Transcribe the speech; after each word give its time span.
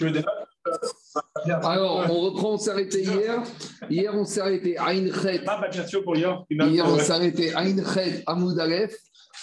Tu 0.00 0.06
veux 0.06 0.12
déjà 0.12 0.28
Alors, 1.62 2.06
on 2.08 2.20
reprend, 2.20 2.52
on 2.52 2.56
s'est 2.56 2.70
arrêté 2.70 3.02
hier. 3.02 3.42
Hier, 3.90 4.14
on 4.14 4.24
s'est 4.24 4.40
arrêté 4.40 4.78
à 4.78 4.86
Inchet. 4.86 5.42
Hier. 6.14 6.44
Hier, 6.48 6.86
on 6.86 6.98
s'est 6.98 7.12
arrêté 7.12 7.52
à 7.52 7.58
Inchet, 7.58 8.22
à 8.26 8.34
Moudalef. 8.34 8.96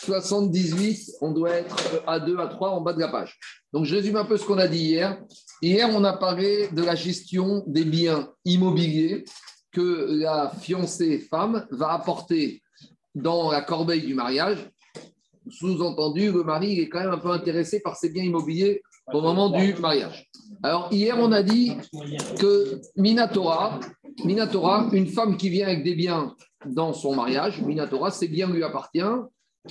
78, 0.04 1.12
on 1.22 1.32
doit 1.32 1.52
être 1.52 2.04
à 2.08 2.20
2, 2.20 2.40
à 2.40 2.48
3 2.48 2.72
en 2.72 2.82
bas 2.82 2.94
de 2.94 3.00
la 3.00 3.10
page. 3.10 3.38
Donc, 3.72 3.86
je 3.86 3.96
résume 3.98 4.16
un 4.16 4.26
peu 4.26 4.36
ce 4.36 4.46
qu'on 4.48 4.58
a 4.58 4.68
dit 4.68 4.80
hier. 4.80 5.22
Hier, 5.62 5.88
on 5.92 6.04
a 6.04 6.14
parlé 6.14 6.70
de 6.70 6.82
la 6.82 6.96
gestion 6.96 7.64
des 7.68 7.86
biens 7.86 8.28
immobiliers 8.44 9.26
que 9.72 10.08
la 10.10 10.52
fiancée 10.60 11.20
femme 11.20 11.68
va 11.70 11.92
apporter 11.92 12.64
dans 13.14 13.52
la 13.52 13.62
corbeille 13.62 14.08
du 14.08 14.16
mariage. 14.16 14.58
Sous-entendu, 15.52 16.32
le 16.32 16.44
mari 16.44 16.80
est 16.80 16.90
quand 16.90 17.02
même 17.02 17.14
un 17.14 17.20
peu 17.20 17.30
intéressé 17.30 17.80
par 17.80 17.96
ses 17.96 18.10
biens 18.10 18.24
immobiliers 18.24 18.82
au 19.14 19.22
moment 19.22 19.50
du 19.50 19.74
mariage. 19.76 20.30
Alors, 20.64 20.90
hier, 20.92 21.16
on 21.20 21.32
a 21.32 21.44
dit 21.44 21.74
que 22.40 22.82
Minatora, 22.96 23.80
une 24.92 25.08
femme 25.08 25.38
qui 25.38 25.50
vient 25.50 25.68
avec 25.68 25.84
des 25.84 25.96
biens 25.96 26.36
dans 26.66 26.94
son 26.94 27.16
mariage, 27.16 27.62
Minatora, 27.62 28.12
ses 28.12 28.28
biens 28.28 28.50
lui 28.50 28.64
appartiennent, 28.64 29.24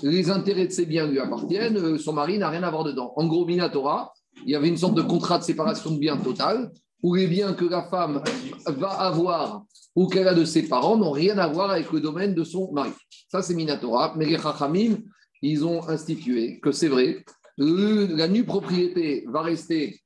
les 0.03 0.31
intérêts 0.31 0.67
de 0.67 0.73
ses 0.73 0.87
biens 0.87 1.07
lui 1.07 1.19
appartiennent, 1.19 1.77
euh, 1.77 1.99
son 1.99 2.13
mari 2.13 2.39
n'a 2.39 2.51
rien 2.51 2.63
à 2.63 2.71
voir 2.71 2.85
dedans. 2.85 3.13
En 3.17 3.27
gros, 3.27 3.47
Minatora, 3.47 4.13
il 4.45 4.51
y 4.51 4.55
avait 4.55 4.69
une 4.69 4.77
sorte 4.77 4.95
de 4.95 5.03
contrat 5.03 5.39
de 5.39 5.45
séparation 5.45 5.91
de 5.91 5.99
biens 5.99 6.19
total, 6.19 6.71
où 7.03 7.15
les 7.15 7.27
biens 7.27 7.55
que 7.55 7.65
la 7.65 7.83
femme 7.85 8.23
va 8.67 8.89
avoir 8.89 9.65
ou 9.95 10.07
qu'elle 10.09 10.29
a 10.29 10.35
de 10.35 10.45
ses 10.45 10.69
parents 10.69 10.97
n'ont 10.97 11.11
rien 11.11 11.39
à 11.39 11.49
voir 11.49 11.71
avec 11.71 11.91
le 11.91 12.01
domaine 12.01 12.35
de 12.35 12.45
son 12.45 12.71
mari. 12.73 12.91
Ça, 13.31 13.43
c'est 13.43 13.55
Minatora. 13.55 14.15
Mais 14.17 14.27
les 14.27 14.39
Chachamim, 14.39 14.99
ils 15.41 15.65
ont 15.65 15.89
institué 15.89 16.61
que 16.61 16.71
c'est 16.71 16.89
vrai, 16.89 17.25
la 17.59 18.29
nue 18.29 18.45
propriété 18.45 19.25
va 19.29 19.43
rester 19.43 20.01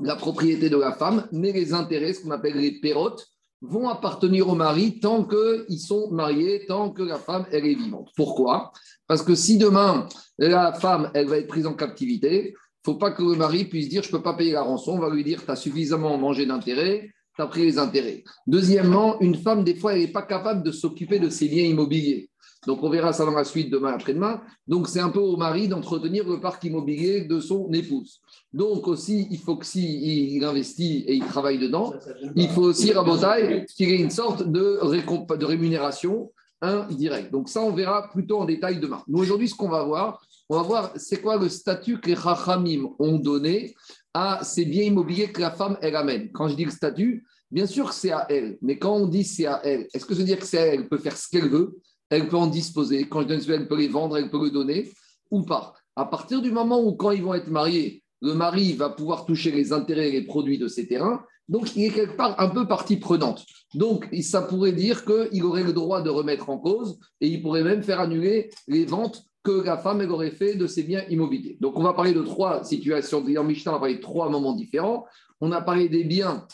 la 0.00 0.16
propriété 0.16 0.70
de 0.70 0.76
la 0.76 0.92
femme, 0.92 1.28
mais 1.32 1.52
les 1.52 1.74
intérêts, 1.74 2.14
ce 2.14 2.22
qu'on 2.22 2.30
appelle 2.30 2.56
les 2.56 2.80
pérotes, 2.80 3.26
vont 3.60 3.88
appartenir 3.88 4.48
au 4.48 4.54
mari 4.54 4.98
tant 4.98 5.24
qu'ils 5.24 5.78
sont 5.78 6.10
mariés, 6.10 6.64
tant 6.66 6.90
que 6.90 7.02
la 7.02 7.18
femme, 7.18 7.46
est 7.52 7.60
vivante. 7.60 8.10
Pourquoi? 8.16 8.72
Parce 9.06 9.22
que 9.22 9.34
si 9.34 9.56
demain, 9.56 10.08
la 10.38 10.72
femme, 10.72 11.10
elle 11.14 11.28
va 11.28 11.38
être 11.38 11.46
prise 11.46 11.66
en 11.66 11.74
captivité, 11.74 12.54
il 12.54 12.84
faut 12.84 12.96
pas 12.96 13.12
que 13.12 13.22
le 13.22 13.36
mari 13.36 13.64
puisse 13.64 13.88
dire, 13.88 14.02
je 14.02 14.08
ne 14.08 14.12
peux 14.12 14.22
pas 14.22 14.34
payer 14.34 14.52
la 14.52 14.62
rançon, 14.62 14.92
on 14.92 14.98
va 14.98 15.10
lui 15.10 15.22
dire, 15.22 15.44
tu 15.44 15.50
as 15.50 15.56
suffisamment 15.56 16.18
mangé 16.18 16.46
d'intérêts, 16.46 17.10
tu 17.36 17.42
as 17.42 17.46
pris 17.46 17.62
les 17.62 17.78
intérêts. 17.78 18.24
Deuxièmement, 18.48 19.20
une 19.20 19.36
femme, 19.36 19.62
des 19.62 19.76
fois, 19.76 19.94
elle 19.94 20.00
n'est 20.00 20.08
pas 20.08 20.22
capable 20.22 20.64
de 20.64 20.72
s'occuper 20.72 21.20
de 21.20 21.28
ses 21.28 21.48
biens 21.48 21.64
immobiliers. 21.64 22.28
Donc, 22.66 22.82
on 22.82 22.90
verra 22.90 23.12
ça 23.12 23.24
dans 23.24 23.32
la 23.32 23.44
suite 23.44 23.70
demain 23.70 23.92
après-demain. 23.92 24.40
Donc, 24.68 24.88
c'est 24.88 25.00
un 25.00 25.10
peu 25.10 25.18
au 25.18 25.36
mari 25.36 25.66
d'entretenir 25.68 26.28
le 26.28 26.40
parc 26.40 26.62
immobilier 26.64 27.22
de 27.22 27.40
son 27.40 27.72
épouse. 27.72 28.20
Donc, 28.52 28.86
aussi, 28.86 29.26
il 29.30 29.38
faut 29.38 29.56
que 29.56 29.66
s'il 29.66 30.34
il 30.34 30.44
investit 30.44 31.04
et 31.06 31.14
il 31.14 31.24
travaille 31.24 31.58
dedans, 31.58 31.92
il 32.36 32.48
faut 32.48 32.62
aussi, 32.62 32.92
Rabotaille, 32.92 33.66
qu'il 33.76 33.90
ait 33.90 34.00
une 34.00 34.10
sorte 34.10 34.46
de, 34.46 35.36
de 35.36 35.44
rémunération 35.44 36.30
indirecte. 36.60 37.32
Donc, 37.32 37.48
ça, 37.48 37.60
on 37.62 37.72
verra 37.72 38.08
plutôt 38.10 38.38
en 38.38 38.44
détail 38.44 38.78
demain. 38.78 39.02
Nous, 39.08 39.18
aujourd'hui, 39.18 39.48
ce 39.48 39.54
qu'on 39.54 39.68
va 39.68 39.82
voir, 39.82 40.20
on 40.48 40.56
va 40.56 40.62
voir 40.62 40.92
c'est 40.96 41.20
quoi 41.20 41.36
le 41.36 41.48
statut 41.48 41.98
que 41.98 42.08
les 42.08 42.14
Rachamim 42.14 42.90
ont 42.98 43.18
donné 43.18 43.74
à 44.14 44.44
ces 44.44 44.64
biens 44.64 44.84
immobiliers 44.84 45.32
que 45.32 45.40
la 45.40 45.50
femme, 45.50 45.76
elle 45.80 45.96
amène. 45.96 46.30
Quand 46.32 46.48
je 46.48 46.54
dis 46.54 46.64
le 46.64 46.70
statut, 46.70 47.24
bien 47.50 47.66
sûr 47.66 47.88
que 47.88 47.94
c'est 47.94 48.10
à 48.10 48.26
elle. 48.28 48.58
Mais 48.62 48.78
quand 48.78 48.94
on 48.94 49.06
dit 49.06 49.24
c'est 49.24 49.46
à 49.46 49.60
elle, 49.64 49.88
est-ce 49.92 50.04
que 50.04 50.14
ça 50.14 50.20
veut 50.20 50.26
dire 50.26 50.38
que 50.38 50.46
c'est 50.46 50.58
à 50.58 50.66
elle 50.66 50.80
Elle 50.80 50.88
peut 50.88 50.98
faire 50.98 51.16
ce 51.16 51.28
qu'elle 51.28 51.48
veut? 51.48 51.78
Elle 52.12 52.28
peut 52.28 52.36
en 52.36 52.46
disposer. 52.46 53.08
Quand 53.08 53.22
je 53.22 53.28
donne 53.28 53.40
elle 53.48 53.68
peut 53.68 53.78
les 53.78 53.88
vendre, 53.88 54.16
elle 54.16 54.30
peut 54.30 54.42
le 54.42 54.50
donner 54.50 54.92
ou 55.30 55.42
pas. 55.42 55.74
À 55.96 56.04
partir 56.04 56.42
du 56.42 56.50
moment 56.50 56.80
où, 56.82 56.92
quand 56.92 57.10
ils 57.10 57.22
vont 57.22 57.34
être 57.34 57.50
mariés, 57.50 58.02
le 58.20 58.34
mari 58.34 58.74
va 58.74 58.90
pouvoir 58.90 59.24
toucher 59.24 59.50
les 59.50 59.72
intérêts 59.72 60.08
et 60.08 60.12
les 60.12 60.22
produits 60.22 60.58
de 60.58 60.68
ces 60.68 60.86
terrains, 60.86 61.24
donc 61.48 61.74
il 61.74 61.84
est 61.84 61.90
quelque 61.90 62.16
part 62.16 62.38
un 62.38 62.48
peu 62.48 62.68
partie 62.68 62.96
prenante. 62.96 63.44
Donc 63.74 64.08
ça 64.22 64.42
pourrait 64.42 64.72
dire 64.72 65.04
qu'il 65.04 65.42
aurait 65.44 65.64
le 65.64 65.72
droit 65.72 66.02
de 66.02 66.10
remettre 66.10 66.50
en 66.50 66.58
cause 66.58 66.98
et 67.20 67.28
il 67.28 67.42
pourrait 67.42 67.64
même 67.64 67.82
faire 67.82 68.00
annuler 68.00 68.50
les 68.68 68.84
ventes 68.84 69.24
que 69.42 69.50
la 69.50 69.76
femme 69.76 70.00
aurait 70.10 70.30
fait 70.30 70.54
de 70.54 70.66
ses 70.66 70.84
biens 70.84 71.02
immobiliers. 71.08 71.56
Donc 71.60 71.76
on 71.76 71.82
va 71.82 71.94
parler 71.94 72.12
de 72.12 72.22
trois 72.22 72.62
situations. 72.62 73.24
En 73.36 73.44
Mishnah, 73.44 73.72
on 73.72 73.74
va 73.74 73.80
parler 73.80 73.96
de 73.96 74.00
trois 74.00 74.28
moments 74.28 74.54
différents. 74.54 75.04
On 75.40 75.50
a 75.50 75.60
parlé 75.60 75.88
des 75.88 76.04
biens 76.04 76.46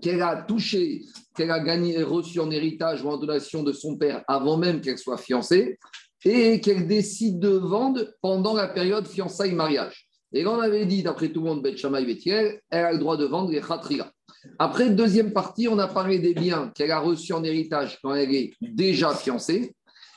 qu'elle 0.00 0.22
a 0.22 0.42
touché, 0.42 1.02
qu'elle 1.34 1.50
a 1.50 1.60
gagné, 1.60 2.02
reçu 2.02 2.40
en 2.40 2.50
héritage 2.50 3.02
ou 3.02 3.08
en 3.08 3.18
donation 3.18 3.62
de 3.62 3.72
son 3.72 3.96
père 3.96 4.24
avant 4.28 4.56
même 4.56 4.80
qu'elle 4.80 4.98
soit 4.98 5.18
fiancée, 5.18 5.78
et 6.24 6.60
qu'elle 6.60 6.86
décide 6.86 7.38
de 7.38 7.50
vendre 7.50 8.06
pendant 8.22 8.54
la 8.54 8.68
période 8.68 9.06
fiançailles-mariage. 9.06 10.08
Et 10.32 10.42
là, 10.42 10.50
on 10.50 10.60
avait 10.60 10.86
dit, 10.86 11.02
d'après 11.02 11.28
tout 11.28 11.40
le 11.40 11.46
monde, 11.46 11.62
Beth 11.62 11.76
Shammai 11.76 12.18
elle 12.26 12.60
a 12.70 12.92
le 12.92 12.98
droit 12.98 13.16
de 13.16 13.24
vendre 13.24 13.50
les 13.50 13.60
khatria. 13.60 14.10
Après, 14.58 14.90
deuxième 14.90 15.32
partie, 15.32 15.68
on 15.68 15.78
a 15.78 15.86
parlé 15.86 16.18
des 16.18 16.34
biens 16.34 16.72
qu'elle 16.74 16.90
a 16.90 16.98
reçus 16.98 17.32
en 17.32 17.44
héritage 17.44 17.98
quand 18.02 18.14
elle 18.14 18.34
est 18.34 18.52
déjà 18.60 19.14
fiancée 19.14 19.74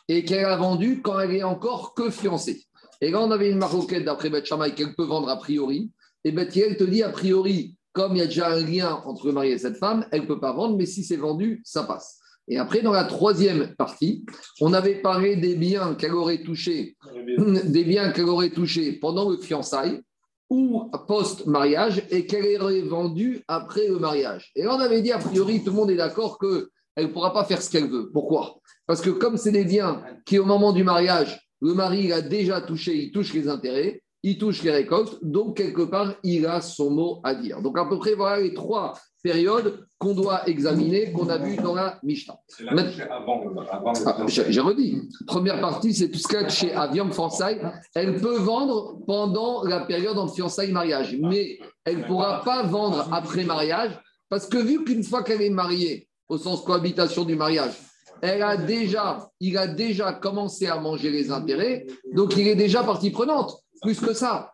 et 0.07 0.25
qu'elle 0.25 0.45
a 0.45 0.57
vendus 0.57 1.01
quand 1.01 1.19
elle 1.19 1.35
est 1.35 1.44
encore 1.44 1.94
que 1.94 2.09
fiancée. 2.09 2.63
Et 3.01 3.11
là, 3.11 3.22
on 3.22 3.31
avait 3.31 3.51
une 3.51 3.59
maroquette 3.59 4.06
d'après 4.06 4.31
Shammai 4.44 4.73
qu'elle 4.73 4.95
peut 4.95 5.06
vendre 5.06 5.29
a 5.29 5.38
priori. 5.38 5.91
Et 6.23 6.31
Beth 6.31 6.51
te 6.51 6.83
dit 6.83 7.03
a 7.03 7.09
priori, 7.09 7.75
comme 7.97 8.16
il 8.16 8.19
y 8.19 8.22
a 8.22 8.28
déjà 8.28 8.50
un 8.50 8.62
lien 8.62 9.02
entre 9.08 9.25
le 9.25 9.34
mari 9.34 9.50
et 9.50 9.58
cette 9.58 9.78
femme, 9.78 10.06
elle 10.12 10.22
ne 10.22 10.28
peut 10.28 10.40
pas 10.40 10.53
vendre, 10.53 10.78
mais 10.78 10.85
si 10.85 11.03
c'est 11.03 11.16
vendu, 11.16 11.63
ça 11.66 11.81
passe. 11.81 12.19
Et 12.47 12.59
après, 12.59 12.84
dans 12.84 12.91
la 12.91 13.06
troisième 13.06 13.74
partie, 13.75 14.24
on 14.62 14.72
avait 14.72 15.02
parlé 15.02 15.35
des 15.35 15.56
biens 15.56 15.96
qu'elle 15.96 16.13
aurait 16.13 16.44
touchés, 16.44 16.96
des 17.66 17.84
biens 17.84 18.12
qu'elle 18.12 18.30
aurait 18.30 18.52
touchés 18.52 18.94
pendant 18.94 19.28
le 19.28 19.38
fiançailles 19.38 20.03
ou 20.52 20.91
post-mariage 21.07 22.03
et 22.12 22.28
qu'elle 22.28 22.62
aurait 22.62 22.81
vendu 22.81 23.44
après 23.47 23.88
le 23.88 23.97
mariage. 23.97 24.52
Et 24.56 24.62
là, 24.62 24.75
on 24.75 24.80
avait 24.80 25.02
dit, 25.02 25.12
a 25.12 25.18
priori, 25.18 25.63
tout 25.63 25.72
le 25.72 25.78
monde 25.78 25.90
est 25.90 25.96
d'accord 25.96 26.38
qu'elle 26.38 27.07
ne 27.07 27.12
pourra 27.12 27.34
pas 27.34 27.46
faire 27.46 27.63
ce 27.63 27.72
qu'elle 27.72 27.90
veut. 27.90 28.12
Pourquoi? 28.13 28.59
Parce 28.86 29.02
que 29.02 29.09
comme 29.09 29.38
c'est 29.38 29.52
des 29.52 29.66
biens 29.66 30.03
qui, 30.24 30.38
au 30.38 30.46
moment 30.46 30.72
du 30.72 30.84
mariage, 30.84 31.41
le 31.62 31.74
mari 31.74 32.13
a 32.13 32.22
déjà 32.22 32.62
touché, 32.62 32.96
il 32.96 33.12
touche 33.12 33.34
les 33.34 33.47
intérêts, 33.50 34.03
il 34.29 34.38
touche 34.38 34.61
les 34.61 34.71
récoltes, 34.71 35.19
donc 35.21 35.55
quelque 35.55 35.83
part, 35.83 36.15
il 36.21 36.45
a 36.45 36.59
son 36.59 36.89
mot 36.89 37.21
à 37.23 37.33
dire. 37.33 37.61
Donc 37.61 37.77
à 37.77 37.85
peu 37.85 37.97
près, 37.97 38.13
voilà 38.13 38.41
les 38.41 38.53
trois 38.53 38.93
périodes 39.23 39.88
qu'on 39.97 40.13
doit 40.13 40.49
examiner, 40.49 41.13
qu'on 41.13 41.29
a 41.29 41.38
vu 41.38 41.55
dans 41.55 41.73
la 41.73 41.97
Mishnah. 42.03 42.38
Ah, 44.05 44.25
j'ai 44.27 44.59
redit. 44.59 45.07
Première 45.25 45.61
partie, 45.61 45.93
c'est 45.93 46.11
tout 46.11 46.19
ce 46.19 46.27
qu'elle 46.27 46.49
chez 46.49 46.73
Aviam 46.73 47.09
Fiançailles. 47.13 47.61
Elle 47.95 48.19
peut 48.19 48.38
vendre 48.38 48.99
pendant 49.07 49.63
la 49.63 49.85
période 49.85 50.17
en 50.17 50.27
fiançailles 50.27 50.73
mariage, 50.73 51.15
mais 51.21 51.57
elle 51.85 51.99
ne 51.99 52.03
pourra 52.03 52.44
pas 52.44 52.63
vendre 52.63 53.07
après 53.13 53.45
mariage, 53.45 53.97
parce 54.27 54.45
que 54.45 54.57
vu 54.57 54.83
qu'une 54.83 55.03
fois 55.03 55.23
qu'elle 55.23 55.41
est 55.41 55.49
mariée, 55.49 56.09
au 56.27 56.38
sens 56.38 56.61
cohabitation 56.63 57.23
du 57.23 57.38
mariage, 57.38 57.75
elle 58.21 58.44
a 58.44 58.57
déjà, 58.57 59.29
il 59.39 59.57
a 59.57 59.67
déjà 59.67 60.11
commencé 60.11 60.67
à 60.67 60.81
manger 60.81 61.11
les 61.11 61.31
intérêts, 61.31 61.85
donc 62.13 62.35
il 62.35 62.47
est 62.49 62.55
déjà 62.55 62.83
partie 62.83 63.11
prenante. 63.11 63.63
Plus 63.81 63.99
que 63.99 64.13
ça, 64.13 64.53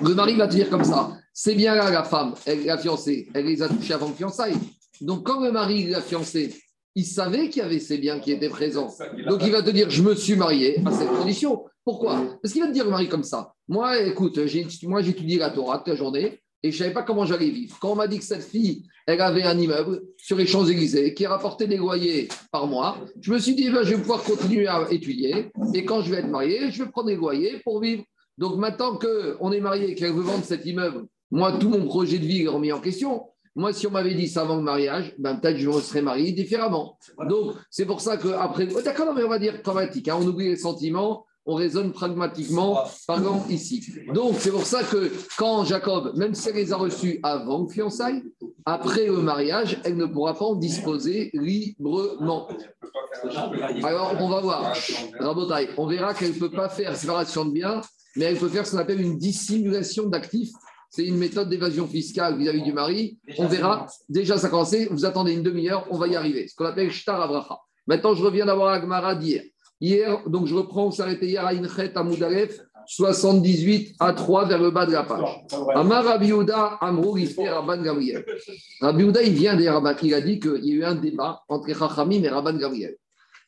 le 0.00 0.14
mari 0.14 0.36
va 0.36 0.46
te 0.46 0.54
dire 0.54 0.70
comme 0.70 0.84
ça 0.84 1.16
c'est 1.36 1.56
bien 1.56 1.74
là 1.74 1.90
la 1.90 2.04
femme, 2.04 2.34
elle, 2.46 2.64
la 2.64 2.78
fiancée, 2.78 3.28
elle 3.34 3.46
les 3.46 3.60
a 3.60 3.68
touchés 3.68 3.94
avant 3.94 4.08
le 4.08 4.14
fiançailles. 4.14 4.54
Donc 5.00 5.26
quand 5.26 5.44
le 5.44 5.50
mari 5.50 5.84
l'a 5.86 6.00
fiancée, 6.00 6.54
il 6.94 7.04
savait 7.04 7.48
qu'il 7.48 7.60
y 7.60 7.64
avait 7.64 7.80
ces 7.80 7.98
biens 7.98 8.20
qui 8.20 8.30
étaient 8.30 8.48
présents. 8.48 8.94
Donc 9.26 9.40
il 9.42 9.50
va 9.50 9.60
te 9.60 9.70
dire 9.70 9.90
je 9.90 10.02
me 10.02 10.14
suis 10.14 10.36
marié 10.36 10.80
à 10.86 10.92
cette 10.92 11.08
condition. 11.08 11.64
Pourquoi? 11.84 12.38
Parce 12.40 12.52
qu'il 12.52 12.62
va 12.62 12.68
te 12.68 12.72
dire 12.72 12.84
le 12.84 12.92
mari 12.92 13.08
comme 13.08 13.24
ça 13.24 13.54
moi, 13.66 14.00
écoute, 14.00 14.38
moi 14.84 15.02
j'ai 15.02 15.10
étudié 15.10 15.38
la 15.38 15.50
Torah 15.50 15.78
toute 15.78 15.88
la 15.88 15.96
journée 15.96 16.38
et 16.62 16.70
je 16.70 16.76
ne 16.76 16.78
savais 16.78 16.94
pas 16.94 17.02
comment 17.02 17.26
j'allais 17.26 17.50
vivre. 17.50 17.76
Quand 17.80 17.92
on 17.92 17.94
m'a 17.96 18.06
dit 18.06 18.18
que 18.18 18.24
cette 18.24 18.44
fille, 18.44 18.84
elle 19.06 19.20
avait 19.20 19.42
un 19.42 19.58
immeuble 19.58 20.02
sur 20.16 20.36
les 20.36 20.46
Champs-Élysées 20.46 21.14
qui 21.14 21.26
rapportait 21.26 21.66
des 21.66 21.76
loyers 21.76 22.28
par 22.52 22.66
mois, 22.66 22.98
je 23.20 23.32
me 23.32 23.38
suis 23.38 23.54
dit, 23.54 23.70
ben, 23.70 23.82
je 23.82 23.94
vais 23.94 24.00
pouvoir 24.00 24.22
continuer 24.22 24.66
à 24.66 24.86
étudier 24.90 25.50
et 25.74 25.84
quand 25.84 26.02
je 26.02 26.10
vais 26.10 26.18
être 26.18 26.28
marié, 26.28 26.70
je 26.70 26.84
vais 26.84 26.90
prendre 26.90 27.08
des 27.08 27.16
loyers 27.16 27.60
pour 27.64 27.80
vivre. 27.80 28.04
Donc 28.38 28.56
maintenant 28.56 28.98
qu'on 28.98 29.52
est 29.52 29.60
marié 29.60 29.90
et 29.90 29.94
qu'elle 29.94 30.12
veut 30.12 30.22
vendre 30.22 30.44
cet 30.44 30.66
immeuble, 30.66 31.06
moi, 31.30 31.52
tout 31.52 31.68
mon 31.68 31.84
projet 31.84 32.18
de 32.18 32.26
vie 32.26 32.42
est 32.42 32.48
remis 32.48 32.72
en 32.72 32.80
question. 32.80 33.24
Moi, 33.56 33.72
si 33.72 33.86
on 33.86 33.90
m'avait 33.90 34.14
dit 34.14 34.28
ça 34.28 34.42
avant 34.42 34.56
le 34.56 34.62
mariage, 34.62 35.14
ben, 35.18 35.36
peut-être 35.36 35.58
je 35.58 35.68
me 35.68 35.80
serais 35.80 36.02
marié 36.02 36.32
différemment. 36.32 36.98
Donc, 37.28 37.54
c'est 37.70 37.86
pour 37.86 38.00
ça 38.00 38.16
qu'après. 38.16 38.68
Oh, 38.74 38.82
d'accord, 38.82 39.14
mais 39.14 39.22
on 39.22 39.28
va 39.28 39.38
dire 39.38 39.62
pragmatique. 39.62 40.08
Hein, 40.08 40.18
on 40.20 40.26
oublie 40.26 40.48
les 40.48 40.56
sentiments, 40.56 41.24
on 41.46 41.54
raisonne 41.54 41.92
pragmatiquement, 41.92 42.84
par 43.06 43.18
exemple, 43.18 43.52
ici. 43.52 43.84
Donc, 44.12 44.34
c'est 44.38 44.50
pour 44.50 44.64
ça 44.64 44.82
que 44.82 45.10
quand 45.38 45.64
Jacob, 45.64 46.16
même 46.16 46.34
si 46.34 46.48
elle 46.48 46.56
les 46.56 46.72
a 46.72 46.76
reçus 46.76 47.20
avant 47.22 47.62
le 47.62 47.68
fiançailles, 47.68 48.22
après 48.64 49.06
le 49.06 49.18
mariage, 49.18 49.80
elle 49.84 49.96
ne 49.96 50.06
pourra 50.06 50.34
pas 50.34 50.46
en 50.46 50.56
disposer 50.56 51.30
librement. 51.34 52.48
Alors, 53.82 54.14
on 54.20 54.28
va 54.28 54.40
voir. 54.40 54.76
Rabotaille, 55.20 55.68
on 55.76 55.86
verra 55.86 56.14
qu'elle 56.14 56.34
ne 56.34 56.38
peut 56.38 56.50
pas 56.50 56.68
faire 56.68 56.96
séparation 56.96 57.44
de 57.44 57.52
biens 57.52 57.80
mais 58.16 58.26
elle 58.26 58.38
peut 58.38 58.48
faire 58.48 58.66
ce 58.66 58.72
qu'on 58.72 58.78
appelle 58.78 59.00
une 59.00 59.18
dissimulation 59.18 60.06
d'actifs. 60.06 60.52
C'est 60.90 61.04
une 61.04 61.16
méthode 61.16 61.48
d'évasion 61.48 61.88
fiscale 61.88 62.38
vis-à-vis 62.38 62.62
du 62.62 62.72
mari. 62.72 63.18
On 63.38 63.46
verra. 63.46 63.86
Déjà, 64.08 64.38
ça 64.38 64.46
a 64.46 64.50
commencé. 64.50 64.86
Vous 64.90 65.04
attendez 65.04 65.32
une 65.32 65.42
demi-heure, 65.42 65.86
on 65.90 65.98
va 65.98 66.06
y 66.06 66.14
arriver. 66.14 66.46
Ce 66.46 66.54
qu'on 66.54 66.66
appelle 66.66 66.90
Shtar 66.90 67.20
Abraha. 67.20 67.58
Maintenant, 67.86 68.14
je 68.14 68.22
reviens 68.22 68.46
d'avoir 68.46 68.72
Agmara 68.72 69.16
d'hier. 69.16 69.42
Hier, 69.80 70.22
donc 70.28 70.46
je 70.46 70.54
reprends, 70.54 70.86
on 70.86 71.00
arrêté 71.00 71.26
hier 71.26 71.44
à 71.44 71.50
Inchet, 71.50 71.92
à 71.96 72.02
Moudalef, 72.04 72.60
78 72.86 73.96
à 73.98 74.12
3 74.12 74.46
vers 74.46 74.62
le 74.62 74.70
bas 74.70 74.86
de 74.86 74.92
la 74.92 75.02
page. 75.02 75.44
Amar 75.74 76.04
Rabbi 76.04 76.32
Amrou 76.80 77.18
Rabban 77.38 77.82
Gabriel. 77.82 78.24
Rabbi 78.80 79.04
il 79.24 79.32
vient 79.32 79.56
des 79.56 79.68
Rabban, 79.68 79.94
il 80.02 80.14
a 80.14 80.20
dit 80.20 80.38
qu'il 80.38 80.64
y 80.64 80.72
a 80.72 80.74
eu 80.76 80.84
un 80.84 80.94
débat 80.94 81.42
entre 81.48 81.68
Chachamim 81.74 82.22
et 82.22 82.28
Rabban 82.28 82.56
Gabriel. 82.56 82.96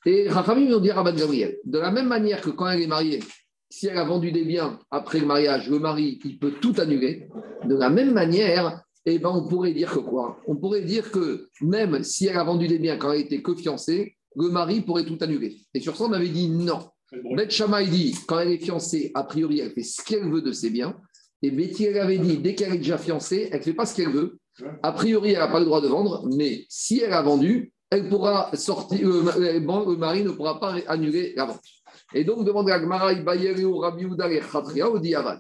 Et 0.05 0.29
Chachamim 0.29 0.73
ont 0.75 0.81
dit 0.81 0.91
Rabban 0.91 1.15
Gabriel, 1.15 1.59
de 1.65 1.79
la 1.79 1.91
même 1.91 2.09
manière 2.09 2.41
que 2.41 2.51
quand 2.51 2.69
elle 2.69 2.83
est 2.83 2.87
mariée, 2.87 3.23
si 3.71 3.87
elle 3.87 3.99
a 3.99 4.05
vendu 4.05 4.33
des 4.33 4.45
biens 4.45 4.79
après 4.91 5.21
le 5.21 5.27
mariage, 5.27 5.69
le 5.69 5.79
mari, 5.79 6.19
il 6.25 6.39
peut 6.39 6.53
tout 6.61 6.75
annuler. 6.79 7.29
De 7.65 7.75
la 7.75 7.91
même 7.91 8.13
manière, 8.13 8.83
eh 9.05 9.19
ben, 9.19 9.31
on 9.31 9.49
pourrait 9.49 9.73
dire 9.73 9.93
que 9.93 9.99
quoi? 9.99 10.39
On 10.47 10.57
pourrait 10.57 10.83
dire 10.83 11.11
que 11.11 11.49
même 11.61 12.03
si 12.03 12.27
elle 12.27 12.37
a 12.37 12.45
vendu 12.45 12.69
des 12.69 12.79
biens 12.79 12.97
quand 12.97 13.13
elle 13.13 13.23
était 13.23 13.43
que 13.43 13.55
fiancée, 13.55 14.17
le 14.37 14.49
mari 14.49 14.81
pourrait 14.81 15.05
tout 15.05 15.19
annuler. 15.21 15.57
Et 15.75 15.81
sur 15.81 15.97
ça, 15.97 16.05
on 16.05 16.13
avait 16.13 16.29
dit 16.29 16.49
non. 16.49 16.81
Beth 17.35 17.51
Shammai 17.51 17.87
dit, 17.87 18.17
quand 18.27 18.41
elle 18.41 18.53
est 18.53 18.59
fiancée, 18.59 19.13
a 19.15 19.23
priori, 19.25 19.61
elle 19.61 19.71
fait 19.71 19.83
ce 19.83 20.03
qu'elle 20.03 20.29
veut 20.29 20.43
de 20.43 20.53
ses 20.53 20.71
biens. 20.71 20.97
Et 21.43 21.51
Betty, 21.51 21.85
elle 21.85 21.99
avait 21.99 22.19
dit, 22.19 22.39
dès 22.39 22.55
qu'elle 22.55 22.75
est 22.75 22.79
déjà 22.79 22.99
fiancée, 22.99 23.49
elle 23.53 23.59
ne 23.59 23.65
fait 23.65 23.75
pas 23.75 23.87
ce 23.87 23.95
qu'elle 23.95 24.11
veut. 24.11 24.39
A 24.83 24.93
priori, 24.93 25.33
elle 25.33 25.39
n'a 25.39 25.49
pas 25.49 25.61
le 25.61 25.67
droit 25.67 25.81
de 25.81 25.87
vendre, 25.87 26.27
mais 26.35 26.65
si 26.69 27.01
elle 27.01 27.13
a 27.13 27.23
vendu, 27.23 27.73
elle 27.91 28.09
pourra 28.09 28.51
sortir, 28.55 29.07
le, 29.07 29.97
mari 29.97 30.25
ne 30.25 30.31
pourra 30.31 30.59
pas 30.59 30.77
annuler 30.89 31.35
la 31.37 31.45
vente. 31.45 31.63
Et 32.17 32.25
donc, 32.25 32.47
demande 32.47 32.71
à 32.71 32.79
Gmara, 32.79 33.13
Rabbi 33.13 34.07
Ouda 34.07 34.33
et 34.33 34.83
ou 34.83 34.99
Diavad. 34.99 35.39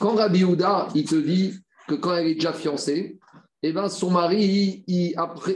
Quand 0.00 0.14
Rabbi 0.14 0.42
Ouda, 0.42 0.88
il 0.94 1.04
te 1.04 1.16
dit 1.16 1.54
que 1.86 1.96
quand 1.96 2.16
elle 2.16 2.28
est 2.28 2.34
déjà 2.34 2.54
fiancée, 2.54 3.18
eh 3.62 3.72
ben, 3.74 3.90
son 3.90 4.10
mari, 4.10 4.82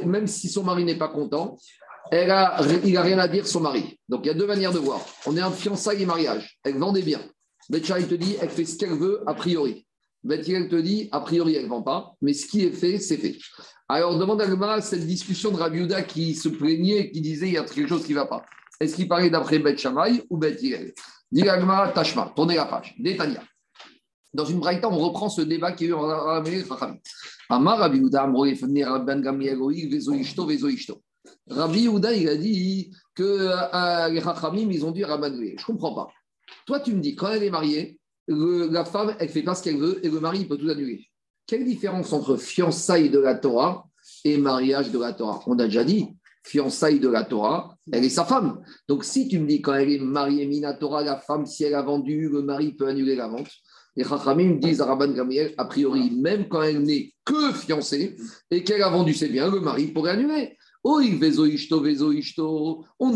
même 0.04 0.26
si 0.26 0.50
son 0.50 0.64
mari 0.64 0.84
n'est 0.84 0.98
pas 0.98 1.08
content, 1.08 1.56
elle 2.10 2.30
a, 2.30 2.60
il 2.84 2.92
n'a 2.92 3.00
rien 3.00 3.18
à 3.18 3.28
dire 3.28 3.46
son 3.46 3.60
mari. 3.60 3.98
Donc 4.10 4.20
il 4.24 4.28
y 4.28 4.30
a 4.30 4.34
deux 4.34 4.46
manières 4.46 4.74
de 4.74 4.78
voir. 4.78 5.00
On 5.24 5.34
est 5.38 5.42
en 5.42 5.50
fiançailles 5.50 6.02
et 6.02 6.06
mariage. 6.06 6.58
Elle 6.62 6.76
vend 6.76 6.92
des 6.92 7.02
biens. 7.02 7.22
Betcha, 7.70 7.98
il 7.98 8.06
te 8.06 8.14
dit, 8.14 8.36
elle 8.38 8.50
fait 8.50 8.66
ce 8.66 8.76
qu'elle 8.76 8.92
veut 8.92 9.22
a 9.26 9.32
priori. 9.32 9.86
Betty, 10.22 10.52
elle 10.52 10.68
te 10.68 10.76
dit, 10.76 11.08
a 11.12 11.20
priori, 11.20 11.54
elle 11.54 11.64
ne 11.64 11.68
vend 11.68 11.82
pas, 11.82 12.12
mais 12.20 12.34
ce 12.34 12.46
qui 12.46 12.62
est 12.64 12.72
fait, 12.72 12.98
c'est 12.98 13.16
fait. 13.16 13.38
Alors, 13.88 14.18
demande 14.18 14.42
à 14.42 14.46
Gmara 14.46 14.82
cette 14.82 15.06
discussion 15.06 15.50
de 15.50 15.56
Rabbi 15.56 15.86
qui 16.08 16.34
se 16.34 16.50
plaignait, 16.50 17.10
qui 17.10 17.22
disait, 17.22 17.46
il 17.46 17.54
y 17.54 17.58
a 17.58 17.64
quelque 17.64 17.88
chose 17.88 18.04
qui 18.04 18.12
ne 18.12 18.18
va 18.18 18.26
pas. 18.26 18.44
Est-ce 18.80 18.94
qu'il 18.94 19.08
parlait 19.08 19.30
d'après 19.30 19.58
Bet 19.58 19.76
ou 20.30 20.36
Bet 20.36 20.58
Hillel? 20.60 20.92
Dit 21.30 21.42
Tashma, 21.94 22.32
tournez 22.34 22.56
la 22.56 22.66
page. 22.66 22.94
Détania. 22.98 23.42
Dans 24.32 24.44
une 24.44 24.60
braïta, 24.60 24.88
on 24.88 24.98
reprend 24.98 25.28
ce 25.28 25.42
débat 25.42 25.72
qui 25.72 25.84
est 25.84 25.88
eu 25.88 25.94
en 25.94 26.02
Rabbi 26.02 26.62
Amar 27.48 27.78
Rabbi 27.78 28.00
Rabban 28.84 29.22
Vezo 29.22 30.12
Ishto. 30.12 31.02
Rabbi 31.48 31.80
Yehuda, 31.80 32.12
il 32.12 32.28
a 32.28 32.36
dit 32.36 32.90
que 33.14 33.22
euh, 33.22 34.08
les 34.08 34.20
Chachamim, 34.20 34.70
ils 34.70 34.84
ont 34.84 34.90
dit 34.90 35.04
Rabban 35.04 35.34
Je 35.34 35.52
ne 35.52 35.62
comprends 35.64 35.94
pas. 35.94 36.08
Toi, 36.66 36.80
tu 36.80 36.94
me 36.94 37.00
dis, 37.00 37.14
quand 37.14 37.30
elle 37.30 37.42
est 37.42 37.50
mariée, 37.50 37.98
la 38.28 38.84
femme, 38.84 39.14
elle 39.18 39.28
fait 39.28 39.42
pas 39.42 39.54
ce 39.54 39.62
qu'elle 39.62 39.78
veut 39.78 40.04
et 40.04 40.10
le 40.10 40.20
mari, 40.20 40.40
il 40.40 40.48
peut 40.48 40.56
tout 40.56 40.68
annuler. 40.68 41.06
Quelle 41.46 41.64
différence 41.64 42.12
entre 42.12 42.36
fiançailles 42.36 43.10
de 43.10 43.18
la 43.18 43.34
Torah 43.34 43.86
et 44.24 44.36
mariage 44.36 44.90
de 44.90 44.98
la 44.98 45.14
Torah? 45.14 45.42
On 45.46 45.58
a 45.58 45.64
déjà 45.64 45.84
dit, 45.84 46.08
fiançailles 46.44 47.00
de 47.00 47.08
la 47.08 47.24
Torah, 47.24 47.77
elle 47.92 48.04
est 48.04 48.10
sa 48.10 48.24
femme. 48.24 48.60
Donc, 48.88 49.04
si 49.04 49.28
tu 49.28 49.38
me 49.38 49.46
dis, 49.46 49.60
quand 49.60 49.74
elle 49.74 49.90
est 49.90 49.98
mariée, 49.98 50.46
Mina 50.46 50.74
Torah, 50.74 51.02
la 51.02 51.16
femme, 51.16 51.46
si 51.46 51.64
elle 51.64 51.74
a 51.74 51.82
vendu, 51.82 52.28
le 52.28 52.42
mari 52.42 52.72
peut 52.72 52.88
annuler 52.88 53.16
la 53.16 53.28
vente. 53.28 53.48
Les 53.96 54.04
Chachamim 54.04 54.56
disent 54.56 54.80
à 54.80 54.86
Rabban 54.86 55.12
Gamiel, 55.12 55.54
a 55.58 55.64
priori, 55.64 56.12
même 56.12 56.48
quand 56.48 56.62
elle 56.62 56.82
n'est 56.82 57.12
que 57.24 57.52
fiancée 57.52 58.16
et 58.50 58.62
qu'elle 58.62 58.82
a 58.82 58.90
vendu 58.90 59.12
ses 59.12 59.28
biens, 59.28 59.50
le 59.50 59.60
mari 59.60 59.88
pourrait 59.88 60.12
annuler. 60.12 60.56
On 60.84 61.00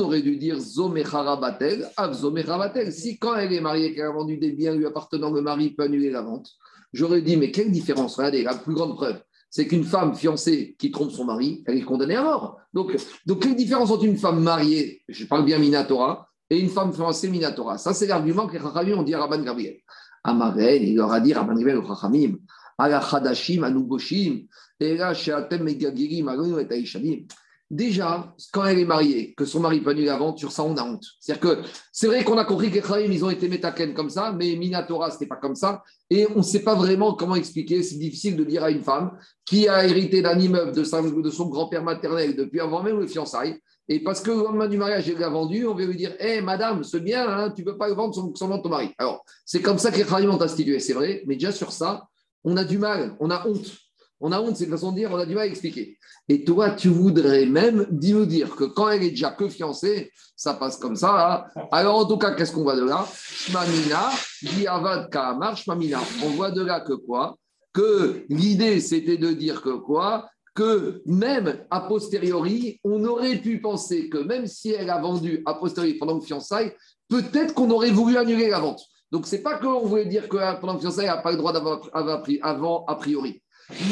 aurait 0.00 0.22
dû 0.22 0.36
dire 0.36 0.58
Zomecharabatel, 0.58 1.88
Av 1.96 2.12
Zomecharabatel. 2.12 2.92
Si 2.92 3.19
quand 3.19 3.36
elle 3.36 3.52
est 3.52 3.60
mariée, 3.60 3.94
qu'elle 3.94 4.06
a 4.06 4.10
vendu 4.10 4.38
des 4.38 4.50
biens 4.50 4.74
lui 4.74 4.86
appartenant, 4.86 5.30
le 5.30 5.40
mari 5.40 5.70
peut 5.70 5.84
annuler 5.84 6.10
la 6.10 6.22
vente. 6.22 6.50
J'aurais 6.92 7.22
dit, 7.22 7.36
mais 7.36 7.52
quelle 7.52 7.70
différence 7.70 8.16
Regardez, 8.16 8.42
la 8.42 8.54
plus 8.54 8.74
grande 8.74 8.96
preuve, 8.96 9.22
c'est 9.52 9.66
qu'une 9.66 9.84
femme 9.84 10.14
fiancée 10.14 10.75
qui 10.78 10.90
trompe 10.90 11.10
son 11.10 11.26
mari, 11.26 11.62
elle 11.66 11.76
est 11.76 11.82
condamnée 11.82 12.16
à 12.16 12.22
mort. 12.22 12.58
Donc, 12.72 12.96
donc 13.26 13.43
quelle 13.43 13.54
différence 13.54 13.90
entre 13.90 14.04
une 14.04 14.16
femme 14.16 14.43
mariée, 14.43 15.02
je 15.08 15.26
parle 15.26 15.44
bien 15.44 15.58
Minatora, 15.58 16.26
et 16.49 16.58
une 16.58 16.70
femme 16.70 16.90
fiancée 16.90 17.28
Minatora 17.28 17.76
Ça, 17.76 17.93
c'est 17.93 18.06
l'argument 18.06 18.46
que 18.46 18.54
les 18.54 18.60
Chachamim 18.60 18.96
ont 18.96 19.02
dit 19.02 19.12
à 19.12 19.20
Rabban 19.20 19.43
Gabriel. 19.43 19.76
Amarel, 20.25 20.82
il 20.82 20.96
leur 20.96 21.12
a 21.12 21.20
dit, 21.20 21.34
Rabban 21.34 21.54
Gabriel 21.54 21.76
au 21.76 21.87
Chachamim, 21.87 22.38
Ala 22.78 23.02
Chadashim, 23.02 23.62
Anuboshim, 23.62 24.46
et 24.81 24.96
là, 24.96 25.12
chez 25.12 25.32
Atem 25.32 25.69
et 25.69 25.78
Aishadim. 26.70 27.26
Déjà, 27.72 28.34
quand 28.52 28.66
elle 28.66 28.80
est 28.80 28.84
mariée, 28.84 29.32
que 29.34 29.46
son 29.46 29.58
mari 29.58 29.80
peut 29.80 29.92
annuler 29.92 30.08
la 30.08 30.34
sur 30.36 30.52
ça, 30.52 30.62
on 30.62 30.76
a 30.76 30.84
honte. 30.84 31.06
C'est-à-dire 31.19 31.40
que 31.40 31.62
c'est 31.90 32.06
vrai 32.06 32.22
qu'on 32.22 32.36
a 32.36 32.44
compris 32.44 32.70
que 32.70 33.10
ils 33.10 33.24
ont 33.24 33.30
été 33.30 33.48
métaken 33.48 33.94
comme 33.94 34.10
ça, 34.10 34.30
mais 34.30 34.54
Minatora, 34.56 35.08
ce 35.08 35.14
n'était 35.14 35.26
pas 35.26 35.36
comme 35.36 35.54
ça. 35.54 35.82
Et 36.10 36.26
on 36.34 36.40
ne 36.40 36.42
sait 36.42 36.62
pas 36.62 36.74
vraiment 36.74 37.14
comment 37.14 37.34
expliquer. 37.34 37.82
C'est 37.82 37.96
difficile 37.96 38.36
de 38.36 38.44
dire 38.44 38.62
à 38.62 38.70
une 38.70 38.82
femme 38.82 39.16
qui 39.46 39.69
a 39.69 39.86
hérité 39.86 40.20
d'un 40.20 40.38
immeuble 40.38 40.72
de, 40.72 40.84
son 40.84 41.48
grand-père 41.48 41.82
maternel 41.82 42.36
depuis 42.36 42.60
avant 42.60 42.82
même 42.82 43.00
le 43.00 43.06
fiançailles. 43.06 43.58
Et 43.88 44.00
parce 44.00 44.20
que 44.20 44.30
le 44.30 44.36
lendemain 44.36 44.69
du 44.69 44.76
mariage, 44.76 45.08
elle 45.08 45.19
l'a 45.19 45.30
vendu, 45.30 45.66
on 45.66 45.74
vient 45.74 45.86
lui 45.86 45.96
dire 45.96 46.14
Hé, 46.20 46.42
madame, 46.42 46.84
c'est 46.84 47.00
bien, 47.00 47.26
hein, 47.26 47.50
tu 47.56 47.62
ne 47.62 47.70
peux 47.70 47.78
pas 47.78 47.88
le 47.88 47.94
vendre 47.94 48.14
sans, 48.14 48.34
sans 48.34 48.58
ton 48.58 48.69
mari. 48.69 48.90
Alors, 48.98 49.24
c'est 49.46 49.62
comme 49.62 49.78
ça 49.78 49.90
que 49.90 49.96
les 49.96 50.28
ont 50.28 50.42
institué, 50.42 50.78
c'est 50.78 50.92
vrai, 50.92 51.22
mais 51.26 51.36
déjà 51.36 51.52
sur 51.52 51.72
ça, 51.72 52.06
on 52.44 52.54
a 52.58 52.64
du 52.64 52.76
mal, 52.76 53.16
on 53.19 53.30
a 53.30 53.48
honte. 53.48 53.78
On 54.24 54.30
a 54.30 54.40
honte, 54.40 54.56
c'est 54.56 54.64
une 54.64 54.70
façon 54.70 54.92
de 54.92 54.98
dire, 54.98 55.10
on 55.12 55.19
a 55.19 55.26
du 55.26 55.34
mal 55.34 55.42
à 55.42 55.46
expliquer. 55.46 55.98
Et 56.28 56.44
toi, 56.44 56.70
tu 56.70 56.88
voudrais 56.88 57.44
même 57.44 57.88
nous 57.90 58.24
dire 58.24 58.54
que 58.54 58.62
quand 58.62 58.88
elle 58.88 59.02
est 59.02 59.10
déjà 59.10 59.32
que 59.32 59.48
fiancée, 59.48 60.12
ça 60.36 60.54
passe 60.54 60.76
comme 60.76 60.94
ça. 60.94 61.44
Hein. 61.56 61.66
Alors, 61.72 61.96
en 61.96 62.04
tout 62.04 62.19
cas, 62.19 62.30
qu'est-ce 62.30 62.52
qu'on 62.52 62.62
voit 62.62 62.76
de 62.76 62.84
là? 62.84 63.04
Shmamina, 63.12 64.10
Diavad 64.42 65.10
Kaamar, 65.10 65.56
Shmamina. 65.56 65.98
On 66.24 66.28
voit 66.28 66.52
de 66.52 66.62
là 66.62 66.80
que 66.80 66.92
quoi? 66.92 67.36
Que 67.72 68.24
l'idée, 68.28 68.78
c'était 68.78 69.16
de 69.16 69.32
dire 69.32 69.60
que 69.60 69.70
quoi? 69.70 70.28
Que 70.54 71.02
même 71.04 71.64
a 71.70 71.80
posteriori, 71.80 72.78
on 72.84 73.04
aurait 73.04 73.38
pu 73.38 73.60
penser 73.60 74.08
que 74.08 74.19
même 74.19 74.46
si 74.46 74.70
elle 74.70 74.90
a 74.90 75.00
vendu 75.00 75.42
a 75.46 75.54
posteriori 75.54 75.98
pendant 75.98 76.14
le 76.14 76.20
fiançailles, 76.20 76.72
peut-être 77.08 77.54
qu'on 77.54 77.70
aurait 77.70 77.90
voulu 77.90 78.16
annuler 78.16 78.50
la 78.50 78.60
vente. 78.60 78.82
Donc, 79.10 79.26
c'est 79.26 79.42
pas 79.42 79.58
qu'on 79.58 79.80
voulait 79.80 80.06
dire 80.06 80.28
que 80.28 80.60
pendant 80.60 80.74
le 80.74 80.78
fiançailles, 80.78 81.06
elle 81.06 81.16
n'a 81.16 81.22
pas 81.22 81.32
le 81.32 81.38
droit 81.38 81.52
d'avoir 81.52 81.80
avant 82.42 82.84
a 82.86 82.94
priori 82.94 83.42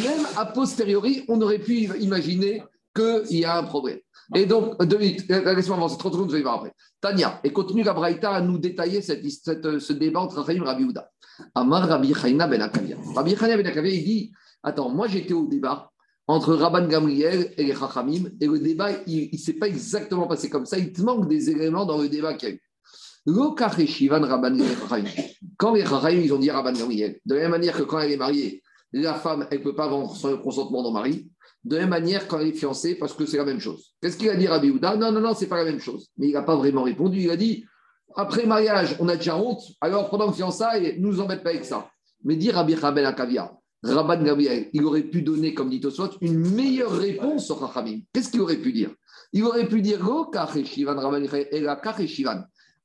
même 0.04 0.26
a 0.36 0.46
posteriori, 0.46 1.24
on 1.28 1.40
aurait 1.40 1.58
pu 1.58 1.88
imaginer 2.00 2.62
qu'il 2.94 3.38
y 3.38 3.44
a 3.44 3.58
un 3.58 3.62
problème. 3.62 3.98
Et 4.34 4.46
donc, 4.46 4.80
deux 4.84 4.98
minutes, 4.98 5.28
laisse-moi 5.28 5.76
avancer 5.76 5.98
30 5.98 6.12
secondes, 6.12 6.30
je 6.30 6.36
vais 6.36 6.42
voir 6.42 6.56
après. 6.56 6.72
Tania, 7.00 7.40
et 7.42 7.52
continue 7.52 7.82
la 7.82 7.94
Braïta 7.94 8.30
à 8.30 8.40
nous 8.40 8.58
détailler 8.58 9.02
cette, 9.02 9.26
ce 9.26 9.92
débat 9.92 10.20
entre 10.20 10.40
Rahim 10.40 10.62
et 10.62 10.66
Rabbi 10.66 10.84
Houda. 10.84 11.10
Amar 11.54 11.88
Rabbi 11.88 12.14
Chaina 12.14 12.46
ben 12.46 12.60
Akavia. 12.60 12.96
Rabbi 13.14 13.34
Chaina 13.36 13.56
ben 13.56 13.66
Akavia, 13.66 13.92
il 13.92 14.04
dit 14.04 14.32
Attends, 14.62 14.90
moi 14.90 15.08
j'étais 15.08 15.32
au 15.32 15.46
débat 15.46 15.90
entre 16.26 16.54
Rabban 16.54 16.86
Gamriel 16.86 17.52
et 17.56 17.64
les 17.64 17.74
Chachamim, 17.74 18.30
et 18.40 18.46
le 18.46 18.60
débat, 18.60 18.90
il 19.06 19.30
ne 19.32 19.38
s'est 19.38 19.54
pas 19.54 19.66
exactement 19.66 20.28
passé 20.28 20.48
comme 20.48 20.64
ça, 20.64 20.78
il 20.78 20.92
te 20.92 21.02
manque 21.02 21.28
des 21.28 21.50
éléments 21.50 21.84
dans 21.84 21.98
le 22.00 22.08
débat 22.08 22.34
qu'il 22.34 22.50
y 22.50 22.52
a 22.52 22.54
eu. 22.54 22.62
Quand 25.56 25.74
les 25.74 25.84
Chachamim, 25.84 26.20
ils 26.20 26.32
ont 26.32 26.38
dit 26.38 26.50
Rabban 26.50 26.72
Gamriel, 26.72 27.18
de 27.26 27.34
la 27.34 27.40
même 27.40 27.50
manière 27.50 27.76
que 27.76 27.82
quand 27.82 27.98
elle 27.98 28.12
est 28.12 28.16
mariée, 28.16 28.62
la 28.92 29.14
femme, 29.14 29.46
elle 29.50 29.58
ne 29.58 29.64
peut 29.64 29.74
pas 29.74 29.88
vendre 29.88 30.16
le 30.28 30.36
consentement 30.36 30.82
de 30.82 30.92
mari. 30.92 31.30
De 31.62 31.76
la 31.76 31.82
même 31.82 31.90
manière, 31.90 32.26
quand 32.26 32.38
elle 32.38 32.48
est 32.48 32.52
fiancée, 32.52 32.94
parce 32.94 33.12
que 33.12 33.26
c'est 33.26 33.36
la 33.36 33.44
même 33.44 33.60
chose. 33.60 33.94
Qu'est-ce 34.00 34.16
qu'il 34.16 34.30
a 34.30 34.36
dit 34.36 34.46
Rabbi 34.46 34.70
Houda? 34.70 34.96
Non, 34.96 35.12
non, 35.12 35.20
non, 35.20 35.34
c'est 35.34 35.46
pas 35.46 35.58
la 35.58 35.64
même 35.64 35.80
chose. 35.80 36.08
Mais 36.16 36.28
il 36.28 36.32
n'a 36.32 36.42
pas 36.42 36.56
vraiment 36.56 36.82
répondu. 36.82 37.20
Il 37.20 37.30
a 37.30 37.36
dit 37.36 37.64
après 38.16 38.46
mariage, 38.46 38.96
on 38.98 39.08
a 39.08 39.16
déjà 39.16 39.36
honte, 39.36 39.62
alors 39.80 40.10
pendant 40.10 40.26
le 40.26 40.32
fiançailles, 40.32 40.98
ne 40.98 41.06
nous 41.06 41.20
embête 41.20 41.42
pas 41.42 41.50
avec 41.50 41.64
ça. 41.64 41.88
Mais 42.24 42.36
dit 42.36 42.50
Rabbi 42.50 42.74
Rabel 42.74 43.06
Akavia, 43.06 43.52
Rabban 43.82 44.22
Gabriel, 44.22 44.68
il 44.72 44.84
aurait 44.84 45.04
pu 45.04 45.22
donner, 45.22 45.54
comme 45.54 45.70
dit 45.70 45.80
Tosfot, 45.80 46.10
une 46.20 46.38
meilleure 46.38 46.92
réponse 46.92 47.50
au 47.50 47.58
Chachamim. 47.58 48.00
Qu'est-ce 48.12 48.30
qu'il 48.30 48.40
aurait 48.40 48.56
pu 48.56 48.72
dire? 48.72 48.90
Il 49.32 49.44
aurait 49.44 49.68
pu 49.68 49.80
dire 49.80 50.00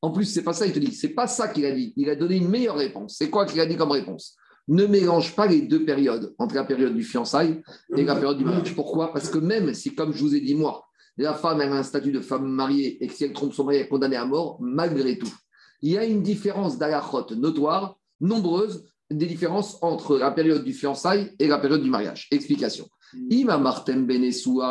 En 0.01 0.11
plus, 0.11 0.25
c'est 0.25 0.43
pas 0.43 0.53
ça, 0.53 0.67
il 0.67 0.73
te 0.73 0.79
dit, 0.79 0.93
c'est 0.93 1.09
pas 1.09 1.27
ça 1.27 1.47
qu'il 1.47 1.65
a 1.65 1.71
dit. 1.71 1.93
Il 1.97 2.09
a 2.09 2.15
donné 2.15 2.37
une 2.37 2.49
meilleure 2.49 2.77
réponse. 2.77 3.15
C'est 3.17 3.29
quoi 3.29 3.45
qu'il 3.45 3.59
a 3.59 3.65
dit 3.65 3.75
comme 3.75 3.91
réponse? 3.91 4.37
Ne 4.67 4.85
mélange 4.85 5.35
pas 5.35 5.47
les 5.47 5.61
deux 5.61 5.85
périodes, 5.85 6.33
entre 6.37 6.55
la 6.55 6.63
période 6.63 6.95
du 6.95 7.03
fiançailles 7.03 7.61
et 7.95 8.03
la 8.03 8.15
période 8.15 8.37
du 8.37 8.45
mariage. 8.45 8.73
Pourquoi? 8.75 9.13
Parce 9.13 9.29
que 9.29 9.37
même 9.37 9.73
si, 9.73 9.93
comme 9.93 10.13
je 10.13 10.19
vous 10.19 10.35
ai 10.35 10.41
dit 10.41 10.55
moi, 10.55 10.85
la 11.17 11.33
femme 11.33 11.61
a 11.61 11.65
un 11.65 11.83
statut 11.83 12.11
de 12.11 12.19
femme 12.19 12.47
mariée 12.47 13.03
et 13.03 13.07
que 13.07 13.13
si 13.13 13.23
elle 13.23 13.33
trompe 13.33 13.53
son 13.53 13.63
mari, 13.63 13.77
elle 13.77 13.83
est 13.83 13.87
condamnée 13.87 14.15
à 14.15 14.25
mort, 14.25 14.57
malgré 14.59 15.17
tout, 15.17 15.33
il 15.81 15.91
y 15.91 15.97
a 15.97 16.05
une 16.05 16.21
différence 16.21 16.77
d'alachot 16.77 17.35
notoire, 17.35 17.97
nombreuse, 18.19 18.85
des 19.11 19.27
différences 19.27 19.77
entre 19.81 20.17
la 20.17 20.31
période 20.31 20.63
du 20.63 20.73
fiançailles 20.73 21.31
et 21.37 21.47
la 21.47 21.59
période 21.59 21.83
du 21.83 21.89
mariage. 21.89 22.27
Explication. 22.31 22.87
Ima 23.29 23.57
Martem 23.57 24.07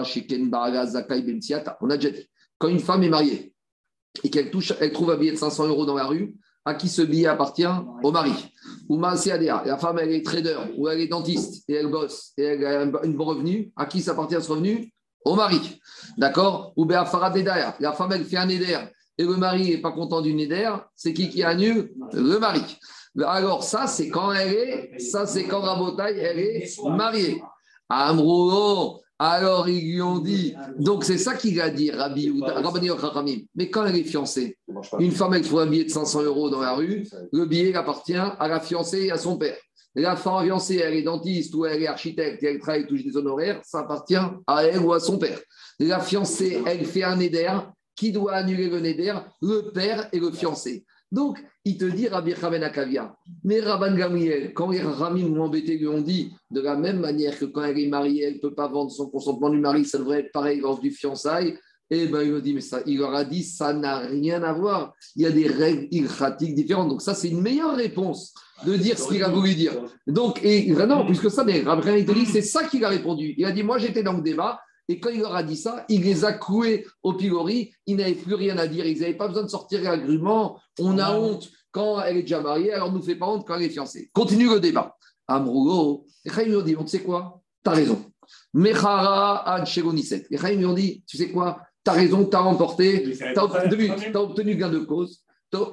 Shiken 0.04 0.50
ben 0.50 0.92
On 1.80 1.90
a 1.90 1.96
déjà 1.96 2.10
dit, 2.10 2.28
quand 2.58 2.68
une 2.68 2.80
femme 2.80 3.02
est 3.04 3.08
mariée 3.08 3.54
et 4.22 4.30
qu'elle 4.30 4.50
touche, 4.50 4.72
elle 4.80 4.92
trouve 4.92 5.10
un 5.10 5.16
billet 5.16 5.32
de 5.32 5.36
500 5.36 5.68
euros 5.68 5.86
dans 5.86 5.94
la 5.94 6.06
rue, 6.06 6.34
à 6.64 6.74
qui 6.74 6.88
ce 6.88 7.02
billet 7.02 7.26
appartient 7.26 7.66
Au 8.02 8.10
mari. 8.10 8.32
Ou 8.88 9.00
la 9.00 9.76
femme, 9.78 9.98
elle 10.00 10.12
est 10.12 10.24
trader 10.24 10.56
ou 10.76 10.88
elle 10.88 11.00
est 11.00 11.08
dentiste 11.08 11.64
et 11.68 11.74
elle 11.74 11.88
bosse 11.88 12.32
et 12.36 12.44
elle 12.44 12.66
a 12.66 12.80
un 12.80 12.86
bon 12.86 13.24
revenu. 13.24 13.72
À 13.76 13.86
qui 13.86 14.00
ça 14.00 14.12
appartient 14.12 14.40
ce 14.40 14.50
revenu? 14.50 14.92
Au 15.24 15.34
mari. 15.34 15.80
D'accord? 16.18 16.72
Ou 16.76 16.84
bien 16.84 17.04
la 17.80 17.92
femme, 17.92 18.12
elle 18.12 18.24
fait 18.24 18.36
un 18.36 18.48
éder 18.48 18.78
et 19.16 19.24
le 19.24 19.36
mari 19.36 19.70
n'est 19.70 19.80
pas 19.80 19.92
content 19.92 20.20
du 20.20 20.38
éder. 20.38 20.70
C'est 20.94 21.14
qui 21.14 21.28
qui 21.28 21.42
annule? 21.42 21.92
Le 22.12 22.38
mari. 22.38 22.62
Alors, 23.24 23.62
ça, 23.62 23.86
c'est 23.86 24.08
quand 24.08 24.32
elle 24.32 24.52
est, 24.52 24.98
ça, 24.98 25.24
c'est 25.24 25.44
quand 25.44 25.60
Rabotaille, 25.60 26.18
elle 26.18 26.40
est 26.40 26.68
mariée. 26.84 27.40
Amrouo, 27.88 29.00
alors 29.18 29.68
ils 29.68 29.92
lui 29.92 30.02
ont 30.02 30.18
dit, 30.18 30.54
donc 30.78 31.04
c'est 31.04 31.18
ça 31.18 31.34
qu'il 31.34 31.60
a 31.60 31.70
dit, 31.70 31.90
Rabbi 31.90 32.32
Rabbi 32.42 32.90
Mais 33.54 33.70
quand 33.70 33.86
elle 33.86 33.96
est 33.96 34.04
fiancée, 34.04 34.58
une 34.98 35.12
femme, 35.12 35.34
elle 35.34 35.42
trouve 35.42 35.60
un 35.60 35.66
billet 35.66 35.84
de 35.84 35.90
500 35.90 36.22
euros 36.22 36.50
dans 36.50 36.60
la 36.60 36.74
rue, 36.74 37.06
le 37.32 37.46
billet 37.46 37.74
appartient 37.74 38.16
à 38.16 38.48
la 38.48 38.60
fiancée 38.60 39.04
et 39.04 39.10
à 39.12 39.18
son 39.18 39.36
père. 39.36 39.56
La 39.94 40.16
femme 40.16 40.44
fiancée, 40.44 40.76
elle 40.76 40.94
est 40.94 41.02
dentiste 41.02 41.54
ou 41.54 41.64
elle 41.64 41.82
est 41.82 41.86
architecte 41.86 42.42
et 42.42 42.46
elle 42.46 42.58
travaille, 42.58 42.86
touche 42.86 43.04
des 43.04 43.16
honoraires, 43.16 43.60
ça 43.64 43.80
appartient 43.80 44.16
à 44.16 44.64
elle 44.64 44.80
ou 44.80 44.92
à 44.92 44.98
son 44.98 45.18
père. 45.18 45.38
La 45.78 46.00
fiancée, 46.00 46.60
elle 46.66 46.84
fait 46.84 47.04
un 47.04 47.20
éder, 47.20 47.48
qui 47.94 48.10
doit 48.10 48.34
annuler 48.34 48.68
le 48.68 48.80
néder 48.80 49.14
Le 49.40 49.70
père 49.72 50.08
et 50.12 50.18
le 50.18 50.32
fiancé. 50.32 50.84
Donc, 51.12 51.38
il 51.64 51.78
te 51.78 51.84
dit 51.84 52.08
Rabbi 52.08 52.34
Chaben 52.34 52.62
Akavia. 52.62 53.14
Mais 53.44 53.60
Rabban 53.60 53.94
Gamriel, 53.94 54.52
quand 54.52 54.70
les 54.70 54.80
Ramim 54.80 55.38
ou 55.38 55.52
lui 55.52 55.88
ont 55.88 56.00
dit, 56.00 56.32
de 56.50 56.60
la 56.60 56.76
même 56.76 57.00
manière 57.00 57.38
que 57.38 57.44
quand 57.44 57.62
elle 57.62 57.78
est 57.78 57.88
mariée, 57.88 58.24
elle 58.24 58.34
ne 58.34 58.38
peut 58.40 58.54
pas 58.54 58.68
vendre 58.68 58.90
son 58.90 59.08
consentement 59.08 59.50
du 59.50 59.58
mari, 59.58 59.84
ça 59.84 59.98
devrait 59.98 60.20
être 60.20 60.32
pareil 60.32 60.60
lors 60.60 60.80
du 60.80 60.90
fiançailles. 60.90 61.56
Eh 61.90 62.06
bien, 62.06 62.22
il 62.22 62.30
leur 62.30 62.40
dit, 62.40 62.54
mais 62.54 62.60
ça, 62.60 62.80
il 62.86 62.98
leur 62.98 63.14
a 63.14 63.24
dit, 63.24 63.44
ça 63.44 63.72
n'a 63.72 63.98
rien 63.98 64.42
à 64.42 64.52
voir. 64.52 64.94
Il 65.16 65.22
y 65.22 65.26
a 65.26 65.30
des 65.30 65.46
règles 65.46 65.86
ilchatiques 65.90 66.54
différentes. 66.54 66.88
Donc, 66.88 67.02
ça, 67.02 67.14
c'est 67.14 67.28
une 67.28 67.42
meilleure 67.42 67.76
réponse 67.76 68.34
de 68.66 68.74
dire 68.76 68.98
ce 68.98 69.08
qu'il 69.08 69.22
a 69.22 69.28
voulu 69.28 69.54
dire. 69.54 69.72
Donc, 70.06 70.40
et, 70.42 70.70
non, 70.70 71.04
puisque 71.04 71.30
ça, 71.30 71.44
mais 71.44 71.60
Rabbi 71.60 72.04
il 72.16 72.26
c'est 72.26 72.42
ça 72.42 72.64
qu'il 72.64 72.84
a 72.84 72.88
répondu. 72.88 73.34
Il 73.36 73.44
a 73.44 73.52
dit, 73.52 73.62
moi, 73.62 73.78
j'étais 73.78 74.02
dans 74.02 74.14
le 74.14 74.22
débat, 74.22 74.60
et 74.88 75.00
quand 75.00 75.10
il 75.10 75.20
leur 75.20 75.34
a 75.34 75.42
dit 75.42 75.56
ça, 75.56 75.84
il 75.88 76.02
les 76.02 76.24
a 76.24 76.32
cloués 76.32 76.86
au 77.02 77.14
pilori. 77.14 77.72
Ils 77.86 77.96
n'avaient 77.96 78.14
plus 78.14 78.34
rien 78.34 78.58
à 78.58 78.66
dire. 78.66 78.84
Ils 78.84 79.00
n'avaient 79.00 79.14
pas 79.14 79.28
besoin 79.28 79.44
de 79.44 79.48
sortir 79.48 79.82
l'agrément. 79.82 80.58
On 80.78 80.98
a 80.98 81.16
honte 81.16 81.50
quand 81.70 82.00
elle 82.02 82.18
est 82.18 82.22
déjà 82.22 82.40
mariée, 82.40 82.72
alors 82.72 82.92
ne 82.92 82.98
nous 82.98 83.02
fait 83.02 83.16
pas 83.16 83.26
honte 83.26 83.46
quand 83.46 83.56
elle 83.56 83.64
est 83.64 83.70
fiancée. 83.70 84.10
Continue 84.12 84.48
le 84.48 84.60
débat. 84.60 84.96
Amrougo, 85.26 86.06
et 86.24 86.30
Chaim 86.30 86.44
lui 86.44 86.62
dit, 86.62 86.76
tu 86.76 86.86
sais 86.86 87.02
quoi? 87.02 87.40
T'as 87.62 87.72
raison. 87.72 88.04
Mechara 88.52 89.48
ad 89.54 89.66
Et 89.66 90.36
Chaim 90.36 90.56
lui 90.56 90.74
dit, 90.74 91.04
tu 91.06 91.16
sais 91.16 91.30
quoi? 91.30 91.60
T'as 91.82 91.92
raison, 91.92 92.24
t'as 92.26 92.40
remporté, 92.40 93.16
t'as 93.34 93.42
obtenu, 93.42 93.90
obtenu 94.14 94.56
gain 94.56 94.70
de 94.70 94.78
cause. 94.80 95.23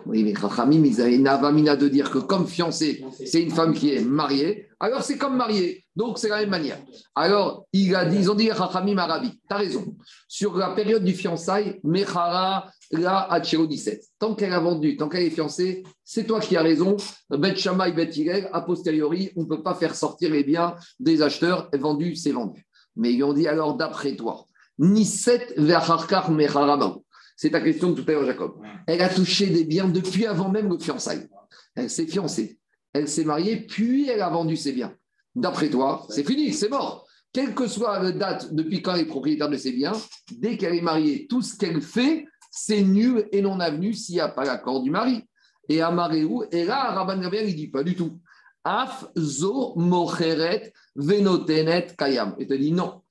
Oui, 0.06 0.24
mais 0.24 0.34
Chachamim, 0.36 0.84
ils 0.86 1.02
avaient 1.02 1.16
une 1.16 1.28
avamina 1.28 1.76
de 1.76 1.88
dire 1.88 2.10
que 2.10 2.20
comme 2.20 2.48
fiancée, 2.48 3.04
c'est 3.26 3.42
une 3.42 3.52
femme 3.52 3.74
qui 3.74 3.94
est 3.94 4.02
mariée, 4.02 4.70
alors 4.80 5.04
c'est 5.04 5.18
comme 5.18 5.36
mariée. 5.36 5.86
Donc 5.96 6.18
c'est 6.18 6.30
la 6.30 6.38
même 6.40 6.50
manière. 6.50 6.80
Alors, 7.16 7.66
ils 7.74 8.32
ont 8.32 8.36
dit 8.36 8.48
Chachamim 8.48 8.98
Arabi, 8.98 9.32
tu 9.32 9.54
as 9.54 9.58
raison. 9.58 9.96
Sur 10.28 10.56
la 10.58 10.70
période 10.70 11.04
du 11.04 11.14
fiançailles, 11.14 11.80
Mechara 11.84 12.70
la 12.92 13.40
17. 13.42 14.04
Tant 14.20 14.36
qu'elle 14.36 14.54
a 14.54 14.60
vendu, 14.60 14.98
tant 14.98 15.10
qu'elle 15.10 15.24
est 15.24 15.30
fiancée, 15.30 15.84
c'est 16.04 16.26
toi 16.26 16.40
qui 16.40 16.56
as 16.58 16.62
raison. 16.62 16.98
Bet 17.30 17.56
Shammai, 17.56 17.92
Bet 17.92 18.12
a 18.52 18.62
posteriori, 18.62 19.32
on 19.36 19.42
ne 19.42 19.48
peut 19.48 19.64
pas 19.64 19.76
faire 19.76 19.96
sortir 19.96 20.32
les 20.32 20.44
biens 20.44 20.76
des 21.00 21.22
acheteurs. 21.22 21.70
Vendu, 21.74 22.16
c'est 22.16 22.32
vendu. 22.32 22.66
Mais 22.96 23.14
ils 23.14 23.24
ont 23.24 23.34
dit 23.34 23.48
alors, 23.48 23.76
d'après 23.76 24.16
toi, 24.16 24.46
Niset 24.80 25.54
Verharkar 25.58 26.32
Mecharama. 26.32 26.98
C'est 27.41 27.50
ta 27.50 27.60
question 27.60 27.89
de 27.89 28.00
tout 28.00 28.07
à 28.07 28.12
l'heure, 28.12 28.25
Jacob. 28.27 28.62
Elle 28.86 29.01
a 29.01 29.10
touché 29.10 29.48
des 29.48 29.63
biens 29.63 29.89
depuis 29.89 30.27
avant 30.27 30.50
même 30.50 30.69
le 30.69 30.77
fiançailles. 30.77 31.27
Elle 31.74 31.89
s'est 31.89 32.05
fiancée, 32.05 32.60
elle 32.93 33.07
s'est 33.07 33.24
mariée, 33.24 33.65
puis 33.65 34.07
elle 34.07 34.21
a 34.21 34.29
vendu 34.29 34.55
ses 34.55 34.74
biens. 34.74 34.93
D'après 35.33 35.67
toi, 35.67 36.05
c'est 36.10 36.24
fini, 36.24 36.53
c'est 36.53 36.69
mort. 36.69 37.07
Quelle 37.33 37.55
que 37.55 37.65
soit 37.65 37.98
la 37.98 38.12
date 38.12 38.53
depuis 38.53 38.83
quand 38.83 38.93
elle 38.93 39.01
est 39.01 39.05
propriétaire 39.05 39.50
de 39.50 39.57
ses 39.57 39.71
biens, 39.71 39.93
dès 40.38 40.55
qu'elle 40.55 40.75
est 40.75 40.81
mariée, 40.81 41.25
tout 41.27 41.41
ce 41.41 41.57
qu'elle 41.57 41.81
fait, 41.81 42.27
c'est 42.51 42.83
nul 42.83 43.27
et 43.31 43.41
non 43.41 43.60
avenu 43.60 43.95
s'il 43.95 44.15
n'y 44.15 44.21
a 44.21 44.29
pas 44.29 44.45
l'accord 44.45 44.83
du 44.83 44.91
mari. 44.91 45.24
Et 45.67 45.81
à 45.81 45.89
Maréou, 45.89 46.43
et 46.51 46.63
là, 46.63 46.91
Rabban 46.91 47.19
Gabriel, 47.19 47.50
il 47.50 47.55
dit 47.55 47.69
pas 47.69 47.81
du 47.81 47.95
tout. 47.95 48.19
Af 48.63 49.07
zo 49.17 49.74
mocheret 49.77 50.71
venotenet 50.95 51.95
kayam. 51.98 52.36
Il 52.38 52.45
te 52.45 52.53
dit 52.53 52.71
non. 52.71 53.01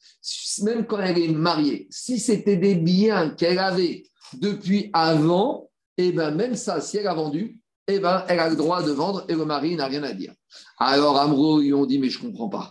Même 0.62 0.87
quand 0.87 1.00
elle 1.00 1.18
est 1.18 1.32
mariée, 1.32 1.88
si 1.90 2.20
c'était 2.20 2.58
des 2.58 2.76
biens 2.76 3.30
qu'elle 3.30 3.58
avait 3.58 4.04
depuis 4.34 4.90
avant, 4.92 5.70
et 5.96 6.08
eh 6.08 6.12
ben 6.12 6.30
même 6.30 6.54
ça, 6.54 6.80
si 6.80 6.96
elle 6.96 7.06
a 7.06 7.14
vendu, 7.14 7.60
et 7.87 7.94
eh 7.94 7.99
ben 7.99 8.25
elle 8.28 8.38
a 8.38 8.49
le 8.49 8.56
droit 8.56 8.82
de 8.82 8.92
vendre 8.92 9.25
et 9.28 9.34
le 9.34 9.44
mari 9.44 9.76
n'a 9.76 9.87
rien 9.87 10.02
à 10.02 10.12
dire. 10.12 10.32
Alors 10.78 11.18
Amro, 11.18 11.60
ils 11.60 11.75
ont 11.75 11.87
dit, 11.87 11.99
mais 11.99 12.08
je 12.08 12.18
ne 12.18 12.28
comprends 12.28 12.49
pas. 12.49 12.70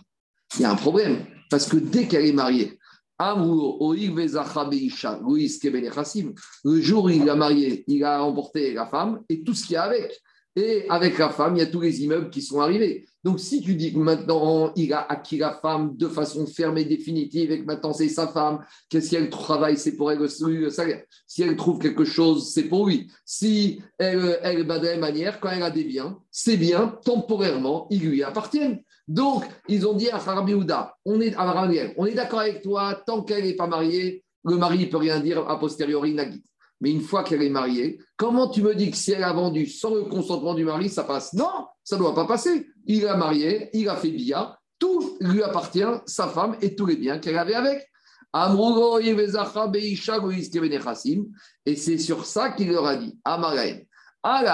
Il 0.56 0.62
y 0.62 0.64
a 0.64 0.70
un 0.70 0.76
problème, 0.76 1.24
parce 1.50 1.66
que 1.66 1.76
dès 1.76 2.08
qu'elle 2.08 2.26
est 2.26 2.32
mariée, 2.32 2.78
le 6.64 6.80
jour 6.80 7.04
où 7.04 7.08
il 7.10 7.28
a 7.28 7.34
marié, 7.36 7.84
il 7.86 8.02
a 8.02 8.24
emporté 8.24 8.72
la 8.72 8.86
femme 8.86 9.20
et 9.28 9.44
tout 9.44 9.52
ce 9.52 9.66
qu'il 9.66 9.74
y 9.74 9.76
a 9.76 9.82
avec. 9.82 10.18
Et 10.56 10.86
avec 10.88 11.18
la 11.18 11.28
femme, 11.28 11.54
il 11.56 11.58
y 11.58 11.62
a 11.62 11.66
tous 11.66 11.82
les 11.82 12.02
immeubles 12.02 12.30
qui 12.30 12.40
sont 12.40 12.60
arrivés. 12.60 13.06
Donc, 13.22 13.38
si 13.38 13.60
tu 13.60 13.74
dis 13.74 13.92
que 13.92 13.98
maintenant, 13.98 14.72
il 14.76 14.92
a 14.92 15.00
acquis 15.00 15.38
la 15.38 15.52
femme 15.52 15.96
de 15.96 16.08
façon 16.08 16.46
ferme 16.46 16.78
et 16.78 16.84
définitive 16.84 17.52
et 17.52 17.60
que 17.60 17.66
maintenant 17.66 17.92
c'est 17.92 18.08
sa 18.08 18.28
femme, 18.28 18.64
qu'est-ce 18.88 19.10
qu'elle 19.10 19.28
travaille, 19.28 19.76
c'est 19.76 19.96
pour 19.96 20.10
elle 20.10 20.18
le 20.18 20.70
salaire. 20.70 21.02
Si 21.26 21.42
elle 21.42 21.56
trouve 21.56 21.78
quelque 21.78 22.04
chose, 22.04 22.50
c'est 22.50 22.64
pour 22.64 22.86
lui. 22.86 23.10
Si 23.24 23.82
elle, 23.98 24.38
elle 24.42 24.66
bah, 24.66 24.78
de 24.78 24.86
la 24.86 24.96
manière, 24.96 25.38
quand 25.38 25.50
elle 25.50 25.62
a 25.62 25.70
des 25.70 25.84
biens, 25.84 26.18
ces 26.30 26.56
biens, 26.56 26.98
temporairement, 27.04 27.86
ils 27.90 28.00
lui 28.00 28.22
appartiennent. 28.22 28.82
Donc, 29.06 29.44
ils 29.68 29.86
ont 29.86 29.94
dit 29.94 30.08
à 30.08 30.16
Harabi 30.16 30.54
on 30.54 31.20
est, 31.20 31.34
on 31.96 32.06
est 32.06 32.14
d'accord 32.14 32.40
avec 32.40 32.62
toi, 32.62 33.02
tant 33.06 33.22
qu'elle 33.22 33.44
n'est 33.44 33.56
pas 33.56 33.66
mariée, 33.66 34.24
le 34.44 34.56
mari 34.56 34.78
ne 34.78 34.84
peut 34.86 34.96
rien 34.96 35.20
dire 35.20 35.46
a 35.48 35.58
posteriori, 35.58 36.14
Nagit. 36.14 36.42
Mais 36.80 36.90
une 36.90 37.02
fois 37.02 37.24
qu'elle 37.24 37.42
est 37.42 37.50
mariée, 37.50 37.98
comment 38.16 38.48
tu 38.48 38.62
me 38.62 38.74
dis 38.74 38.90
que 38.90 38.96
si 38.96 39.12
elle 39.12 39.24
a 39.24 39.32
vendu 39.32 39.66
sans 39.66 39.94
le 39.94 40.04
consentement 40.04 40.54
du 40.54 40.64
mari, 40.64 40.88
ça 40.88 41.04
passe? 41.04 41.34
Non, 41.34 41.66
ça 41.84 41.96
ne 41.96 42.00
doit 42.00 42.14
pas 42.14 42.26
passer. 42.26 42.66
Il 42.86 43.06
a 43.06 43.16
marié, 43.16 43.68
il 43.74 43.88
a 43.88 43.96
fait 43.96 44.10
bia, 44.10 44.58
tout 44.78 45.18
lui 45.20 45.42
appartient, 45.42 45.84
sa 46.06 46.28
femme 46.28 46.56
et 46.62 46.74
tous 46.74 46.86
les 46.86 46.96
biens 46.96 47.18
qu'elle 47.18 47.38
avait 47.38 47.54
avec. 47.54 47.86
Et 51.66 51.76
c'est 51.76 51.98
sur 51.98 52.24
ça 52.24 52.50
qu'il 52.50 52.70
leur 52.70 52.86
a 52.86 52.96
dit, 52.96 53.18
Amaraïm, 53.24 53.84
c'est 54.22 54.46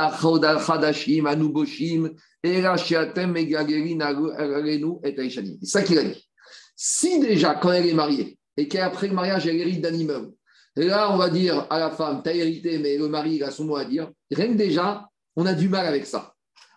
ça 5.62 5.82
qu'il 5.82 5.98
a 5.98 6.04
dit. 6.04 6.28
Si 6.74 7.20
déjà, 7.20 7.54
quand 7.54 7.72
elle 7.72 7.86
est 7.86 7.94
mariée, 7.94 8.38
et 8.56 8.68
qu'après 8.68 9.08
le 9.08 9.14
mariage, 9.14 9.46
elle 9.46 9.56
hérite 9.56 9.82
d'un 9.82 9.92
immeuble, 9.92 10.32
là, 10.76 11.12
on 11.12 11.16
va 11.16 11.30
dire 11.30 11.66
à 11.70 11.78
la 11.78 11.90
femme, 11.90 12.22
tu 12.22 12.30
as 12.30 12.34
hérité, 12.34 12.78
mais 12.78 12.98
le 12.98 13.08
mari, 13.08 13.36
il 13.36 13.44
a 13.44 13.50
son 13.50 13.64
mot 13.64 13.76
à 13.76 13.84
dire. 13.84 14.10
Rien 14.30 14.48
que 14.48 14.58
déjà, 14.58 15.08
on 15.34 15.46
a 15.46 15.54
du 15.54 15.68
mal 15.68 15.86
avec 15.86 16.06
ça. 16.06 16.34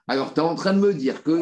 Alors, 0.08 0.34
tu 0.34 0.40
es 0.40 0.44
en 0.44 0.56
train 0.56 0.74
de 0.74 0.80
me 0.80 0.94
dire 0.94 1.22
que. 1.24 1.40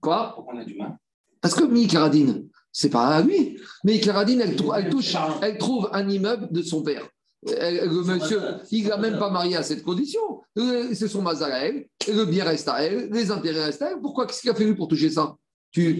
Quoi? 0.00 0.44
On 0.46 0.58
a 0.58 0.64
du 0.64 0.76
mal? 0.76 0.96
Parce 1.40 1.54
que 1.54 1.64
Mi 1.64 1.86
Caradine, 1.86 2.48
c'est 2.72 2.90
pas 2.90 3.06
à 3.06 3.22
lui. 3.22 3.60
Mais 3.84 4.00
Caradine, 4.00 4.40
elle, 4.40 4.56
elle, 4.76 4.90
touche, 4.90 5.14
elle 5.42 5.58
trouve 5.58 5.88
un 5.92 6.08
immeuble 6.08 6.48
de 6.50 6.62
son 6.62 6.82
père. 6.82 7.06
le 7.44 8.02
monsieur, 8.02 8.40
il 8.70 8.88
n'a 8.88 8.96
même 8.96 9.18
pas 9.18 9.30
marié 9.30 9.56
à 9.56 9.62
cette 9.62 9.82
condition. 9.82 10.20
Euh, 10.58 10.94
c'est 10.94 11.08
son 11.08 11.22
mazal 11.22 11.52
à 11.52 11.66
elle, 11.66 11.86
le 12.08 12.24
bien 12.24 12.44
reste 12.44 12.68
à 12.68 12.82
elle, 12.82 13.10
les 13.10 13.30
intérêts 13.30 13.64
restent 13.64 13.82
à 13.82 13.90
elle. 13.90 14.00
Pourquoi 14.00 14.26
Qu'est-ce 14.26 14.40
qu'il 14.40 14.50
a 14.50 14.54
fait 14.54 14.64
lui 14.64 14.74
pour 14.74 14.88
toucher 14.88 15.10
ça? 15.10 15.34
Tu... 15.70 15.98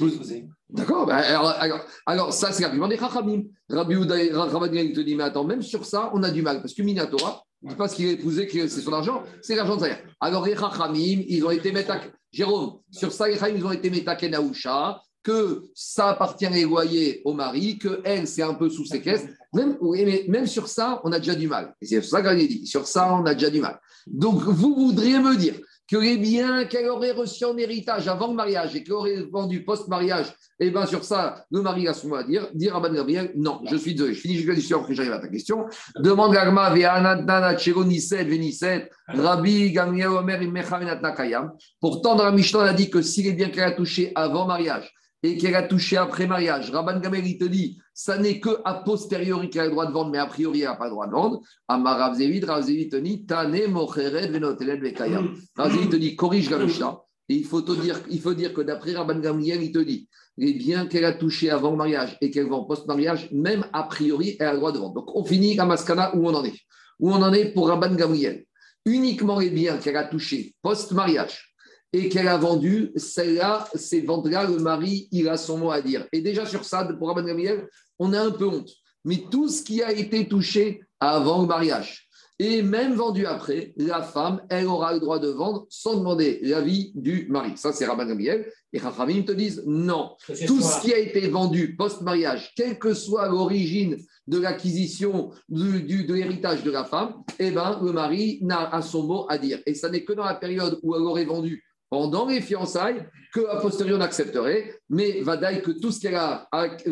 D'accord 0.74 1.06
ben, 1.06 1.14
alors, 1.14 1.86
alors, 2.04 2.32
ça, 2.32 2.50
c'est 2.50 2.62
l'argument 2.62 2.88
des 2.88 2.98
Chachamim. 2.98 3.44
Rabbi 3.70 3.94
Rabbi 4.32 4.92
te 4.92 5.00
dit, 5.00 5.14
mais 5.14 5.22
attends, 5.22 5.44
même 5.44 5.62
sur 5.62 5.84
ça, 5.86 6.10
on 6.12 6.22
a 6.24 6.30
du 6.32 6.42
mal. 6.42 6.60
Parce 6.60 6.74
que 6.74 6.82
Minatora, 6.82 7.44
c'est 7.66 7.76
pas 7.76 7.86
ce 7.86 7.94
qu'il 7.94 8.08
a 8.08 8.10
épousé, 8.10 8.48
que 8.48 8.66
c'est 8.66 8.80
son 8.80 8.92
argent, 8.92 9.22
c'est 9.40 9.54
l'argent 9.54 9.76
de 9.76 9.86
Alors, 10.20 10.44
les 10.44 10.56
Chachamim, 10.56 11.22
ils 11.28 11.44
ont 11.46 11.52
été 11.52 11.70
métak. 11.70 12.12
Jérôme, 12.32 12.80
sur 12.90 13.12
ça, 13.12 13.28
les 13.28 13.34
Chachamim, 13.34 13.58
ils 13.58 13.64
ont 13.64 13.70
été 13.70 13.88
métakenaoucha, 13.88 15.00
que 15.22 15.62
ça 15.74 16.10
appartient 16.10 16.48
les 16.48 16.64
loyers 16.64 17.22
au 17.24 17.34
mari, 17.34 17.78
que 17.78 18.00
elle, 18.04 18.26
c'est 18.26 18.42
un 18.42 18.54
peu 18.54 18.68
sous 18.68 18.84
séquestre. 18.84 19.28
Même, 19.54 19.76
oui, 19.80 20.04
mais 20.04 20.24
même 20.28 20.48
sur 20.48 20.66
ça, 20.66 21.00
on 21.04 21.12
a 21.12 21.20
déjà 21.20 21.36
du 21.36 21.46
mal. 21.46 21.74
Et 21.80 21.86
c'est 21.86 22.02
ça 22.02 22.20
qu'il 22.20 22.30
a 22.30 22.34
dit. 22.34 22.66
Sur 22.66 22.86
ça, 22.88 23.14
on 23.14 23.24
a 23.24 23.34
déjà 23.34 23.48
du 23.48 23.60
mal. 23.60 23.80
Donc, 24.08 24.42
vous 24.42 24.74
voudriez 24.74 25.20
me 25.20 25.36
dire 25.36 25.54
que 25.90 25.96
les 25.96 26.16
biens 26.16 26.64
qu'elle 26.64 26.88
aurait 26.88 27.12
reçus 27.12 27.44
en 27.44 27.56
héritage 27.56 28.08
avant 28.08 28.28
le 28.28 28.34
mariage 28.34 28.74
et 28.74 28.82
qu'elle 28.82 28.94
aurait 28.94 29.22
vendu 29.30 29.64
post-mariage, 29.64 30.26
et 30.60 30.68
eh 30.68 30.70
bien 30.70 30.86
sur 30.86 31.04
ça, 31.04 31.44
le 31.50 31.62
mari 31.62 31.88
a 31.88 31.94
son 31.94 32.08
mot 32.08 32.14
à 32.14 32.22
dire. 32.22 32.48
Dire 32.54 32.76
à 32.76 32.78
Rabban 32.78 32.94
Gabriel, 32.94 33.32
non, 33.34 33.60
je 33.68 33.76
suis 33.76 33.92
désolé, 33.94 34.14
je 34.14 34.20
finis 34.20 34.72
après 34.72 34.94
j'arrive 34.94 35.12
à 35.12 35.18
ta 35.18 35.28
question. 35.28 35.66
Demande 35.96 36.32
Gagma, 36.32 36.72
Rabbi 39.08 39.72
Gamliel 39.72 40.08
Omer 40.08 40.40
Pourtant, 41.80 42.14
dans 42.14 42.24
la 42.24 42.32
Mishnah, 42.32 42.60
on 42.60 42.62
a 42.62 42.72
dit 42.72 42.88
que 42.88 43.02
si 43.02 43.22
les 43.22 43.32
biens 43.32 43.48
qu'elle 43.48 43.64
a 43.64 43.72
touchés 43.72 44.12
avant 44.14 44.46
mariage 44.46 44.92
et 45.24 45.38
qu'elle 45.38 45.54
a 45.54 45.62
touché 45.62 45.96
après 45.96 46.26
mariage, 46.26 46.70
Rabban 46.70 47.00
Gamel, 47.00 47.26
il 47.26 47.38
te 47.38 47.46
dit, 47.46 47.78
ça 47.94 48.18
n'est 48.18 48.40
que 48.40 48.60
a 48.66 48.74
posteriori 48.74 49.48
qu'elle 49.48 49.62
a 49.62 49.64
le 49.64 49.70
droit 49.70 49.86
de 49.86 49.92
vendre, 49.92 50.10
mais 50.10 50.18
a 50.18 50.26
priori, 50.26 50.60
elle 50.60 50.66
n'a 50.66 50.74
pas 50.74 50.84
le 50.84 50.90
droit 50.90 51.06
de 51.06 51.12
vendre. 51.12 51.40
Amar 51.66 51.98
Ravzevit, 51.98 52.44
Ravzevit 52.44 52.90
te 52.90 52.96
dit, 52.96 53.24
Tane 53.24 53.66
Mocheret 53.68 54.28
Venoteled 54.28 54.82
Vekayam. 54.82 55.34
Ravzevit 55.56 55.88
te 55.88 55.96
dit, 55.96 56.14
corrige 56.14 56.50
la. 56.50 56.58
Et 57.30 57.36
il 57.36 57.44
faut, 57.46 57.62
te 57.62 57.72
dire, 57.72 57.98
il 58.10 58.20
faut 58.20 58.34
dire 58.34 58.52
que 58.52 58.60
d'après 58.60 58.92
Rabban 58.92 59.18
Gamliel, 59.18 59.62
il 59.62 59.72
te 59.72 59.78
dit, 59.78 60.10
les 60.36 60.52
biens 60.52 60.84
qu'elle 60.86 61.06
a 61.06 61.14
touchés 61.14 61.48
avant 61.48 61.70
le 61.70 61.78
mariage 61.78 62.18
et 62.20 62.30
qu'elle 62.30 62.48
vend 62.48 62.64
post-mariage, 62.64 63.30
même 63.32 63.64
a 63.72 63.84
priori, 63.84 64.36
elle 64.38 64.48
a 64.48 64.52
le 64.52 64.58
droit 64.58 64.72
de 64.72 64.78
vendre. 64.78 64.92
Donc, 64.92 65.16
on 65.16 65.24
finit 65.24 65.58
à 65.58 65.64
Maskana 65.64 66.14
où 66.14 66.28
on 66.28 66.34
en 66.34 66.44
est. 66.44 66.60
Où 67.00 67.10
on 67.10 67.22
en 67.22 67.32
est 67.32 67.54
pour 67.54 67.68
Rabban 67.68 67.94
Gamliel. 67.94 68.44
Uniquement 68.84 69.38
les 69.38 69.48
biens 69.48 69.78
qu'elle 69.78 69.96
a 69.96 70.04
touchés 70.04 70.54
post-mariage 70.60 71.53
et 71.94 72.08
qu'elle 72.08 72.26
a 72.26 72.36
vendu, 72.36 72.90
celle-là, 72.96 73.68
ces 73.76 74.00
ventes-là, 74.00 74.48
le 74.48 74.58
mari, 74.58 75.06
il 75.12 75.28
a 75.28 75.36
son 75.36 75.58
mot 75.58 75.70
à 75.70 75.80
dire. 75.80 76.04
Et 76.12 76.22
déjà 76.22 76.44
sur 76.44 76.64
ça, 76.64 76.84
pour 76.84 77.06
Rabban 77.06 77.22
Gamriel, 77.22 77.68
on 78.00 78.12
a 78.12 78.20
un 78.20 78.32
peu 78.32 78.46
honte. 78.46 78.70
Mais 79.04 79.22
tout 79.30 79.48
ce 79.48 79.62
qui 79.62 79.80
a 79.80 79.92
été 79.92 80.26
touché 80.26 80.80
avant 80.98 81.42
le 81.42 81.46
mariage, 81.46 82.08
et 82.40 82.62
même 82.62 82.94
vendu 82.94 83.26
après, 83.26 83.72
la 83.76 84.02
femme, 84.02 84.42
elle 84.50 84.66
aura 84.66 84.92
le 84.92 84.98
droit 84.98 85.20
de 85.20 85.28
vendre 85.28 85.66
sans 85.70 85.94
demander 85.94 86.40
l'avis 86.42 86.90
du 86.96 87.28
mari. 87.30 87.52
Ça, 87.54 87.72
c'est 87.72 87.86
Rabban 87.86 88.06
Gamriel. 88.06 88.50
Et 88.72 88.78
Rachamim 88.80 89.22
te 89.22 89.30
disent 89.30 89.62
non. 89.64 90.16
Tout 90.48 90.60
ce 90.60 90.80
qui 90.80 90.92
a 90.92 90.98
été 90.98 91.28
vendu 91.28 91.76
post-mariage, 91.76 92.52
quelle 92.56 92.80
que 92.80 92.92
soit 92.92 93.28
l'origine 93.28 93.98
de 94.26 94.38
l'acquisition 94.38 95.30
du, 95.48 96.04
de 96.04 96.14
l'héritage 96.14 96.64
de 96.64 96.72
la 96.72 96.84
femme, 96.84 97.22
eh 97.38 97.52
ben, 97.52 97.78
le 97.80 97.92
mari 97.92 98.40
n'a 98.42 98.68
à 98.74 98.82
son 98.82 99.04
mot 99.04 99.26
à 99.28 99.38
dire. 99.38 99.60
Et 99.64 99.74
ça 99.74 99.88
n'est 99.88 100.04
que 100.04 100.12
dans 100.12 100.24
la 100.24 100.34
période 100.34 100.80
où 100.82 100.96
elle 100.96 101.02
aurait 101.02 101.24
vendu 101.24 101.63
pendant 101.94 102.26
les 102.26 102.40
fiançailles 102.40 103.06
que 103.32 103.46
a 103.48 103.60
posteriori 103.60 103.96
on 103.96 104.02
accepterait, 104.02 104.80
mais 104.90 105.20
Vadaï 105.20 105.62
que 105.62 105.70
tout 105.70 105.92
ce 105.92 106.00
qu'elle 106.00 106.16
a 106.16 106.48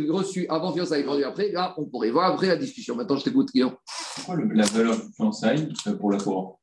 reçu 0.09 0.47
avant 0.49 0.73
fiançailles 0.73 1.00
et 1.00 1.04
vendu 1.04 1.25
après, 1.25 1.50
là, 1.50 1.75
on 1.76 1.87
pourrait 1.87 2.12
voir 2.12 2.32
après 2.32 2.47
la 2.47 2.54
discussion. 2.54 2.94
Maintenant, 2.94 3.16
je 3.16 3.25
t'écoute, 3.25 3.49
Guillaume. 3.52 3.75
C'est 3.88 4.25
quoi 4.25 4.37
la 4.37 4.64
valeur 4.64 4.97
de 4.97 5.02
fiançailles 5.16 5.68
euh, 5.88 5.94
pour 5.94 6.12
la 6.12 6.18
cour 6.18 6.61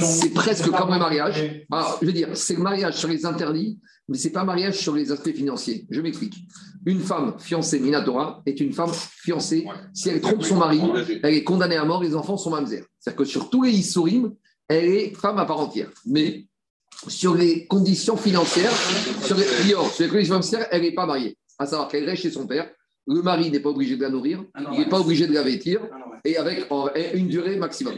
C'est 0.00 0.32
presque 0.32 0.70
comme 0.70 0.92
un 0.92 0.98
mariage. 0.98 1.64
Alors, 1.72 1.98
je 2.00 2.06
veux 2.06 2.12
dire, 2.12 2.28
c'est 2.34 2.54
le 2.54 2.62
mariage 2.62 2.94
sur 2.94 3.08
les 3.08 3.26
interdits, 3.26 3.80
mais 4.08 4.16
ce 4.16 4.28
n'est 4.28 4.32
pas 4.32 4.44
mariage 4.44 4.78
sur 4.78 4.94
les 4.94 5.10
aspects 5.10 5.34
financiers. 5.34 5.88
Je 5.90 6.00
m'explique. 6.00 6.36
Une 6.84 7.00
femme 7.00 7.34
fiancée 7.40 7.80
Minatora 7.80 8.44
est 8.46 8.60
une 8.60 8.72
femme 8.72 8.92
fiancée. 8.92 9.66
Si 9.92 10.08
elle 10.08 10.20
trompe 10.20 10.44
son 10.44 10.54
mari, 10.58 10.80
elle 11.24 11.34
est 11.34 11.42
condamnée 11.42 11.78
à 11.78 11.84
mort, 11.84 12.00
les 12.00 12.14
enfants 12.14 12.36
sont 12.36 12.50
mamzer. 12.50 12.84
C'est-à-dire 13.00 13.18
que 13.18 13.24
sur 13.24 13.50
tous 13.50 13.64
les 13.64 13.72
Issourim, 13.72 14.36
elle 14.68 14.84
est 14.84 15.16
femme 15.16 15.38
à 15.38 15.46
part 15.46 15.58
entière. 15.58 15.90
Mais 16.06 16.46
sur 17.08 17.34
les 17.34 17.66
conditions 17.66 18.16
financières, 18.16 18.72
sur 19.22 19.36
les, 19.36 19.46
conditions 20.08 20.08
financières, 20.24 20.66
elle 20.70 20.82
n'est 20.82 20.94
pas 20.94 21.06
mariée. 21.06 21.36
À 21.58 21.66
savoir 21.66 21.88
qu'elle 21.88 22.04
reste 22.04 22.22
chez 22.22 22.30
son 22.30 22.46
père, 22.46 22.70
le 23.06 23.22
mari 23.22 23.50
n'est 23.50 23.60
pas 23.60 23.70
obligé 23.70 23.96
de 23.96 24.02
la 24.02 24.10
nourrir, 24.10 24.44
ah 24.54 24.62
il 24.72 24.80
n'est 24.80 24.88
pas 24.88 25.00
obligé 25.00 25.26
de 25.26 25.32
la 25.32 25.42
vêtir, 25.42 25.80
ah 25.92 26.20
et 26.24 26.36
avec 26.36 26.66
une 27.14 27.28
durée 27.28 27.56
maximum. 27.56 27.94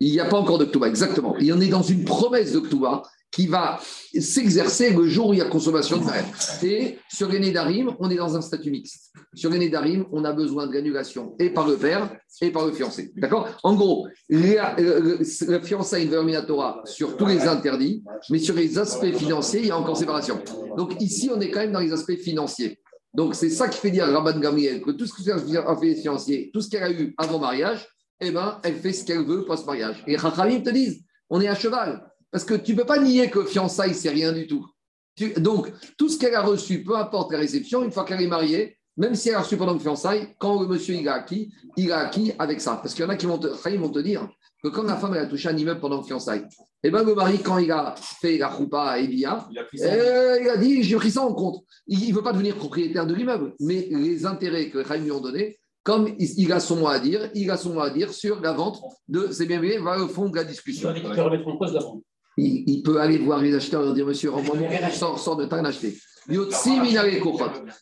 Il 0.00 0.12
n'y 0.12 0.20
a 0.20 0.26
pas 0.26 0.36
encore 0.38 0.58
de 0.58 0.64
Ktuba, 0.64 0.88
exactement. 0.88 1.36
Il 1.38 1.52
en 1.52 1.60
est 1.60 1.68
dans 1.68 1.82
une 1.82 2.04
promesse 2.04 2.52
de 2.52 2.60
Ktuba 2.60 3.02
qui 3.30 3.46
va 3.46 3.78
s'exercer 4.18 4.90
le 4.90 5.06
jour 5.06 5.28
où 5.28 5.32
il 5.34 5.38
y 5.38 5.42
a 5.42 5.46
consommation 5.46 5.98
de 5.98 6.04
mère. 6.04 6.24
Et 6.62 6.98
sur 7.12 7.28
les 7.28 7.38
Nédarim, 7.38 7.94
on 7.98 8.10
est 8.10 8.16
dans 8.16 8.36
un 8.36 8.40
statut 8.40 8.70
mixte. 8.70 9.12
Sur 9.34 9.50
les 9.50 9.58
Nédarim, 9.58 10.06
on 10.12 10.24
a 10.24 10.32
besoin 10.32 10.66
de 10.66 10.72
l'annulation 10.72 11.34
et 11.38 11.50
par 11.50 11.68
le 11.68 11.76
père 11.76 12.10
et 12.40 12.50
par 12.50 12.66
le 12.66 12.72
fiancé. 12.72 13.12
D'accord? 13.16 13.48
En 13.62 13.74
gros, 13.74 14.08
le 14.28 15.58
fiancé 15.62 16.02
une 16.02 16.22
Minatora 16.22 16.82
sur 16.84 17.16
tous 17.16 17.26
les 17.26 17.42
interdits, 17.42 18.02
mais 18.30 18.38
sur 18.38 18.54
les 18.54 18.78
aspects 18.78 19.12
financiers, 19.12 19.60
il 19.60 19.66
y 19.66 19.70
a 19.70 19.78
encore 19.78 19.96
séparation. 19.96 20.42
Donc 20.76 21.00
ici, 21.00 21.30
on 21.34 21.40
est 21.40 21.50
quand 21.50 21.60
même 21.60 21.72
dans 21.72 21.80
les 21.80 21.92
aspects 21.92 22.16
financiers. 22.16 22.80
Donc 23.14 23.34
c'est 23.34 23.50
ça 23.50 23.68
qui 23.68 23.78
fait 23.78 23.90
dire 23.90 24.04
à 24.04 24.08
Rabban 24.08 24.38
Gamriel 24.38 24.80
que 24.80 24.90
tout 24.90 25.06
ce 25.06 25.12
que 25.12 25.56
a 25.56 25.76
financier, 25.96 26.50
tout 26.52 26.60
ce 26.60 26.70
qu'elle 26.70 26.82
a 26.82 26.90
eu 26.90 27.14
avant 27.18 27.38
mariage, 27.38 27.86
eh 28.20 28.30
ben, 28.30 28.58
elle 28.62 28.76
fait 28.76 28.92
ce 28.92 29.04
qu'elle 29.04 29.24
veut 29.24 29.44
post-mariage. 29.44 30.02
Et 30.06 30.16
Rachamim 30.16 30.60
te 30.60 30.70
disent, 30.70 31.04
on 31.30 31.40
est 31.40 31.48
à 31.48 31.54
cheval. 31.54 32.07
Parce 32.30 32.44
que 32.44 32.54
tu 32.54 32.72
ne 32.72 32.78
peux 32.78 32.86
pas 32.86 32.98
nier 32.98 33.30
que 33.30 33.44
fiançailles, 33.44 33.94
c'est 33.94 34.10
rien 34.10 34.32
du 34.32 34.46
tout. 34.46 34.66
donc, 35.38 35.72
tout 35.96 36.08
ce 36.08 36.18
qu'elle 36.18 36.34
a 36.34 36.42
reçu, 36.42 36.82
peu 36.82 36.96
importe 36.96 37.32
la 37.32 37.38
réception, 37.38 37.82
une 37.82 37.90
fois 37.90 38.04
qu'elle 38.04 38.20
est 38.20 38.28
mariée, 38.28 38.78
même 38.96 39.14
si 39.14 39.28
elle 39.28 39.36
a 39.36 39.40
reçu 39.40 39.56
pendant 39.56 39.74
le 39.74 39.78
fiançailles, 39.78 40.34
quand 40.38 40.60
le 40.60 40.66
monsieur 40.66 40.94
il 40.94 41.08
a 41.08 41.14
acquis, 41.14 41.52
il 41.76 41.90
a 41.92 41.98
acquis 41.98 42.32
avec 42.38 42.60
ça. 42.60 42.78
Parce 42.82 42.94
qu'il 42.94 43.04
y 43.04 43.06
en 43.06 43.10
a 43.10 43.16
qui 43.16 43.26
vont 43.26 43.38
te, 43.38 43.46
vont 43.46 43.88
te 43.90 44.00
dire 44.00 44.28
que 44.62 44.68
quand 44.68 44.82
la 44.82 44.96
femme 44.96 45.14
elle 45.14 45.22
a 45.22 45.26
touché 45.26 45.48
un 45.48 45.56
immeuble 45.56 45.80
pendant 45.80 45.98
le 45.98 46.02
fiançailles, 46.02 46.44
et 46.82 46.88
eh 46.88 46.90
ben 46.90 47.02
le 47.02 47.14
mari, 47.14 47.38
quand 47.38 47.58
il 47.58 47.72
a 47.72 47.94
fait 47.98 48.38
la 48.38 48.48
roupa 48.48 48.82
à 48.82 48.98
Evia, 48.98 49.48
il, 49.50 50.48
a 50.48 50.56
dit 50.56 50.82
j'ai 50.84 50.96
pris 50.96 51.10
ça 51.10 51.22
en 51.22 51.34
compte. 51.34 51.64
Il 51.88 52.08
ne 52.08 52.14
veut 52.14 52.22
pas 52.22 52.32
devenir 52.32 52.56
propriétaire 52.56 53.04
de 53.04 53.14
l'immeuble, 53.14 53.54
mais 53.58 53.88
les 53.90 54.26
intérêts 54.26 54.70
que 54.70 54.84
Chaim 54.84 54.98
lui 54.98 55.10
ont 55.10 55.20
donnés, 55.20 55.58
comme 55.82 56.14
il 56.18 56.52
a 56.52 56.60
son 56.60 56.76
mot 56.76 56.88
à 56.88 57.00
dire, 57.00 57.30
il 57.34 57.50
a 57.50 57.56
son 57.56 57.74
mot 57.74 57.80
à 57.80 57.90
dire 57.90 58.12
sur 58.12 58.40
la 58.40 58.52
vente 58.52 58.80
de 59.08 59.32
ses 59.32 59.46
bienvenus, 59.46 59.80
va 59.80 59.98
au 59.98 60.06
fond 60.06 60.28
de 60.28 60.36
la 60.36 60.44
discussion. 60.44 60.92
Il 60.94 61.20
remettre 61.20 61.48
en 61.48 61.56
cause 61.56 61.72
la 61.72 61.80
vente 61.80 62.02
il, 62.38 62.82
peut 62.82 63.00
aller 63.00 63.18
voir 63.18 63.40
les 63.40 63.54
acheteurs 63.54 63.82
et 63.82 63.84
leur 63.86 63.94
dire 63.94 64.06
Monsieur, 64.06 64.30
rends-moi 64.30 64.56
sort, 64.92 65.18
sort 65.18 65.36
de 65.36 65.46
temps 65.46 65.64
acheté. 65.64 65.96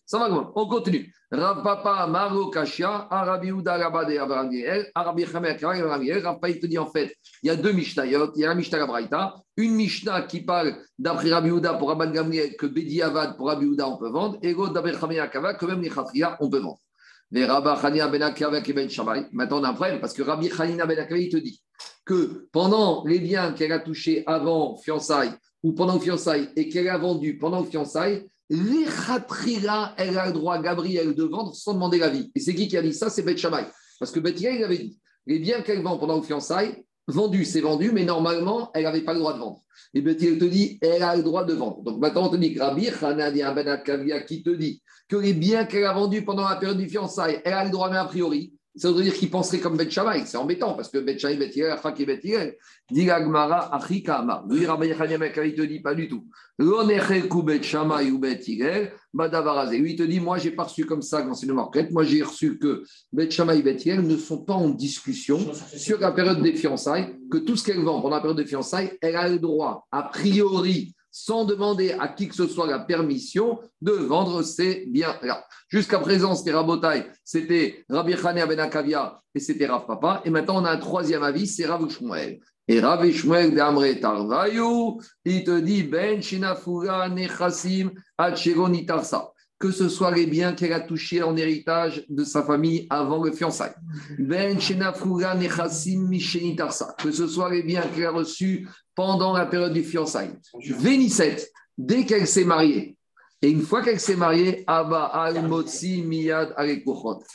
Ça 0.06 0.18
va 0.18 0.28
comment? 0.28 0.52
On 0.54 0.68
continue. 0.68 1.12
Rav 1.32 1.64
Papa 1.64 2.06
Maro 2.06 2.48
Kashia, 2.48 3.08
Arabi 3.10 3.48
Uda 3.48 3.76
Rabade 3.76 4.16
Abramiel, 4.16 4.90
Arabi 4.94 5.26
Chamer 5.26 5.56
Abramiel. 5.62 6.24
Rav 6.24 6.38
il 6.48 6.60
te 6.60 6.66
dit 6.66 6.78
en 6.78 6.86
fait, 6.86 7.16
il 7.42 7.48
y 7.48 7.50
a 7.50 7.56
deux 7.56 7.72
Mishnayot. 7.72 8.32
Il 8.36 8.42
y 8.42 8.44
a 8.44 8.48
la 8.48 8.54
Mishnah 8.54 8.86
Braïta, 8.86 9.34
une 9.56 9.74
Mishnah 9.74 10.22
qui 10.22 10.42
parle 10.42 10.76
d'après 10.98 11.30
Rabbi 11.30 11.50
Uda 11.50 11.74
pour 11.74 11.88
Rabban 11.88 12.12
Gamriel 12.12 12.56
que 12.56 12.66
Bedi 12.66 13.02
Avad 13.02 13.36
pour 13.36 13.48
Rabbi 13.48 13.66
Uda 13.66 13.88
on 13.88 13.96
peut 13.96 14.10
vendre, 14.10 14.38
et 14.42 14.54
l'autre 14.54 14.72
d'après 14.72 14.94
Chamer 14.98 15.18
Akava 15.18 15.54
que 15.54 15.66
même 15.66 15.82
les 15.82 15.90
Khatria 15.90 16.36
on 16.40 16.48
peut 16.48 16.60
vendre. 16.60 16.78
Mais 17.32 17.44
Rabba 17.44 17.76
Chania 17.82 18.06
Ben 18.06 18.22
avec 18.22 18.74
Ben 18.74 18.88
Shabbai. 18.88 19.26
Maintenant 19.32 19.60
on 19.60 19.64
a 19.64 19.70
un 19.70 19.98
parce 19.98 20.12
que 20.12 20.22
Rabbi 20.22 20.48
Chanina 20.48 20.86
Ben 20.86 21.04
il 21.10 21.28
te 21.28 21.36
dit 21.36 21.60
que 22.06 22.48
pendant 22.52 23.04
les 23.04 23.18
biens 23.18 23.52
qu'elle 23.52 23.72
a 23.72 23.80
touchés 23.80 24.22
avant 24.26 24.76
fiançailles 24.76 25.32
ou 25.62 25.72
pendant 25.72 26.00
fiançailles 26.00 26.48
et 26.56 26.68
qu'elle 26.68 26.88
a 26.88 26.96
vendus 26.96 27.36
pendant 27.36 27.64
fiançailles, 27.64 28.26
les 28.48 28.86
elle 29.98 30.16
a 30.16 30.26
le 30.28 30.32
droit, 30.32 30.62
Gabriel, 30.62 31.14
de 31.14 31.24
vendre 31.24 31.54
sans 31.54 31.74
demander 31.74 31.98
l'avis. 31.98 32.30
Et 32.34 32.40
c'est 32.40 32.54
qui 32.54 32.68
qui 32.68 32.76
a 32.76 32.82
dit 32.82 32.94
ça? 32.94 33.10
C'est 33.10 33.22
Beth 33.22 33.38
Shammai. 33.38 33.64
Parce 33.98 34.12
que 34.12 34.20
Beth 34.20 34.40
il 34.40 34.64
avait 34.64 34.78
dit 34.78 34.98
les 35.26 35.40
biens 35.40 35.60
qu'elle 35.62 35.82
vend 35.82 35.98
pendant 35.98 36.22
fiançailles, 36.22 36.84
vendus, 37.08 37.44
c'est 37.44 37.60
vendu, 37.60 37.90
mais 37.92 38.04
normalement, 38.04 38.70
elle 38.74 38.84
n'avait 38.84 39.00
pas 39.00 39.12
le 39.12 39.18
droit 39.18 39.34
de 39.34 39.38
vendre. 39.38 39.60
Et 39.92 40.00
Beth 40.00 40.18
te 40.18 40.44
dit 40.44 40.78
elle 40.80 41.02
a 41.02 41.16
le 41.16 41.24
droit 41.24 41.44
de 41.44 41.54
vendre. 41.54 41.82
Donc 41.82 41.98
maintenant, 41.98 42.26
on 42.26 42.28
te 42.28 42.36
dit 42.36 42.54
que 42.54 42.60
Rabbi 42.60 42.88
Ben 43.00 44.24
qui 44.26 44.42
te 44.44 44.50
dit 44.50 44.82
que 45.08 45.16
les 45.16 45.32
biens 45.32 45.64
qu'elle 45.64 45.84
a 45.84 45.92
vendus 45.92 46.24
pendant 46.24 46.48
la 46.48 46.56
période 46.56 46.78
du 46.78 46.88
fiançailles, 46.88 47.40
elle 47.44 47.52
a 47.52 47.64
le 47.64 47.70
droit, 47.70 47.90
mais 47.90 47.96
a 47.96 48.04
priori, 48.04 48.52
ça 48.76 48.92
veut 48.92 49.02
dire 49.02 49.14
qu'il 49.14 49.30
penserait 49.30 49.58
comme 49.58 49.76
Bet. 49.76 49.88
C'est 49.90 50.36
embêtant 50.36 50.74
parce 50.74 50.90
que 50.90 50.98
Bet 50.98 51.18
Shammai, 51.18 51.36
Bet 51.36 51.50
Hillel, 51.54 51.78
et 51.98 52.04
Bet 52.04 52.58
dit 52.90 53.10
Agmara, 53.10 53.74
Achika. 53.74 54.24
Lui, 54.48 54.66
Rabbi 54.66 54.88
il 54.88 55.54
te 55.54 55.62
dit 55.62 55.80
pas 55.80 55.94
du 55.94 56.08
tout. 56.08 56.26
L'onecheku 56.58 57.42
Bet 57.42 57.62
Shammai 57.62 58.10
ou 58.10 58.18
Bet. 58.18 58.42
Lui, 58.46 59.92
il 59.92 59.96
te 59.96 60.02
dit, 60.02 60.20
moi, 60.20 60.38
j'ai 60.38 60.50
pas 60.50 60.64
reçu 60.64 60.84
comme 60.84 61.02
ça 61.02 61.24
l'enseignement 61.24 61.62
marquette. 61.62 61.90
Moi, 61.90 62.04
j'ai 62.04 62.22
reçu 62.22 62.58
que 62.58 62.82
Bet 63.12 63.30
Shammai 63.30 63.58
et 63.58 63.62
Bet 63.62 63.78
ne 63.96 64.16
sont 64.16 64.44
pas 64.44 64.54
en 64.54 64.68
discussion 64.68 65.38
sur 65.76 65.98
la 66.00 66.12
période 66.12 66.42
des 66.42 66.54
fiançailles, 66.54 67.16
que 67.30 67.38
tout 67.38 67.56
ce 67.56 67.64
qu'elle 67.64 67.82
vend 67.82 68.02
pendant 68.02 68.16
la 68.16 68.20
période 68.20 68.38
des 68.38 68.46
fiançailles, 68.46 68.92
elle 69.00 69.16
a 69.16 69.28
le 69.28 69.38
droit, 69.38 69.86
a 69.90 70.02
priori, 70.02 70.95
sans 71.18 71.46
demander 71.46 71.92
à 71.92 72.08
qui 72.08 72.28
que 72.28 72.34
ce 72.34 72.46
soit 72.46 72.66
la 72.66 72.78
permission 72.78 73.58
de 73.80 73.92
vendre 73.92 74.42
ces 74.42 74.84
biens-là. 74.88 75.46
Jusqu'à 75.66 75.98
présent, 75.98 76.34
c'était 76.34 76.52
Rabotai, 76.52 77.06
c'était 77.24 77.86
Rabbi 77.88 78.14
Chaner 78.18 78.44
Ben 78.46 78.60
Akavia 78.60 79.18
et 79.34 79.40
c'était 79.40 79.66
Rav 79.66 79.86
Papa. 79.86 80.20
Et 80.26 80.30
maintenant, 80.30 80.60
on 80.60 80.66
a 80.66 80.72
un 80.72 80.76
troisième 80.76 81.22
avis, 81.22 81.46
c'est 81.46 81.64
Rav 81.64 81.88
Shmuel. 81.88 82.40
Et 82.68 82.80
Rav 82.80 83.10
Shmuel 83.10 83.54
de 83.54 83.60
Amre 83.60 83.98
Tarvayou, 83.98 85.00
il 85.24 85.42
te 85.42 85.58
dit 85.58 85.84
Ben 85.84 86.20
Shinafuga 86.20 87.08
Nechasim 87.08 87.92
Tarsa 88.86 89.32
que 89.58 89.70
ce 89.70 89.88
soit 89.88 90.10
les 90.10 90.26
biens 90.26 90.52
qu'elle 90.52 90.72
a 90.72 90.80
touchés 90.80 91.22
en 91.22 91.36
héritage 91.36 92.04
de 92.08 92.24
sa 92.24 92.42
famille 92.42 92.86
avant 92.90 93.22
le 93.22 93.30
fiançailles. 93.32 93.74
Ben 94.18 94.58
que 94.58 94.62
ce 97.10 97.26
soit 97.26 97.50
les 97.50 97.62
biens 97.62 97.84
qu'elle 97.94 98.06
a 98.06 98.10
reçus 98.10 98.68
pendant 98.94 99.32
la 99.32 99.46
période 99.46 99.72
du 99.72 99.82
fiançailles. 99.82 100.34
Vénissette, 100.78 101.50
dès 101.78 102.04
qu'elle 102.04 102.26
s'est 102.26 102.44
mariée, 102.44 102.96
et 103.42 103.50
une 103.50 103.62
fois 103.62 103.82
qu'elle 103.82 104.00
s'est 104.00 104.16
mariée, 104.16 104.64
Abba 104.66 105.04
al 105.04 105.46
miyad 105.46 106.54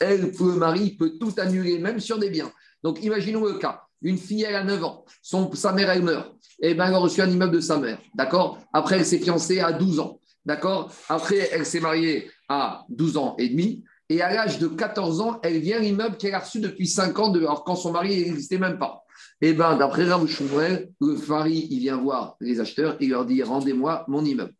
elle, 0.00 0.32
le 0.38 0.56
mari 0.56 0.96
peut 0.96 1.12
tout 1.18 1.32
annuler, 1.38 1.78
même 1.78 2.00
sur 2.00 2.18
des 2.18 2.30
biens. 2.30 2.50
Donc 2.82 3.02
imaginons 3.02 3.44
le 3.44 3.54
cas. 3.54 3.82
Une 4.02 4.18
fille, 4.18 4.42
elle 4.42 4.56
a 4.56 4.64
9 4.64 4.82
ans, 4.82 5.04
son, 5.22 5.52
sa 5.54 5.72
mère, 5.72 5.88
elle 5.90 6.02
meurt. 6.02 6.34
Et 6.60 6.70
eh 6.70 6.74
bien, 6.74 6.86
elle 6.86 6.94
a 6.94 6.98
reçu 6.98 7.22
un 7.22 7.30
immeuble 7.30 7.54
de 7.54 7.60
sa 7.60 7.78
mère. 7.78 7.98
D'accord? 8.14 8.58
Après, 8.72 8.96
elle 8.96 9.06
s'est 9.06 9.20
fiancée 9.20 9.60
à 9.60 9.72
12 9.72 10.00
ans. 10.00 10.18
D'accord? 10.44 10.92
Après, 11.08 11.48
elle 11.52 11.66
s'est 11.66 11.80
mariée 11.80 12.30
à 12.48 12.84
12 12.88 13.16
ans 13.16 13.34
et 13.38 13.48
demi. 13.48 13.84
Et 14.08 14.20
à 14.20 14.32
l'âge 14.32 14.58
de 14.58 14.66
14 14.66 15.20
ans, 15.20 15.40
elle 15.42 15.58
vient 15.60 15.78
l'immeuble 15.78 16.16
qu'elle 16.16 16.34
a 16.34 16.40
reçu 16.40 16.60
depuis 16.60 16.86
5 16.86 17.18
ans, 17.18 17.34
alors 17.34 17.64
quand 17.64 17.76
son 17.76 17.92
mari 17.92 18.24
n'existait 18.24 18.58
même 18.58 18.78
pas. 18.78 19.02
Eh 19.40 19.54
bien, 19.54 19.76
d'après 19.76 20.04
Rav 20.04 20.26
le 20.26 21.28
mari, 21.28 21.68
il 21.70 21.78
vient 21.80 21.96
voir 21.96 22.36
les 22.40 22.60
acheteurs 22.60 22.96
et 23.00 23.04
il 23.04 23.10
leur 23.10 23.24
dit 23.24 23.42
Rendez-moi 23.42 24.04
mon 24.08 24.24
immeuble. 24.24 24.54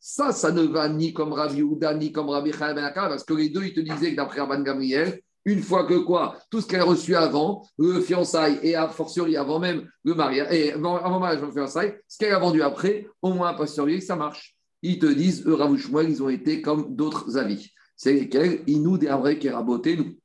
Ça, 0.00 0.32
ça 0.32 0.50
ne 0.52 0.62
va 0.62 0.88
ni 0.88 1.12
comme 1.12 1.32
Rabbi 1.32 1.62
Ouda, 1.62 1.94
ni 1.94 2.10
comme 2.10 2.28
Rabbi 2.28 2.50
Ben 2.50 2.92
parce 2.94 3.24
que 3.24 3.34
les 3.34 3.48
deux, 3.48 3.64
ils 3.64 3.74
te 3.74 3.80
disaient 3.80 4.10
que 4.10 4.16
d'après 4.16 4.40
Rabban 4.40 4.62
Gamriel, 4.62 5.20
une 5.46 5.62
fois 5.62 5.84
que 5.84 5.94
quoi 5.94 6.36
Tout 6.50 6.60
ce 6.60 6.66
qu'elle 6.66 6.80
a 6.80 6.84
reçu 6.84 7.14
avant, 7.14 7.66
le 7.78 8.00
fiançailles 8.00 8.58
et 8.62 8.74
a 8.74 8.88
fortiori 8.88 9.36
avant 9.36 9.58
même 9.60 9.88
le 10.04 10.14
mariage, 10.14 10.48
et 10.52 10.72
avant, 10.72 11.20
mariage, 11.20 11.40
le 11.40 11.52
fiançailles, 11.52 11.94
ce 12.06 12.18
qu'elle 12.18 12.34
a 12.34 12.38
vendu 12.38 12.60
après, 12.60 13.06
au 13.22 13.32
moins 13.32 13.48
a 13.48 13.54
posteriori, 13.54 14.02
ça 14.02 14.16
marche. 14.16 14.56
Ils 14.82 14.98
te 14.98 15.06
disent, 15.06 15.46
eux, 15.46 15.54
Ravouchmoel, 15.54 16.10
ils 16.10 16.22
ont 16.22 16.28
été 16.28 16.60
comme 16.60 16.94
d'autres 16.94 17.38
avis. 17.38 17.70
C'est 17.96 18.12
lesquels 18.12 18.60
Ils 18.66 18.82
nous 18.82 18.98
des 18.98 19.08
qui 19.38 19.48
nous. 19.96 20.16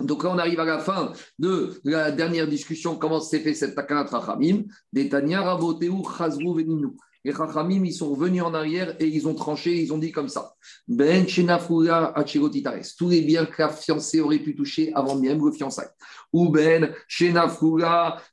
Donc 0.00 0.24
là, 0.24 0.30
on 0.32 0.38
arrive 0.38 0.60
à 0.60 0.64
la 0.64 0.78
fin 0.78 1.12
de 1.38 1.80
la 1.84 2.10
dernière 2.10 2.48
discussion, 2.48 2.96
comment 2.96 3.20
s'est 3.20 3.40
fait 3.40 3.54
cette 3.54 3.74
takanat 3.74 4.04
rachamim, 4.04 4.64
des 4.92 5.08
Tanya 5.08 5.42
Raboteu 5.42 5.90
Chazru 6.18 6.54
Veninu. 6.54 6.88
Les 7.26 7.32
Chachamim, 7.32 7.84
ils 7.84 7.92
sont 7.92 8.10
revenus 8.10 8.44
en 8.44 8.54
arrière 8.54 8.94
et 9.00 9.06
ils 9.08 9.26
ont 9.26 9.34
tranché, 9.34 9.82
ils 9.82 9.92
ont 9.92 9.98
dit 9.98 10.12
comme 10.12 10.28
ça. 10.28 10.54
Ben. 10.86 11.26
Tous 11.26 13.08
les 13.08 13.20
biens 13.22 13.46
que 13.46 13.62
la 13.62 13.68
fiancée 13.68 14.20
aurait 14.20 14.38
pu 14.38 14.54
toucher 14.54 14.92
avant 14.94 15.16
même 15.16 15.44
le 15.44 15.50
fiançailles. 15.50 15.88
Ou 16.32 16.50
Ben 16.50 16.94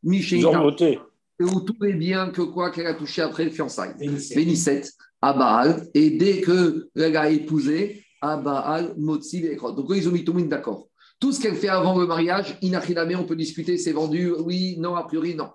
Michelita. 0.03 0.63
Ou 1.41 1.60
tous 1.62 1.82
les 1.82 1.93
biens 1.93 2.29
que 2.29 2.43
quoi 2.43 2.69
qu'elle 2.69 2.86
a 2.86 2.93
touché 2.93 3.23
après 3.23 3.45
le 3.45 3.49
fiançailles. 3.49 3.95
Bénisset, 4.36 4.84
à 5.23 5.34
Baal. 5.34 5.88
Et 5.95 6.12
dès 6.12 6.41
que 6.41 6.88
elle 6.95 7.17
a 7.17 7.32
épousé, 7.32 8.06
à 8.21 8.38
Baal, 8.38 8.93
Motsi, 8.95 9.41
Donc 9.60 9.88
ils 9.89 10.08
ont 10.08 10.12
mis 10.12 10.23
tout 10.23 10.34
le 10.34 10.41
monde 10.41 10.49
d'accord. 10.49 10.88
Tout 11.19 11.32
ce 11.32 11.41
qu'elle 11.41 11.56
fait 11.56 11.69
avant 11.69 11.97
le 11.97 12.06
mariage, 12.06 12.60
inachidame, 12.62 13.15
on 13.19 13.25
peut 13.25 13.36
discuter, 13.36 13.79
c'est 13.79 13.91
vendu, 13.91 14.32
oui, 14.45 14.75
non, 14.77 14.93
a 14.93 15.03
priori, 15.03 15.34
non. 15.34 15.49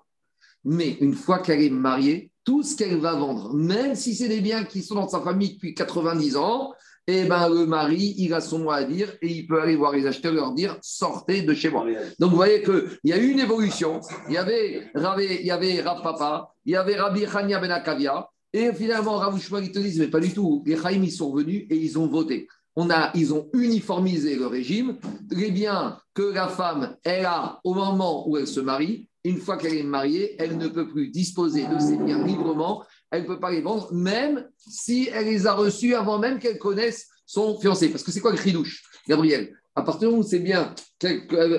Mais 0.65 0.97
une 0.99 1.13
fois 1.13 1.39
qu'elle 1.39 1.61
est 1.61 1.69
mariée, 1.69 2.31
tout 2.49 2.63
ce 2.63 2.75
qu'elle 2.75 2.97
va 2.97 3.13
vendre, 3.13 3.53
même 3.53 3.93
si 3.93 4.15
c'est 4.15 4.27
des 4.27 4.41
biens 4.41 4.63
qui 4.63 4.81
sont 4.81 4.95
dans 4.95 5.07
sa 5.07 5.21
famille 5.21 5.53
depuis 5.53 5.75
90 5.75 6.35
ans, 6.35 6.73
eh 7.05 7.25
ben, 7.25 7.47
le 7.47 7.67
mari, 7.67 8.15
il 8.17 8.33
a 8.33 8.41
son 8.41 8.57
mot 8.57 8.71
à 8.71 8.83
dire 8.83 9.13
et 9.21 9.27
il 9.27 9.45
peut 9.45 9.61
aller 9.61 9.75
voir 9.75 9.91
les 9.91 10.07
acheteurs 10.07 10.33
et 10.33 10.35
leur 10.35 10.53
dire 10.53 10.75
sortez 10.81 11.43
de 11.43 11.53
chez 11.53 11.69
moi. 11.69 11.85
Donc 12.17 12.31
vous 12.31 12.35
voyez 12.35 12.63
qu'il 12.63 12.89
y 13.03 13.13
a 13.13 13.19
eu 13.19 13.27
une 13.27 13.39
évolution. 13.39 14.01
Il 14.29 14.33
y 14.33 14.37
avait 14.39 14.89
il 14.95 15.45
y 15.45 15.51
avait 15.51 15.79
Rav 15.81 16.01
Papa, 16.01 16.51
il 16.65 16.73
y 16.73 16.75
avait 16.75 16.95
Rabbi 16.95 17.27
Chania 17.27 17.59
Ben 17.59 17.69
Akavia, 17.69 18.27
et 18.51 18.73
finalement 18.73 19.17
Rav 19.17 19.39
ils 19.61 19.71
te 19.71 19.77
disent 19.77 19.99
mais 19.99 20.07
pas 20.07 20.19
du 20.19 20.33
tout. 20.33 20.63
Les 20.65 20.75
Chaim, 20.75 21.03
ils 21.03 21.11
sont 21.11 21.31
venus 21.31 21.67
et 21.69 21.75
ils 21.75 21.99
ont 21.99 22.07
voté. 22.07 22.47
On 22.75 22.89
a, 22.89 23.11
ils 23.13 23.31
ont 23.31 23.47
uniformisé 23.53 24.35
le 24.35 24.47
régime. 24.47 24.97
Les 25.29 25.51
biens 25.51 25.99
que 26.15 26.33
la 26.33 26.47
femme, 26.47 26.95
elle 27.03 27.27
a 27.27 27.59
au 27.63 27.75
moment 27.75 28.27
où 28.27 28.37
elle 28.37 28.47
se 28.47 28.59
marie, 28.59 29.07
une 29.29 29.37
fois 29.37 29.57
qu'elle 29.57 29.75
est 29.75 29.83
mariée, 29.83 30.35
elle 30.39 30.57
ne 30.57 30.67
peut 30.67 30.87
plus 30.87 31.09
disposer 31.09 31.65
de 31.67 31.77
ses 31.79 31.97
biens 31.97 32.23
librement, 32.25 32.83
elle 33.11 33.23
ne 33.23 33.27
peut 33.27 33.39
pas 33.39 33.51
les 33.51 33.61
vendre, 33.61 33.93
même 33.93 34.47
si 34.57 35.09
elle 35.13 35.25
les 35.25 35.45
a 35.45 35.53
reçus 35.53 35.93
avant 35.93 36.17
même 36.17 36.39
qu'elle 36.39 36.57
connaisse 36.57 37.07
son 37.25 37.59
fiancé. 37.59 37.89
Parce 37.89 38.03
que 38.03 38.11
c'est 38.11 38.21
quoi 38.21 38.31
le 38.31 38.37
cridouche, 38.37 38.83
Gabriel? 39.07 39.53
À 39.75 39.83
partir 39.83 40.01
du 40.01 40.05
moment 40.07 40.25
où 40.25 40.27
c'est 40.27 40.39
bien 40.39 40.73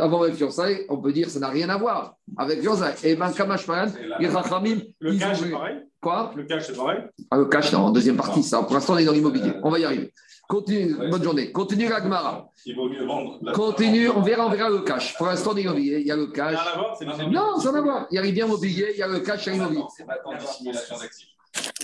avant 0.00 0.24
le 0.24 0.32
fiancé, 0.32 0.84
on 0.88 0.98
peut 0.98 1.12
dire 1.12 1.26
que 1.26 1.32
ça 1.32 1.38
n'a 1.38 1.48
rien 1.48 1.68
à 1.68 1.78
voir 1.78 2.16
avec 2.36 2.60
fiancé. 2.60 2.84
Et 3.04 3.14
bien, 3.14 3.30
Kamashman, 3.32 3.92
les 4.18 4.28
Rachamim. 4.28 4.80
Le 4.98 5.16
cash, 5.16 5.38
c'est 5.40 5.50
pareil? 5.50 5.76
Quoi? 6.02 6.32
Le 6.36 6.44
cash, 6.44 6.66
c'est 6.66 6.76
pareil? 6.76 7.00
Ah, 7.30 7.36
Le 7.36 7.46
cash, 7.46 7.72
non, 7.72 7.80
en 7.80 7.90
deuxième 7.92 8.16
partie, 8.16 8.42
ça. 8.42 8.62
Pour 8.62 8.74
l'instant, 8.74 8.94
on 8.94 8.98
est 8.98 9.04
dans 9.04 9.12
l'immobilier. 9.12 9.52
On 9.62 9.70
va 9.70 9.78
y 9.78 9.84
arriver. 9.84 10.12
Continue, 10.50 10.94
bonne 11.08 11.22
journée. 11.22 11.52
Continue 11.52 11.88
la 11.88 12.50
Il 12.66 12.74
vaut 12.74 12.88
mieux 12.88 13.06
vendre. 13.06 13.38
Continue, 13.52 14.08
on 14.08 14.20
verra, 14.20 14.46
on 14.46 14.50
verra 14.50 14.68
le 14.68 14.80
cash. 14.80 15.16
Pour 15.16 15.26
l'instant, 15.26 15.54
il 15.56 15.62
y 15.62 16.10
a 16.10 16.16
le 16.16 16.26
cash. 16.26 16.58
Non, 17.30 17.56
ça 17.60 17.70
n'a 17.70 17.80
voir. 17.80 18.08
Il 18.10 18.16
y 18.16 18.18
a 18.18 18.22
rien 18.22 18.46
immobilier, 18.46 18.88
il 18.94 18.98
y 18.98 19.02
a 19.02 19.06
le 19.06 19.20
cash, 19.20 19.46
il 19.46 19.46
y 19.46 19.50
a 19.50 19.52
l'immobilier. 19.52 19.84
C'est 19.96 20.04
pas 20.04 20.16
tant 20.16 20.36
dissimulation 20.36 20.98
d'actifs. 20.98 21.28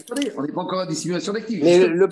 Attendez, 0.00 0.32
on 0.36 0.42
n'est 0.42 0.52
pas 0.52 0.62
encore 0.62 0.80
à 0.80 0.86
dissimulation 0.86 1.32
d'actifs. 1.32 1.62
Mais 1.62 1.86
le, 1.86 1.94
le, 1.94 2.08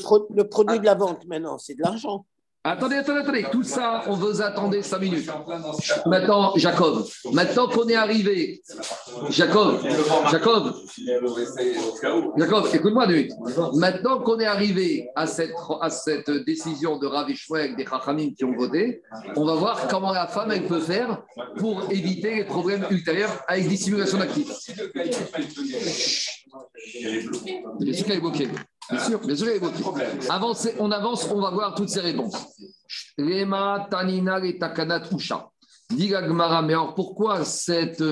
produit 0.48 0.78
de 0.78 0.84
la 0.84 0.94
vente 0.94 1.26
maintenant, 1.26 1.58
c'est 1.58 1.74
de 1.74 1.82
l'argent. 1.82 2.24
Attendez, 2.66 2.96
attendez, 2.96 3.20
attendez. 3.20 3.44
Tout 3.52 3.62
ça, 3.62 4.04
on 4.06 4.14
vous 4.14 4.40
attendez 4.40 4.82
cinq 4.82 5.00
minutes. 5.00 5.30
Maintenant, 6.06 6.56
Jacob. 6.56 7.04
Maintenant 7.30 7.68
qu'on 7.68 7.86
est 7.88 7.94
arrivé. 7.94 8.62
Jacob. 9.28 9.80
Jacob. 10.30 10.74
Jacob, 12.38 12.64
écoute-moi 12.72 13.06
deux 13.06 13.14
minutes. 13.16 13.32
Maintenant 13.74 14.20
qu'on 14.20 14.40
est 14.40 14.46
arrivé 14.46 15.06
à 15.14 15.26
cette, 15.26 15.52
à 15.82 15.90
cette 15.90 16.30
décision 16.46 16.96
de 16.96 17.06
Rav 17.06 17.30
avec 17.54 17.76
des 17.76 17.84
Chachamim 17.84 18.30
qui 18.34 18.44
ont 18.46 18.56
voté, 18.56 19.02
on 19.36 19.44
va 19.44 19.56
voir 19.56 19.86
comment 19.88 20.14
la 20.14 20.26
femme, 20.26 20.50
elle 20.50 20.64
peut 20.64 20.80
faire 20.80 21.22
pour 21.58 21.90
éviter 21.90 22.34
les 22.36 22.44
problèmes 22.44 22.86
ultérieurs 22.90 23.44
avec 23.46 23.68
dissimulation 23.68 24.16
d'actifs. 24.16 24.50
Sûr 24.50 24.90
qu'elle 28.06 28.16
est 28.16 28.20
bloquée. 28.20 28.48
Bien 28.90 29.00
sûr, 29.00 29.20
bien 29.20 29.36
sûr, 29.36 29.48
Avancez, 30.28 30.74
on 30.78 30.90
avance, 30.90 31.28
on 31.30 31.40
va 31.40 31.50
voir 31.50 31.74
toutes 31.74 31.88
ces 31.88 32.00
réponses. 32.00 32.34
Lema, 33.16 33.86
Tanina 33.90 34.44
et 34.44 34.58
Takanat 34.58 35.04
Usha. 35.12 35.48
Dit 35.90 36.08
Gmara, 36.08 36.62
mais 36.62 36.72
alors 36.72 36.94
pourquoi 36.94 37.44
cette, 37.44 38.02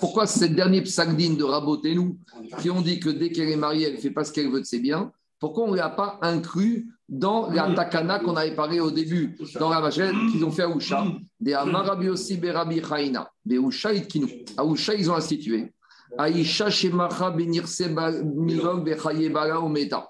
pourquoi 0.00 0.26
cette 0.26 0.54
dernière 0.54 0.82
psagdine 0.82 1.36
de 1.36 1.44
Rabotenu 1.44 2.16
qui 2.60 2.70
ont 2.70 2.82
dit 2.82 3.00
que 3.00 3.08
dès 3.08 3.30
qu'elle 3.30 3.48
est 3.48 3.56
mariée, 3.56 3.86
elle 3.88 3.94
ne 3.94 4.00
fait 4.00 4.10
pas 4.10 4.22
ce 4.22 4.32
qu'elle 4.32 4.50
veut 4.50 4.60
de 4.60 4.66
ses 4.66 4.80
biens, 4.80 5.10
pourquoi 5.40 5.64
on 5.64 5.72
ne 5.72 5.76
l'a 5.76 5.88
pas 5.88 6.18
inclus 6.22 6.86
dans 7.08 7.50
la 7.50 7.74
takana 7.74 8.18
qu'on 8.18 8.36
avait 8.36 8.54
parlé 8.54 8.80
au 8.80 8.90
début, 8.90 9.36
dans 9.58 9.70
la 9.70 9.80
machine 9.80 10.30
qu'ils 10.30 10.44
ont 10.44 10.50
fait 10.50 10.62
à 10.62 10.68
Usha 10.68 11.04
Des 11.40 11.54
Amarabi 11.54 12.08
aussi 12.08 12.36
Berabi 12.36 12.82
Chaina, 12.82 13.30
des 13.44 13.56
Usha 13.56 13.92
Itkinu. 13.92 14.44
À 14.56 14.64
Usha, 14.64 14.94
ils 14.94 15.10
ont 15.10 15.14
institué 15.14 15.72
Aïcha 16.18 16.70
Shemacha 16.70 17.30
Benirse 17.30 17.82
Milog 18.22 18.84
Bechayebala 18.84 19.60
Ometa. 19.60 20.08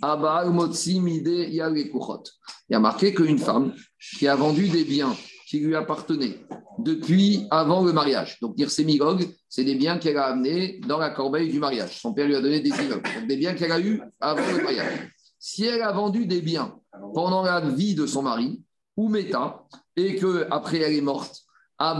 Motsi 0.00 1.00
Mide. 1.00 1.48
Il 1.48 1.54
y 1.54 2.74
a 2.74 2.80
marqué 2.80 3.14
qu'une 3.14 3.38
femme 3.38 3.72
qui 4.18 4.26
a 4.26 4.34
vendu 4.34 4.68
des 4.68 4.84
biens 4.84 5.14
qui 5.46 5.60
lui 5.60 5.76
appartenaient 5.76 6.40
depuis 6.78 7.46
avant 7.50 7.84
le 7.84 7.92
mariage. 7.92 8.38
Donc, 8.40 8.56
Nirse 8.56 8.78
Milog, 8.78 9.28
c'est 9.48 9.64
des 9.64 9.74
biens 9.74 9.98
qu'elle 9.98 10.16
a 10.16 10.28
amenés 10.28 10.80
dans 10.88 10.96
la 10.96 11.10
corbeille 11.10 11.50
du 11.50 11.58
mariage. 11.58 12.00
Son 12.00 12.14
père 12.14 12.26
lui 12.26 12.34
a 12.34 12.40
donné 12.40 12.60
des 12.60 12.70
immeubles. 12.70 13.02
Donc, 13.02 13.26
des 13.26 13.36
biens 13.36 13.54
qu'elle 13.54 13.72
a 13.72 13.78
eus 13.78 14.00
avant 14.18 14.50
le 14.50 14.62
mariage. 14.62 15.10
Si 15.38 15.66
elle 15.66 15.82
a 15.82 15.92
vendu 15.92 16.24
des 16.24 16.40
biens 16.40 16.74
pendant 17.14 17.42
la 17.42 17.60
vie 17.60 17.94
de 17.94 18.06
son 18.06 18.22
mari, 18.22 18.62
ou 18.96 19.08
Meta, 19.08 19.64
et 19.96 20.16
qu'après 20.16 20.78
elle 20.78 20.94
est 20.94 21.02
morte, 21.02 21.42
Donc, 21.78 21.98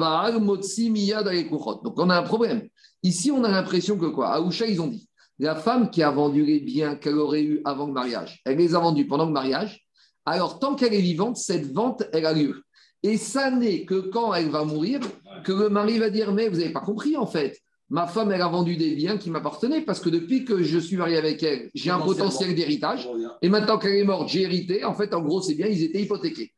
on 1.98 2.10
a 2.10 2.18
un 2.18 2.22
problème. 2.22 2.68
Ici, 3.02 3.30
on 3.30 3.44
a 3.44 3.50
l'impression 3.50 3.96
que 3.96 4.06
quoi? 4.06 4.28
À 4.28 4.36
Aoucha, 4.36 4.66
ils 4.66 4.80
ont 4.80 4.86
dit 4.86 5.08
la 5.38 5.56
femme 5.56 5.90
qui 5.90 6.02
a 6.02 6.10
vendu 6.10 6.44
les 6.44 6.60
biens 6.60 6.94
qu'elle 6.94 7.18
aurait 7.18 7.42
eu 7.42 7.62
avant 7.64 7.86
le 7.86 7.92
mariage, 7.92 8.40
elle 8.44 8.58
les 8.58 8.74
a 8.74 8.78
vendus 8.78 9.06
pendant 9.06 9.26
le 9.26 9.32
mariage. 9.32 9.84
Alors, 10.24 10.60
tant 10.60 10.76
qu'elle 10.76 10.94
est 10.94 11.00
vivante, 11.00 11.36
cette 11.36 11.72
vente, 11.72 12.04
elle 12.12 12.26
a 12.26 12.32
lieu. 12.32 12.62
Et 13.02 13.16
ça 13.16 13.50
n'est 13.50 13.84
que 13.84 14.08
quand 14.10 14.32
elle 14.34 14.50
va 14.50 14.64
mourir 14.64 15.00
que 15.42 15.52
le 15.52 15.68
mari 15.68 15.98
va 15.98 16.10
dire 16.10 16.32
Mais 16.32 16.48
vous 16.48 16.58
n'avez 16.58 16.72
pas 16.72 16.80
compris, 16.80 17.16
en 17.16 17.26
fait 17.26 17.58
ma 17.92 18.07
femme, 18.07 18.33
elle 18.33 18.40
a 18.40 18.48
vendu 18.48 18.76
des 18.76 18.94
biens 18.94 19.18
qui 19.18 19.31
m'appartenaient 19.31 19.83
parce 19.83 20.00
que 20.00 20.09
depuis 20.09 20.46
que 20.46 20.62
je 20.62 20.78
suis 20.78 20.96
marié 20.96 21.18
avec 21.18 21.42
elle, 21.42 21.68
j'ai 21.74 21.90
un 21.90 21.98
potentiel 21.98 22.55
d'héritage. 22.55 23.07
Et 23.42 23.50
maintenant 23.50 23.78
qu'elle 23.78 23.96
est 23.96 24.05
morte, 24.05 24.31
j'ai 24.31 24.42
hérité. 24.42 24.83
En 24.83 24.94
fait, 24.94 25.12
en 25.12 25.20
gros, 25.20 25.42
ces 25.42 25.55
biens, 25.55 25.66
ils 25.66 25.85
étaient 25.85 26.00
hypothéqués. 26.00 26.52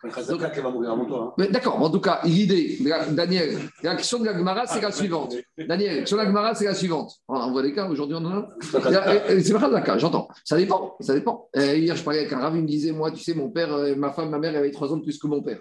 Hein. 1.36 1.46
D'accord. 1.50 1.82
En 1.82 1.90
tout 1.90 2.00
cas, 2.00 2.20
l'idée, 2.24 2.78
Daniel, 3.10 3.58
la 3.82 3.96
question 3.96 4.20
de 4.20 4.26
la 4.26 4.38
Gemara, 4.38 4.66
c'est 4.68 4.80
la 4.80 4.92
suivante. 4.92 5.34
Daniel, 5.58 6.06
sur 6.06 6.16
la 6.16 6.24
Gemara, 6.24 6.54
c'est 6.54 6.66
la 6.66 6.74
suivante. 6.74 7.16
On 7.26 7.50
voit 7.50 7.62
des 7.62 7.74
cas, 7.74 7.88
aujourd'hui, 7.88 8.16
on 8.16 8.24
en 8.24 8.38
a. 8.38 8.48
C'est 8.60 9.52
pas 9.52 9.68
la 9.68 9.80
cas, 9.80 9.98
j'entends. 9.98 10.28
Ça 10.44 10.56
dépend. 10.56 10.94
Ça 11.00 11.14
dépend. 11.14 11.48
Euh, 11.56 11.76
hier, 11.76 11.96
je 11.96 12.04
parlais 12.04 12.20
avec 12.20 12.32
un 12.32 12.38
ravi, 12.38 12.58
il 12.58 12.62
me 12.62 12.68
disait 12.68 12.92
Moi, 12.92 13.10
tu 13.10 13.24
sais, 13.24 13.34
mon 13.34 13.50
père, 13.50 13.74
euh, 13.74 13.96
ma 13.96 14.12
femme, 14.12 14.30
ma 14.30 14.38
mère, 14.38 14.56
avait 14.56 14.70
trois 14.70 14.92
ans 14.92 14.98
de 14.98 15.02
plus 15.02 15.18
que 15.18 15.26
mon 15.26 15.42
père. 15.42 15.58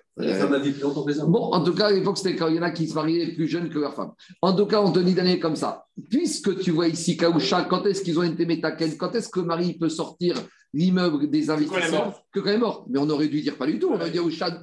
bon, 1.25 1.51
en 1.51 1.63
tout 1.63 1.73
cas, 1.73 1.87
à 1.87 1.91
l'époque, 1.91 2.19
c'était 2.19 2.35
quand 2.35 2.47
il 2.47 2.57
y 2.57 2.59
en 2.59 2.63
a 2.63 2.69
qui 2.69 2.87
se 2.87 2.93
mariaient 2.93 3.33
plus 3.33 3.47
jeunes 3.47 3.69
que 3.69 3.79
leur 3.79 3.95
femme. 3.95 4.11
En 4.43 4.53
tout 4.53 4.67
cas, 4.67 4.79
on 4.79 4.91
te 4.91 4.99
dit, 4.99 5.15
Daniel, 5.15 5.39
comme 5.39 5.55
ça. 5.55 5.62
Puisque 6.09 6.59
tu 6.59 6.71
vois 6.71 6.87
ici 6.87 7.17
Kaoucha, 7.17 7.63
quand 7.63 7.85
est-ce 7.85 8.01
qu'ils 8.01 8.19
ont 8.19 8.23
été 8.23 8.45
métaken? 8.45 8.97
Quand 8.97 9.13
est-ce 9.15 9.29
que 9.29 9.39
Marie 9.39 9.73
peut 9.73 9.89
sortir 9.89 10.35
l'immeuble 10.73 11.29
des 11.29 11.49
investisseurs? 11.49 12.13
Que 12.31 12.39
quand 12.39 12.49
elle 12.49 12.55
est 12.55 12.59
morte. 12.59 12.85
Mais 12.89 12.99
on 12.99 13.09
aurait 13.09 13.27
dû 13.27 13.41
dire 13.41 13.57
pas 13.57 13.67
du 13.67 13.79
tout. 13.79 13.89
On 13.89 13.95
aurait 13.95 14.11
dit 14.11 14.19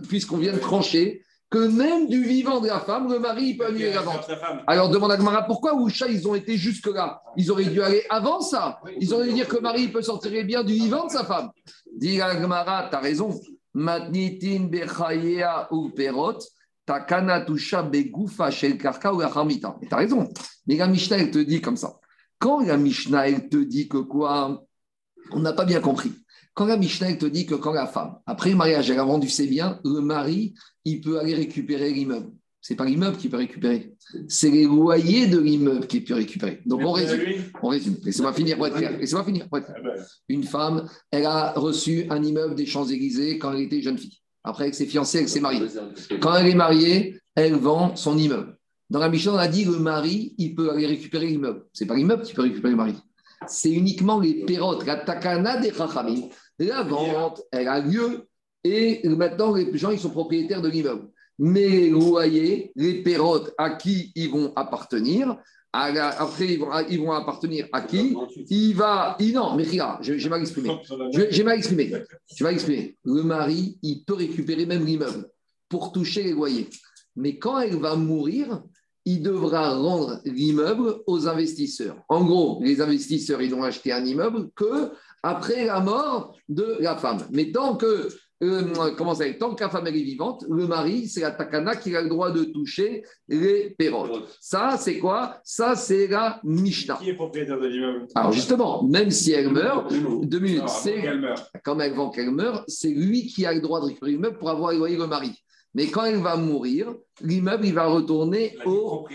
puisqu'on 0.09 0.39
vient 0.39 0.53
de 0.53 0.59
trancher, 0.59 1.23
que 1.51 1.59
même 1.59 2.09
du 2.09 2.23
vivant 2.23 2.61
de 2.61 2.69
la 2.69 2.81
femme, 2.81 3.13
le 3.13 3.19
mari 3.19 3.55
peut 3.55 3.67
annuler 3.67 3.93
la 3.93 4.03
vente. 4.03 4.29
Alors 4.67 4.89
demande 4.89 5.13
à 5.13 5.17
Gmara 5.17 5.43
pourquoi 5.43 5.75
Oucha, 5.75 6.07
ils 6.09 6.27
ont 6.29 6.35
été 6.35 6.57
jusque-là? 6.57 7.21
Ils 7.37 7.51
auraient 7.51 7.65
dû 7.65 7.83
aller 7.83 8.05
avant 8.09 8.41
ça. 8.41 8.79
Ils 9.01 9.13
auraient 9.13 9.29
dû 9.29 9.35
dire 9.35 9.49
que 9.49 9.59
Marie 9.59 9.89
peut 9.89 10.03
sortir 10.03 10.45
bien 10.45 10.63
du 10.63 10.75
vivant 10.75 11.07
de 11.07 11.11
sa 11.11 11.25
femme. 11.25 11.51
Dis 11.97 12.21
à 12.21 12.35
Gmara, 12.37 12.89
tu 12.91 12.97
as 12.97 13.01
raison. 13.01 13.41
Matnitin 13.75 14.69
ou 15.71 15.91
perot. 15.91 16.39
Begoufa 17.91 18.51
shel 18.51 18.79
karka 18.79 19.15
ou 19.15 19.21
la 19.21 19.31
T'as 19.89 19.97
raison. 19.97 20.29
Mais 20.67 20.77
la 20.77 20.87
Mishnah, 20.87 21.19
elle 21.19 21.31
te 21.31 21.39
dit 21.39 21.61
comme 21.61 21.77
ça. 21.77 21.99
Quand 22.39 22.61
la 22.61 22.77
Mishnah, 22.77 23.29
elle 23.29 23.49
te 23.49 23.57
dit 23.57 23.89
que 23.89 23.99
quoi? 23.99 24.65
On 25.33 25.41
n'a 25.41 25.53
pas 25.53 25.65
bien 25.65 25.81
compris. 25.81 26.13
Quand 26.55 26.67
la 26.67 26.77
Mishnah, 26.77 27.11
elle 27.11 27.19
te 27.19 27.27
dit 27.27 27.47
que 27.47 27.55
quand 27.55 27.73
la 27.73 27.87
femme, 27.87 28.17
après 28.27 28.51
le 28.51 28.57
mariage, 28.57 28.91
elle 28.91 28.99
a 28.99 29.05
vendu 29.05 29.29
ses 29.29 29.47
biens, 29.47 29.81
le 29.85 30.01
mari, 30.01 30.55
il 30.85 31.01
peut 31.01 31.19
aller 31.19 31.35
récupérer 31.35 31.93
l'immeuble. 31.93 32.33
C'est 32.61 32.75
pas 32.75 32.85
l'immeuble 32.85 33.17
qui 33.17 33.29
peut 33.29 33.39
récupérer, 33.39 33.95
c'est 34.29 34.51
les 34.51 34.65
loyers 34.65 35.27
de 35.27 35.39
l'immeuble 35.39 35.87
qui 35.87 36.03
peut 36.03 36.15
récupérer. 36.15 36.61
Donc 36.67 36.83
on 36.85 36.93
résume. 36.93 37.45
On 37.63 37.69
résume. 37.69 37.97
Laissez-moi 38.05 38.35
finir 38.35 38.59
pour 38.59 38.67
être 38.67 38.77
clair. 38.77 38.99
Laissez-moi 38.99 39.25
finir 39.25 39.49
pour 39.49 39.59
être 39.59 39.73
clair. 39.73 40.05
Une 40.29 40.45
femme, 40.45 40.87
elle 41.11 41.25
a 41.25 41.53
reçu 41.53 42.05
un 42.11 42.23
immeuble 42.23 42.55
des 42.55 42.67
Champs-Élysées 42.67 43.39
quand 43.39 43.53
elle 43.53 43.63
était 43.63 43.81
jeune 43.81 43.97
fille. 43.97 44.21
Après, 44.43 44.65
avec 44.65 44.75
ses 44.75 44.87
fiancés, 44.87 45.19
avec 45.19 45.29
ses 45.29 45.41
mariés. 45.41 45.67
Quand 46.21 46.35
elle 46.37 46.47
est 46.47 46.55
mariée, 46.55 47.21
elle 47.35 47.55
vend 47.55 47.95
son 47.97 48.17
immeuble. 48.17 48.57
Dans 48.89 48.99
la 48.99 49.09
Mishnah, 49.09 49.35
on 49.35 49.37
a 49.37 49.49
dit 49.49 49.65
que 49.65 49.71
le 49.71 49.79
mari, 49.79 50.35
il 50.39 50.55
peut 50.55 50.71
aller 50.71 50.87
récupérer 50.87 51.27
l'immeuble. 51.27 51.65
C'est 51.73 51.87
pas 51.87 51.95
l'immeuble 51.95 52.23
qui 52.23 52.35
peut 52.35 52.43
récupérer 52.43 52.73
le 52.73 52.77
mari. 52.77 52.97
C'est 53.47 53.71
uniquement 53.71 54.19
les 54.19 54.45
pérotes, 54.45 54.85
la 54.87 54.97
takana 54.97 55.59
des 55.59 55.73
chachamim. 55.73 56.29
La 56.59 56.83
vente, 56.83 57.43
elle 57.53 57.69
a 57.69 57.81
lieu 57.81 58.27
et 58.65 59.09
maintenant, 59.09 59.55
les 59.55 59.77
gens, 59.79 59.91
ils 59.91 59.99
sont 59.99 60.11
propriétaires 60.11 60.61
de 60.61 60.69
l'immeuble. 60.69 61.09
mais 61.39 61.67
les 61.69 61.89
loyers, 61.89 62.73
les 62.77 63.03
pérotes, 63.03 63.55
à 63.57 63.71
qui 63.71 64.13
ils 64.15 64.31
vont 64.31 64.53
appartenir 64.57 65.37
après, 65.73 66.47
ils 66.49 66.59
vont, 66.59 66.71
ils 66.89 66.99
vont, 66.99 67.13
appartenir 67.13 67.69
à 67.73 67.83
qui? 67.83 68.17
Il 68.49 68.75
va. 68.75 69.17
Il, 69.21 69.35
non, 69.35 69.55
mais 69.57 69.65
regarde, 69.65 70.03
j'ai 70.03 70.29
mal 70.29 70.41
exprimé. 70.41 70.71
J'ai 71.31 71.45
mal 71.45 71.59
exprimé. 71.59 71.93
J'ai 72.27 72.45
mal 72.45 72.55
exprimé. 72.55 72.97
Le 73.05 73.23
mari, 73.23 73.79
il 73.83 74.05
peut 74.05 74.15
récupérer 74.15 74.67
même 74.67 74.85
l'immeuble 74.85 75.29
pour 75.69 75.93
toucher 75.93 76.25
les 76.25 76.33
loyers. 76.33 76.69
Mais 77.17 77.39
quand 77.39 77.61
elle 77.61 77.77
va 77.77 77.95
mourir, 77.95 78.63
il 79.05 79.23
devra 79.23 79.75
rendre 79.75 80.21
l'immeuble 80.25 81.03
aux 81.07 81.29
investisseurs. 81.29 81.97
En 82.09 82.25
gros, 82.25 82.61
les 82.63 82.81
investisseurs, 82.81 83.41
ils 83.41 83.51
n'ont 83.51 83.63
acheté 83.63 83.93
un 83.93 84.05
immeuble 84.05 84.51
que 84.55 84.91
après 85.23 85.65
la 85.65 85.81
mort 85.81 86.37
de 86.49 86.77
la 86.81 86.97
femme. 86.97 87.27
Mais 87.31 87.53
tant 87.53 87.77
que 87.77 88.09
euh, 88.43 88.93
comment 88.97 89.15
ça 89.15 89.31
Tant 89.35 89.55
que 89.55 89.63
la 89.63 89.69
femme 89.69 89.87
est 89.87 89.93
vivante, 89.93 90.45
le 90.49 90.67
mari, 90.67 91.07
c'est 91.09 91.21
la 91.21 91.31
takana 91.31 91.77
qui 91.77 91.95
a 91.95 92.03
le 92.03 92.09
droit 92.09 92.31
de 92.31 92.45
toucher 92.45 93.03
les 93.29 93.71
pérotes. 93.71 94.37
Ça, 94.41 94.77
c'est 94.79 94.99
quoi? 94.99 95.41
Ça, 95.45 95.77
c'est 95.77 96.07
la 96.07 96.41
Mishnah. 96.43 96.99
Qui 97.03 97.11
est 97.11 97.15
propriétaire 97.15 97.61
de 97.61 97.67
l'immeuble? 97.67 98.07
Alors 98.15 98.33
justement, 98.33 98.83
même 98.85 99.11
si 99.11 99.33
elle 99.33 99.51
meurt, 99.51 99.93
deux 100.25 100.39
minutes, 100.39 100.69
c'est 100.69 101.05
quand 101.63 101.79
elle 101.81 101.93
vend 101.93 102.11
qu'elle 102.11 102.31
meurt, 102.31 102.65
c'est 102.67 102.91
lui 102.91 103.27
qui 103.27 103.45
a 103.45 103.53
le 103.53 103.61
droit 103.61 103.81
de 103.81 103.87
récupérer 103.87 104.13
l'immeuble 104.13 104.39
pour 104.39 104.51
avoir 104.51 104.73
éloigné 104.73 104.97
le 104.97 105.07
mari. 105.07 105.33
Mais 105.75 105.87
quand 105.87 106.05
elle 106.05 106.21
va 106.21 106.37
mourir, 106.37 106.95
l'immeuble, 107.21 107.67
il 107.67 107.75
va 107.75 107.87
retourner 107.87 108.57
aux, 108.65 109.07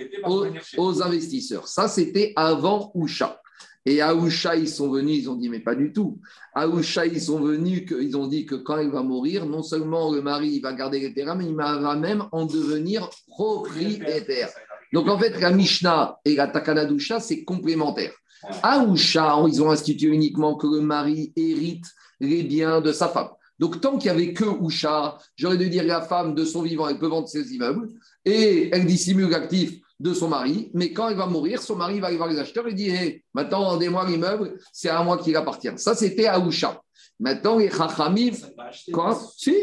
aux, 0.77 1.03
investisseurs. 1.03 1.67
Ça, 1.67 1.87
c'était 1.87 2.31
avant 2.35 2.91
Usha. 2.95 3.41
Et 3.85 4.01
à 4.01 4.15
Usha, 4.15 4.55
ils 4.55 4.67
sont 4.67 4.89
venus, 4.89 5.19
ils 5.19 5.29
ont 5.29 5.35
dit, 5.35 5.47
mais 5.47 5.59
pas 5.59 5.75
du 5.75 5.93
tout. 5.93 6.19
À 6.55 6.67
Usha, 6.67 7.05
ils 7.05 7.21
sont 7.21 7.39
venus, 7.39 7.83
ils 7.91 8.17
ont 8.17 8.27
dit 8.27 8.45
que 8.45 8.55
quand 8.55 8.77
elle 8.77 8.89
va 8.89 9.03
mourir, 9.03 9.45
non 9.45 9.61
seulement 9.61 10.11
le 10.11 10.21
mari 10.21 10.59
va 10.59 10.73
garder 10.73 10.99
les 10.99 11.13
terrains, 11.13 11.35
mais 11.35 11.45
il 11.45 11.55
va 11.55 11.95
même 11.95 12.23
en 12.31 12.45
devenir 12.45 13.09
propriétaire. 13.27 14.49
Donc 14.91 15.07
en 15.07 15.19
fait, 15.19 15.39
la 15.39 15.51
Mishnah 15.51 16.19
et 16.25 16.35
la 16.35 16.47
Takana 16.47 16.85
d'Usha, 16.85 17.19
c'est 17.19 17.43
complémentaire. 17.43 18.13
À 18.63 18.83
Usha, 18.83 19.43
ils 19.47 19.61
ont 19.61 19.69
institué 19.69 20.07
uniquement 20.07 20.55
que 20.55 20.67
le 20.67 20.81
mari 20.81 21.31
hérite 21.35 21.85
les 22.19 22.43
biens 22.43 22.81
de 22.81 22.91
sa 22.91 23.09
femme. 23.09 23.29
Donc, 23.59 23.79
tant 23.79 23.97
qu'il 23.97 24.11
n'y 24.11 24.17
avait 24.17 24.33
que 24.33 24.45
Usha, 24.65 25.17
j'aurais 25.35 25.57
dû 25.57 25.69
dire 25.69 25.83
la 25.83 26.01
femme 26.01 26.35
de 26.35 26.43
son 26.43 26.61
vivant, 26.61 26.89
elle 26.89 26.99
peut 26.99 27.07
vendre 27.07 27.27
ses 27.27 27.53
immeubles 27.53 27.89
et 28.25 28.69
elle 28.71 28.85
dissimule 28.85 29.29
l'actif 29.29 29.79
de 29.99 30.13
son 30.13 30.27
mari. 30.27 30.71
Mais 30.73 30.91
quand 30.93 31.09
elle 31.09 31.17
va 31.17 31.27
mourir, 31.27 31.61
son 31.61 31.75
mari 31.75 31.99
va 31.99 32.07
aller 32.07 32.17
voir 32.17 32.29
les 32.29 32.39
acheteurs 32.39 32.67
et 32.67 32.73
dit 32.73 32.89
hey, 32.89 33.23
Maintenant, 33.33 33.63
rendez-moi 33.65 34.05
l'immeuble, 34.07 34.57
c'est 34.71 34.89
à 34.89 35.03
moi 35.03 35.17
qu'il 35.17 35.35
appartient. 35.35 35.71
Ça, 35.77 35.95
c'était 35.95 36.27
à 36.27 36.39
Usha. 36.39 36.79
Maintenant, 37.19 37.57
les 37.57 37.69
Chachamim. 37.69 38.31
Quoi 38.91 39.17
Si 39.37 39.53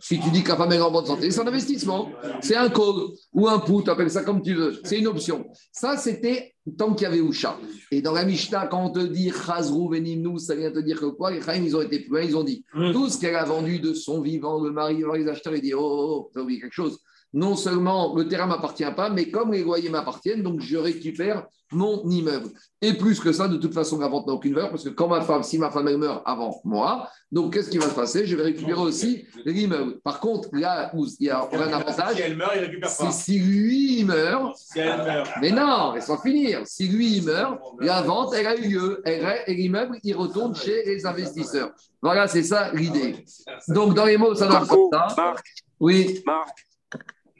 Si 0.00 0.18
tu 0.18 0.30
dis 0.30 0.42
que 0.42 0.48
la 0.48 0.56
femme 0.56 0.72
est 0.72 0.80
en 0.80 0.90
bonne 0.90 1.04
santé, 1.04 1.30
c'est 1.30 1.40
un 1.40 1.46
investissement. 1.46 2.10
C'est 2.40 2.56
un 2.56 2.70
code 2.70 3.12
ou 3.32 3.48
un 3.48 3.58
put, 3.58 3.88
appelle 3.88 4.10
ça 4.10 4.22
comme 4.22 4.42
tu 4.42 4.54
veux. 4.54 4.80
C'est 4.84 4.98
une 4.98 5.06
option. 5.06 5.46
Ça, 5.72 5.96
c'était 5.98 6.54
tant 6.78 6.94
qu'il 6.94 7.04
y 7.04 7.06
avait 7.06 7.18
Usha. 7.18 7.58
Et 7.90 8.00
dans 8.00 8.12
la 8.12 8.24
Mishnah, 8.24 8.66
quand 8.68 8.84
on 8.84 8.90
te 8.90 9.00
dit 9.00 9.30
Chazrou 9.30 9.90
venimnu, 9.90 10.38
ça 10.38 10.54
vient 10.54 10.70
te 10.70 10.78
dire 10.78 11.00
que 11.00 11.06
quoi? 11.06 11.30
Les 11.30 11.40
Chachamim, 11.40 11.66
ils 11.66 11.76
ont 11.76 11.82
été 11.82 12.00
plus 12.00 12.10
loin, 12.10 12.22
ils 12.22 12.36
ont 12.36 12.44
dit 12.44 12.64
hum. 12.74 12.92
tout 12.92 13.08
ce 13.10 13.18
qu'elle 13.18 13.36
a 13.36 13.44
vendu 13.44 13.78
de 13.78 13.92
son 13.92 14.22
vivant, 14.22 14.62
le 14.62 14.70
mari, 14.70 15.02
les 15.14 15.28
acheteurs, 15.28 15.54
ils 15.54 15.60
dit 15.60 15.74
oh, 15.74 15.80
oh, 15.82 16.16
oh, 16.16 16.30
t'as 16.32 16.40
oublié 16.40 16.60
quelque 16.60 16.72
chose 16.72 16.98
non 17.32 17.56
seulement 17.56 18.14
le 18.14 18.28
terrain 18.28 18.44
ne 18.44 18.50
m'appartient 18.50 18.84
pas, 18.96 19.10
mais 19.10 19.30
comme 19.30 19.52
les 19.52 19.62
loyers 19.62 19.88
m'appartiennent, 19.88 20.42
donc 20.42 20.60
je 20.60 20.76
récupère 20.76 21.46
mon 21.70 22.06
immeuble. 22.10 22.48
Et 22.82 22.92
plus 22.92 23.18
que 23.20 23.32
ça, 23.32 23.48
de 23.48 23.56
toute 23.56 23.72
façon, 23.72 23.98
la 23.98 24.08
vente 24.08 24.26
n'a 24.26 24.34
aucune 24.34 24.54
valeur, 24.54 24.70
parce 24.70 24.84
que 24.84 24.90
quand 24.90 25.08
ma 25.08 25.22
femme, 25.22 25.42
si 25.42 25.58
ma 25.58 25.70
femme 25.70 25.96
meurt 25.96 26.22
avant 26.26 26.60
moi, 26.64 27.08
donc 27.30 27.54
qu'est-ce 27.54 27.70
qui 27.70 27.78
va 27.78 27.88
se 27.88 27.94
passer? 27.94 28.26
Je 28.26 28.36
vais 28.36 28.42
récupérer 28.42 28.80
aussi 28.80 29.24
l'immeuble. 29.46 30.00
Par 30.00 30.20
contre, 30.20 30.50
là 30.52 30.90
où 30.94 31.06
il 31.18 31.26
y 31.26 31.30
a 31.30 31.48
un 31.50 31.72
avantage, 31.72 32.16
si 32.16 32.22
elle 32.22 32.36
meurt, 32.36 32.52
il 32.54 32.60
récupère 32.60 32.96
pas. 32.96 33.10
Si 33.10 33.38
lui 33.38 34.00
il 34.00 34.06
meurt, 34.06 34.56
si 34.56 34.80
elle 34.80 34.98
meurt. 34.98 35.30
mais 35.40 35.50
non, 35.50 35.94
sans 36.00 36.18
finir. 36.18 36.66
Si 36.66 36.88
lui 36.88 37.16
il 37.16 37.24
meurt, 37.24 37.58
la 37.80 38.02
vente 38.02 38.34
elle 38.34 38.46
a 38.46 38.56
eu 38.56 38.68
lieu, 38.68 39.02
et 39.06 39.54
l'immeuble 39.54 39.98
il 40.02 40.14
retourne 40.14 40.54
chez 40.54 40.84
les 40.84 41.06
investisseurs. 41.06 41.70
Voilà, 42.02 42.28
c'est 42.28 42.42
ça 42.42 42.72
l'idée. 42.74 43.24
Donc 43.68 43.94
dans 43.94 44.04
les 44.04 44.18
mots, 44.18 44.34
ça 44.34 44.46
doit 44.46 44.66
ça. 44.66 45.14
Marc, 45.16 45.46
oui. 45.80 46.22
Marc, 46.26 46.66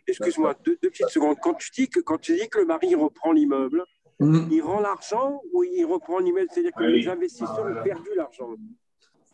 excuse-moi, 0.06 0.54
deux, 0.64 0.76
petites 0.76 1.08
secondes. 1.08 1.36
Quand 1.40 1.54
tu 1.54 1.70
dis 1.70 1.88
que, 1.88 2.00
quand 2.00 2.18
tu 2.18 2.36
dis 2.36 2.48
que 2.48 2.58
le 2.58 2.66
mari 2.66 2.94
reprend 2.94 3.32
l'immeuble, 3.32 3.84
mhm. 4.20 4.48
il 4.50 4.62
rend 4.62 4.80
l'argent 4.80 5.40
ou 5.52 5.64
il 5.64 5.84
reprend 5.84 6.18
l'immeuble? 6.18 6.48
C'est-à-dire 6.50 6.72
que 6.72 6.84
les 6.84 7.08
investisseurs 7.08 7.66
ont 7.66 7.82
perdu 7.82 8.10
l'argent 8.16 8.50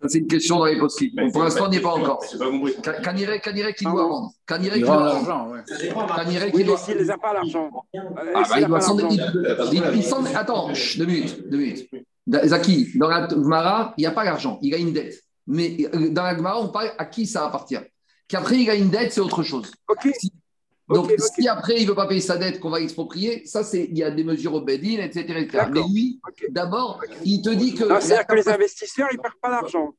c'est 0.07 0.19
une 0.19 0.29
question 0.29 0.59
dans 0.59 0.67
les 0.67 0.79
post 0.79 1.03
Pour 1.33 1.43
l'instant, 1.43 1.65
on 1.67 1.69
n'y 1.71 1.77
est 1.77 1.81
pas 1.81 1.95
encore. 1.95 2.25
Canirek, 3.03 3.43
qui 3.77 3.85
doit 3.85 4.07
rendre 4.07 4.31
Canirek 4.47 4.79
qui 4.79 4.83
doit 4.83 4.97
l'argent. 4.97 5.53
Canirek 6.17 6.55
qui 6.55 6.65
doit. 6.65 6.79
S'il 6.79 6.97
les 6.97 7.11
a 7.11 7.19
pas 7.19 7.33
l'argent. 7.33 7.71
Ah, 7.95 8.43
bah, 8.49 8.61
il 8.61 8.67
doit 8.67 8.81
s'en 8.81 8.97
Attends, 10.35 10.71
deux 10.99 11.07
minutes. 11.07 11.49
Deux 11.49 11.59
minutes. 11.59 11.91
Zaki, 12.45 12.91
dans 12.97 13.09
la 13.09 13.27
Gmara, 13.27 13.95
il 13.97 14.03
n'y 14.03 14.07
a 14.07 14.11
pas 14.11 14.25
l'argent. 14.25 14.59
Il 14.63 14.75
a 14.75 14.77
une 14.77 14.93
dette. 14.93 15.25
Mais 15.47 15.77
euh, 15.95 16.11
dans 16.11 16.25
la 16.25 16.35
Gmara, 16.35 16.61
on 16.61 16.69
parle 16.69 16.93
à 16.99 17.07
qui 17.07 17.27
ça 17.27 17.47
appartient. 17.47 17.79
Qu'après, 18.29 18.59
il 18.59 18.69
a 18.69 18.75
une 18.75 18.91
dette, 18.91 19.13
c'est 19.13 19.23
autre 19.23 19.43
chose. 19.43 19.73
Donc, 20.89 21.13
si 21.19 21.49
après 21.49 21.77
il 21.77 21.83
ne 21.83 21.89
veut 21.89 21.95
pas 21.95 22.07
payer 22.07 22.21
sa 22.21 22.37
dette 22.37 22.61
qu'on 22.61 22.71
va 22.71 22.81
exproprier, 22.81 23.45
ça, 23.45 23.63
c'est 23.63 23.85
il 23.85 23.99
y 23.99 24.03
a 24.03 24.11
des 24.11 24.25
mesures 24.25 24.55
au 24.55 24.63
Bedin, 24.63 25.03
etc. 25.03 25.47
Mais 25.73 25.81
lui, 25.93 26.21
d'abord, 26.51 27.01
il 27.25 27.43
te 27.43 27.51
dit 27.51 27.75
que. 27.75 27.85
C'est-à-dire 28.01 28.27
que 28.27 28.35
les 28.35 28.49
investisseurs, 28.49 29.09
ils 29.13 29.17
ne 29.17 29.23
perdent 29.23 29.35
pas 29.41 29.51
d'argent. 29.51 29.95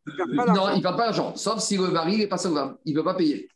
Non, 0.55 0.69
ils 0.73 0.77
ne 0.77 0.81
perdent 0.81 0.97
pas 0.97 1.05
d'argent, 1.05 1.35
sauf 1.35 1.59
si 1.59 1.77
le 1.77 1.89
mari 1.89 2.17
n'est 2.17 2.27
pas 2.27 2.37
solvable. 2.37 2.77
Il 2.85 2.93
ne 2.93 2.99
veut 2.99 3.05
pas 3.05 3.13
payer. 3.13 3.49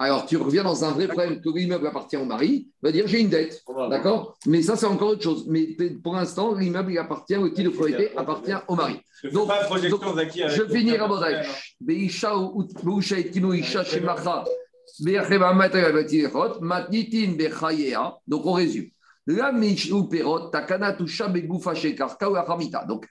Alors, 0.00 0.26
tu 0.26 0.36
reviens 0.36 0.62
dans 0.62 0.84
un 0.84 0.92
vrai 0.92 1.08
problème 1.08 1.40
que 1.40 1.48
l'immeuble 1.48 1.84
appartient 1.88 2.16
au 2.16 2.24
mari, 2.24 2.68
il 2.68 2.86
va 2.86 2.92
dire 2.92 3.08
j'ai 3.08 3.18
une 3.20 3.28
dette. 3.28 3.64
D'accord? 3.90 4.38
Mais 4.46 4.62
ça, 4.62 4.76
c'est 4.76 4.86
encore 4.86 5.10
autre 5.10 5.22
chose. 5.22 5.46
Mais 5.48 5.76
pour 6.02 6.14
l'instant, 6.14 6.54
l'immeuble, 6.54 6.92
il 6.92 6.98
appartient, 6.98 7.34
le 7.34 7.52
titre 7.52 7.70
de 7.70 7.74
propriété 7.74 8.16
appartient 8.16 8.54
au 8.68 8.76
mari. 8.76 9.00
Donc, 9.32 9.48
donc 9.48 10.04
je 10.22 10.64
finis 10.66 10.92
Isha 13.58 13.84
Shemacha. 13.84 14.44
Donc 18.26 18.46
on 18.46 18.52
résume. 18.52 18.90
Donc, 19.28 19.40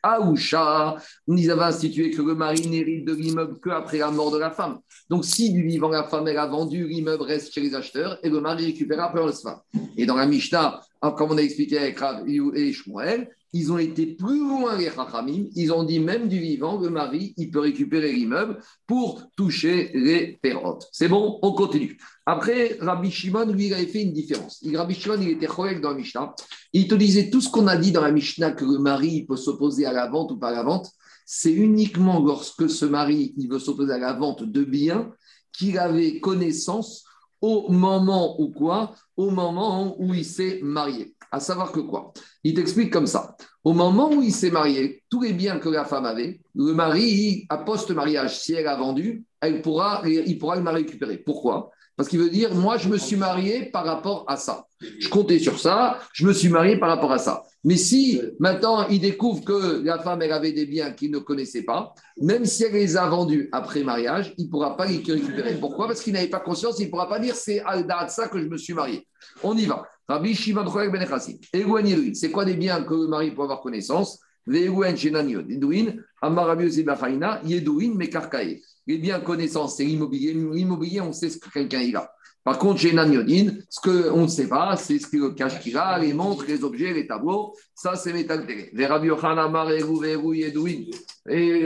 Aoucha, 0.02 0.96
ils 1.28 1.52
avaient 1.52 1.62
institué 1.62 2.10
que 2.10 2.24
le 2.24 2.34
mari 2.34 2.68
n'hérite 2.68 3.06
de 3.06 3.14
l'immeuble 3.14 3.60
qu'après 3.64 4.00
la 4.00 4.10
mort 4.10 4.32
de 4.32 4.40
la 4.40 4.50
femme. 4.50 4.80
Donc, 5.12 5.26
si 5.26 5.54
du 5.54 5.62
vivant 5.62 5.90
la 5.90 6.06
femme 6.06 6.28
elle 6.28 6.40
a 6.40 6.48
vendu, 6.48 6.88
l'immeuble 6.88 7.22
reste 7.22 7.54
chez 7.54 7.62
les 7.62 7.76
acheteurs 7.76 8.18
et 8.24 8.30
le 8.30 8.42
mari 8.42 8.66
récupère 8.66 9.00
après 9.00 9.24
le 9.24 9.32
sfa. 9.32 9.62
Et 9.96 10.08
dans 10.08 10.16
la 10.16 10.26
Mishnah, 10.26 10.82
comme 11.02 11.34
on 11.34 11.38
a 11.38 11.42
expliqué 11.42 11.78
avec 11.78 12.00
Rav 12.00 12.28
et 12.28 12.74
Shmuel, 12.74 13.30
ils 13.54 13.72
ont 13.72 13.78
été 13.78 14.06
plus 14.06 14.40
loin 14.40 14.78
les 14.78 14.92
Chachamim. 14.92 15.46
Ils 15.56 15.72
ont 15.72 15.84
dit 15.84 16.00
même 16.00 16.28
du 16.28 16.40
vivant, 16.40 16.80
le 16.80 16.90
mari, 16.90 17.34
il 17.38 17.50
peut 17.50 17.60
récupérer 17.60 18.12
l'immeuble 18.12 18.60
pour 18.86 19.24
toucher 19.36 19.92
les 19.94 20.38
pérotes. 20.42 20.88
C'est 20.92 21.08
bon, 21.08 21.40
on 21.42 21.54
continue. 21.54 21.98
Après, 22.26 22.78
Rabbi 22.82 23.10
Shimon, 23.10 23.46
lui, 23.46 23.68
il 23.68 23.74
avait 23.74 23.88
fait 23.88 24.04
une 24.04 24.14
différence. 24.14 24.64
Rabbi 24.74 24.94
Shimon, 24.94 25.22
il 25.22 25.30
était 25.30 25.48
correct 25.48 25.82
dans 25.82 25.92
la 25.92 25.96
Mishnah. 25.96 26.36
Il 26.74 26.88
te 26.88 26.96
disait 26.96 27.30
tout 27.30 27.42
ce 27.42 27.50
qu'on 27.50 27.68
a 27.68 27.78
dit 27.78 27.92
dans 27.92 28.02
la 28.02 28.12
Mishnah 28.12 28.52
que 28.52 28.66
le 28.66 28.80
mari 28.80 29.26
peut 29.26 29.38
s'opposer 29.38 29.86
à 29.86 29.94
la 29.94 30.08
vente 30.08 30.32
ou 30.32 30.38
pas 30.38 30.52
la 30.52 30.64
vente. 30.64 30.92
C'est 31.26 31.54
uniquement 31.54 32.20
lorsque 32.20 32.70
ce 32.70 32.86
mari 32.86 33.34
il 33.38 33.50
veut 33.50 33.60
s'opposer 33.60 33.94
à 33.94 33.98
la 33.98 34.14
vente 34.14 34.44
de 34.44 34.64
biens 34.64 35.12
qu'il 35.52 35.78
avait 35.78 36.20
connaissance 36.20 37.04
au 37.42 37.70
moment 37.70 38.40
où 38.42 38.50
quoi? 38.50 38.94
Au 39.16 39.30
moment 39.30 39.96
où 40.00 40.14
il 40.14 40.26
s'est 40.26 40.60
marié. 40.64 41.16
À 41.32 41.40
savoir 41.40 41.72
que 41.72 41.80
quoi? 41.80 42.14
Il 42.44 42.54
t'explique 42.54 42.92
comme 42.92 43.08
ça. 43.08 43.36
Au 43.64 43.74
moment 43.74 44.10
où 44.10 44.22
il 44.22 44.32
s'est 44.34 44.52
marié, 44.52 45.04
tous 45.10 45.22
les 45.22 45.34
biens 45.34 45.60
que 45.60 45.70
la 45.70 45.84
femme 45.84 46.06
avait, 46.06 46.40
le 46.56 46.74
mari, 46.74 47.46
à 47.50 47.58
post-mariage, 47.58 48.40
si 48.40 48.54
elle 48.54 48.68
a 48.68 48.78
vendu, 48.78 49.26
elle 49.42 49.62
pourra, 49.62 50.02
il 50.06 50.38
pourra 50.38 50.56
le 50.56 50.70
récupérer. 50.70 51.18
Pourquoi? 51.18 51.72
Parce 51.98 52.08
qu'il 52.08 52.20
veut 52.20 52.30
dire, 52.30 52.54
moi, 52.54 52.78
je 52.78 52.88
me 52.88 52.98
suis 52.98 53.16
marié 53.16 53.66
par 53.66 53.84
rapport 53.84 54.24
à 54.28 54.38
ça. 54.38 54.68
Je 55.00 55.10
comptais 55.10 55.40
sur 55.40 55.60
ça, 55.60 56.00
je 56.14 56.28
me 56.28 56.32
suis 56.32 56.48
marié 56.48 56.78
par 56.78 56.90
rapport 56.90 57.12
à 57.12 57.18
ça. 57.18 57.42
Mais 57.64 57.76
si 57.76 58.22
maintenant 58.40 58.88
il 58.88 59.02
découvre 59.02 59.44
que 59.44 59.84
la 59.84 59.98
femme, 59.98 60.22
elle 60.22 60.32
avait 60.32 60.52
des 60.52 60.68
biens 60.68 60.92
qu'il 60.92 61.10
ne 61.10 61.18
connaissait 61.18 61.64
pas, 61.64 61.94
même 62.22 62.46
si 62.46 62.64
elle 62.64 62.74
les 62.74 62.96
a 62.96 63.08
vendus 63.08 63.50
après 63.52 63.84
mariage, 63.84 64.36
il 64.38 64.46
ne 64.46 64.52
pourra 64.52 64.78
pas 64.78 64.86
les 64.86 64.98
récupérer. 64.98 65.56
Pourquoi? 65.56 65.88
Parce 65.88 66.02
qu'il 66.02 66.14
n'avait 66.14 66.28
pas 66.28 66.40
conscience, 66.40 66.80
il 66.80 66.86
ne 66.86 66.92
pourra 66.92 67.10
pas 67.10 67.20
dire 67.20 67.36
c'est 67.36 67.62
à 67.66 68.08
ça 68.08 68.28
que 68.28 68.40
je 68.40 68.46
me 68.46 68.58
suis 68.58 68.74
marié. 68.74 69.08
On 69.42 69.58
y 69.58 69.66
va. 69.66 69.84
Rabbi 70.08 70.36
Shimon 70.36 70.64
Ben. 70.72 71.06
C'est 72.14 72.32
quoi 72.32 72.46
des 72.46 72.54
biens 72.54 72.84
que 72.84 72.94
le 72.94 73.08
mari 73.08 73.32
peut 73.32 73.42
avoir 73.42 73.60
connaissance? 73.62 74.20
Les 78.88 78.98
biens 78.98 79.20
connaissance, 79.20 79.78
c'est 79.78 79.84
l'immobilier. 79.84 80.34
L'immobilier, 80.34 81.02
on 81.02 81.12
sait 81.12 81.30
ce 81.30 81.38
que 81.38 81.50
quelqu'un 81.50 81.82
a. 81.96 82.10
Par 82.44 82.58
contre, 82.58 82.80
chez 82.80 82.94
Nanyodin, 82.94 83.56
ce 83.70 83.82
qu'on 83.82 84.22
ne 84.22 84.28
sait 84.28 84.48
pas, 84.48 84.78
c'est 84.78 84.98
ce 85.00 85.08
que 85.08 85.18
le 85.18 85.32
cache 85.32 85.60
qu'il 85.60 85.78
a, 85.78 86.00
les 86.00 86.14
montres, 86.14 86.46
les 86.48 86.64
objets, 86.64 86.94
les 86.94 87.06
tableaux. 87.06 87.54
Ça, 87.76 87.98
c'est 87.98 88.14
métal 88.14 88.48
Les 88.72 88.86
Rabbi 88.86 89.08
Et 89.08 89.12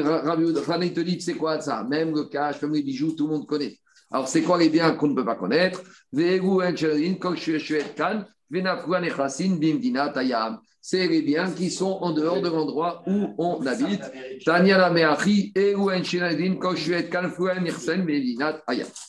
Rabbi 0.01 0.43
Yochanan, 0.43 0.81
il 0.81 0.93
te 0.93 1.01
dit, 1.01 1.21
c'est 1.21 1.35
quoi 1.35 1.61
ça? 1.61 1.83
Même 1.83 2.15
le 2.15 2.23
cache, 2.23 2.59
même 2.63 2.73
les 2.73 2.81
bijoux, 2.81 3.11
tout 3.11 3.27
le 3.27 3.33
monde 3.33 3.45
connaît. 3.45 3.77
Alors, 4.09 4.27
c'est 4.27 4.41
quoi 4.41 4.57
les 4.57 4.69
biens 4.69 4.93
qu'on 4.93 5.09
ne 5.09 5.15
peut 5.15 5.23
pas 5.23 5.35
connaître? 5.35 5.83
C'est 10.81 11.07
les 11.07 11.21
biens 11.21 11.51
qui 11.51 11.69
sont 11.69 11.99
en 12.01 12.11
dehors 12.11 12.41
de 12.41 12.49
l'endroit 12.49 13.03
où 13.07 13.35
on 13.37 13.65
habite. 13.65 14.01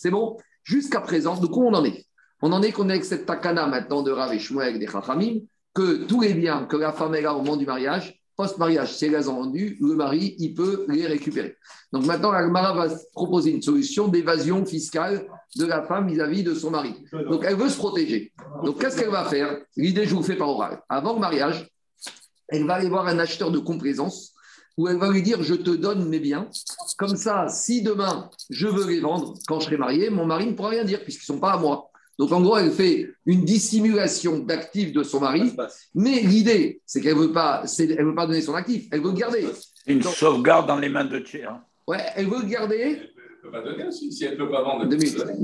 C'est 0.01 0.11
bon? 0.11 0.37
Jusqu'à 0.65 1.01
présent, 1.01 1.41
de 1.41 1.47
quoi 1.47 1.65
on 1.65 1.75
en 1.75 1.85
est? 1.85 2.05
On 2.43 2.53
en 2.53 2.63
est 2.63 2.73
qu'on 2.73 2.89
est 2.89 2.93
avec 2.93 3.05
cette 3.05 3.25
takana 3.25 3.67
maintenant 3.67 4.03
de 4.03 4.11
Rav 4.11 4.35
et 4.35 4.61
avec 4.61 4.79
des 4.79 4.87
Chachamim, 4.87 5.41
que 5.75 6.05
tous 6.05 6.21
les 6.21 6.35
biens 6.35 6.67
que 6.67 6.77
la 6.77 6.93
femme 6.93 7.15
a 7.15 7.33
au 7.33 7.39
moment 7.39 7.57
du 7.57 7.65
mariage, 7.65 8.21
post-mariage, 8.37 8.95
si 8.95 9.09
les 9.09 9.17
a 9.17 9.21
vendus, 9.21 9.77
le 9.81 9.95
mari, 9.95 10.35
il 10.39 10.55
peut 10.55 10.85
les 10.89 11.07
récupérer. 11.07 11.57
Donc 11.93 12.05
maintenant, 12.07 12.33
la 12.33 12.43
Gemara 12.43 12.75
va 12.75 12.95
proposer 13.13 13.51
une 13.51 13.63
solution 13.63 14.09
d'évasion 14.09 14.65
fiscale 14.65 15.27
de 15.57 15.67
la 15.67 15.83
femme 15.83 16.09
vis-à-vis 16.09 16.43
de 16.43 16.55
son 16.55 16.71
mari. 16.71 16.95
Donc 17.13 17.45
elle 17.47 17.57
veut 17.57 17.69
se 17.69 17.77
protéger. 17.77 18.33
Donc 18.65 18.81
qu'est-ce 18.81 18.99
qu'elle 18.99 19.11
va 19.11 19.25
faire? 19.25 19.59
L'idée, 19.77 20.07
je 20.07 20.15
vous 20.15 20.23
fais 20.23 20.37
par 20.37 20.49
oral. 20.49 20.81
Avant 20.89 21.15
le 21.15 21.21
mariage, 21.21 21.69
elle 22.49 22.67
va 22.67 22.75
aller 22.75 22.89
voir 22.89 23.07
un 23.07 23.19
acheteur 23.19 23.51
de 23.51 23.59
complaisance 23.59 24.33
où 24.77 24.89
elle 24.89 24.99
va 24.99 25.11
lui 25.11 25.23
dire 25.23 25.43
Je 25.43 25.55
te 25.55 25.71
donne 25.71 26.09
mes 26.09 26.21
biens. 26.21 26.49
Comme 26.99 27.17
ça, 27.17 27.49
si 27.49 27.83
demain 27.83 28.31
je 28.51 28.67
veux 28.67 28.89
les 28.89 29.01
vendre 29.01 29.35
quand 29.47 29.61
je 29.61 29.67
serai 29.67 29.77
marié, 29.77 30.11
mon 30.11 30.27
mari 30.27 30.47
ne 30.47 30.53
pourra 30.53 30.71
rien 30.71 30.85
dire 30.85 31.03
puisqu'ils 31.03 31.33
ne 31.33 31.37
sont 31.37 31.41
pas 31.41 31.53
à 31.53 31.59
moi. 31.59 31.91
Donc 32.19 32.31
en 32.33 32.41
gros, 32.41 32.57
elle 32.57 32.71
fait 32.71 33.11
une 33.27 33.45
dissimulation 33.45 34.39
d'actifs 34.39 34.93
de 34.93 35.03
son 35.03 35.21
mari, 35.21 35.55
mais 35.95 36.21
l'idée, 36.21 36.81
c'est 36.85 37.01
qu'elle 37.01 37.17
ne 37.17 37.23
veut, 37.23 37.33
pas, 37.33 37.65
elle 37.79 38.05
veut 38.05 38.15
pas 38.15 38.27
donner 38.27 38.43
son 38.43 38.55
actif, 38.55 38.87
elle 38.93 39.01
veut 39.01 39.11
le 39.11 39.17
garder. 39.17 39.47
Une 39.87 40.03
sauvegarde 40.03 40.69
dans 40.69 40.79
les 40.79 40.89
mains 40.89 41.07
de 41.07 41.19
tiers. 41.19 41.59
Ouais, 41.87 42.05
elle 42.15 42.29
veut 42.29 42.43
le 42.43 42.49
garder. 42.49 43.01
Elle 43.45 43.51
peut 43.51 43.57
pas 43.59 43.63
donner 43.63 43.87
aussi, 43.89 44.13
si 44.13 44.25
elle 44.25 44.33
ne 44.33 44.37
peut 44.37 44.51
pas 44.51 44.63
vendre. 44.63 44.87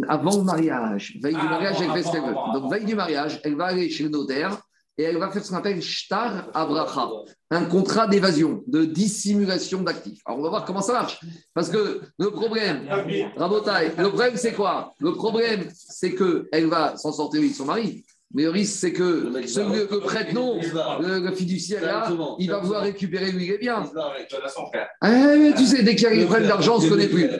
Avant 0.08 0.36
le 0.36 0.44
mariage, 0.44 1.18
veille 1.20 1.34
du 1.34 1.40
Ah, 1.42 1.50
mariage, 1.50 1.76
elle 1.80 1.84
avant, 1.86 1.94
fait 1.94 2.02
ce 2.04 2.12
qu'elle 2.12 2.20
veut. 2.22 2.28
avant, 2.28 2.52
Donc 2.60 2.70
veille 2.72 2.84
du 2.84 2.94
mariage, 2.94 3.40
elle 3.42 3.56
va 3.56 3.64
aller 3.66 3.90
chez 3.90 4.04
le 4.04 4.10
notaire 4.10 4.56
et 4.96 5.02
elle 5.02 5.18
va 5.18 5.30
faire 5.30 5.44
ce 5.44 5.50
qu'on 5.50 5.56
appelle 5.56 5.82
shtar 5.82 6.48
abracha, 6.54 7.08
un 7.50 7.64
contrat 7.64 8.06
d'évasion, 8.06 8.62
de 8.68 8.84
dissimulation 8.84 9.82
d'actifs. 9.82 10.20
Alors 10.26 10.38
on 10.38 10.42
va 10.42 10.48
voir 10.50 10.64
comment 10.64 10.80
ça 10.80 10.92
marche. 10.92 11.18
Parce 11.54 11.70
que 11.70 12.00
le 12.18 12.30
problème, 12.30 12.88
Rabotai, 13.36 13.92
le 13.98 14.08
problème 14.08 14.36
c'est 14.36 14.52
quoi? 14.52 14.92
Le 15.00 15.12
problème 15.14 15.68
c'est 15.74 16.14
qu'elle 16.14 16.66
va 16.66 16.96
s'en 16.96 17.12
sortir 17.12 17.40
avec 17.40 17.54
son 17.54 17.64
mari. 17.64 18.04
Mais 18.34 18.42
le 18.42 18.50
risque, 18.50 18.76
c'est 18.78 18.92
que 18.92 19.32
celui 19.46 19.86
que 19.86 19.94
prête 19.96 20.34
non, 20.34 20.60
le, 21.00 21.20
le 21.20 21.32
fiduciaire 21.32 21.82
là, 21.82 22.10
il 22.38 22.50
va 22.50 22.58
vouloir 22.58 22.82
récupérer 22.82 23.32
lui 23.32 23.46
les 23.46 23.56
biens. 23.56 23.90
Ah, 25.00 25.34
mais 25.38 25.54
tu 25.54 25.64
sais, 25.64 25.82
dès 25.82 25.94
qu'il 25.94 26.08
y 26.08 26.10
a 26.10 26.14
une 26.14 26.26
problème 26.26 26.46
d'argent, 26.46 26.76
on 26.76 26.78
ne 26.78 26.84
se 26.84 26.88
connaît 26.90 27.08
plus. 27.08 27.30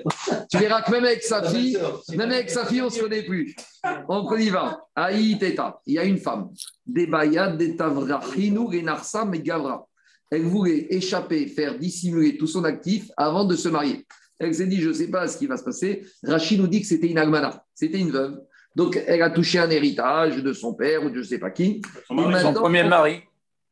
Tu 0.51 0.57
verras 0.57 0.81
que 0.81 0.91
même 0.91 1.05
avec 1.05 1.23
sa 1.23 1.43
fille, 1.43 1.79
même 2.17 2.31
avec 2.31 2.49
sa 2.49 2.65
fille, 2.65 2.81
on 2.81 2.87
ne 2.87 2.91
se 2.91 3.01
connaît 3.01 3.23
plus. 3.23 3.55
On 4.09 4.37
y 4.37 4.49
va. 4.49 4.81
Aïe 4.95 5.39
Teta, 5.39 5.81
il 5.87 5.95
y 5.95 5.99
a 5.99 6.05
une 6.05 6.19
femme. 6.19 6.51
Debaya, 6.87 7.55
Renarsa, 7.55 9.25
Megavra. 9.25 9.87
Elle 10.31 10.43
voulait 10.43 10.87
échapper, 10.91 11.47
faire 11.47 11.79
dissimuler 11.79 12.37
tout 12.37 12.47
son 12.47 12.65
actif 12.65 13.11
avant 13.17 13.45
de 13.45 13.57
se 13.57 13.69
marier. 13.69 14.05
Elle 14.39 14.55
s'est 14.55 14.67
dit, 14.67 14.81
je 14.81 14.89
ne 14.89 14.95
sais 14.95 15.09
pas 15.09 15.27
ce 15.27 15.37
qui 15.37 15.47
va 15.47 15.57
se 15.57 15.65
passer. 15.65 16.07
Rachid 16.23 16.61
nous 16.61 16.67
dit 16.67 16.81
que 16.81 16.87
c'était 16.87 17.09
une 17.09 17.19
almana, 17.19 17.65
c'était 17.75 17.99
une 17.99 18.11
veuve. 18.11 18.39
Donc 18.77 19.01
elle 19.07 19.23
a 19.23 19.31
touché 19.31 19.59
un 19.59 19.71
héritage 19.71 20.37
de 20.43 20.53
son 20.53 20.75
père 20.75 21.05
ou 21.05 21.09
de 21.09 21.15
je 21.15 21.19
ne 21.21 21.25
sais 21.25 21.39
pas 21.39 21.51
qui. 21.51 21.83
Son, 22.07 22.15
mari, 22.15 22.55
premier 22.55 22.85
mari. 22.85 23.23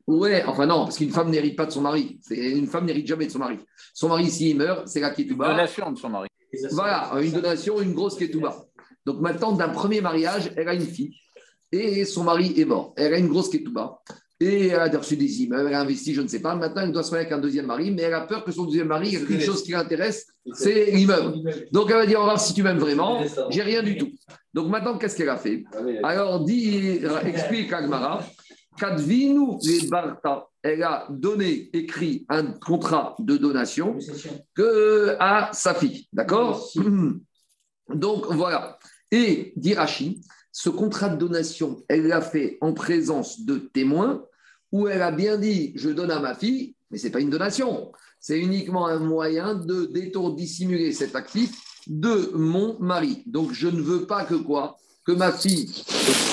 Ouais, 0.06 0.44
enfin 0.44 0.66
non, 0.66 0.84
parce 0.84 0.98
qu'une 0.98 1.10
femme 1.10 1.30
n'hérite 1.30 1.56
pas 1.56 1.66
de 1.66 1.72
son 1.72 1.80
mari. 1.80 2.20
Une 2.30 2.66
femme 2.66 2.86
n'hérite 2.86 3.06
jamais 3.06 3.26
de 3.26 3.30
son 3.30 3.40
mari. 3.40 3.58
Son 3.92 4.08
mari, 4.08 4.30
s'il 4.30 4.56
meurt, 4.56 4.86
c'est 4.86 5.00
la 5.00 5.08
Une 5.10 5.14
ketouba. 5.14 5.48
donation 5.48 5.90
de 5.90 5.98
son 5.98 6.08
mari. 6.08 6.28
Voilà, 6.70 7.10
une 7.20 7.32
donation, 7.32 7.80
une 7.80 7.92
grosse 7.92 8.16
ketouba. 8.16 8.56
Donc 9.04 9.20
maintenant, 9.20 9.52
d'un 9.52 9.68
premier 9.68 10.00
mariage, 10.00 10.50
elle 10.56 10.68
a 10.68 10.74
une 10.74 10.86
fille 10.86 11.16
et 11.72 12.04
son 12.04 12.24
mari 12.24 12.54
est 12.56 12.64
mort. 12.64 12.94
Elle 12.96 13.14
a 13.14 13.18
une 13.18 13.28
grosse 13.28 13.48
ketouba. 13.48 14.00
Et 14.38 14.68
elle 14.68 14.94
a 14.94 14.98
reçu 14.98 15.16
des 15.16 15.42
immeubles, 15.42 15.68
elle 15.68 15.74
a 15.74 15.80
investi, 15.80 16.12
je 16.12 16.20
ne 16.20 16.28
sais 16.28 16.40
pas. 16.40 16.54
Maintenant, 16.54 16.82
elle 16.82 16.92
doit 16.92 17.02
se 17.02 17.10
marier 17.10 17.26
avec 17.26 17.38
un 17.38 17.40
deuxième 17.40 17.66
mari, 17.66 17.90
mais 17.90 18.02
elle 18.02 18.12
a 18.12 18.20
peur 18.20 18.44
que 18.44 18.52
son 18.52 18.64
deuxième 18.64 18.88
mari, 18.88 19.08
il 19.08 19.14
y 19.14 19.16
a 19.16 19.26
quelque 19.26 19.42
chose 19.42 19.62
qui 19.62 19.72
l'intéresse, 19.72 20.26
c'est 20.52 20.90
l'immeuble. 20.90 21.68
Donc 21.72 21.88
elle 21.90 21.96
va 21.96 22.06
dire, 22.06 22.18
on 22.18 22.24
va 22.24 22.32
voir 22.32 22.40
si 22.40 22.52
tu 22.52 22.62
m'aimes 22.62 22.78
vraiment. 22.78 23.24
J'ai 23.48 23.62
rien 23.62 23.82
du 23.82 23.96
tout. 23.96 24.12
Donc 24.52 24.68
maintenant, 24.68 24.98
qu'est-ce 24.98 25.16
qu'elle 25.16 25.30
a 25.30 25.38
fait? 25.38 25.64
Alors, 26.02 26.44
dit, 26.44 27.00
explique 27.24 27.72
Agmara, 27.72 28.22
Kadvinu 28.78 29.56
les 29.62 29.88
Barta, 29.88 30.48
elle 30.62 30.82
a 30.82 31.06
donné, 31.08 31.70
écrit 31.72 32.26
un 32.28 32.44
contrat 32.52 33.16
de 33.18 33.38
donation 33.38 33.96
que 34.54 35.16
à 35.18 35.50
sa 35.54 35.72
fille. 35.72 36.08
D'accord? 36.12 36.68
Donc, 37.88 38.26
voilà. 38.30 38.78
Et 39.10 39.54
d'Irachi, 39.56 40.20
ce 40.56 40.70
contrat 40.70 41.10
de 41.10 41.18
donation, 41.18 41.84
elle 41.86 42.06
l'a 42.06 42.22
fait 42.22 42.56
en 42.62 42.72
présence 42.72 43.42
de 43.42 43.58
témoins 43.58 44.24
où 44.72 44.88
elle 44.88 45.02
a 45.02 45.10
bien 45.10 45.36
dit 45.36 45.72
je 45.74 45.90
donne 45.90 46.10
à 46.10 46.18
ma 46.18 46.34
fille, 46.34 46.74
mais 46.90 46.96
ce 46.96 47.04
n'est 47.04 47.10
pas 47.10 47.20
une 47.20 47.28
donation. 47.28 47.92
C'est 48.20 48.40
uniquement 48.40 48.86
un 48.86 48.98
moyen 48.98 49.54
de 49.54 49.84
détour 49.84 50.34
dissimuler 50.34 50.92
cet 50.92 51.14
actif 51.14 51.50
de 51.86 52.30
mon 52.32 52.78
mari. 52.80 53.22
Donc, 53.26 53.52
je 53.52 53.68
ne 53.68 53.82
veux 53.82 54.06
pas 54.06 54.24
que 54.24 54.34
quoi? 54.34 54.78
Que 55.04 55.12
ma 55.12 55.30
fille 55.30 55.70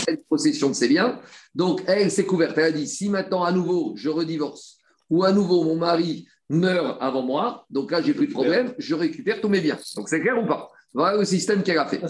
ait 0.07 0.15
possession 0.15 0.69
de 0.69 0.73
ses 0.73 0.87
biens. 0.87 1.19
Donc, 1.53 1.83
elle 1.85 2.09
s'est 2.09 2.25
couverte. 2.25 2.57
Elle 2.57 2.63
a 2.63 2.71
dit 2.71 2.87
si 2.87 3.09
maintenant, 3.09 3.43
à 3.43 3.51
nouveau, 3.51 3.91
je 3.97 4.07
redivorce 4.07 4.77
ou 5.09 5.25
à 5.25 5.33
nouveau, 5.33 5.65
mon 5.65 5.75
mari 5.75 6.25
meurt 6.49 6.97
avant 7.01 7.23
moi, 7.23 7.65
donc 7.69 7.91
là, 7.91 8.01
j'ai 8.01 8.13
plus 8.13 8.27
de 8.27 8.31
problème, 8.31 8.73
je 8.77 8.95
récupère 8.95 9.41
tous 9.41 9.49
mes 9.49 9.59
biens. 9.59 9.79
Donc, 9.97 10.07
c'est 10.07 10.21
clair 10.21 10.41
ou 10.41 10.47
pas? 10.47 10.69
Voilà 10.93 11.17
le 11.17 11.25
système 11.25 11.63
qu'elle 11.63 11.79
a 11.79 11.87
fait. 11.87 12.01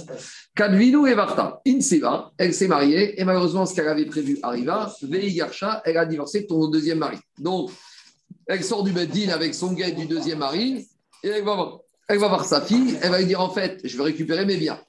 Kadvinu 0.56 1.10
et 1.10 1.14
Varta, 1.14 1.62
Inseva, 1.66 2.32
elle 2.38 2.54
s'est 2.54 2.68
mariée 2.68 3.20
et 3.20 3.24
malheureusement, 3.24 3.66
ce 3.66 3.74
qu'elle 3.74 3.88
avait 3.88 4.06
prévu 4.06 4.38
arriva. 4.44 4.94
Veigarsha, 5.02 5.82
elle 5.86 5.98
a 5.98 6.06
divorcé 6.06 6.42
de 6.42 6.48
ton 6.48 6.68
deuxième 6.68 6.98
mari. 6.98 7.18
Donc, 7.40 7.72
elle 8.46 8.64
sort 8.64 8.84
du 8.84 8.92
Beddin 8.92 9.30
avec 9.30 9.56
son 9.56 9.72
guet 9.72 9.92
du 9.94 10.06
deuxième 10.06 10.40
mari 10.40 10.86
et 11.24 11.30
elle 11.30 11.46
va, 11.46 11.56
voir, 11.56 11.80
elle 12.10 12.20
va 12.20 12.28
voir 12.28 12.44
sa 12.44 12.62
fille. 12.62 12.98
Elle 13.02 13.12
va 13.12 13.20
lui 13.20 13.26
dire 13.26 13.40
en 13.40 13.50
fait, 13.50 13.80
je 13.86 13.96
vais 13.98 14.04
récupérer 14.04 14.46
mes 14.46 14.58
biens. 14.58 14.80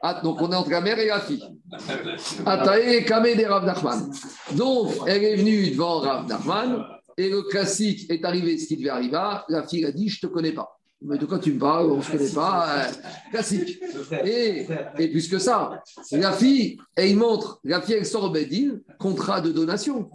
Ah, 0.00 0.20
donc, 0.22 0.40
on 0.40 0.52
est 0.52 0.54
entre 0.54 0.70
la 0.70 0.80
mère 0.80 0.98
et 0.98 1.06
la 1.06 1.18
fille. 1.18 1.42
Atae 2.46 3.04
Kame 3.04 3.34
de 3.34 3.44
Rav 3.46 3.64
Nachman. 3.64 4.12
Donc, 4.52 4.92
elle 5.06 5.24
est 5.24 5.36
venue 5.36 5.70
devant 5.70 5.98
Rav 6.00 6.28
Nachman 6.28 6.84
et 7.16 7.30
le 7.30 7.42
classique 7.42 8.08
est 8.10 8.24
arrivé 8.24 8.58
ce 8.58 8.68
qui 8.68 8.76
devait 8.76 8.90
arriver. 8.90 9.18
La 9.48 9.66
fille 9.66 9.84
a 9.84 9.90
dit 9.90 10.08
Je 10.08 10.24
ne 10.24 10.28
te 10.28 10.32
connais 10.32 10.52
pas. 10.52 10.78
Mais 11.06 11.18
de 11.18 11.26
quoi 11.26 11.38
tu 11.38 11.52
me 11.52 11.58
parles 11.58 11.90
On 11.92 11.96
ne 11.98 12.02
se 12.02 12.12
connaît 12.12 12.28
pas. 12.30 12.66
Euh, 12.78 12.90
classique. 13.30 13.78
Et, 14.24 14.66
et 14.98 15.08
plus 15.08 15.28
que 15.28 15.38
ça, 15.38 15.82
la 16.12 16.32
fille, 16.32 16.78
elle 16.96 17.16
montre, 17.16 17.60
la 17.64 17.80
fille, 17.82 17.96
elle 17.96 18.06
sort 18.06 18.24
au 18.24 18.30
Bedin, 18.30 18.78
contrat 18.98 19.40
de 19.40 19.52
donation. 19.52 20.10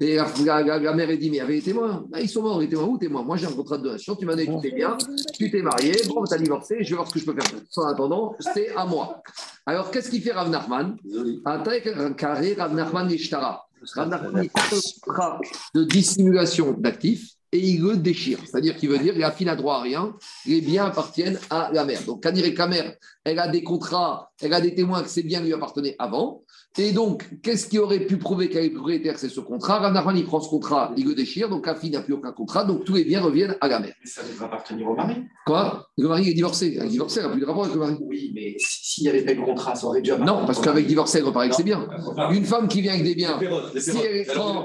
Et 0.00 0.16
la, 0.16 0.26
la- 0.44 0.62
la- 0.64 0.78
la 0.80 0.92
mère, 0.94 1.10
elle 1.10 1.18
dit 1.20 1.30
Mais 1.30 1.38
avec 1.38 1.56
les 1.56 1.62
témoins, 1.62 2.04
Ah, 2.12 2.20
ils 2.20 2.28
sont 2.28 2.42
morts, 2.42 2.60
les 2.60 2.68
témoins, 2.68 2.86
où 2.86 2.98
témoins? 2.98 3.22
Moi, 3.22 3.36
j'ai 3.36 3.46
un 3.46 3.52
contrat 3.52 3.78
de 3.78 3.84
donation, 3.84 4.16
tu 4.16 4.26
m'as 4.26 4.32
donné 4.34 4.46
tous 4.46 4.60
tes 4.60 4.72
biens, 4.72 4.98
tu 5.32 5.48
t'es 5.48 5.62
marié, 5.62 5.92
bon, 6.08 6.24
tu 6.24 6.34
as 6.34 6.38
divorcé, 6.38 6.78
je 6.80 6.88
vais 6.90 6.96
voir 6.96 7.06
ce 7.08 7.14
que 7.14 7.20
je 7.20 7.24
peux 7.24 7.40
faire. 7.40 7.48
En 7.76 7.86
attendant, 7.86 8.34
c'est 8.40 8.74
à 8.74 8.84
moi. 8.84 9.22
Alors, 9.64 9.92
qu'est-ce 9.92 10.10
qu'il 10.10 10.20
fait 10.22 10.32
Rav 10.32 10.50
Nachman? 10.50 10.96
Attaque 11.44 12.16
carré 12.16 12.54
Rav 12.58 12.74
Nachman 12.74 13.08
Ishtara. 13.12 13.64
Rav 13.94 14.08
Nachman, 14.08 14.42
il 14.42 14.50
fait 14.50 14.74
un 14.76 14.80
contrat 15.06 15.40
de 15.72 15.84
dissimulation 15.84 16.72
d'actifs 16.76 17.34
et 17.52 17.58
il 17.58 17.82
le 17.82 17.96
déchire. 17.96 18.38
C'est-à-dire 18.44 18.76
qu'il 18.76 18.88
veut 18.88 18.98
dire 18.98 19.16
la 19.16 19.30
fille 19.30 19.46
n'a 19.46 19.56
droit 19.56 19.76
à 19.76 19.82
rien, 19.82 20.14
les 20.46 20.60
biens 20.60 20.86
appartiennent 20.86 21.38
à 21.50 21.70
la 21.72 21.84
mère. 21.84 22.02
Donc, 22.04 22.22
Kanir 22.22 22.44
et 22.44 22.54
Kamer, 22.54 22.96
elle 23.24 23.38
a 23.38 23.48
des 23.48 23.62
contrats, 23.62 24.32
elle 24.40 24.54
a 24.54 24.60
des 24.60 24.74
témoins 24.74 25.02
que 25.02 25.08
ces 25.08 25.22
biens 25.22 25.40
lui 25.40 25.52
appartenaient 25.52 25.94
avant. 25.98 26.41
Et 26.78 26.92
donc, 26.92 27.28
qu'est-ce 27.42 27.66
qui 27.66 27.78
aurait 27.78 28.00
pu 28.00 28.16
prouver 28.16 28.48
qu'elle 28.48 28.64
est 28.64 28.70
propriétaire 28.70 29.18
C'est 29.18 29.28
ce 29.28 29.40
contrat? 29.40 29.78
Rav 29.78 29.92
Nachman, 29.92 30.16
il 30.16 30.24
prend 30.24 30.40
ce 30.40 30.48
contrat, 30.48 30.92
il 30.96 31.06
le 31.06 31.14
déchire, 31.14 31.50
donc 31.50 31.66
la 31.66 31.74
fille 31.74 31.90
n'a 31.90 32.00
plus 32.00 32.14
aucun 32.14 32.32
contrat, 32.32 32.64
donc 32.64 32.84
tous 32.84 32.94
les 32.94 33.04
biens 33.04 33.20
reviennent 33.20 33.56
à 33.60 33.68
la 33.68 33.78
mère. 33.78 33.92
Mais 34.00 34.08
ça 34.08 34.22
devrait 34.22 34.46
appartenir 34.46 34.88
au 34.88 34.94
mari. 34.94 35.16
Quoi? 35.44 35.86
Le 35.98 36.08
mari 36.08 36.30
est 36.30 36.34
divorcé. 36.34 36.74
Elle 36.78 36.86
est 36.86 36.88
divorcée, 36.88 37.20
elle 37.20 37.26
n'a 37.26 37.32
plus 37.32 37.42
de 37.42 37.46
rapport 37.46 37.64
avec 37.64 37.74
le 37.74 37.80
mari. 37.80 37.96
Oui, 38.00 38.32
mais 38.34 38.54
s'il 38.58 39.04
n'y 39.04 39.10
avait 39.10 39.22
pas 39.22 39.34
de 39.34 39.40
contrat, 39.40 39.74
ça 39.74 39.86
aurait 39.86 40.00
déjà. 40.00 40.16
Non, 40.16 40.46
parce 40.46 40.60
qu'avec 40.60 40.86
divorcé, 40.86 41.18
elle 41.18 41.24
repart 41.24 41.42
avec 41.42 41.54
ses 41.54 41.62
biens. 41.62 41.86
Une 42.30 42.44
femme 42.44 42.68
qui 42.68 42.80
vient 42.80 42.92
avec 42.92 43.04
des 43.04 43.14
biens, 43.14 43.38
Les 43.74 43.80
si 43.80 43.98
elle 43.98 44.26
prend 44.26 44.64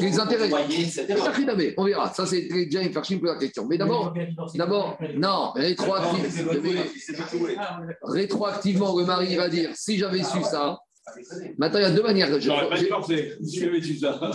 les 0.00 0.18
intérêts. 0.18 0.50
On 1.76 1.84
verra. 1.84 2.10
Ça, 2.14 2.24
c'est 2.24 2.48
très 2.48 2.64
bien, 2.64 2.88
Farchim 2.90 3.18
pour 3.18 3.28
la 3.28 3.36
question. 3.36 3.66
Mais 3.68 3.76
d'abord, 3.76 4.14
d'abord, 4.54 4.96
non, 5.16 5.52
rétroactivement, 5.54 6.52
rétroactivement, 8.02 8.98
le 8.98 9.04
mari 9.04 9.34
va 9.36 9.50
dire 9.50 9.70
si 9.74 9.98
j'avais 9.98 10.22
su 10.22 10.42
ça. 10.42 10.78
Maintenant, 11.56 11.78
il 11.78 11.82
y 11.82 11.86
a 11.86 11.90
deux 11.90 12.02
manières. 12.02 12.40
Je- 12.40 12.48
pas. 12.48 12.76
Si 13.42 13.60
j'avais 13.60 13.80
dit 13.80 13.98
ça. 13.98 14.20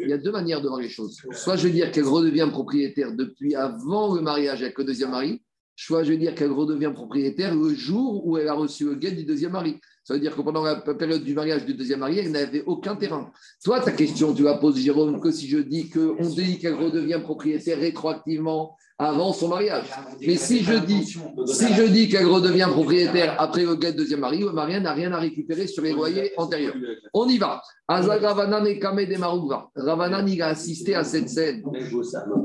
Il 0.00 0.08
y 0.08 0.12
a 0.12 0.18
deux 0.18 0.32
manières 0.32 0.60
de 0.62 0.68
voir 0.68 0.80
les 0.80 0.88
choses. 0.88 1.20
Soit 1.32 1.56
je 1.56 1.66
veux 1.68 1.72
dire 1.72 1.90
qu'elle 1.90 2.06
redevient 2.06 2.48
propriétaire 2.50 3.12
depuis 3.12 3.54
avant 3.54 4.14
le 4.14 4.20
mariage 4.22 4.62
avec 4.62 4.78
le 4.78 4.84
deuxième 4.84 5.10
mari, 5.10 5.42
soit 5.76 6.02
je 6.02 6.12
veux 6.12 6.16
dire 6.16 6.34
qu'elle 6.34 6.50
redevient 6.52 6.90
propriétaire 6.94 7.54
le 7.54 7.74
jour 7.74 8.26
où 8.26 8.38
elle 8.38 8.48
a 8.48 8.54
reçu 8.54 8.86
le 8.86 8.94
guet 8.94 9.10
du 9.12 9.24
deuxième 9.24 9.52
mari. 9.52 9.78
Ça 10.02 10.14
veut 10.14 10.20
dire 10.20 10.34
que 10.34 10.40
pendant 10.42 10.62
la 10.62 10.76
période 10.76 11.22
du 11.24 11.34
mariage 11.34 11.64
du 11.64 11.74
deuxième 11.74 12.00
marié, 12.00 12.22
elle 12.24 12.32
n'avait 12.32 12.62
aucun 12.64 12.96
terrain. 12.96 13.30
Toi, 13.62 13.80
ta 13.80 13.92
question, 13.92 14.34
tu 14.34 14.42
la 14.42 14.54
poses, 14.54 14.78
Jérôme, 14.78 15.20
que 15.20 15.30
si 15.30 15.46
je 15.48 15.58
dis 15.58 15.88
qu'on 15.90 16.28
dit 16.28 16.58
qu'elle 16.58 16.74
redevient 16.74 17.20
propriétaire 17.22 17.78
rétroactivement 17.78 18.76
avant 18.98 19.32
son 19.32 19.48
mariage. 19.48 19.86
Mais 20.20 20.36
si 20.36 20.62
je 20.62 20.74
dis, 20.74 21.04
si 21.04 21.74
je 21.74 21.82
dis 21.84 22.08
qu'elle 22.08 22.26
redevient 22.26 22.68
propriétaire 22.70 23.34
après 23.40 23.64
le 23.64 23.76
deuxième 23.92 24.20
mari, 24.20 24.40
le 24.40 24.52
mari 24.52 24.80
n'a 24.80 24.92
rien 24.92 25.12
à 25.12 25.18
récupérer 25.18 25.66
sur 25.66 25.82
les 25.82 25.92
loyers 25.92 26.32
antérieurs. 26.36 26.76
On 27.12 27.28
y 27.28 27.38
va. 27.38 27.60
Ravanan 27.88 28.64
et 28.66 28.78
Kame 28.78 29.04
de 29.04 29.80
Ravanan, 29.80 30.26
il 30.28 30.40
a 30.42 30.48
assisté 30.48 30.94
à 30.94 31.02
cette 31.02 31.28
scène. 31.28 31.62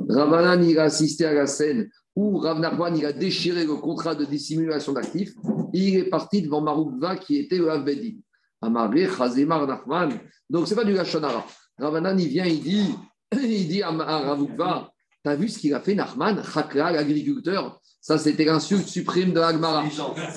Ravanan, 0.10 0.64
il 0.64 0.80
a 0.80 0.84
assisté 0.84 1.26
à 1.26 1.34
la 1.34 1.46
scène 1.46 1.90
où 2.16 2.38
Rav 2.40 2.60
il 2.96 3.06
a 3.06 3.14
déchiré 3.14 3.64
le 3.66 3.76
contrat 3.76 4.16
de 4.16 4.26
dissimulation 4.26 4.94
d'actifs. 4.94 5.34
Il 5.74 5.96
est 5.96 6.10
parti 6.10 6.42
devant 6.42 6.62
Maroukva 6.62 7.16
qui 7.18 7.38
était 7.38 7.58
le 7.58 7.72
Avbedi. 7.72 8.20
Amaré, 8.62 9.08
Chazemar, 9.08 9.66
Nachman. 9.66 10.20
Donc, 10.50 10.68
ce 10.68 10.72
n'est 10.72 10.82
pas 10.82 10.84
du 10.84 10.94
Lachonara. 10.94 11.46
Ravanan, 11.78 12.20
il 12.20 12.28
vient, 12.28 12.46
il 12.46 12.60
dit, 12.62 12.94
il 13.32 13.68
dit 13.68 13.82
à 13.82 13.92
Ravukva, 13.92 14.92
tu 15.24 15.30
as 15.30 15.36
vu 15.36 15.50
ce 15.50 15.60
qu'il 15.60 15.74
a 15.74 15.80
fait, 15.80 15.96
Nachman, 15.96 16.42
Chakra, 16.44 16.92
l'agriculteur 16.92 17.80
Ça, 18.02 18.18
c'était 18.18 18.46
l'insulte 18.46 18.88
suprême 18.88 19.34
de 19.34 19.40
l'Agmara. 19.40 19.84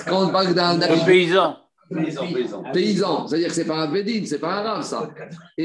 Quand 0.07 0.27
on 0.27 0.29
parle 0.29 0.53
d'un 0.53 0.79
paysan. 1.05 1.57
Paysan, 1.89 2.33
paysan. 2.33 2.63
Paysan, 2.73 3.27
c'est-à-dire 3.27 3.49
que 3.49 3.53
ce 3.53 3.61
n'est 3.61 3.67
pas 3.67 3.83
un 3.83 3.91
Bédine, 3.91 4.25
ce 4.25 4.33
n'est 4.33 4.39
pas 4.39 4.53
un 4.53 4.65
arabe, 4.65 4.83
ça. 4.83 5.09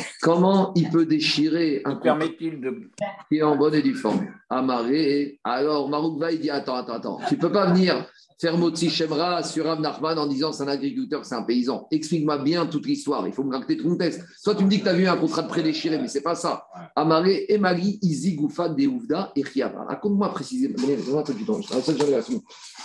Comment 0.22 0.72
il 0.74 0.90
peut 0.90 1.06
déchirer 1.06 1.82
un 1.84 1.96
permet-il 1.96 2.60
de. 2.60 2.90
qui 3.28 3.38
est 3.38 3.42
en 3.42 3.56
bonne 3.56 3.74
et 3.74 3.82
due 3.82 3.94
forme? 3.94 4.26
Amaré. 4.48 5.40
Alors, 5.44 5.88
Maroukva, 5.88 6.32
il 6.32 6.40
dit 6.40 6.50
Attends, 6.50 6.76
attends, 6.76 6.94
attends, 6.94 7.20
tu 7.28 7.34
ne 7.34 7.40
peux 7.40 7.52
pas 7.52 7.72
venir 7.72 8.06
faire 8.40 8.56
Motsi 8.56 8.88
Shemra 8.88 9.42
sur 9.42 9.66
Rav 9.66 9.80
Nachman 9.80 10.18
en 10.18 10.26
disant 10.26 10.52
c'est 10.52 10.62
un 10.62 10.68
agriculteur, 10.68 11.24
c'est 11.24 11.34
un 11.34 11.42
paysan. 11.42 11.86
Explique-moi 11.90 12.38
bien 12.38 12.64
toute 12.66 12.86
l'histoire. 12.86 13.26
Il 13.26 13.34
faut 13.34 13.44
me 13.44 13.52
raconter 13.52 13.76
tout 13.76 13.90
le 13.90 13.98
texte. 13.98 14.22
Soit 14.38 14.54
tu 14.54 14.64
me 14.64 14.70
dis 14.70 14.78
que 14.78 14.84
tu 14.84 14.88
as 14.88 14.94
vu 14.94 15.06
un 15.06 15.16
contrat 15.16 15.42
de 15.42 15.48
prédéchiré, 15.48 15.98
mais 15.98 16.08
c'est 16.08 16.22
pas 16.22 16.34
ça. 16.34 16.64
Amaré, 16.96 17.44
Emali, 17.50 17.98
Izi, 18.00 18.36
Goufa, 18.36 18.70
Deouvda 18.70 19.32
et 19.36 19.44
Chiava. 19.44 19.84
Raconte-moi 19.84 20.30
précisément. 20.30 20.76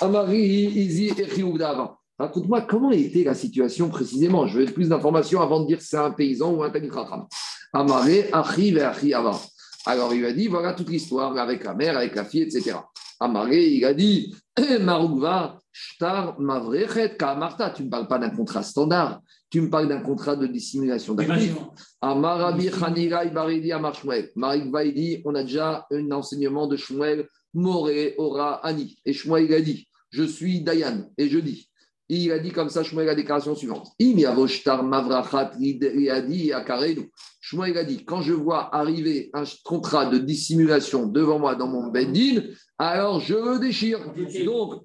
Amaré, 0.02 0.42
Izi 0.42 1.14
et 1.18 1.28
Chiouda 1.30 1.96
Raconte-moi 2.18 2.62
comment 2.62 2.92
était 2.92 3.24
la 3.24 3.34
situation 3.34 3.90
précisément. 3.90 4.48
Je 4.48 4.60
veux 4.60 4.66
plus 4.66 4.90
d'informations 4.90 5.42
avant 5.42 5.62
de 5.62 5.68
dire 5.68 5.82
si 5.82 5.88
c'est 5.88 5.98
un 5.98 6.12
paysan 6.12 6.54
ou 6.54 6.64
un 6.64 6.70
Tanikracham. 6.70 7.26
Amaré, 7.74 8.30
Achiv 8.32 8.78
et 8.78 8.82
Achiava. 8.82 9.40
Alors 9.86 10.14
il 10.14 10.20
lui 10.20 10.28
a 10.28 10.34
dit 10.34 10.48
voilà 10.48 10.74
toute 10.74 10.90
l'histoire 10.90 11.38
avec 11.38 11.64
la 11.64 11.74
mère, 11.74 11.98
avec 11.98 12.16
la 12.16 12.26
fille, 12.26 12.42
etc. 12.42 12.78
Amaré, 13.20 13.68
il 13.68 13.86
a 13.86 13.94
dit 13.94 14.36
Marouva, 14.82 15.60
Shtar, 15.72 16.40
Mavrechet, 16.40 17.18
Kamarta. 17.18 17.70
Tu 17.70 17.84
ne 17.84 17.90
parles 17.90 18.08
pas 18.08 18.18
d'un 18.18 18.30
contrat 18.30 18.64
standard, 18.64 19.22
tu 19.50 19.62
me 19.62 19.70
parles 19.70 19.88
d'un 19.88 20.02
contrat 20.02 20.36
de 20.36 20.48
dissimulation 20.48 21.14
d'actifs. 21.14 21.56
Amarabi, 22.02 22.70
Khanirai, 22.70 23.30
Baridi, 23.30 23.72
Amar 23.72 23.96
Shmuel. 23.96 24.30
Marik 24.36 24.72
dit 24.94 25.22
on 25.26 25.36
a 25.36 25.44
déjà 25.44 25.86
un 25.92 26.12
enseignement 26.12 26.68
de 26.68 26.78
Shmuel, 26.78 27.28
Moré, 27.54 28.16
Ora, 28.18 28.66
Ani. 28.66 28.98
Et 29.06 29.14
Shmuel 29.14 29.54
a 29.54 29.62
dit 29.62 29.88
Je 30.10 30.24
suis 30.24 30.62
Dayan, 30.62 31.10
et 31.18 31.30
je 31.30 31.40
dis. 31.40 31.70
Il 32.08 32.32
a 32.32 32.40
dit 32.40 32.52
comme 32.52 32.70
ça, 32.70 32.84
Shmuel, 32.84 33.08
la 33.08 33.16
déclaration 33.16 33.56
suivante. 33.56 33.88
Imiavoshtar 33.98 34.84
Mavrachat 34.84 35.52
Riadi 35.60 36.54
Akarenu. 36.54 37.12
Shmuel 37.46 37.78
a 37.78 37.84
dit 37.84 38.04
Quand 38.04 38.24
je 38.24 38.34
vois 38.34 38.76
arriver 38.76 39.30
un 39.34 39.44
contrat 39.64 40.08
de 40.08 40.18
dissimulation 40.18 41.06
devant 41.06 41.38
moi 41.38 41.54
dans 41.54 41.68
mon 41.68 41.92
Bendin, 41.92 42.42
alors 42.80 43.20
je 43.20 43.60
déchire. 43.60 44.00
Donc, 44.44 44.82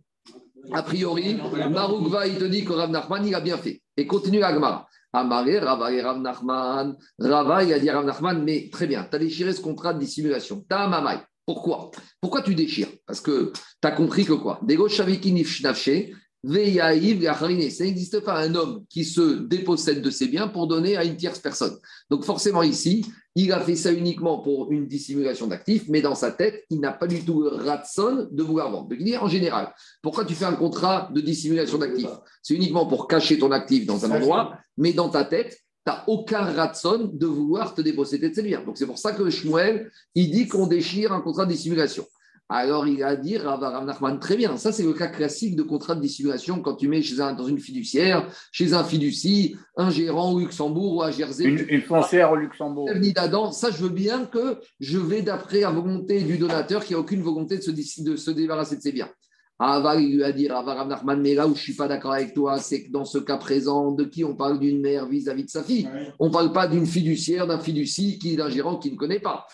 a 0.70 0.82
priori, 0.82 1.38
Maroukva, 1.70 2.26
il 2.26 2.36
te 2.36 2.44
dit 2.44 2.66
que 2.66 2.74
Rav 2.74 2.90
Nachman, 2.90 3.26
il 3.26 3.34
a 3.34 3.40
bien 3.40 3.56
fait. 3.56 3.80
Et 3.96 4.06
continue 4.06 4.42
Agmar. 4.42 4.86
Amaré, 5.10 5.58
Rava 5.58 5.90
et 5.90 6.02
Rav 6.02 6.20
Nachman. 6.20 6.96
Rava, 7.18 7.64
il 7.64 7.72
a 7.72 7.78
dit 7.78 7.88
Rav 7.88 8.04
Nachman, 8.04 8.44
mais 8.44 8.68
très 8.70 8.86
bien, 8.86 9.06
tu 9.10 9.16
as 9.16 9.18
déchiré 9.18 9.54
ce 9.54 9.62
contrat 9.62 9.94
de 9.94 9.98
dissimulation. 9.98 10.62
Ta 10.68 10.86
mamai. 10.86 11.16
Pourquoi? 11.46 11.90
Pourquoi 12.20 12.42
tu 12.42 12.54
déchires? 12.54 12.90
Parce 13.06 13.22
que 13.22 13.52
tu 13.54 13.88
as 13.88 13.92
compris 13.92 14.26
que 14.26 14.34
quoi? 14.34 14.60
Dego 14.62 14.86
Shaviki 14.86 15.32
Nafshe, 15.62 16.12
ça 17.70 17.84
n'existe 17.84 18.20
pas 18.20 18.40
un 18.40 18.54
homme 18.54 18.84
qui 18.88 19.04
se 19.04 19.40
dépossède 19.40 20.00
de 20.00 20.10
ses 20.10 20.28
biens 20.28 20.48
pour 20.48 20.66
donner 20.66 20.96
à 20.96 21.04
une 21.04 21.16
tierce 21.16 21.38
personne. 21.38 21.76
Donc 22.08 22.24
forcément 22.24 22.62
ici, 22.62 23.04
il 23.36 23.52
a 23.52 23.60
fait 23.60 23.76
ça 23.76 23.92
uniquement 23.92 24.38
pour 24.38 24.72
une 24.72 24.86
dissimulation 24.86 25.46
d'actifs, 25.46 25.84
mais 25.88 26.00
dans 26.00 26.14
sa 26.14 26.32
tête, 26.32 26.64
il 26.70 26.80
n'a 26.80 26.92
pas 26.92 27.06
du 27.06 27.24
tout 27.24 27.42
le 27.42 27.48
ratson 27.48 28.28
de 28.30 28.42
vouloir 28.42 28.70
vendre. 28.70 28.88
Donc, 28.88 29.22
en 29.22 29.28
général, 29.28 29.72
pourquoi 30.02 30.24
tu 30.24 30.34
fais 30.34 30.46
un 30.46 30.54
contrat 30.54 31.10
de 31.14 31.20
dissimulation 31.20 31.78
d'actifs 31.78 32.08
C'est 32.42 32.54
uniquement 32.54 32.86
pour 32.86 33.06
cacher 33.06 33.38
ton 33.38 33.52
actif 33.52 33.86
dans 33.86 34.04
un 34.04 34.10
endroit, 34.10 34.58
mais 34.76 34.92
dans 34.92 35.10
ta 35.10 35.24
tête, 35.24 35.60
tu 35.86 35.92
n'as 35.92 36.04
aucun 36.08 36.42
ratson 36.42 37.10
de 37.12 37.26
vouloir 37.26 37.74
te 37.74 37.82
déposséder 37.82 38.30
de 38.30 38.34
ses 38.34 38.42
biens. 38.42 38.64
Donc 38.64 38.78
c'est 38.78 38.86
pour 38.86 38.98
ça 38.98 39.12
que 39.12 39.30
Shmuel, 39.30 39.90
il 40.14 40.30
dit 40.30 40.48
qu'on 40.48 40.66
déchire 40.66 41.12
un 41.12 41.20
contrat 41.20 41.46
de 41.46 41.52
dissimulation. 41.52 42.06
Alors 42.52 42.88
il 42.88 43.04
a 43.04 43.14
dit 43.14 43.38
Rav 43.38 43.60
Nachman, 43.86 44.18
très 44.18 44.36
bien, 44.36 44.56
ça 44.56 44.72
c'est 44.72 44.82
le 44.82 44.92
cas 44.92 45.06
classique 45.06 45.54
de 45.54 45.62
contrat 45.62 45.94
de 45.94 46.00
dissimulation 46.00 46.60
quand 46.60 46.74
tu 46.74 46.88
mets 46.88 47.00
chez 47.00 47.20
un, 47.20 47.32
dans 47.32 47.46
une 47.46 47.60
fiduciaire, 47.60 48.26
chez 48.50 48.74
un 48.74 48.82
fiducie, 48.82 49.56
un 49.76 49.88
gérant 49.88 50.32
au 50.32 50.40
Luxembourg 50.40 50.96
ou 50.96 51.02
à 51.02 51.12
Jersey. 51.12 51.44
Une, 51.44 51.80
foncière 51.80 52.32
au 52.32 52.36
Luxembourg. 52.36 52.90
Ça, 53.52 53.70
je 53.70 53.76
veux 53.76 53.88
bien 53.88 54.26
que 54.26 54.58
je 54.80 54.98
vais 54.98 55.22
d'après 55.22 55.60
la 55.60 55.70
volonté 55.70 56.22
du 56.22 56.38
donateur 56.38 56.84
qui 56.84 56.94
n'a 56.94 56.98
aucune 56.98 57.22
volonté 57.22 57.58
de 57.58 57.62
se, 57.62 57.70
de 57.70 58.16
se 58.16 58.30
débarrasser 58.32 58.76
de 58.76 58.82
ses 58.82 58.90
biens. 58.90 59.08
Ava, 59.62 59.96
il 59.96 60.16
lui 60.16 60.24
a 60.24 60.32
dit, 60.32 60.48
Rav 60.48 60.88
Nachman, 60.88 61.20
mais 61.20 61.34
là 61.34 61.46
où 61.46 61.50
je 61.50 61.58
ne 61.58 61.62
suis 61.62 61.74
pas 61.74 61.86
d'accord 61.86 62.14
avec 62.14 62.32
toi, 62.32 62.58
c'est 62.58 62.84
que 62.84 62.90
dans 62.90 63.04
ce 63.04 63.18
cas 63.18 63.36
présent, 63.36 63.92
de 63.92 64.04
qui 64.04 64.24
on 64.24 64.34
parle 64.34 64.58
d'une 64.58 64.80
mère 64.80 65.06
vis-à-vis 65.06 65.44
de 65.44 65.50
sa 65.50 65.62
fille? 65.62 65.86
On 66.18 66.28
ne 66.28 66.32
parle 66.32 66.50
pas 66.50 66.66
d'une 66.66 66.86
fiduciaire, 66.86 67.46
d'un 67.46 67.60
fiducie, 67.60 68.18
d'un 68.36 68.48
gérant 68.48 68.78
qui 68.78 68.90
ne 68.90 68.96
connaît 68.96 69.20
pas. 69.20 69.46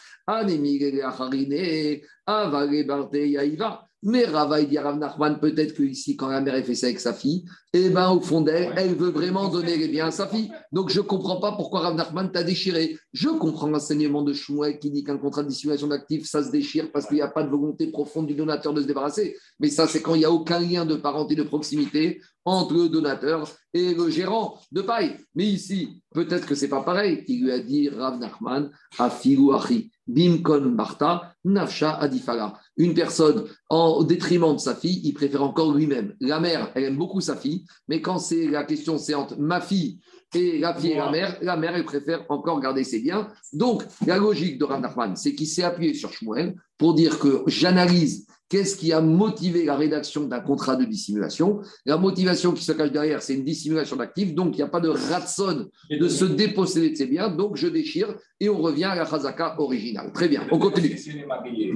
Mais 4.03 4.25
Rava, 4.27 4.63
dit 4.63 4.79
Rav 4.79 4.99
Nachman, 4.99 5.41
peut-être 5.41 5.75
que 5.75 5.83
ici, 5.83 6.17
quand 6.17 6.29
la 6.29 6.41
mère 6.41 6.65
fait 6.65 6.77
ça 6.77 6.87
avec 6.87 7.01
sa 7.01 7.13
fille, 7.13 7.45
eh 7.85 7.91
ben, 7.91 8.11
au 8.11 8.21
fond 8.21 8.41
d'elle, 8.41 8.73
elle 8.77 8.95
veut 8.95 9.11
vraiment 9.11 9.49
donner 9.49 9.77
les 9.77 9.89
biens 9.89 10.07
à 10.07 10.11
sa 10.11 10.27
fille. 10.27 10.51
Donc, 10.73 10.91
je 10.91 11.01
ne 11.01 11.05
comprends 11.05 11.41
pas 11.41 11.53
pourquoi 11.53 11.81
Rav 11.81 11.95
Nachman 11.95 12.31
t'a 12.31 12.43
déchiré. 12.43 12.97
Je 13.13 13.29
comprends 13.29 13.69
l'enseignement 13.69 14.23
de 14.23 14.33
Shmuel 14.33 14.79
qui 14.79 14.91
dit 14.91 15.05
qu'un 15.05 15.19
contrat 15.19 15.43
de 15.43 15.49
dissimulation 15.49 15.89
d'actifs, 15.89 16.27
ça 16.27 16.43
se 16.43 16.51
déchire 16.51 16.91
parce 16.93 17.07
qu'il 17.07 17.17
n'y 17.17 17.23
a 17.23 17.29
pas 17.29 17.43
de 17.43 17.51
volonté 17.51 17.89
profonde 17.89 18.27
du 18.27 18.35
donateur 18.35 18.73
de 18.73 18.83
se 18.83 18.87
débarrasser. 18.87 19.37
Mais 19.59 19.69
ça, 19.69 19.87
c'est 19.87 20.01
quand 20.01 20.15
il 20.15 20.19
n'y 20.19 20.25
a 20.25 20.31
aucun 20.31 20.61
lien 20.61 20.87
de 20.87 20.97
parenté, 20.97 21.35
de 21.35 21.43
proximité 21.43 22.21
entre 22.45 22.75
le 22.75 22.89
donateur 22.89 23.49
et 23.75 23.95
le 23.95 24.09
gérant 24.11 24.59
de 24.71 24.83
paille. 24.83 25.17
Mais 25.35 25.47
ici, 25.47 26.03
peut-être 26.15 26.47
que 26.47 26.55
c'est 26.55 26.69
pas 26.69 26.83
pareil. 26.83 27.25
Il 27.27 27.43
lui 27.43 27.53
a 27.53 27.59
dit 27.59 27.89
Rav 27.89 28.19
Nachman, 28.19 28.71
Afigu 28.99 29.53
Achi. 29.53 29.91
Bimkon 30.07 30.71
Marta, 30.71 31.35
Nafsha 31.45 31.99
Adifala. 31.99 32.59
Une 32.77 32.95
personne, 32.95 33.45
en, 33.69 33.89
au 33.89 34.05
détriment 34.05 34.55
de 34.55 34.61
sa 34.61 34.75
fille, 34.75 35.01
il 35.05 35.13
préfère 35.15 35.43
encore 35.43 35.75
lui-même. 35.75 36.15
La 36.21 36.39
mère, 36.39 36.71
elle 36.75 36.85
aime 36.85 36.97
beaucoup 36.97 37.21
sa 37.21 37.37
fille, 37.37 37.65
mais 37.89 38.01
quand 38.01 38.19
c'est 38.19 38.47
la 38.47 38.65
question, 38.65 38.99
c'est 38.99 39.15
entre 39.15 39.39
ma 39.39 39.61
fille 39.61 39.99
et 40.35 40.59
la 40.59 40.75
fille 40.75 40.93
et 40.93 40.97
la 40.97 41.11
mère, 41.11 41.39
la 41.41 41.57
mère, 41.57 41.77
elle 41.77 41.85
préfère 41.85 42.25
encore 42.29 42.61
garder 42.61 42.85
ses 42.85 43.01
biens. 43.01 43.29
Donc, 43.53 43.85
la 44.07 44.19
logique 44.19 44.59
de 44.59 44.65
Rav 44.65 44.85
c'est 45.15 45.35
qu'il 45.35 45.47
s'est 45.47 45.63
appuyé 45.63 45.95
sur 45.95 46.13
Shmuel 46.13 46.57
pour 46.79 46.95
dire 46.95 47.19
que 47.19 47.43
j'analyse 47.47 48.27
Qu'est-ce 48.49 48.77
qui 48.77 48.93
a 48.93 49.01
motivé 49.01 49.65
la 49.65 49.75
rédaction 49.75 50.25
d'un 50.25 50.39
contrat 50.39 50.77
de 50.77 50.85
dissimulation 50.85 51.61
La 51.85 51.97
motivation 51.97 52.53
qui 52.53 52.63
se 52.63 52.71
cache 52.71 52.93
derrière, 52.93 53.21
c'est 53.21 53.35
une 53.35 53.43
dissimulation 53.43 53.97
d'actifs, 53.97 54.35
donc 54.35 54.55
il 54.55 54.59
n'y 54.59 54.63
a 54.63 54.69
pas 54.69 54.79
de 54.79 54.89
ratson 54.89 55.69
de 55.91 56.09
se 56.09 56.25
déposséder 56.25 56.91
de 56.91 56.95
ses 56.95 57.07
biens, 57.07 57.29
donc 57.29 57.57
je 57.57 57.67
déchire 57.67 58.15
et 58.39 58.49
on 58.49 58.59
revient 58.59 58.85
à 58.85 58.95
la 58.95 59.05
chazaka 59.05 59.61
originale. 59.61 60.13
Très 60.13 60.29
bien, 60.29 60.47
on 60.53 60.61
continue. 60.61 60.97
Si 60.97 61.11
elle 61.11 61.19
est 61.19 61.27
mariée, 61.27 61.73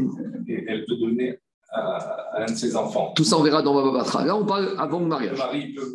elle 0.68 0.84
peut 0.86 0.96
donner 0.96 1.40
à 1.72 2.42
un 2.42 2.46
de 2.46 2.56
ses 2.56 2.74
enfants. 2.76 3.12
Tout 3.14 3.24
ça, 3.24 3.36
on 3.38 3.42
verra 3.42 3.62
dans 3.62 3.74
Baba 3.74 3.92
Batra. 3.98 4.24
Là, 4.24 4.36
on 4.36 4.44
parle 4.44 4.74
avant 4.78 5.00
le 5.00 5.06
mariage. 5.06 5.38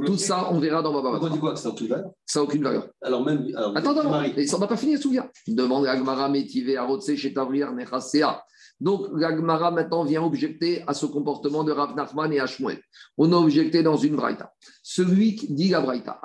Tout 0.05 0.17
ça, 0.17 0.47
on 0.51 0.59
verra 0.59 0.81
dans 0.81 0.93
Baba 0.93 1.11
Batra. 1.11 1.27
On 1.27 1.33
dit 1.33 1.39
quoi 1.39 1.53
que 1.53 1.59
ça 1.59 1.69
n'a 1.69 1.73
aucune 1.73 1.87
valeur? 1.87 2.11
Ça 2.25 2.39
n'a 2.39 2.43
aucune 2.43 2.63
valeur. 2.63 2.87
Alors 3.01 3.23
même. 3.23 3.45
Alors, 3.55 3.75
attends, 3.75 3.97
attends, 3.97 4.23
ça 4.47 4.57
n'a 4.57 4.67
pas 4.67 4.77
fini, 4.77 4.97
souviens. 4.97 5.29
Demande 5.47 5.85
à 5.87 5.95
Gmara 5.97 6.29
Métivé, 6.29 6.77
à 6.77 6.87
chez 7.15 7.33
Tavrir, 7.33 7.73
Nechasea. 7.73 8.43
Donc, 8.81 9.07
l'Agmara 9.15 9.71
maintenant 9.71 10.03
vient 10.03 10.21
objecter 10.23 10.83
à 10.85 10.93
ce 10.93 11.05
comportement 11.05 11.63
de 11.63 11.71
Rav 11.71 11.95
Nachman 11.95 12.31
et 12.33 12.41
Hashmuel. 12.41 12.79
On 13.17 13.31
a 13.31 13.37
objecté 13.37 13.83
dans 13.83 13.95
une 13.95 14.17
braïta. 14.17 14.51
Celui 14.83 15.35
qui 15.35 15.53
dit 15.53 15.69
la 15.69 15.79
braïta, 15.79 16.19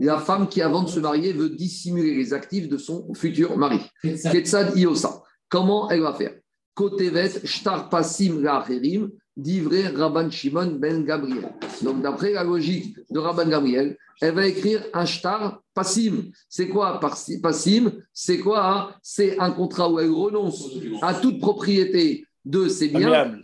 la 0.00 0.18
femme 0.18 0.48
qui, 0.48 0.60
avant 0.60 0.82
de 0.82 0.88
se 0.88 1.00
marier, 1.00 1.32
veut 1.32 1.48
dissimuler 1.48 2.14
les 2.14 2.34
actifs 2.34 2.68
de 2.68 2.76
son 2.76 3.12
futur 3.14 3.56
mari. 3.56 3.80
Ketsad 4.02 4.76
Iosa. 4.76 5.22
Comment 5.48 5.88
elle 5.88 6.02
va 6.02 6.12
faire? 6.12 6.34
Kotevet 6.78 7.44
Shtar 7.44 7.88
Pasim 7.88 8.40
d'Ivré 9.36 9.88
Rabban 9.88 10.30
Shimon 10.30 10.78
ben 10.78 11.04
Gabriel. 11.04 11.52
Donc, 11.82 12.02
d'après 12.02 12.32
la 12.32 12.44
logique 12.44 12.96
de 13.10 13.18
Rabban 13.18 13.48
Gabriel, 13.48 13.96
elle 14.20 14.34
va 14.34 14.46
écrire 14.46 14.84
un 14.94 15.04
shtar 15.04 15.60
passim. 15.74 16.30
C'est 16.48 16.68
quoi 16.68 17.00
passim? 17.00 17.92
C'est 18.12 18.38
quoi 18.38 18.72
hein? 18.72 18.94
C'est 19.02 19.40
un 19.40 19.50
contrat 19.50 19.90
où 19.90 19.98
elle 19.98 20.10
renonce 20.10 20.68
à 21.02 21.14
toute 21.14 21.40
propriété 21.40 22.24
de 22.44 22.68
ses 22.68 22.88
biens 22.88 23.36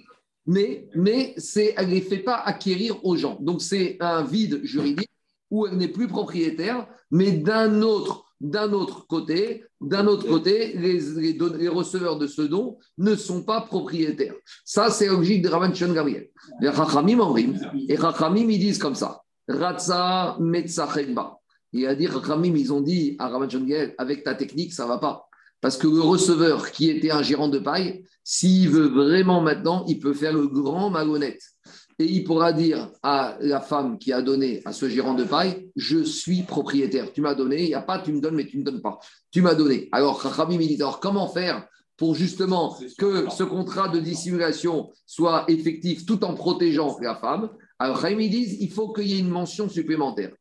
mais, 0.47 0.87
mais 0.95 1.35
elle 1.77 1.89
ne 1.89 1.95
les 1.95 2.03
fait 2.03 2.19
pas 2.19 2.37
acquérir 2.37 3.05
aux 3.05 3.17
gens. 3.17 3.39
Donc 3.41 3.63
c'est 3.63 3.97
un 4.01 4.23
vide 4.23 4.61
juridique 4.63 5.11
où 5.51 5.67
elle 5.67 5.77
n'est 5.77 5.89
plus 5.89 6.07
propriétaire, 6.07 6.87
mais 7.11 7.33
d'un 7.33 7.83
autre, 7.83 8.24
d'un 8.41 8.73
autre 8.73 9.07
côté, 9.07 9.65
les, 9.81 11.69
receveurs 11.69 12.19
de 12.19 12.27
ce 12.27 12.43
don 12.43 12.79
ne 12.99 13.15
sont 13.15 13.43
pas 13.43 13.63
propriétaires. 13.63 14.35
Ça, 14.65 14.91
c'est 14.91 15.07
la 15.07 15.13
logique 15.13 15.43
de 15.43 15.49
Ravan 15.49 15.75
Shon 15.75 15.93
Gabriel. 15.93 16.29
Les 16.61 16.69
en 16.69 17.33
rime. 17.33 17.59
Et 17.89 17.97
Rachamim, 17.97 18.49
ils 18.51 18.59
disent 18.59 18.79
comme 18.79 18.95
ça. 18.95 19.23
Ratsa 19.49 20.37
Metzachekba. 20.41 21.39
Il 21.73 21.87
a 21.87 21.95
dit, 21.95 22.07
Rachamim, 22.07 22.55
ils 22.57 22.73
ont 22.73 22.81
dit 22.81 23.17
à 23.19 23.29
Ravan 23.29 23.49
Shon 23.49 23.61
Gabriel, 23.61 23.95
avec 23.99 24.25
ta 24.25 24.35
technique, 24.35 24.73
ça 24.73 24.85
ne 24.85 24.89
va 24.89 24.99
pas. 24.99 25.29
Parce 25.61 25.79
que 25.79 25.87
le 25.87 26.01
receveur 26.01 26.71
qui 26.71 26.91
était 26.91 27.11
un 27.11 27.23
gérant 27.23 27.49
de 27.49 27.59
paille, 27.59 28.05
s'il 28.23 28.69
veut 28.69 28.89
vraiment 28.89 29.41
maintenant, 29.41 29.85
il 29.89 29.99
peut 29.99 30.13
faire 30.13 30.33
le 30.33 30.49
grand 30.49 30.91
malhonnête 30.91 31.54
et 31.99 32.05
il 32.05 32.25
pourra 32.25 32.53
dire 32.53 32.91
à 33.03 33.37
la 33.41 33.61
femme 33.61 33.99
qui 33.99 34.13
a 34.13 34.21
donné 34.23 34.63
à 34.65 34.73
ce 34.73 34.89
gérant 34.89 35.15
de 35.15 35.25
paille 35.25 35.69
Je 35.77 36.03
suis 36.03 36.43
propriétaire. 36.43 37.13
Tu 37.13 37.21
m'as 37.21 37.35
donné, 37.35 37.63
il 37.63 37.69
n'y 37.69 37.75
a 37.75 37.83
pas, 37.83 38.01
tu 38.01 38.13
me 38.13 38.21
donnes, 38.21 38.35
mais 38.35 38.47
tu 38.47 38.57
ne 38.57 38.63
me 38.63 38.67
donnes 38.67 38.83
pas. 38.83 38.99
Tu 39.31 39.43
m'as 39.43 39.55
donné. 39.55 39.89
Alors, 39.93 40.21
Rabbi 40.21 40.77
Alors, 40.81 41.01
comment 41.01 41.29
faire 41.29 41.67
pour 41.97 42.17
justement 42.17 42.77
que 42.99 43.31
ce 43.31 43.45
contrat 43.45 43.89
de 43.89 44.01
dissimulation 44.01 44.91
soit 45.07 45.45
effectif 45.49 46.05
tout 46.05 46.25
en 46.25 46.35
protégeant 46.35 46.97
la 47.01 47.15
femme? 47.15 47.51
Alors, 47.79 47.99
Rabbi 47.99 48.29
dit 48.29 48.59
Il 48.61 48.73
faut 48.73 48.93
qu'il 48.93 49.07
y 49.07 49.15
ait 49.15 49.21
une 49.21 49.31
mention 49.31 49.69
supplémentaire. 49.69 50.33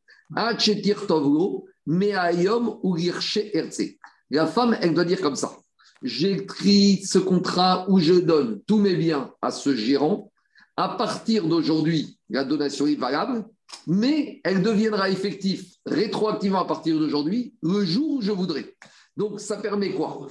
La 4.30 4.46
femme, 4.46 4.76
elle 4.80 4.94
doit 4.94 5.04
dire 5.04 5.20
comme 5.20 5.36
ça 5.36 5.56
J'écris 6.02 7.02
ce 7.04 7.18
contrat 7.18 7.86
où 7.88 7.98
je 7.98 8.14
donne 8.14 8.60
tous 8.66 8.78
mes 8.78 8.96
biens 8.96 9.30
à 9.40 9.50
ce 9.50 9.74
gérant 9.74 10.32
à 10.76 10.88
partir 10.88 11.46
d'aujourd'hui, 11.46 12.18
la 12.30 12.44
donation 12.44 12.86
est 12.86 12.96
valable, 12.96 13.44
mais 13.86 14.40
elle 14.44 14.62
deviendra 14.62 15.10
effective 15.10 15.64
rétroactivement 15.86 16.60
à 16.60 16.64
partir 16.66 16.98
d'aujourd'hui, 16.98 17.54
le 17.62 17.84
jour 17.84 18.10
où 18.12 18.20
je 18.20 18.32
voudrais. 18.32 18.74
Donc, 19.16 19.38
ça 19.38 19.56
permet 19.58 19.92
quoi? 19.92 20.26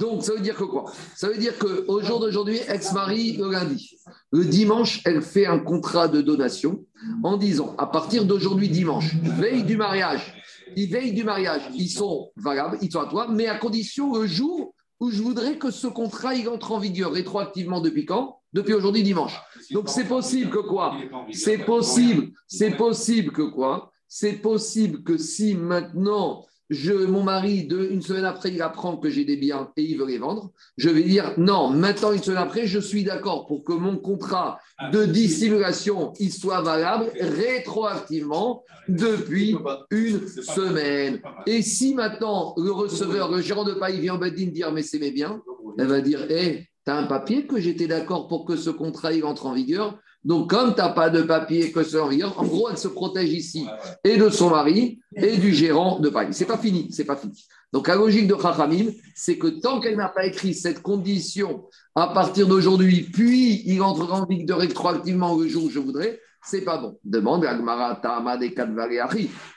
Donc, 0.00 0.24
ça 0.24 0.32
veut 0.32 0.40
dire 0.40 0.56
que 0.56 0.64
quoi? 0.64 0.90
Ça 1.14 1.28
veut 1.28 1.38
dire 1.38 1.56
qu'au 1.58 2.02
jour 2.02 2.18
d'aujourd'hui, 2.18 2.58
ex-marie 2.68 3.36
le 3.36 3.52
lundi. 3.52 3.96
Le 4.32 4.44
dimanche, 4.44 5.00
elle 5.04 5.22
fait 5.22 5.46
un 5.46 5.60
contrat 5.60 6.08
de 6.08 6.20
donation 6.20 6.84
en 7.22 7.36
disant 7.36 7.76
à 7.78 7.86
partir 7.86 8.24
d'aujourd'hui, 8.24 8.68
dimanche, 8.68 9.14
veille 9.22 9.62
du 9.62 9.76
mariage, 9.76 10.42
ils 10.74 10.90
veillent 10.90 11.12
du 11.12 11.22
mariage, 11.22 11.62
ils 11.76 11.88
sont 11.88 12.32
valables, 12.36 12.78
ils 12.82 12.90
sont 12.90 13.00
à 13.00 13.06
toi, 13.06 13.28
mais 13.30 13.46
à 13.46 13.58
condition 13.58 14.12
le 14.16 14.26
jour 14.26 14.74
où 14.98 15.10
je 15.10 15.22
voudrais 15.22 15.56
que 15.58 15.70
ce 15.70 15.86
contrat 15.86 16.34
il 16.34 16.48
entre 16.48 16.72
en 16.72 16.78
vigueur 16.78 17.12
rétroactivement 17.12 17.80
depuis 17.80 18.06
quand? 18.06 18.35
Depuis 18.52 18.74
aujourd'hui 18.74 19.02
dimanche. 19.02 19.38
Donc 19.72 19.88
c'est 19.88 20.04
possible 20.04 20.50
que 20.50 20.58
quoi 20.58 20.96
C'est 21.32 21.58
possible, 21.58 22.28
c'est 22.46 22.76
possible 22.76 23.32
que 23.32 23.42
quoi 23.42 23.92
C'est 24.08 24.34
possible 24.34 25.02
que 25.02 25.18
si 25.18 25.54
maintenant 25.54 26.46
je, 26.68 26.92
mon 26.92 27.22
mari, 27.22 27.66
de, 27.66 27.88
une 27.90 28.02
semaine 28.02 28.24
après, 28.24 28.50
il 28.50 28.60
apprend 28.60 28.96
que 28.96 29.08
j'ai 29.08 29.24
des 29.24 29.36
biens 29.36 29.70
et 29.76 29.82
il 29.82 29.98
veut 29.98 30.06
les 30.06 30.18
vendre, 30.18 30.50
je 30.76 30.88
vais 30.88 31.02
dire 31.02 31.34
non, 31.36 31.70
maintenant, 31.70 32.12
une 32.12 32.22
semaine 32.22 32.42
après, 32.42 32.66
je 32.66 32.80
suis 32.80 33.04
d'accord 33.04 33.46
pour 33.46 33.62
que 33.62 33.72
mon 33.72 33.96
contrat 33.96 34.58
de 34.92 35.04
dissimulation 35.04 36.12
il 36.18 36.32
soit 36.32 36.62
valable 36.62 37.12
rétroactivement 37.20 38.64
depuis 38.88 39.56
une 39.90 40.26
semaine. 40.26 41.20
Et 41.46 41.62
si 41.62 41.94
maintenant 41.94 42.54
le 42.56 42.72
receveur, 42.72 43.30
le 43.30 43.40
gérant 43.40 43.64
de 43.64 43.74
paille 43.74 44.00
vient 44.00 44.14
au 44.14 44.18
Bedin 44.18 44.46
dire 44.46 44.72
mais 44.72 44.82
c'est 44.82 44.98
mes 44.98 45.12
biens, 45.12 45.40
elle 45.78 45.86
va 45.86 46.00
dire 46.00 46.30
hé, 46.30 46.68
tu 46.86 46.92
as 46.92 46.96
un 46.96 47.04
papier 47.04 47.46
que 47.46 47.60
j'étais 47.60 47.86
d'accord 47.86 48.28
pour 48.28 48.44
que 48.44 48.56
ce 48.56 48.70
contrat 48.70 49.12
il 49.12 49.24
entre 49.24 49.46
en 49.46 49.52
vigueur 49.52 49.98
donc, 50.26 50.50
comme 50.50 50.74
tu 50.74 50.80
n'as 50.80 50.88
pas 50.88 51.08
de 51.08 51.22
papier 51.22 51.70
que 51.70 51.84
ce 51.84 51.96
en 51.96 52.10
en 52.10 52.44
gros, 52.44 52.68
elle 52.68 52.76
se 52.76 52.88
protège 52.88 53.32
ici 53.32 53.64
et 54.02 54.16
de 54.16 54.28
son 54.28 54.50
mari 54.50 54.98
et 55.14 55.36
du 55.36 55.54
gérant 55.54 56.00
de 56.00 56.08
paille. 56.08 56.34
C'est 56.34 56.46
pas 56.46 56.58
fini, 56.58 56.88
c'est 56.90 57.04
pas 57.04 57.14
fini. 57.14 57.46
Donc, 57.72 57.86
la 57.86 57.94
logique 57.94 58.26
de 58.26 58.34
Chachamim, 58.36 58.86
c'est 59.14 59.38
que 59.38 59.46
tant 59.46 59.78
qu'elle 59.78 59.96
n'a 59.96 60.08
pas 60.08 60.26
écrit 60.26 60.52
cette 60.52 60.82
condition 60.82 61.66
à 61.94 62.08
partir 62.08 62.48
d'aujourd'hui, 62.48 63.02
puis 63.02 63.62
il 63.66 63.80
entrera 63.80 64.22
en 64.22 64.26
vigueur 64.26 64.58
rétroactivement 64.58 65.36
le 65.36 65.46
jour 65.46 65.66
où 65.66 65.70
je 65.70 65.78
voudrais, 65.78 66.20
c'est 66.44 66.62
pas 66.62 66.78
bon. 66.78 66.98
Demande 67.04 67.44
à 67.44 67.54
Gmara, 67.54 67.94
Tahama, 67.94 68.36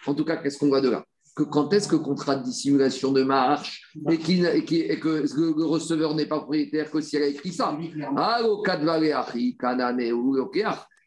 En 0.05 0.13
tout 0.13 0.23
cas, 0.23 0.37
qu'est-ce 0.37 0.59
qu'on 0.59 0.67
voit 0.67 0.81
de 0.81 0.89
là? 0.89 1.03
Quand 1.43 1.73
est-ce 1.73 1.87
que 1.87 1.95
le 1.95 2.01
contrat 2.01 2.35
de 2.35 2.43
dissimulation 2.43 3.11
de 3.11 3.23
marche 3.23 3.93
et, 4.09 4.17
que 4.17 5.57
le 5.57 5.65
receveur 5.65 6.15
n'est 6.15 6.25
pas 6.25 6.39
propriétaire 6.39 6.89
que 6.89 7.01
si 7.01 7.15
elle 7.15 7.23
a 7.23 7.27
écrit 7.27 7.53
ça? 7.53 7.77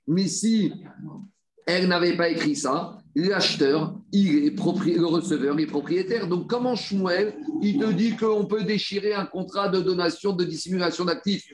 Mais 0.07 0.27
si 0.27 0.73
elle 1.67 1.89
n'avait 1.89 2.17
pas 2.17 2.29
écrit 2.29 2.57
ça, 2.57 2.99
l'acheteur, 3.15 3.95
il 4.13 4.47
est 4.47 4.51
le 4.51 5.07
receveur 5.07 5.59
est 5.59 5.67
propriétaire. 5.67 6.27
Donc, 6.27 6.49
comment 6.49 6.75
Shmuel, 6.75 7.35
il 7.61 7.79
te 7.79 7.93
dit 7.93 8.17
qu'on 8.17 8.47
peut 8.47 8.65
déchirer 8.65 9.15
un 9.15 9.27
contrat 9.27 9.69
de 9.69 9.81
donation, 9.81 10.33
de 10.33 10.45
dissimulation 10.45 11.05
d'actifs? 11.05 11.45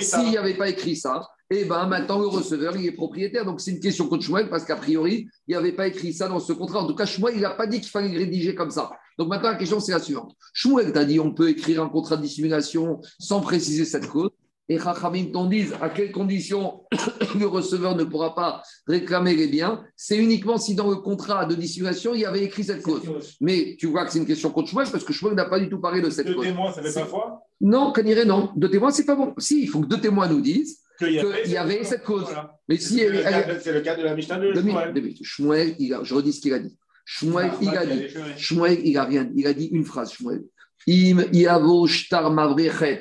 S'il 0.00 0.30
n'y 0.30 0.36
avait 0.36 0.56
pas 0.56 0.68
écrit 0.68 0.96
ça, 0.96 1.28
et 1.50 1.60
eh 1.60 1.64
ben 1.64 1.86
maintenant 1.86 2.18
le 2.18 2.26
receveur, 2.26 2.76
il 2.76 2.84
est 2.84 2.92
propriétaire. 2.92 3.46
Donc 3.46 3.62
c'est 3.62 3.70
une 3.70 3.80
question 3.80 4.06
contre 4.06 4.22
Shmuel 4.22 4.50
parce 4.50 4.64
qu'a 4.64 4.76
priori, 4.76 5.28
il 5.46 5.54
n'avait 5.54 5.72
pas 5.72 5.86
écrit 5.86 6.12
ça 6.12 6.28
dans 6.28 6.40
ce 6.40 6.52
contrat. 6.52 6.80
En 6.80 6.86
tout 6.86 6.94
cas, 6.94 7.06
Shmuel, 7.06 7.36
il 7.36 7.40
n'a 7.40 7.50
pas 7.50 7.66
dit 7.66 7.80
qu'il 7.80 7.88
fallait 7.88 8.14
rédiger 8.14 8.54
comme 8.54 8.70
ça. 8.70 8.90
Donc 9.16 9.28
maintenant, 9.28 9.48
la 9.48 9.54
question, 9.54 9.80
c'est 9.80 9.92
la 9.92 9.98
suivante. 9.98 10.34
Shmuel 10.52 10.92
t'a 10.92 11.06
dit 11.06 11.18
on 11.18 11.32
peut 11.32 11.48
écrire 11.48 11.82
un 11.82 11.88
contrat 11.88 12.18
de 12.18 12.22
dissimulation 12.22 13.00
sans 13.18 13.40
préciser 13.40 13.86
cette 13.86 14.08
cause. 14.08 14.28
Et 14.68 14.76
Rachamim 14.76 15.30
t'en 15.32 15.46
disent 15.46 15.72
à 15.80 15.88
quelles 15.88 16.12
conditions 16.12 16.82
le 17.38 17.46
receveur 17.46 17.96
ne 17.96 18.04
pourra 18.04 18.34
pas 18.34 18.62
réclamer 18.86 19.34
les 19.34 19.48
biens? 19.48 19.82
C'est 19.96 20.18
uniquement 20.18 20.58
si 20.58 20.74
dans 20.74 20.90
le 20.90 20.96
contrat 20.96 21.46
de 21.46 21.54
dissimulation, 21.54 22.12
il 22.12 22.20
y 22.20 22.26
avait 22.26 22.44
écrit 22.44 22.64
cette 22.64 22.82
cause. 22.82 23.00
Mais 23.40 23.74
tu 23.78 23.86
vois 23.86 24.04
que 24.04 24.12
c'est 24.12 24.18
une 24.18 24.26
question 24.26 24.50
contre 24.50 24.68
Shmuel 24.68 24.88
parce 24.92 25.02
que 25.02 25.14
Shmuel 25.14 25.34
n'a 25.34 25.46
pas 25.46 25.60
du 25.60 25.70
tout 25.70 25.80
parlé 25.80 26.02
de 26.02 26.10
cette 26.10 26.26
cause. 26.26 26.44
Deux 26.44 26.50
témoins, 26.52 26.72
ça 26.74 26.82
fait 26.82 26.92
pas 26.92 27.06
foi? 27.06 27.40
Non, 27.62 27.90
Kaniré, 27.92 28.26
non. 28.26 28.50
Deux 28.54 28.68
témoins, 28.68 28.90
c'est 28.90 29.06
pas 29.06 29.16
bon. 29.16 29.32
Si, 29.38 29.62
il 29.62 29.68
faut 29.68 29.80
que 29.80 29.86
deux 29.86 30.02
témoins 30.02 30.28
nous 30.28 30.42
disent 30.42 30.82
qu'il 30.98 31.12
y, 31.12 31.56
avait, 31.56 31.84
cette 31.84 32.02
cause. 32.02 32.26
Mais 32.68 32.76
si 32.76 32.98
c'est, 32.98 33.08
le, 33.08 33.80
cas 33.80 33.94
de 33.94 34.02
la 34.02 34.14
Mishnah 34.14 34.38
de 34.38 34.52
Shmuel. 34.52 35.14
Shmuel, 35.22 35.76
je 36.02 36.14
redis 36.14 36.32
ce 36.32 36.40
qu'il 36.40 36.52
a 36.52 36.58
dit. 36.58 36.76
Shmuel, 37.04 37.52
il 37.62 37.68
a 37.68 37.86
dit. 37.86 38.06
Shmuel, 38.36 38.80
il 38.84 38.98
a 38.98 39.04
rien. 39.04 39.30
Il 39.34 39.46
a 39.46 39.54
dit 39.54 39.66
une 39.66 39.84
phrase, 39.84 40.12
Shmuel. 40.12 40.42
Im 40.88 41.24
Yavo 41.32 41.86
Shtar 41.86 42.34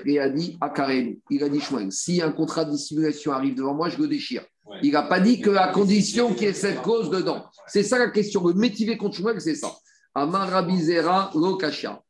il 0.05 0.19
a 0.19 0.29
dit 0.29 0.57
Akarenu. 0.61 1.19
Il 1.29 1.43
a 1.43 1.49
dit 1.49 1.59
Shmuel, 1.59 1.91
si 1.91 2.21
un 2.21 2.31
contrat 2.31 2.65
de 2.65 2.71
dissimulation 2.71 3.31
arrive 3.31 3.55
devant 3.55 3.73
moi, 3.73 3.89
je 3.89 3.97
le 3.97 4.07
déchire. 4.07 4.43
Il 4.83 4.91
n'a 4.91 5.03
pas 5.03 5.19
dit 5.19 5.41
qu'à 5.41 5.69
condition 5.69 6.33
qu'il 6.33 6.47
y 6.47 6.49
ait 6.49 6.53
cette 6.53 6.81
cause 6.81 7.09
dedans. 7.09 7.45
C'est 7.67 7.83
ça 7.83 7.97
la 7.97 8.09
question. 8.09 8.45
Le 8.45 8.53
métier 8.53 8.97
contre 8.97 9.17
Shmuel, 9.17 9.41
c'est 9.41 9.55
ça. 9.55 9.71
Amar 10.13 10.49
Rabizera 10.49 11.31
Lokasha. 11.33 12.01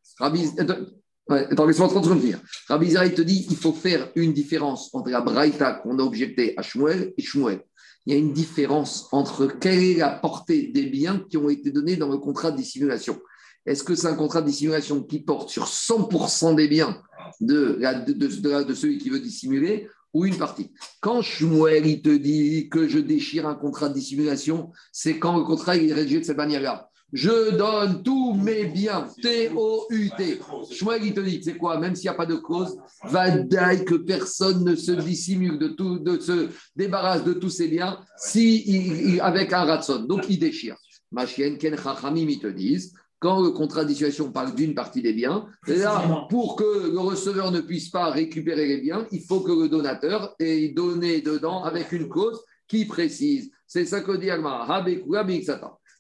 Attends, 1.30 1.66
laisse-moi 1.66 1.88
30 1.88 2.06
secondes. 2.06 2.40
Rabbi 2.68 2.88
il 2.88 3.14
te 3.14 3.22
dit 3.22 3.48
il 3.50 3.56
faut 3.56 3.74
faire 3.74 4.10
une 4.16 4.34
différence 4.34 4.94
entre 4.94 5.10
la 5.10 5.22
Braïta 5.22 5.74
qu'on 5.74 6.00
a 6.00 6.04
objecté 6.04 6.54
à 6.58 6.62
Shmuel 6.62 7.14
et 7.18 7.22
Shmuel. 7.22 7.62
Il 8.06 8.14
y 8.14 8.16
a 8.16 8.20
une 8.20 8.32
différence 8.32 9.10
entre 9.12 9.48
quelle 9.48 9.84
est 9.84 9.98
la 9.98 10.10
portée 10.10 10.68
des 10.68 10.86
biens 10.86 11.26
qui 11.30 11.38
ont 11.38 11.50
été 11.50 11.72
donnés 11.72 11.98
dans 11.98 12.10
le 12.10 12.18
contrat 12.18 12.52
de 12.52 12.58
dissimulation. 12.58 13.20
Est-ce 13.66 13.84
que 13.84 13.96
c'est 13.96 14.08
un 14.08 14.16
contrat 14.16 14.42
de 14.42 14.48
dissimulation 14.48 15.04
qui 15.04 15.20
porte 15.20 15.50
sur 15.50 15.66
100% 15.66 16.56
des 16.56 16.70
biens 16.70 17.02
de, 17.42 17.78
de, 18.08 18.74
celui 18.74 18.98
qui 18.98 19.10
veut 19.10 19.20
dissimuler 19.20 19.90
ou 20.14 20.26
une 20.26 20.38
partie? 20.38 20.72
Quand 21.02 21.22
Shmuel 21.22 21.86
il 21.86 22.02
te 22.02 22.16
dit 22.16 22.70
que 22.70 22.88
je 22.88 23.00
déchire 23.00 23.46
un 23.46 23.56
contrat 23.56 23.90
de 23.90 23.96
dissimulation, 23.96 24.72
c'est 24.94 25.20
quand 25.20 25.38
le 25.38 25.44
contrat 25.44 25.76
est 25.76 25.92
rédigé 25.92 26.22
de 26.22 26.26
cette 26.26 26.38
manière-là. 26.38 26.90
Je 27.14 27.56
donne 27.56 28.04
tous 28.04 28.34
mes 28.34 28.66
biens, 28.66 29.08
T-O-U-T. 29.22 30.40
Shmuel, 30.72 31.06
il 31.06 31.14
te 31.14 31.22
dit, 31.22 31.42
c'est 31.42 31.58
quoi 31.58 31.80
Même 31.80 31.96
s'il 31.96 32.04
n'y 32.04 32.10
a 32.10 32.18
pas 32.18 32.26
de 32.26 32.36
cause, 32.36 32.78
va 33.06 33.32
que 33.32 33.96
personne 33.96 34.66
ne 34.66 34.76
se 34.76 34.92
dissimule 34.92 35.58
de 35.58 35.70
tout, 35.70 36.00
de 36.00 36.20
se 36.20 36.50
débarrasse 36.76 37.24
de 37.24 37.34
tous 37.34 37.50
ses 37.50 37.70
biens 37.70 38.00
si 38.18 39.20
avec 39.22 39.54
un 39.54 39.64
ratson. 39.64 40.04
Donc, 40.04 40.26
il 40.30 40.38
déchire. 40.38 40.76
Ma 41.12 41.26
chienne, 41.26 41.58
Ken 41.58 41.78
Chachamim, 41.78 42.28
ils 42.28 42.40
te 42.40 42.48
disent, 42.48 42.94
quand 43.20 43.42
le 43.42 43.52
contrat 43.52 43.86
dissimulation 43.86 44.32
parle 44.32 44.54
d'une 44.54 44.76
partie 44.76 45.02
des 45.02 45.14
biens, 45.14 45.48
là, 45.66 46.28
pour 46.30 46.58
que 46.58 46.92
le 46.92 47.00
receveur 47.00 47.52
ne 47.52 47.62
puisse 47.62 47.90
pas 47.90 48.12
récupérer 48.12 48.68
les 48.68 48.82
biens, 48.82 49.08
il 49.12 49.22
faut 49.22 49.40
que 49.40 49.54
le 49.54 49.70
donateur 49.70 50.36
ait 50.40 50.70
donné 50.70 51.22
dedans 51.22 51.64
avec 51.64 51.94
une 51.94 52.10
cause 52.10 52.44
qui 52.68 52.86
précise. 52.86 53.50
C'est 53.66 53.86
ça 53.86 54.02
que 54.02 54.18
dit 54.18 54.30
Agmara. 54.30 54.86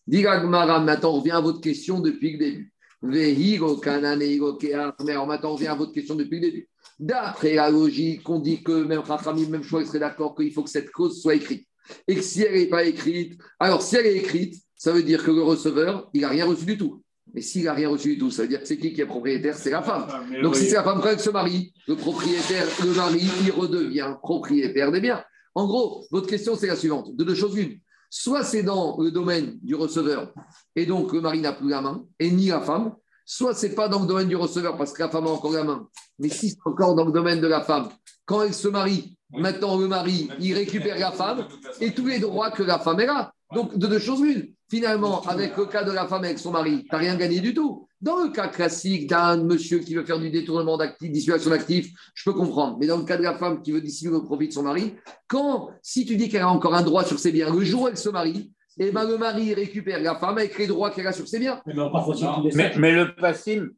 Dit 0.07 0.25
Agmara, 0.25 0.79
maintenant 0.79 1.15
on 1.15 1.19
revient 1.19 1.31
à 1.31 1.41
votre 1.41 1.59
question 1.59 1.99
depuis 1.99 2.33
le 2.33 2.37
début. 2.37 2.71
Mais 3.01 3.35
maintenant 3.35 5.51
on 5.51 5.53
revient 5.53 5.67
à 5.67 5.75
votre 5.75 5.91
question 5.91 6.15
depuis 6.15 6.39
le 6.39 6.47
début. 6.47 6.69
D'après 6.99 7.55
la 7.55 7.69
logique, 7.69 8.27
on 8.29 8.39
dit 8.39 8.63
que 8.63 8.83
même 8.83 8.99
Rachamim, 8.99 9.49
même 9.49 9.63
choix 9.63 9.85
serait 9.85 9.99
d'accord 9.99 10.35
qu'il 10.35 10.51
faut 10.51 10.63
que 10.63 10.69
cette 10.69 10.91
cause 10.91 11.21
soit 11.21 11.35
écrite. 11.35 11.67
Et 12.07 12.15
que 12.15 12.21
si 12.21 12.41
elle 12.41 12.55
n'est 12.55 12.67
pas 12.67 12.85
écrite, 12.85 13.39
alors 13.59 13.81
si 13.81 13.97
elle 13.97 14.07
est 14.07 14.17
écrite, 14.17 14.55
ça 14.75 14.91
veut 14.91 15.03
dire 15.03 15.23
que 15.23 15.31
le 15.31 15.41
receveur, 15.41 16.09
il 16.13 16.21
n'a 16.21 16.29
rien 16.29 16.45
reçu 16.45 16.65
du 16.65 16.77
tout. 16.77 17.03
Mais 17.33 17.41
s'il 17.41 17.65
n'a 17.65 17.73
rien 17.73 17.89
reçu 17.89 18.13
du 18.13 18.17
tout, 18.17 18.31
ça 18.31 18.43
veut 18.43 18.47
dire 18.47 18.61
que 18.61 18.67
c'est 18.67 18.77
qui 18.77 18.93
qui 18.93 19.01
est 19.01 19.05
propriétaire? 19.05 19.55
C'est 19.55 19.69
la 19.69 19.83
femme. 19.83 20.07
Donc 20.41 20.55
si 20.55 20.65
c'est 20.65 20.75
la 20.75 20.83
femme, 20.83 21.01
elle 21.05 21.19
se 21.19 21.29
marie, 21.29 21.73
le 21.87 21.95
propriétaire, 21.95 22.67
le 22.83 22.93
mari, 22.93 23.27
il 23.43 23.51
redevient 23.51 24.15
propriétaire 24.21 24.91
des 24.91 25.01
biens. 25.01 25.23
En 25.53 25.67
gros, 25.67 26.05
votre 26.11 26.27
question, 26.27 26.55
c'est 26.55 26.67
la 26.67 26.75
suivante. 26.75 27.15
De 27.15 27.23
deux 27.23 27.35
choses 27.35 27.55
l'une. 27.55 27.79
Soit 28.09 28.43
c'est 28.43 28.63
dans 28.63 28.97
le 28.99 29.11
domaine 29.11 29.57
du 29.61 29.75
receveur, 29.75 30.33
et 30.75 30.85
donc 30.85 31.13
le 31.13 31.21
mari 31.21 31.41
n'a 31.41 31.53
plus 31.53 31.69
la 31.69 31.81
main, 31.81 32.05
et 32.19 32.31
ni 32.31 32.47
la 32.47 32.61
femme, 32.61 32.95
soit 33.25 33.53
c'est 33.53 33.75
pas 33.75 33.89
dans 33.89 33.99
le 33.99 34.07
domaine 34.07 34.29
du 34.29 34.35
receveur 34.35 34.77
parce 34.77 34.93
que 34.93 35.03
la 35.03 35.09
femme 35.09 35.27
a 35.27 35.29
encore 35.29 35.51
la 35.51 35.63
main, 35.63 35.87
mais 36.19 36.29
si 36.29 36.49
c'est 36.49 36.57
encore 36.65 36.95
dans 36.95 37.05
le 37.05 37.11
domaine 37.11 37.41
de 37.41 37.47
la 37.47 37.61
femme, 37.61 37.89
quand 38.25 38.43
elle 38.43 38.53
se 38.53 38.67
marie, 38.67 39.17
maintenant 39.31 39.77
le 39.77 39.87
mari, 39.87 40.29
il 40.39 40.53
récupère 40.53 40.97
la 40.97 41.11
femme 41.11 41.47
et 41.81 41.93
tous 41.93 42.05
les 42.05 42.19
droits 42.19 42.51
que 42.51 42.63
la 42.63 42.79
femme 42.79 42.99
a. 43.01 43.33
Donc, 43.53 43.77
de 43.77 43.87
deux 43.87 43.99
choses 43.99 44.21
l'une. 44.21 44.53
Finalement, 44.69 45.21
avec 45.21 45.55
le 45.55 45.65
cas 45.65 45.83
de 45.83 45.91
la 45.91 46.07
femme 46.07 46.25
avec 46.25 46.39
son 46.39 46.51
mari, 46.51 46.83
tu 46.83 46.89
n'as 46.91 46.97
rien 46.97 47.15
gagné 47.15 47.39
du 47.39 47.53
tout. 47.53 47.87
Dans 48.01 48.17
le 48.17 48.29
cas 48.29 48.49
classique 48.49 49.09
d'un 49.09 49.37
monsieur 49.37 49.79
qui 49.79 49.95
veut 49.95 50.03
faire 50.03 50.19
du 50.19 50.29
détournement 50.29 50.77
d'actifs, 50.77 51.09
dissimulation 51.09 51.51
d'actifs, 51.51 51.89
je 52.13 52.23
peux 52.29 52.33
comprendre. 52.33 52.77
Mais 52.77 52.85
dans 52.85 52.97
le 52.97 53.05
cas 53.05 53.15
de 53.15 53.23
la 53.23 53.35
femme 53.35 53.61
qui 53.61 53.71
veut 53.71 53.79
dissimuler 53.79 54.17
le 54.17 54.25
profit 54.25 54.49
de 54.49 54.53
son 54.53 54.63
mari, 54.63 54.95
quand, 55.27 55.69
si 55.81 56.05
tu 56.05 56.17
dis 56.17 56.27
qu'elle 56.27 56.41
a 56.41 56.49
encore 56.49 56.75
un 56.75 56.81
droit 56.81 57.05
sur 57.05 57.17
ses 57.17 57.31
biens, 57.31 57.53
le 57.53 57.63
jour 57.63 57.83
où 57.83 57.87
elle 57.87 57.97
se 57.97 58.09
marie, 58.09 58.51
et 58.79 58.87
eh 58.87 58.91
ben, 58.91 59.07
le 59.07 59.17
mari 59.17 59.53
récupère 59.55 59.99
la 60.01 60.15
femme 60.15 60.37
avec 60.37 60.55
les 60.59 60.67
droits 60.67 60.91
qu'elle 60.91 61.07
a 61.07 61.13
sur 61.13 61.27
ses 61.27 61.39
biens. 61.39 61.61
Mais, 61.65 62.91
le 62.91 63.15
passim, 63.15 63.69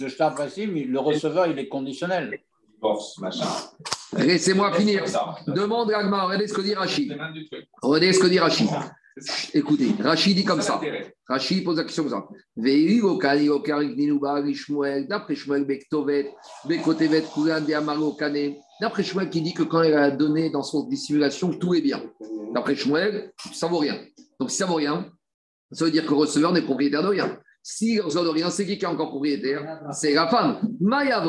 le 0.00 0.08
star 0.08 0.34
passim, 0.34 0.72
le 0.72 0.98
receveur, 0.98 1.46
il 1.48 1.58
est 1.58 1.68
conditionnel. 1.68 2.38
Laissez-moi 4.16 4.72
finir. 4.72 5.04
Demande 5.48 5.90
à 5.92 5.98
regardez 5.98 6.46
ce 6.46 6.54
que 6.54 6.62
dit 6.62 6.74
Rachid. 6.74 7.14
Regardez 7.82 8.12
ce 8.12 8.20
que 8.20 8.28
dit 8.28 8.38
Rachid. 8.38 8.68
Écoutez, 9.54 9.94
Rachid 9.98 10.36
dit 10.36 10.44
comme 10.44 10.60
ça. 10.60 10.78
Rachid 11.26 11.64
pose 11.64 11.78
la 11.78 11.84
question 11.84 12.04
comme 12.04 12.12
ça. 12.12 12.28
D'après 15.08 15.34
Shmuel, 15.34 15.66
D'après 18.80 19.02
Shmuel 19.02 19.30
qui 19.30 19.40
dit 19.40 19.54
que 19.54 19.62
quand 19.62 19.82
elle 19.82 19.94
a 19.94 20.10
donné 20.10 20.50
dans 20.50 20.62
son 20.62 20.86
dissimulation, 20.86 21.50
tout 21.50 21.74
est 21.74 21.80
bien. 21.80 22.02
D'après 22.54 22.76
Shmuel, 22.76 23.32
ça 23.54 23.68
vaut 23.68 23.78
rien. 23.78 23.98
Donc 24.38 24.50
si 24.50 24.58
ça 24.58 24.66
vaut 24.66 24.74
rien, 24.74 25.10
ça 25.72 25.86
veut 25.86 25.90
dire 25.90 26.04
que 26.04 26.10
le 26.10 26.16
receveur 26.16 26.52
n'est 26.52 26.62
propriétaire 26.62 27.02
de 27.02 27.08
rien. 27.08 27.38
Si 27.62 27.96
le 27.96 28.02
receveur 28.02 28.24
de 28.24 28.30
rien, 28.30 28.50
c'est 28.50 28.66
qui 28.66 28.76
qui 28.76 28.84
est 28.84 28.88
encore 28.88 29.08
propriétaire? 29.08 29.80
C'est 29.92 30.12
la 30.12 30.28
femme. 30.28 30.60
Maya 30.78 31.24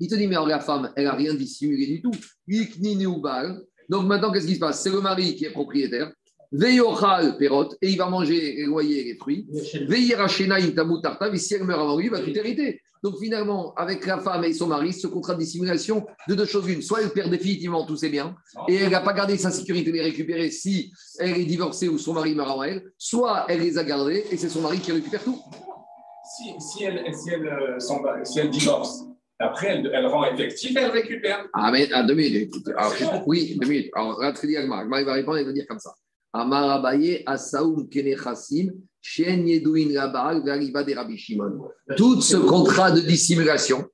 Il 0.00 0.08
te 0.08 0.14
dit, 0.14 0.26
mais 0.26 0.36
la 0.46 0.60
femme, 0.60 0.90
elle 0.96 1.04
n'a 1.04 1.12
rien 1.12 1.34
dissimulé 1.34 1.86
du 1.86 2.02
tout. 2.02 2.10
Donc 3.88 4.06
maintenant, 4.06 4.32
qu'est-ce 4.32 4.46
qui 4.46 4.54
se 4.54 4.60
passe? 4.60 4.82
C'est 4.82 4.90
le 4.90 5.00
mari 5.00 5.36
qui 5.36 5.44
est 5.44 5.52
propriétaire. 5.52 6.10
Veyochal 6.52 7.36
perot, 7.38 7.68
et 7.82 7.90
il 7.90 7.98
va 7.98 8.08
manger 8.08 8.54
les 8.56 8.64
loyers 8.64 9.00
et 9.00 9.04
les 9.04 9.16
fruits. 9.16 9.46
Veyirachena 9.88 10.56
intamu 10.56 11.00
tartav, 11.02 11.34
et 11.34 11.38
si 11.38 11.54
elle 11.54 11.64
meurt 11.64 11.80
avant 11.80 11.96
lui, 11.96 12.06
il 12.06 12.10
va 12.10 12.20
tout 12.20 12.36
hériter. 12.36 12.80
Donc 13.02 13.18
finalement, 13.18 13.74
avec 13.74 14.06
la 14.06 14.18
femme 14.18 14.44
et 14.44 14.52
son 14.52 14.66
mari, 14.66 14.92
ce 14.92 15.06
contrat 15.06 15.34
de 15.34 15.40
dissimulation, 15.40 16.06
de 16.28 16.34
deux 16.34 16.46
choses 16.46 16.68
une. 16.68 16.82
Soit 16.82 17.02
elle 17.02 17.10
perd 17.10 17.30
définitivement 17.30 17.84
tous 17.84 17.96
ses 17.96 18.08
biens, 18.08 18.34
et 18.68 18.76
elle 18.76 18.90
n'a 18.90 19.00
pas 19.00 19.12
gardé 19.12 19.36
sa 19.36 19.50
sécurité 19.50 19.90
de 19.90 19.96
les 19.96 20.02
récupérer 20.02 20.50
si 20.50 20.92
elle 21.18 21.38
est 21.38 21.44
divorcée 21.44 21.88
ou 21.88 21.98
son 21.98 22.14
mari 22.14 22.34
meurt 22.34 22.50
avant 22.50 22.64
elle, 22.64 22.82
soit 22.98 23.46
elle 23.48 23.60
les 23.60 23.78
a 23.78 23.84
gardés, 23.84 24.24
et 24.30 24.36
c'est 24.36 24.48
son 24.48 24.60
mari 24.60 24.78
qui 24.78 24.92
récupère 24.92 25.22
tout. 25.22 25.40
Si, 26.36 26.52
si, 26.58 26.84
elle, 26.84 27.14
si, 27.14 27.30
elle, 27.30 27.46
euh, 27.46 28.24
si 28.24 28.40
elle 28.40 28.50
divorce, 28.50 29.04
après, 29.38 29.68
elle, 29.68 29.90
elle, 29.92 30.06
rend 30.06 30.24
effectif, 30.24 30.74
elle 30.76 30.90
récupère. 30.90 31.46
Ah, 31.52 31.70
mais 31.70 31.92
à 31.92 32.02
deux 32.02 32.14
minutes. 32.14 32.54
Alors, 32.76 32.92
oui, 33.26 33.56
deux 33.60 33.68
minutes. 33.68 33.90
Alors, 33.94 34.18
Ratri 34.18 34.56
Agmar, 34.56 34.84
il 34.84 35.04
va 35.04 35.12
répondre, 35.12 35.38
il 35.38 35.44
va 35.44 35.52
dire 35.52 35.66
comme 35.68 35.78
ça. 35.78 35.94
Tout 41.96 42.20
ce 42.20 42.36
contrat 42.36 42.90
de 42.90 43.00
dissimulation, 43.00 43.86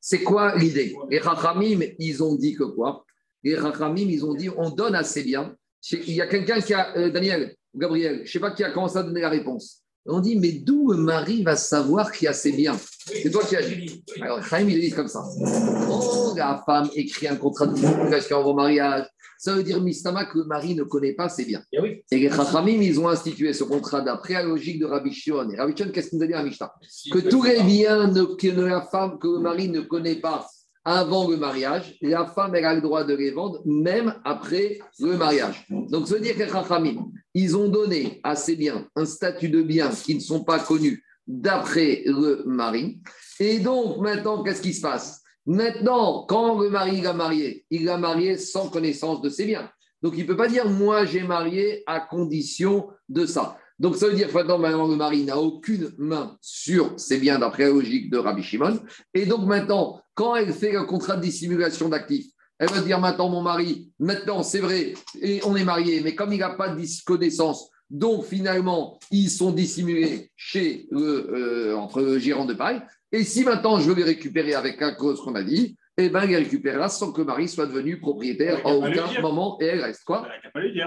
c'est 0.00 0.22
quoi 0.22 0.56
l'idée? 0.56 0.94
Les 1.10 1.18
Rachamim, 1.18 1.80
ils 1.98 2.22
ont 2.22 2.34
dit 2.36 2.54
que 2.54 2.64
quoi? 2.64 3.04
Les 3.42 3.56
Rachamim, 3.56 4.08
ils 4.08 4.24
ont 4.24 4.34
dit 4.34 4.48
on 4.56 4.70
donne 4.70 4.94
assez 4.94 5.22
bien. 5.22 5.54
Il 5.92 6.14
y 6.14 6.20
a 6.20 6.26
quelqu'un 6.26 6.60
qui 6.60 6.74
a, 6.74 6.96
euh, 6.96 7.10
Daniel, 7.10 7.54
Gabriel, 7.74 8.16
je 8.18 8.22
ne 8.22 8.26
sais 8.26 8.38
pas 8.38 8.50
qui 8.50 8.62
a 8.62 8.70
commencé 8.70 8.98
à 8.98 9.02
donner 9.02 9.22
la 9.22 9.30
réponse. 9.30 9.82
On 10.06 10.20
dit, 10.20 10.36
mais 10.36 10.52
d'où 10.52 10.94
Marie 10.94 11.42
va 11.42 11.56
savoir 11.56 12.10
qu'il 12.10 12.24
y 12.24 12.28
a 12.28 12.30
assez 12.30 12.52
bien? 12.52 12.76
C'est 13.04 13.30
toi 13.30 13.44
qui 13.44 13.54
as 13.54 13.62
dit. 13.62 14.02
Alors, 14.22 14.42
Chaim, 14.42 14.66
il 14.68 14.80
dit 14.80 14.90
comme 14.90 15.08
ça. 15.08 15.22
Oh, 15.90 16.32
la 16.36 16.62
femme 16.64 16.88
écrit 16.94 17.28
un 17.28 17.36
contrat 17.36 17.66
de 17.66 17.74
dissimulation 17.74 18.38
avant 18.38 18.54
mariage. 18.54 19.06
Ça 19.42 19.54
veut 19.54 19.62
dire, 19.62 19.80
Mistama, 19.80 20.26
que 20.26 20.36
le 20.36 20.44
mari 20.44 20.74
ne 20.74 20.82
connaît 20.82 21.14
pas 21.14 21.30
ses 21.30 21.46
biens. 21.46 21.62
Et, 21.72 22.04
les 22.10 22.28
Chachamim, 22.28 22.82
ils 22.82 23.00
ont 23.00 23.08
institué 23.08 23.54
ce 23.54 23.64
contrat 23.64 24.02
d'après 24.02 24.34
la 24.34 24.42
logique 24.42 24.78
de 24.78 24.84
Rabbi 24.84 25.14
Shion. 25.14 25.48
Et 25.50 25.56
Rabbi 25.56 25.74
Shion, 25.74 25.90
qu'est-ce 25.90 26.10
qu'il 26.10 26.18
nous 26.18 26.24
a 26.24 26.26
dit 26.26 26.34
à 26.34 26.42
Mishnah 26.42 26.74
Que 27.10 27.20
tous 27.20 27.42
les 27.44 27.62
biens 27.62 28.12
que 28.12 28.60
la 28.60 28.82
femme, 28.82 29.18
que 29.18 29.28
le 29.28 29.38
mari 29.38 29.70
ne 29.70 29.80
connaît 29.80 30.16
pas 30.16 30.46
avant 30.84 31.26
le 31.26 31.38
mariage, 31.38 31.96
la 32.02 32.26
femme 32.26 32.54
elle 32.54 32.66
a 32.66 32.74
le 32.74 32.82
droit 32.82 33.04
de 33.04 33.14
les 33.14 33.30
vendre 33.30 33.62
même 33.64 34.14
après 34.26 34.78
le 34.98 35.16
mariage. 35.16 35.66
Donc, 35.70 36.06
ça 36.06 36.16
veut 36.16 36.20
dire 36.20 36.34
que 36.34 36.42
les 36.42 36.48
Chachamim, 36.50 37.06
ils 37.32 37.56
ont 37.56 37.68
donné 37.68 38.20
à 38.22 38.36
ces 38.36 38.56
biens 38.56 38.86
un 38.94 39.06
statut 39.06 39.48
de 39.48 39.62
biens 39.62 39.88
qui 39.88 40.14
ne 40.16 40.20
sont 40.20 40.44
pas 40.44 40.58
connus 40.58 41.02
d'après 41.26 42.02
le 42.04 42.42
mari. 42.44 43.00
Et 43.38 43.58
donc, 43.58 44.02
maintenant, 44.02 44.42
qu'est-ce 44.42 44.60
qui 44.60 44.74
se 44.74 44.82
passe? 44.82 45.19
Maintenant, 45.50 46.26
quand 46.28 46.60
le 46.60 46.70
mari 46.70 47.00
l'a 47.00 47.12
marié, 47.12 47.64
il 47.70 47.84
l'a 47.84 47.98
marié 47.98 48.38
sans 48.38 48.68
connaissance 48.68 49.20
de 49.20 49.28
ses 49.28 49.46
biens. 49.46 49.68
Donc, 50.00 50.14
il 50.16 50.22
ne 50.22 50.26
peut 50.28 50.36
pas 50.36 50.46
dire 50.46 50.68
moi 50.68 51.04
j'ai 51.04 51.24
marié 51.24 51.82
à 51.88 51.98
condition 51.98 52.86
de 53.08 53.26
ça. 53.26 53.58
Donc, 53.80 53.96
ça 53.96 54.06
veut 54.06 54.14
dire 54.14 54.28
que 54.28 54.32
maintenant, 54.32 54.86
le 54.86 54.94
mari 54.94 55.24
n'a 55.24 55.38
aucune 55.38 55.90
main 55.98 56.38
sur 56.40 57.00
ses 57.00 57.18
biens 57.18 57.40
d'après 57.40 57.64
la 57.64 57.70
logique 57.70 58.12
de 58.12 58.18
Rabbi 58.18 58.44
Shimon. 58.44 58.78
Et 59.12 59.26
donc, 59.26 59.44
maintenant, 59.44 60.00
quand 60.14 60.36
elle 60.36 60.52
fait 60.52 60.76
un 60.76 60.84
contrat 60.84 61.16
de 61.16 61.22
dissimulation 61.22 61.88
d'actifs, 61.88 62.26
elle 62.60 62.68
va 62.68 62.80
dire 62.80 63.00
maintenant, 63.00 63.28
mon 63.28 63.42
mari, 63.42 63.90
maintenant, 63.98 64.44
c'est 64.44 64.60
vrai, 64.60 64.94
et 65.20 65.40
on 65.44 65.56
est 65.56 65.64
marié, 65.64 66.00
mais 66.00 66.14
comme 66.14 66.32
il 66.32 66.38
n'a 66.38 66.50
pas 66.50 66.68
de 66.68 67.04
connaissance, 67.04 67.70
donc 67.90 68.24
finalement, 68.24 69.00
ils 69.10 69.28
sont 69.28 69.50
dissimulés 69.50 70.30
chez 70.36 70.86
le, 70.92 71.72
euh, 71.72 71.76
entre 71.76 72.02
le 72.02 72.20
gérant 72.20 72.44
de 72.44 72.54
paille. 72.54 72.80
Et 73.12 73.24
si 73.24 73.44
maintenant 73.44 73.80
je 73.80 73.90
veux 73.90 73.96
les 73.96 74.04
récupérer 74.04 74.54
avec 74.54 74.80
un 74.82 74.94
cause 74.94 75.20
qu'on 75.20 75.34
a 75.34 75.42
dit, 75.42 75.76
eh 75.96 76.08
bien, 76.08 76.24
il 76.24 76.30
les 76.30 76.36
récupérera 76.36 76.88
sans 76.88 77.12
que 77.12 77.20
Marie 77.22 77.48
soit 77.48 77.66
devenue 77.66 78.00
propriétaire 78.00 78.60
à 78.64 78.74
aucun 78.74 79.20
moment 79.20 79.58
et 79.60 79.66
elle 79.66 79.82
reste 79.82 80.04
quoi. 80.04 80.26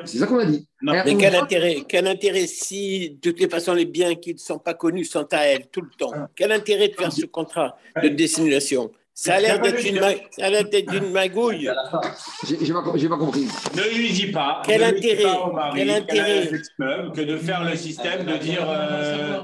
C'est 0.05 0.17
ça 0.17 0.27
qu'on 0.27 0.39
a 0.39 0.45
dit. 0.45 0.67
Mais 0.81 1.15
quel 1.17 1.35
intérêt, 1.35 1.83
quel 1.87 2.07
intérêt 2.07 2.47
si 2.47 3.17
de 3.21 3.31
toute 3.31 3.51
façon 3.51 3.73
les 3.73 3.85
biens 3.85 4.15
qui 4.15 4.33
ne 4.33 4.39
sont 4.39 4.59
pas 4.59 4.73
connus 4.73 5.05
sont 5.05 5.27
à 5.33 5.45
elle 5.45 5.67
tout 5.67 5.81
le 5.81 5.89
temps? 5.97 6.11
Ah. 6.13 6.29
Quel 6.35 6.51
intérêt 6.51 6.87
de 6.89 6.95
faire 6.95 7.11
ce 7.11 7.25
contrat 7.25 7.77
de 8.01 8.07
dissimulation 8.07 8.91
ça 9.15 9.35
a 9.35 9.39
l'air 9.39 9.59
d'être 9.59 9.85
une, 9.85 11.11
magouille. 11.11 11.69
J'ai 12.47 12.73
pas, 12.73 12.81
pas, 12.81 13.17
compris. 13.17 13.47
Ne 13.75 13.97
lui 13.97 14.11
dis 14.11 14.31
pas. 14.31 14.63
Quel 14.65 14.83
intérêt 14.83 15.23
Quel 15.75 15.89
intérêt 15.91 16.49
Que 17.15 17.21
de 17.21 17.37
faire 17.37 17.63
le 17.63 17.75
système 17.75 18.25
de 18.25 18.37
dire. 18.37 18.65
Euh... 18.67 19.41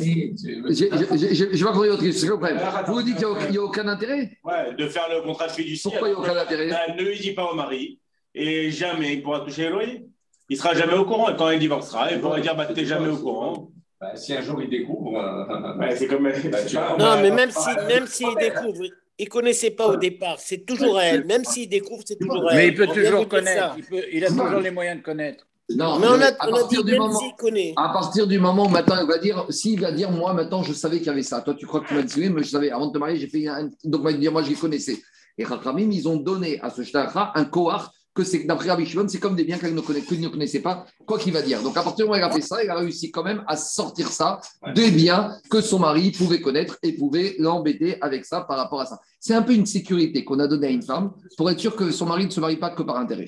J'ai 0.00 1.64
pas 1.64 1.72
compris 1.72 1.88
votre 1.90 2.02
question. 2.02 2.40
Vous 2.86 2.94
vous 2.94 3.02
dites 3.02 3.18
qu'il 3.18 3.50
n'y 3.50 3.58
a, 3.58 3.62
aucun 3.62 3.86
intérêt 3.86 4.36
Ouais, 4.42 4.74
de 4.76 4.88
faire 4.88 5.08
le 5.08 5.22
contrat 5.22 5.46
de 5.46 5.52
fiduciaire. 5.52 5.92
Pourquoi 5.92 6.08
il 6.08 6.12
n'y 6.12 6.16
a 6.16 6.20
aucun 6.20 6.36
intérêt 6.36 6.68
ben, 6.68 6.96
Ne 6.96 7.02
lui 7.02 7.20
dis 7.20 7.32
pas 7.32 7.44
au 7.44 7.54
mari 7.54 8.00
et 8.34 8.70
jamais 8.72 9.14
il 9.14 9.22
pourra 9.22 9.40
toucher 9.40 9.64
les 9.64 9.70
loyers. 9.70 10.06
Il 10.48 10.56
sera 10.56 10.74
jamais 10.74 10.94
au 10.94 11.04
courant. 11.04 11.30
Et 11.30 11.36
quand 11.36 11.50
il 11.50 11.60
divorcera, 11.60 12.10
il 12.10 12.20
pourra 12.20 12.40
dire 12.40 12.56
bah, 12.56 12.66
Tu 12.66 12.74
n'es 12.74 12.84
jamais 12.84 13.08
au 13.08 13.16
courant. 13.16 13.70
Bah, 14.02 14.16
si 14.16 14.34
un 14.34 14.40
jour 14.40 14.60
il 14.60 14.68
découvre. 14.68 15.16
Euh, 15.16 15.94
c'est 15.94 16.08
comme. 16.08 16.24
Bah, 16.24 16.96
non, 16.98 17.22
mais 17.22 17.30
même 17.30 17.52
s'il 17.52 17.62
si, 17.62 17.86
même 17.86 18.06
s'il 18.08 18.34
découvre, 18.34 18.82
il 19.16 19.24
ne 19.26 19.30
connaissait 19.30 19.70
pas 19.70 19.86
au 19.86 19.96
départ. 19.96 20.40
C'est 20.40 20.66
toujours 20.66 21.00
elle. 21.00 21.24
Même 21.24 21.44
s'il 21.44 21.68
découvre, 21.68 22.02
c'est 22.04 22.18
toujours 22.18 22.50
elle. 22.50 22.56
Mais 22.56 22.68
il 22.68 22.74
peut 22.74 22.88
toujours 22.88 23.28
connaître. 23.28 23.74
Il, 23.78 23.84
peut, 23.84 24.02
il, 24.12 24.24
a 24.24 24.28
toujours 24.28 24.58
les 24.58 24.72
moyens 24.72 24.98
de 24.98 25.04
connaître. 25.04 25.46
Non, 25.70 26.00
mais 26.00 26.08
on 26.08 26.20
a, 26.20 26.32
à, 26.32 26.48
on 26.48 26.54
a 26.54 26.66
dit, 26.66 26.82
du 26.82 26.98
moment, 26.98 27.20
connaît. 27.38 27.74
à 27.76 27.90
partir 27.90 28.26
du 28.26 28.40
moment 28.40 28.64
où 28.64 28.68
maintenant 28.68 29.00
il 29.00 29.06
va 29.06 29.18
dire, 29.18 29.46
s'il 29.50 29.80
va 29.80 29.92
dire, 29.92 30.10
moi 30.10 30.34
maintenant 30.34 30.64
je 30.64 30.72
savais 30.72 30.98
qu'il 30.98 31.06
y 31.06 31.10
avait 31.10 31.22
ça. 31.22 31.40
Toi 31.40 31.54
tu 31.54 31.64
crois 31.66 31.80
que 31.80 31.86
tu 31.86 31.94
m'as 31.94 32.02
dit, 32.02 32.28
mais 32.28 32.42
je 32.42 32.48
savais, 32.48 32.72
avant 32.72 32.88
de 32.88 32.92
te 32.94 32.98
marier, 32.98 33.16
j'ai 33.18 33.28
fait 33.28 33.46
un. 33.46 33.70
Donc 33.84 34.00
il 34.00 34.02
va 34.02 34.12
dire, 34.14 34.32
moi 34.32 34.42
je 34.42 34.50
les 34.50 34.56
connaissais. 34.56 35.00
Et 35.38 35.44
Rachamim, 35.44 35.92
ils 35.92 36.08
ont 36.08 36.16
donné 36.16 36.60
à 36.60 36.70
ce 36.70 36.82
shtakra 36.82 37.32
un 37.36 37.44
kohar 37.44 37.92
que 38.14 38.24
c'est 38.24 38.44
d'après 38.44 38.68
Rabbi 38.68 38.86
Shimon, 38.86 39.08
c'est 39.08 39.18
comme 39.18 39.36
des 39.36 39.44
biens 39.44 39.58
qu'elle 39.58 39.74
ne, 39.74 39.80
connaît, 39.80 40.02
ne 40.10 40.28
connaissait 40.28 40.60
pas, 40.60 40.86
quoi 41.06 41.18
qu'il 41.18 41.32
va 41.32 41.42
dire. 41.42 41.62
Donc 41.62 41.76
à 41.76 41.82
partir 41.82 42.04
du 42.04 42.10
moment 42.10 42.14
où 42.14 42.16
elle 42.16 42.30
a 42.30 42.32
fait 42.32 42.42
ça, 42.42 42.62
elle 42.62 42.70
a 42.70 42.76
réussi 42.76 43.10
quand 43.10 43.22
même 43.22 43.42
à 43.46 43.56
sortir 43.56 44.08
ça 44.08 44.40
des 44.74 44.90
biens 44.90 45.36
que 45.50 45.60
son 45.60 45.78
mari 45.78 46.10
pouvait 46.10 46.40
connaître 46.40 46.78
et 46.82 46.92
pouvait 46.92 47.36
l'embêter 47.38 47.96
avec 48.02 48.24
ça 48.24 48.42
par 48.42 48.58
rapport 48.58 48.80
à 48.80 48.86
ça. 48.86 49.00
C'est 49.24 49.34
un 49.34 49.42
peu 49.42 49.54
une 49.54 49.66
sécurité 49.66 50.24
qu'on 50.24 50.40
a 50.40 50.48
donnée 50.48 50.66
à 50.66 50.70
une 50.70 50.82
femme 50.82 51.12
pour 51.36 51.48
être 51.48 51.60
sûr 51.60 51.76
que 51.76 51.92
son 51.92 52.06
mari 52.06 52.26
ne 52.26 52.30
se 52.30 52.40
marie 52.40 52.56
pas 52.56 52.70
que 52.70 52.82
par 52.82 52.96
intérêt. 52.96 53.26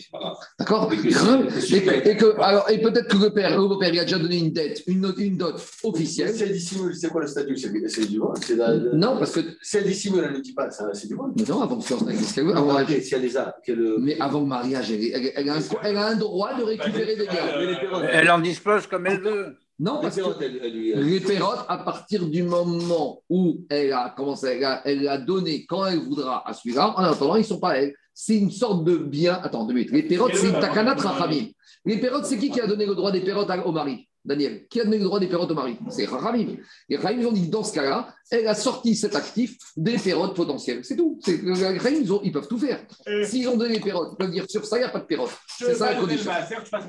D'accord 0.58 0.92
et, 0.92 0.96
que, 2.16 2.40
alors, 2.40 2.68
et 2.68 2.80
peut-être 2.80 3.06
que 3.06 3.16
le 3.16 3.30
père, 3.30 3.56
le 3.56 3.68
beau-père, 3.68 3.94
il 3.94 4.00
a 4.00 4.04
déjà 4.04 4.18
donné 4.18 4.38
une 4.38 4.50
dette, 4.50 4.82
une, 4.88 5.14
une 5.18 5.36
dot 5.36 5.54
officielle. 5.84 6.34
Si 6.34 6.42
elle 6.42 6.52
dissimule, 6.52 6.96
c'est 6.96 7.10
quoi 7.10 7.20
le 7.20 7.28
statut? 7.28 7.56
C'est 7.56 8.06
du 8.08 8.18
vol? 8.18 8.34
Non, 8.94 9.18
parce 9.20 9.30
que. 9.30 9.40
Si 9.62 9.76
elle 9.76 9.84
dissimule, 9.84 10.24
elle 10.26 10.32
ne 10.32 10.40
dit 10.40 10.52
pas, 10.52 10.68
c'est 10.68 11.06
du 11.06 11.14
vol. 11.14 11.30
Mais 11.36 11.44
non, 11.44 11.62
avant 11.62 11.78
que 11.78 11.84
si 11.84 13.14
elle 13.14 13.22
les 13.22 13.36
a. 13.36 13.54
Mais 14.00 14.20
avant 14.20 14.40
le 14.40 14.46
mariage, 14.46 14.90
elle, 14.90 15.48
a 15.48 15.54
un, 15.54 15.60
elle, 15.84 15.96
a 15.96 16.06
un, 16.08 16.16
droit 16.16 16.58
de 16.58 16.64
récupérer 16.64 17.14
des 17.14 17.26
biens. 17.26 18.02
Elle 18.10 18.32
en 18.32 18.40
dispose 18.40 18.88
comme 18.88 19.06
elle 19.06 19.20
veut. 19.20 19.56
Non, 19.80 19.96
Les 19.96 20.02
parce 20.02 20.16
que 20.16 20.44
lui- 20.68 20.94
les 20.94 21.20
pérotes, 21.20 21.64
à 21.68 21.78
partir 21.78 22.26
du 22.26 22.42
moment 22.44 23.22
où 23.28 23.56
elle 23.68 23.92
a 23.92 24.10
commencé, 24.16 24.46
elle 24.56 24.64
a, 24.64 24.82
elle 24.86 25.08
a 25.08 25.18
donné 25.18 25.66
quand 25.66 25.84
elle 25.86 25.98
voudra 25.98 26.48
à 26.48 26.52
celui-là, 26.52 26.94
en 26.96 27.02
attendant, 27.02 27.34
ils 27.34 27.40
ne 27.40 27.44
sont 27.44 27.58
pas 27.58 27.70
à 27.70 27.76
elle. 27.78 27.94
C'est 28.12 28.36
une 28.38 28.52
sorte 28.52 28.84
de 28.84 28.96
bien. 28.96 29.34
Attends, 29.42 29.64
deux 29.64 29.74
minutes. 29.74 29.90
Les 29.90 30.04
pérotes, 30.04 30.32
c'est 30.36 30.46
une 30.46 30.60
takanat 30.60 30.94
rachamim. 30.94 31.46
Les 31.84 31.98
pérotes, 31.98 32.24
c'est 32.24 32.38
qui 32.38 32.50
qui 32.50 32.60
a 32.60 32.66
donné 32.68 32.86
le 32.86 32.94
droit 32.94 33.10
des 33.10 33.20
pérotes 33.22 33.50
à- 33.50 33.66
au 33.66 33.72
mari? 33.72 34.08
Daniel, 34.24 34.66
qui 34.68 34.80
a 34.80 34.84
donné 34.84 34.98
le 34.98 35.04
droit 35.04 35.20
des 35.20 35.26
pérotes 35.26 35.50
au 35.50 35.54
mari 35.54 35.76
C'est 35.90 36.06
Rachamim. 36.06 36.56
Les 36.88 36.96
Rachamim, 36.96 37.20
ils 37.20 37.26
ont 37.26 37.32
dit, 37.32 37.48
dans 37.48 37.62
ce 37.62 37.74
cas-là, 37.74 38.14
elle 38.30 38.48
a 38.48 38.54
sorti 38.54 38.96
cet 38.96 39.14
actif 39.14 39.56
des 39.76 39.98
pérotes 39.98 40.34
potentielles. 40.34 40.80
C'est 40.82 40.96
tout. 40.96 41.18
Rachamim, 41.26 41.98
ils, 42.00 42.12
ont- 42.12 42.20
ils 42.24 42.32
peuvent 42.32 42.48
tout 42.48 42.58
faire. 42.58 42.80
S'ils 43.24 43.46
ont 43.48 43.56
donné 43.56 43.74
les 43.74 43.80
pérotes, 43.80 44.10
ils 44.12 44.16
peuvent 44.16 44.30
dire, 44.30 44.44
sur 44.48 44.64
ça, 44.64 44.76
il 44.78 44.80
n'y 44.80 44.86
a 44.86 44.90
pas 44.90 45.00
de 45.00 45.04
pérotes. 45.04 45.30
C'est 45.46 45.74
ça 45.74 45.92
la 45.92 46.00
condition. 46.00 46.30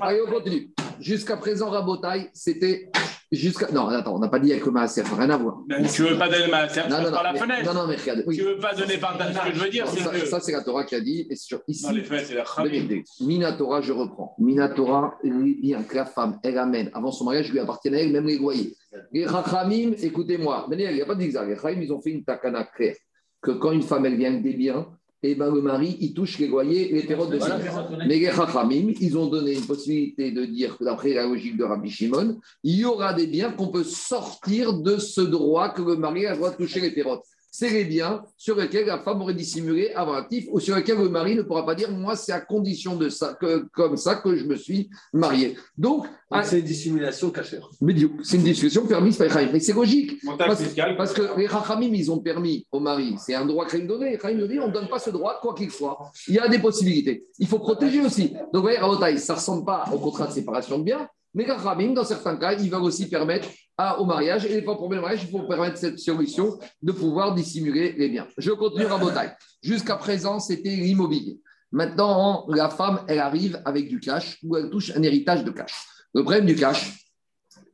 Allez, 0.00 0.20
on 0.26 0.30
continue. 0.30 0.70
Jusqu'à 0.98 1.36
présent, 1.36 1.68
Rabotaille, 1.68 2.30
c'était 2.32 2.90
jusqu'à. 3.32 3.70
Non, 3.72 3.88
attends, 3.88 4.14
on 4.16 4.18
n'a 4.18 4.28
pas 4.28 4.38
dit 4.38 4.52
avec 4.52 4.64
le 4.64 4.72
Maaser, 4.72 5.02
rien 5.02 5.30
à 5.30 5.36
voir. 5.36 5.58
Tu 5.94 6.02
veux 6.02 6.18
pas 6.18 6.28
donner 6.28 6.48
ma 6.48 6.68
serre, 6.68 6.84
tu 6.86 6.90
Non, 6.90 6.96
non, 6.98 7.02
passes 7.02 7.10
non, 7.10 7.14
par 7.16 7.22
la 7.24 7.32
mais- 7.32 7.38
fenêtre. 7.38 7.64
non, 7.74 7.80
non, 7.82 7.86
mais 7.88 7.96
regarde. 7.96 8.24
oui. 8.26 8.36
Tu 8.36 8.42
veux 8.42 8.58
pas 8.58 8.74
donner 8.74 8.98
par 8.98 9.18
ta. 9.18 9.32
Ce 9.32 9.38
que 9.50 9.54
je 9.54 9.60
veux 9.64 9.70
dire, 9.70 9.86
c'est 9.88 10.00
Ça, 10.00 10.10
que. 10.10 10.26
ça, 10.26 10.40
c'est 10.40 10.52
la 10.52 10.62
Torah 10.62 10.84
qui 10.84 10.94
a 10.94 11.00
dit. 11.00 11.26
Et 11.30 11.36
sur, 11.36 11.60
ici, 11.68 11.86
les 11.92 12.02
faits, 12.04 12.26
c'est 12.26 12.34
la 12.34 12.44
Khamim. 12.44 12.70
minutes. 12.70 13.06
Minatora, 13.20 13.80
je 13.80 13.92
reprends. 13.92 14.34
Minatora, 14.38 15.14
il 15.24 15.60
dit 15.60 15.74
que 15.88 15.94
la 15.96 16.04
femme, 16.06 16.38
elle 16.42 16.58
amène, 16.58 16.90
avant 16.94 17.10
son 17.12 17.24
mariage, 17.24 17.50
lui 17.52 17.58
appartient 17.60 17.88
à 17.88 17.92
elle, 17.98 18.12
même 18.12 18.26
les 18.26 18.38
loyers. 18.38 18.74
Les 19.12 19.26
Rachamim, 19.26 19.92
écoutez-moi, 20.00 20.66
il 20.70 20.76
n'y 20.94 21.00
a 21.02 21.06
pas 21.06 21.14
de 21.14 21.20
zigzag. 21.20 21.48
Les 21.48 21.54
Rachamim, 21.54 21.82
ils 21.82 21.92
ont 21.92 22.00
fait 22.00 22.10
une 22.10 22.24
takana 22.24 22.64
claire 22.64 22.96
que 23.42 23.50
quand 23.52 23.70
une 23.72 23.82
femme, 23.82 24.06
elle 24.06 24.16
vient 24.16 24.30
avec 24.30 24.42
des 24.42 24.54
biens, 24.54 24.86
et 25.22 25.34
ben 25.34 25.52
le 25.52 25.62
mari, 25.62 25.96
il 26.00 26.12
touche 26.12 26.38
les 26.38 26.46
loyers 26.46 26.90
et 26.90 26.94
les 26.94 27.02
pérodes 27.02 27.30
de 27.30 27.38
Voilà. 27.38 27.58
Mais 28.06 28.18
les 28.18 28.30
Chachamim, 28.30 28.92
ils 29.00 29.16
ont 29.16 29.26
donné 29.26 29.54
une 29.54 29.66
possibilité 29.66 30.30
de 30.30 30.44
dire 30.44 30.76
que 30.76 30.84
d'après 30.84 31.14
la 31.14 31.24
logique 31.24 31.56
de 31.56 31.64
Rabbi 31.64 31.90
Shimon, 31.90 32.38
il 32.62 32.76
y 32.76 32.84
aura 32.84 33.14
des 33.14 33.26
biens 33.26 33.50
qu'on 33.52 33.68
peut 33.68 33.84
sortir 33.84 34.74
de 34.74 34.98
ce 34.98 35.22
droit 35.22 35.70
que 35.70 35.82
le 35.82 35.96
mari 35.96 36.26
a 36.26 36.32
le 36.32 36.36
droit 36.36 36.50
de 36.50 36.56
toucher 36.56 36.80
les 36.80 36.90
pérodes. 36.90 37.20
C'est 37.58 37.70
les 37.70 37.86
biens 37.86 38.22
sur 38.36 38.54
lesquels 38.56 38.84
la 38.86 38.98
femme 38.98 39.22
aurait 39.22 39.32
dissimulé 39.32 39.90
avant 39.94 40.12
actif 40.12 40.44
ou 40.50 40.60
sur 40.60 40.76
lesquels 40.76 40.98
le 40.98 41.08
mari 41.08 41.34
ne 41.34 41.40
pourra 41.40 41.64
pas 41.64 41.74
dire 41.74 41.90
moi 41.90 42.14
c'est 42.14 42.32
à 42.32 42.42
condition 42.42 42.96
de 42.96 43.08
ça 43.08 43.32
que 43.40 43.66
comme 43.72 43.96
ça 43.96 44.16
que 44.16 44.36
je 44.36 44.44
me 44.44 44.56
suis 44.56 44.90
marié. 45.14 45.56
Donc, 45.78 46.04
ah, 46.30 46.44
c'est 46.44 46.58
une 46.58 46.66
dissimulation 46.66 47.30
cachère. 47.30 47.66
mais 47.80 47.94
du- 47.94 48.10
c'est 48.22 48.36
une 48.36 48.42
discussion 48.42 48.86
permise 48.86 49.16
par 49.16 49.38
les. 49.38 49.50
Mais 49.50 49.60
c'est 49.60 49.72
logique. 49.72 50.18
Parce, 50.36 50.62
fiscal. 50.62 50.98
parce 50.98 51.14
que 51.14 51.22
les 51.38 51.46
Rachamim, 51.46 51.94
ils 51.94 52.10
ont 52.10 52.18
permis 52.18 52.66
au 52.70 52.78
mari, 52.78 53.14
c'est 53.24 53.34
un 53.34 53.46
droit 53.46 53.64
qu'ils 53.66 53.86
donné. 53.86 54.10
Les 54.10 54.16
Rachamim 54.16 54.46
dit 54.46 54.60
on 54.60 54.68
ne 54.68 54.72
donne 54.74 54.88
pas 54.88 54.98
ce 54.98 55.08
droit, 55.08 55.38
quoi 55.40 55.54
qu'il 55.54 55.70
soit. 55.70 55.96
Il 56.28 56.34
y 56.34 56.38
a 56.38 56.48
des 56.48 56.58
possibilités. 56.58 57.24
Il 57.38 57.46
faut 57.46 57.58
protéger 57.58 58.02
aussi. 58.02 58.34
Donc, 58.52 58.64
vous 58.66 58.68
voyez, 58.98 59.16
ça 59.16 59.32
ne 59.32 59.38
ressemble 59.38 59.64
pas 59.64 59.86
au 59.94 59.98
contrat 59.98 60.26
de 60.26 60.32
séparation 60.32 60.78
de 60.78 60.84
biens, 60.84 61.08
mais 61.32 61.44
les 61.46 61.52
Rachamim, 61.52 61.94
dans 61.94 62.04
certains 62.04 62.36
cas, 62.36 62.52
ils 62.52 62.70
veulent 62.70 62.82
aussi 62.82 63.08
permettre 63.08 63.48
à- 63.78 64.00
au 64.00 64.04
mariage, 64.04 64.44
et 64.46 64.48
des 64.48 64.62
fois 64.62 64.76
pour 64.76 64.90
le 64.92 65.00
mariage, 65.00 65.24
il 65.24 65.30
faut 65.30 65.42
permettre 65.46 65.76
cette 65.78 65.98
solution 65.98 66.58
de 66.82 66.92
pouvoir 66.92 67.34
dissimuler 67.34 67.92
les 67.92 68.08
biens. 68.08 68.26
Je 68.38 68.50
continue 68.52 68.86
Rabotai. 68.86 69.28
Jusqu'à 69.62 69.96
présent, 69.96 70.40
c'était 70.40 70.70
l'immobilier. 70.76 71.40
Maintenant, 71.72 72.46
la 72.48 72.70
femme, 72.70 73.00
elle 73.08 73.18
arrive 73.18 73.60
avec 73.64 73.88
du 73.88 74.00
cash 74.00 74.38
ou 74.42 74.56
elle 74.56 74.70
touche 74.70 74.92
un 74.96 75.02
héritage 75.02 75.44
de 75.44 75.50
cash. 75.50 75.74
Le 76.14 76.22
problème 76.22 76.46
du 76.46 76.54
cash, 76.54 77.05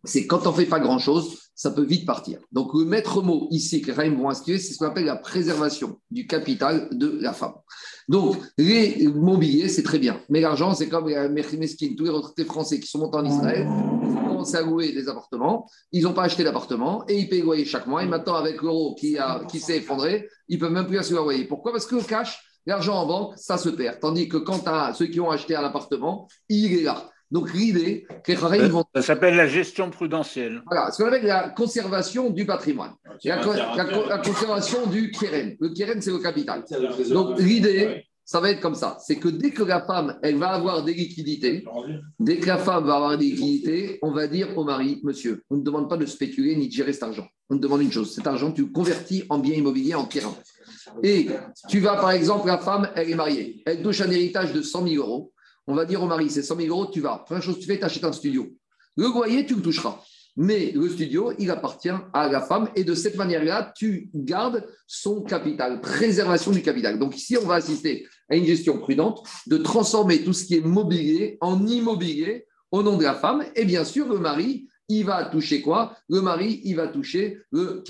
c'est 0.04 0.26
quand 0.26 0.46
on 0.46 0.52
fait 0.52 0.66
pas 0.66 0.80
grand-chose, 0.80 1.38
ça 1.54 1.70
peut 1.70 1.84
vite 1.84 2.06
partir. 2.06 2.40
Donc, 2.50 2.74
le 2.74 2.84
maître 2.84 3.22
mot 3.22 3.46
ici 3.50 3.82
que 3.82 3.92
les 3.92 4.10
vont 4.10 4.30
inscrire, 4.30 4.58
c'est 4.58 4.72
ce 4.72 4.78
qu'on 4.78 4.86
appelle 4.86 5.04
la 5.04 5.16
préservation 5.16 6.00
du 6.10 6.26
capital 6.26 6.88
de 6.92 7.18
la 7.20 7.32
femme. 7.32 7.52
Donc, 8.08 8.36
les 8.58 9.06
mobiliers, 9.06 9.68
c'est 9.68 9.82
très 9.82 9.98
bien. 9.98 10.20
Mais 10.28 10.40
l'argent, 10.40 10.74
c'est 10.74 10.88
comme 10.88 11.08
les 11.08 11.96
tous 11.96 12.04
les 12.04 12.10
retraités 12.10 12.44
français 12.44 12.80
qui 12.80 12.88
sont 12.88 12.98
montés 12.98 13.18
en 13.18 13.24
Israël, 13.24 13.68
ils 13.68 14.08
ont 14.08 14.28
commencé 14.28 14.56
à 14.56 14.62
louer 14.62 14.92
des 14.92 15.08
appartements, 15.08 15.68
ils 15.92 16.02
n'ont 16.02 16.14
pas 16.14 16.24
acheté 16.24 16.42
d'appartement 16.42 17.04
et 17.06 17.18
ils 17.18 17.28
payent 17.28 17.40
le 17.40 17.46
loyer 17.46 17.64
chaque 17.64 17.86
mois. 17.86 18.02
Et 18.02 18.06
maintenant, 18.06 18.34
avec 18.34 18.60
l'euro 18.62 18.94
qui, 18.94 19.16
qui 19.48 19.60
s'est 19.60 19.76
effondré, 19.76 20.28
ils 20.48 20.58
peuvent 20.58 20.72
même 20.72 20.86
plus 20.86 20.98
assurer 20.98 21.22
loyer. 21.22 21.44
Pourquoi? 21.44 21.70
Parce 21.70 21.86
que 21.86 21.94
le 21.96 22.02
cash, 22.02 22.42
l'argent 22.66 22.96
en 22.96 23.06
banque, 23.06 23.34
ça 23.36 23.58
se 23.58 23.68
perd. 23.68 24.00
Tandis 24.00 24.28
que 24.28 24.38
quand 24.38 24.60
tu 24.60 24.68
as 24.68 24.94
ceux 24.94 25.06
qui 25.06 25.20
ont 25.20 25.30
acheté 25.30 25.54
un 25.54 25.64
appartement, 25.64 26.26
il 26.48 26.72
est 26.74 26.82
là. 26.82 27.08
Donc, 27.32 27.52
l'idée, 27.54 28.06
que 28.24 28.32
les 28.32 28.38
Raïm 28.38 28.66
vont 28.66 28.84
Ça 28.94 29.02
s'appelle 29.02 29.34
la 29.36 29.48
gestion 29.48 29.90
prudentielle. 29.90 30.62
voilà, 30.66 30.90
ce 30.92 31.02
qu'on 31.02 31.08
appelle 31.08 31.24
la 31.24 31.48
conservation 31.48 32.30
du 32.30 32.44
patrimoine. 32.46 32.92
La, 33.24 33.38
co- 33.38 33.54
la 33.54 33.84
co- 33.86 34.06
la 34.08 34.18
conservation 34.18 34.86
du 34.86 35.10
keren. 35.10 35.56
Le 35.58 35.70
keren, 35.70 36.00
c'est 36.02 36.10
le 36.10 36.18
capital. 36.18 36.62
Donc, 37.10 37.40
l'idée, 37.40 38.04
ça 38.24 38.38
va 38.40 38.50
être 38.50 38.60
comme 38.60 38.74
ça. 38.74 38.98
C'est 39.04 39.16
que 39.16 39.28
dès 39.28 39.50
que 39.50 39.62
la 39.62 39.80
femme, 39.82 40.18
elle 40.22 40.36
va 40.36 40.50
avoir 40.50 40.84
des 40.84 40.92
liquidités, 40.94 41.64
dès 42.20 42.36
que 42.36 42.46
la 42.46 42.58
femme 42.58 42.84
va 42.84 42.96
avoir 42.96 43.16
des 43.18 43.24
liquidités, 43.26 43.98
on 44.02 44.12
va 44.12 44.26
dire 44.26 44.48
au 44.56 44.64
mari, 44.64 45.00
monsieur, 45.02 45.42
on 45.50 45.56
ne 45.56 45.62
demande 45.62 45.88
pas 45.88 45.96
de 45.96 46.06
spéculer 46.06 46.54
ni 46.54 46.68
de 46.68 46.72
gérer 46.72 46.92
cet 46.92 47.02
argent. 47.02 47.26
On 47.50 47.56
te 47.56 47.62
demande 47.62 47.80
une 47.82 47.92
chose, 47.92 48.14
cet 48.14 48.26
argent, 48.26 48.52
tu 48.52 48.60
le 48.62 48.68
convertis 48.68 49.24
en 49.30 49.38
bien 49.38 49.54
immobilier, 49.56 49.94
en 49.94 50.04
terrain. 50.04 50.34
Et 51.02 51.28
tu 51.68 51.80
vas, 51.80 51.96
par 51.96 52.10
exemple, 52.12 52.46
la 52.46 52.58
femme, 52.58 52.88
elle 52.94 53.10
est 53.10 53.14
mariée, 53.14 53.62
elle 53.66 53.82
touche 53.82 54.00
un 54.02 54.10
héritage 54.10 54.52
de 54.52 54.60
100 54.62 54.86
000 54.86 55.02
euros. 55.04 55.31
On 55.66 55.74
va 55.74 55.84
dire 55.84 56.02
au 56.02 56.06
mari, 56.06 56.30
c'est 56.30 56.42
100 56.42 56.56
000 56.56 56.68
euros, 56.68 56.90
tu 56.90 57.00
vas. 57.00 57.22
Première 57.24 57.42
chose 57.42 57.56
que 57.56 57.60
tu 57.60 57.66
fais, 57.66 57.78
tu 57.78 57.84
achètes 57.84 58.04
un 58.04 58.12
studio. 58.12 58.48
Le 58.96 59.06
loyer, 59.06 59.46
tu 59.46 59.54
le 59.54 59.62
toucheras. 59.62 60.00
Mais 60.36 60.72
le 60.72 60.88
studio, 60.88 61.32
il 61.38 61.50
appartient 61.50 61.90
à 62.14 62.28
la 62.28 62.40
femme 62.40 62.70
et 62.74 62.84
de 62.84 62.94
cette 62.94 63.16
manière-là, 63.16 63.72
tu 63.76 64.08
gardes 64.14 64.66
son 64.86 65.22
capital, 65.22 65.80
préservation 65.82 66.52
du 66.52 66.62
capital. 66.62 66.98
Donc 66.98 67.16
ici, 67.16 67.36
on 67.36 67.46
va 67.46 67.56
assister 67.56 68.06
à 68.30 68.36
une 68.36 68.46
gestion 68.46 68.78
prudente 68.78 69.22
de 69.46 69.58
transformer 69.58 70.24
tout 70.24 70.32
ce 70.32 70.46
qui 70.46 70.56
est 70.56 70.62
mobilier 70.62 71.36
en 71.42 71.66
immobilier 71.66 72.46
au 72.70 72.82
nom 72.82 72.96
de 72.96 73.02
la 73.04 73.14
femme. 73.14 73.44
Et 73.54 73.66
bien 73.66 73.84
sûr, 73.84 74.08
le 74.08 74.18
mari, 74.18 74.68
il 74.88 75.04
va 75.04 75.26
toucher 75.26 75.60
quoi? 75.60 75.96
Le 76.08 76.22
mari, 76.22 76.62
il 76.64 76.76
va 76.76 76.88
toucher 76.88 77.38
le, 77.50 77.82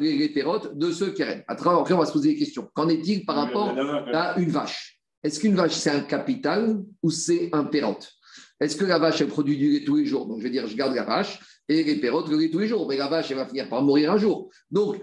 les, 0.00 0.28
de 0.28 0.90
ce 0.90 1.04
keren. 1.04 1.44
Après, 1.46 1.70
on 1.70 1.98
va 1.98 2.06
se 2.06 2.12
poser 2.12 2.30
des 2.30 2.38
questions. 2.38 2.68
Qu'en 2.74 2.88
est-il 2.88 3.24
par 3.24 3.36
rapport 3.36 3.72
à 4.12 4.38
une 4.38 4.50
vache? 4.50 4.93
Est-ce 5.24 5.40
qu'une 5.40 5.56
vache, 5.56 5.74
c'est 5.74 5.90
un 5.90 6.00
capital 6.00 6.82
ou 7.02 7.10
c'est 7.10 7.48
un 7.52 7.64
pérote? 7.64 8.12
Est-ce 8.60 8.76
que 8.76 8.84
la 8.84 8.98
vache, 8.98 9.20
elle 9.20 9.28
produit 9.28 9.56
du 9.56 9.70
lait 9.70 9.84
tous 9.84 9.96
les 9.96 10.06
jours? 10.06 10.26
Donc, 10.26 10.38
je 10.38 10.44
veux 10.44 10.50
dire, 10.50 10.66
je 10.66 10.76
garde 10.76 10.94
la 10.94 11.02
vache 11.02 11.40
et 11.68 11.82
les 11.82 11.96
pérotes, 11.96 12.28
le 12.28 12.38
lait 12.38 12.50
tous 12.50 12.60
les 12.60 12.68
jours. 12.68 12.86
Mais 12.86 12.96
la 12.96 13.08
vache, 13.08 13.30
elle 13.30 13.38
va 13.38 13.46
finir 13.46 13.68
par 13.68 13.82
mourir 13.82 14.12
un 14.12 14.18
jour. 14.18 14.50
Donc, 14.70 15.00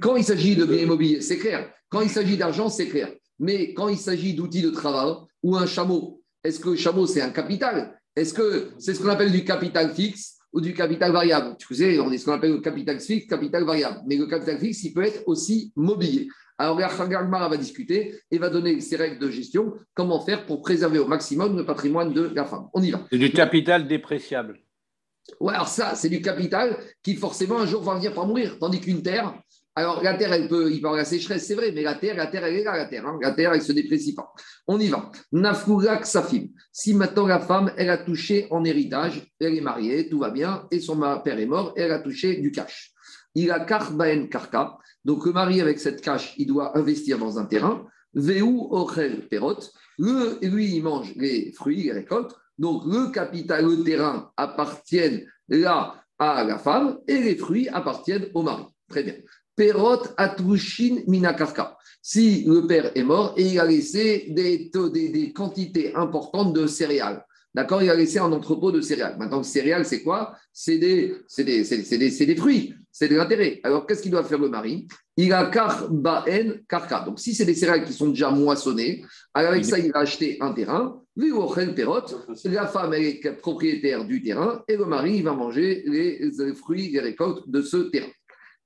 quand 0.00 0.16
il 0.16 0.24
s'agit 0.24 0.54
de 0.54 0.64
biens 0.64 0.82
immobiliers, 0.82 1.22
c'est 1.22 1.38
clair. 1.38 1.72
Quand 1.88 2.02
il 2.02 2.10
s'agit 2.10 2.36
d'argent, 2.36 2.68
c'est 2.68 2.88
clair. 2.88 3.12
Mais 3.38 3.74
quand 3.74 3.88
il 3.88 3.96
s'agit 3.98 4.34
d'outils 4.34 4.62
de 4.62 4.70
travail 4.70 5.14
ou 5.42 5.56
un 5.56 5.66
chameau, 5.66 6.22
est-ce 6.44 6.60
que 6.60 6.70
le 6.70 6.76
chameau, 6.76 7.06
c'est 7.06 7.22
un 7.22 7.30
capital? 7.30 7.98
Est-ce 8.14 8.34
que 8.34 8.70
c'est 8.78 8.94
ce 8.94 9.00
qu'on 9.00 9.08
appelle 9.08 9.32
du 9.32 9.44
capital 9.44 9.92
fixe? 9.92 10.33
Ou 10.54 10.60
du 10.60 10.72
capital 10.72 11.12
variable 11.12 11.56
Tu 11.58 11.74
sais, 11.74 11.98
on 11.98 12.10
est 12.12 12.18
ce 12.18 12.24
qu'on 12.24 12.32
appelle 12.32 12.52
le 12.52 12.60
capital 12.60 13.00
fixe, 13.00 13.26
capital 13.26 13.64
variable. 13.64 14.00
Mais 14.06 14.16
le 14.16 14.26
capital 14.26 14.58
fixe, 14.58 14.84
il 14.84 14.94
peut 14.94 15.04
être 15.04 15.24
aussi 15.26 15.72
mobilier. 15.76 16.28
Alors, 16.56 16.78
la 16.78 16.88
Khagagmara 16.88 17.48
va 17.48 17.56
discuter 17.56 18.14
et 18.30 18.38
va 18.38 18.48
donner 18.48 18.80
ses 18.80 18.94
règles 18.94 19.18
de 19.18 19.28
gestion, 19.28 19.74
comment 19.92 20.20
faire 20.20 20.46
pour 20.46 20.62
préserver 20.62 21.00
au 21.00 21.08
maximum 21.08 21.56
le 21.56 21.66
patrimoine 21.66 22.12
de 22.12 22.30
la 22.32 22.44
femme. 22.44 22.68
On 22.72 22.82
y 22.82 22.92
va. 22.92 23.00
C'est 23.10 23.18
du 23.18 23.32
capital 23.32 23.88
dépréciable. 23.88 24.60
Ouais, 25.40 25.54
alors 25.54 25.68
ça, 25.68 25.96
c'est 25.96 26.08
du 26.08 26.20
capital 26.22 26.76
qui 27.02 27.16
forcément 27.16 27.58
un 27.58 27.66
jour 27.66 27.82
va 27.82 27.94
venir 27.94 28.14
par 28.14 28.26
mourir. 28.26 28.56
Tandis 28.60 28.80
qu'une 28.80 29.02
terre, 29.02 29.34
alors 29.76 30.02
la 30.02 30.14
terre, 30.14 30.32
elle 30.32 30.48
peut, 30.48 30.70
il 30.70 30.76
y 30.76 30.78
avoir 30.78 30.94
la 30.94 31.04
sécheresse, 31.04 31.46
c'est 31.46 31.54
vrai, 31.54 31.72
mais 31.72 31.82
la 31.82 31.94
terre, 31.94 32.16
la 32.16 32.28
terre, 32.28 32.44
elle 32.44 32.56
est 32.56 32.64
là, 32.64 32.76
la 32.76 32.86
terre. 32.86 33.06
hein. 33.06 33.18
La 33.20 33.32
terre, 33.32 33.52
elle 33.52 33.62
se 33.62 33.72
déprécie 33.72 34.14
pas. 34.14 34.32
On 34.68 34.78
y 34.78 34.88
va. 34.88 35.10
Nafourak 35.32 36.06
Safim. 36.06 36.48
Si 36.70 36.94
maintenant 36.94 37.26
la 37.26 37.40
femme, 37.40 37.72
elle 37.76 37.90
a 37.90 37.98
touché 37.98 38.46
en 38.50 38.64
héritage, 38.64 39.26
elle 39.40 39.56
est 39.56 39.60
mariée, 39.60 40.08
tout 40.08 40.20
va 40.20 40.30
bien, 40.30 40.66
et 40.70 40.80
son 40.80 41.00
père 41.24 41.38
est 41.38 41.46
mort, 41.46 41.72
elle 41.76 41.90
a 41.90 41.98
touché 41.98 42.36
du 42.36 42.52
cash. 42.52 42.92
Il 43.34 43.50
a 43.50 43.60
karbaen 43.60 44.28
karka. 44.28 44.78
Donc 45.04 45.26
le 45.26 45.32
mari, 45.32 45.60
avec 45.60 45.80
cette 45.80 46.00
cash, 46.00 46.34
il 46.38 46.46
doit 46.46 46.78
investir 46.78 47.18
dans 47.18 47.38
un 47.38 47.46
terrain. 47.46 47.84
Veu 48.14 48.42
ochel 48.42 49.28
perot. 49.28 49.58
Lui, 49.98 50.76
il 50.76 50.82
mange 50.82 51.12
les 51.16 51.52
fruits, 51.52 51.82
les 51.82 51.92
récoltes. 51.92 52.36
Donc 52.58 52.84
le 52.86 53.10
capital, 53.10 53.66
le 53.66 53.82
terrain 53.82 54.30
appartiennent 54.36 55.26
là 55.48 55.96
à 56.18 56.44
la 56.44 56.58
femme 56.58 57.00
et 57.08 57.18
les 57.18 57.34
fruits 57.34 57.68
appartiennent 57.68 58.28
au 58.34 58.42
mari. 58.42 58.64
Très 58.88 59.02
bien. 59.02 59.14
Perot 59.56 60.14
atrushin 60.16 61.02
minakarka. 61.06 61.76
Si 62.02 62.44
le 62.44 62.66
père 62.66 62.90
est 62.94 63.02
mort 63.02 63.34
et 63.36 63.44
il 63.44 63.58
a 63.58 63.64
laissé 63.64 64.26
des, 64.28 64.70
quantités 65.32 65.94
importantes 65.94 66.52
de 66.52 66.66
céréales. 66.66 67.24
D'accord 67.54 67.82
Il 67.82 67.88
a 67.88 67.94
laissé 67.94 68.18
un 68.18 68.32
entrepôt 68.32 68.72
de 68.72 68.80
céréales. 68.80 69.16
Maintenant, 69.16 69.38
le 69.38 69.44
céréales, 69.44 69.86
c'est 69.86 70.02
quoi? 70.02 70.36
C'est 70.52 70.78
des, 70.78 71.14
fruits, 72.36 72.74
c'est 72.90 73.08
de 73.08 73.16
l'intérêt. 73.16 73.60
Alors, 73.62 73.86
qu'est-ce 73.86 74.02
qu'il 74.02 74.10
doit 74.10 74.24
faire 74.24 74.40
le 74.40 74.48
mari? 74.48 74.88
Il 75.16 75.32
a 75.32 75.46
karbaen 75.46 76.60
karka. 76.68 77.04
Donc, 77.06 77.20
si 77.20 77.32
c'est 77.32 77.44
des 77.44 77.54
céréales 77.54 77.84
qui 77.84 77.92
sont 77.92 78.08
déjà 78.08 78.30
moissonnées, 78.30 79.04
avec 79.32 79.64
ça, 79.64 79.78
il 79.78 79.92
va 79.92 80.00
acheter 80.00 80.36
un 80.40 80.52
terrain. 80.52 81.00
Perot, 81.16 82.02
la 82.44 82.66
femme 82.66 82.92
elle 82.92 83.04
est 83.04 83.32
propriétaire 83.38 84.04
du 84.04 84.20
terrain 84.20 84.64
et 84.66 84.76
le 84.76 84.84
mari 84.84 85.18
il 85.18 85.22
va 85.22 85.32
manger 85.32 85.84
les, 85.86 86.18
les 86.18 86.54
fruits, 86.54 86.90
les 86.90 86.98
récoltes 86.98 87.48
de 87.48 87.62
ce 87.62 87.76
terrain. 87.76 88.08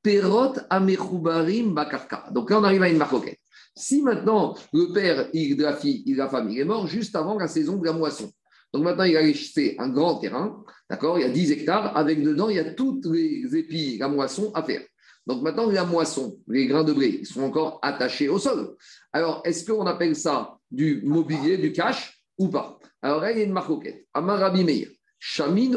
Perot 0.02 0.54
amechubarim 0.70 1.74
bakarka. 1.74 2.28
Donc 2.30 2.50
là, 2.50 2.60
on 2.60 2.64
arrive 2.64 2.82
à 2.82 2.88
une 2.88 2.98
marcoquette. 2.98 3.40
Si 3.76 4.02
maintenant 4.02 4.56
le 4.72 4.92
père 4.92 5.30
de 5.32 5.62
la 5.62 5.76
fille, 5.76 6.02
il- 6.06 6.16
la 6.16 6.28
femme, 6.28 6.50
il 6.50 6.58
est 6.58 6.64
mort 6.64 6.86
juste 6.86 7.14
avant 7.16 7.38
la 7.38 7.48
saison 7.48 7.76
de 7.76 7.84
la 7.86 7.92
moisson, 7.92 8.30
Donc 8.72 8.84
maintenant, 8.84 9.04
il 9.04 9.16
a 9.16 9.20
acheté 9.20 9.76
un 9.78 9.88
grand 9.88 10.18
terrain, 10.18 10.62
d'accord 10.90 11.18
Il 11.18 11.22
y 11.22 11.24
a 11.24 11.30
10 11.30 11.52
hectares, 11.52 11.96
avec 11.96 12.22
dedans, 12.22 12.50
il 12.50 12.56
y 12.56 12.58
a 12.58 12.74
toutes 12.74 13.06
les 13.06 13.56
épis, 13.56 13.96
la 13.96 14.08
moisson 14.08 14.52
à 14.54 14.62
faire. 14.62 14.82
Donc 15.26 15.42
maintenant, 15.42 15.70
la 15.70 15.84
moisson, 15.84 16.38
les 16.48 16.66
grains 16.66 16.84
de 16.84 16.92
blé, 16.92 17.18
ils 17.20 17.26
sont 17.26 17.42
encore 17.42 17.78
attachés 17.82 18.28
au 18.28 18.38
sol. 18.38 18.76
Alors, 19.12 19.40
est-ce 19.44 19.64
qu'on 19.64 19.86
appelle 19.86 20.16
ça 20.16 20.58
du 20.70 21.00
mobilier, 21.04 21.56
du 21.56 21.72
cash 21.72 22.22
ou 22.38 22.48
pas? 22.48 22.78
Alors 23.00 23.20
là, 23.20 23.32
il 23.32 23.38
y 23.38 23.40
a 23.40 23.44
une 23.44 23.52
marque 23.52 23.70
Amarabi 24.12 24.64
Meir. 24.64 24.88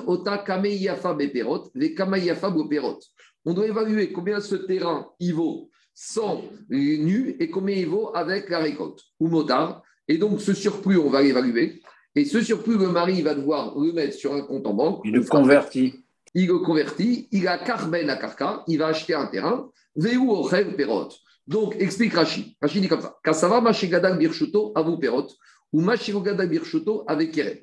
Ota 0.08 0.38
kameiyafa 0.40 1.14
beperot, 1.14 1.72
les 1.74 1.94
kameiyafa 1.94 2.50
beperot. 2.50 3.00
On 3.46 3.54
doit 3.54 3.68
évaluer 3.68 4.12
combien 4.12 4.40
ce 4.40 4.56
terrain 4.56 5.08
il 5.20 5.34
vaut 5.34 5.70
sans 5.94 6.42
nu 6.70 7.36
et 7.40 7.50
combien 7.50 7.76
il 7.76 7.88
vaut 7.88 8.16
avec 8.16 8.50
la 8.50 8.60
récolte 8.60 9.02
ou 9.20 9.28
motard. 9.28 9.82
Et 10.08 10.18
donc, 10.18 10.42
ce 10.42 10.54
surplus, 10.54 10.98
on 10.98 11.10
va 11.10 11.22
l'évaluer. 11.22 11.82
Et 12.16 12.26
ce 12.26 12.42
surplus, 12.42 12.78
le 12.78 12.90
mari 12.90 13.22
va 13.22 13.36
devoir 13.36 13.78
le 13.78 13.94
mettre 13.94 14.16
sur 14.16 14.34
un 14.34 14.42
compte 14.42 14.68
en 14.68 14.74
banque. 14.74 15.02
Il 15.06 15.14
le 15.14 15.24
convertit 15.24 15.94
il 16.34 16.48
le 16.48 16.60
convertit, 16.60 17.28
il 17.32 17.48
a 17.48 17.58
carben 17.58 18.10
à 18.10 18.16
carca, 18.16 18.64
il 18.68 18.78
va 18.78 18.88
acheter 18.88 19.14
un 19.14 19.28
terrain, 19.28 19.70
veu 19.96 20.18
ochel 20.18 20.76
perot. 20.76 21.10
Donc, 21.48 21.76
explique 21.80 22.14
Rachid. 22.14 22.54
Rachid 22.62 22.82
dit 22.82 22.88
comme 22.88 23.02
ça 23.02 23.18
Kasava 23.24 23.60
machigadal 23.60 24.18
birchuto 24.18 24.72
avu 24.76 24.98
perot, 25.00 25.28
ou 25.74 25.82
machigadal 25.82 26.48
birchuto 26.48 27.04
avec 27.08 27.32
keren. 27.32 27.58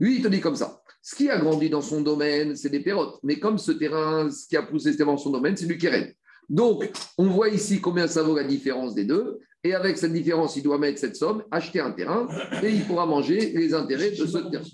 Lui, 0.00 0.16
il 0.16 0.22
te 0.22 0.28
dit 0.28 0.40
comme 0.40 0.56
ça. 0.56 0.80
Ce 1.08 1.14
qui 1.16 1.30
a 1.30 1.38
grandi 1.38 1.70
dans 1.70 1.80
son 1.80 2.02
domaine, 2.02 2.54
c'est 2.54 2.68
des 2.68 2.80
perrottes. 2.80 3.18
Mais 3.22 3.38
comme 3.38 3.56
ce 3.56 3.72
terrain, 3.72 4.30
ce 4.30 4.46
qui 4.46 4.58
a 4.58 4.62
poussé 4.62 4.94
dans 4.94 5.16
son 5.16 5.30
domaine, 5.30 5.56
c'est 5.56 5.64
du 5.64 5.78
keren. 5.78 6.12
Donc, 6.50 6.90
on 7.16 7.28
voit 7.28 7.48
ici 7.48 7.80
combien 7.80 8.06
ça 8.06 8.22
vaut 8.22 8.36
la 8.36 8.44
différence 8.44 8.94
des 8.94 9.06
deux. 9.06 9.38
Et 9.64 9.72
avec 9.72 9.96
cette 9.96 10.12
différence, 10.12 10.56
il 10.56 10.62
doit 10.62 10.76
mettre 10.76 10.98
cette 10.98 11.16
somme, 11.16 11.44
acheter 11.50 11.80
un 11.80 11.92
terrain, 11.92 12.28
et 12.62 12.68
il 12.68 12.84
pourra 12.84 13.06
manger 13.06 13.54
les 13.54 13.72
intérêts 13.72 14.10
de 14.10 14.26
ce 14.26 14.36
terrain. 14.36 14.64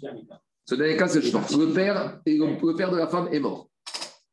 Ce 0.64 0.74
dernier 0.74 0.96
cas, 0.96 1.06
c'est 1.06 1.22
le 1.22 1.72
père, 1.72 2.18
et 2.26 2.36
le 2.36 2.76
père 2.76 2.90
de 2.90 2.96
la 2.96 3.06
femme 3.06 3.28
est 3.30 3.38
mort. 3.38 3.70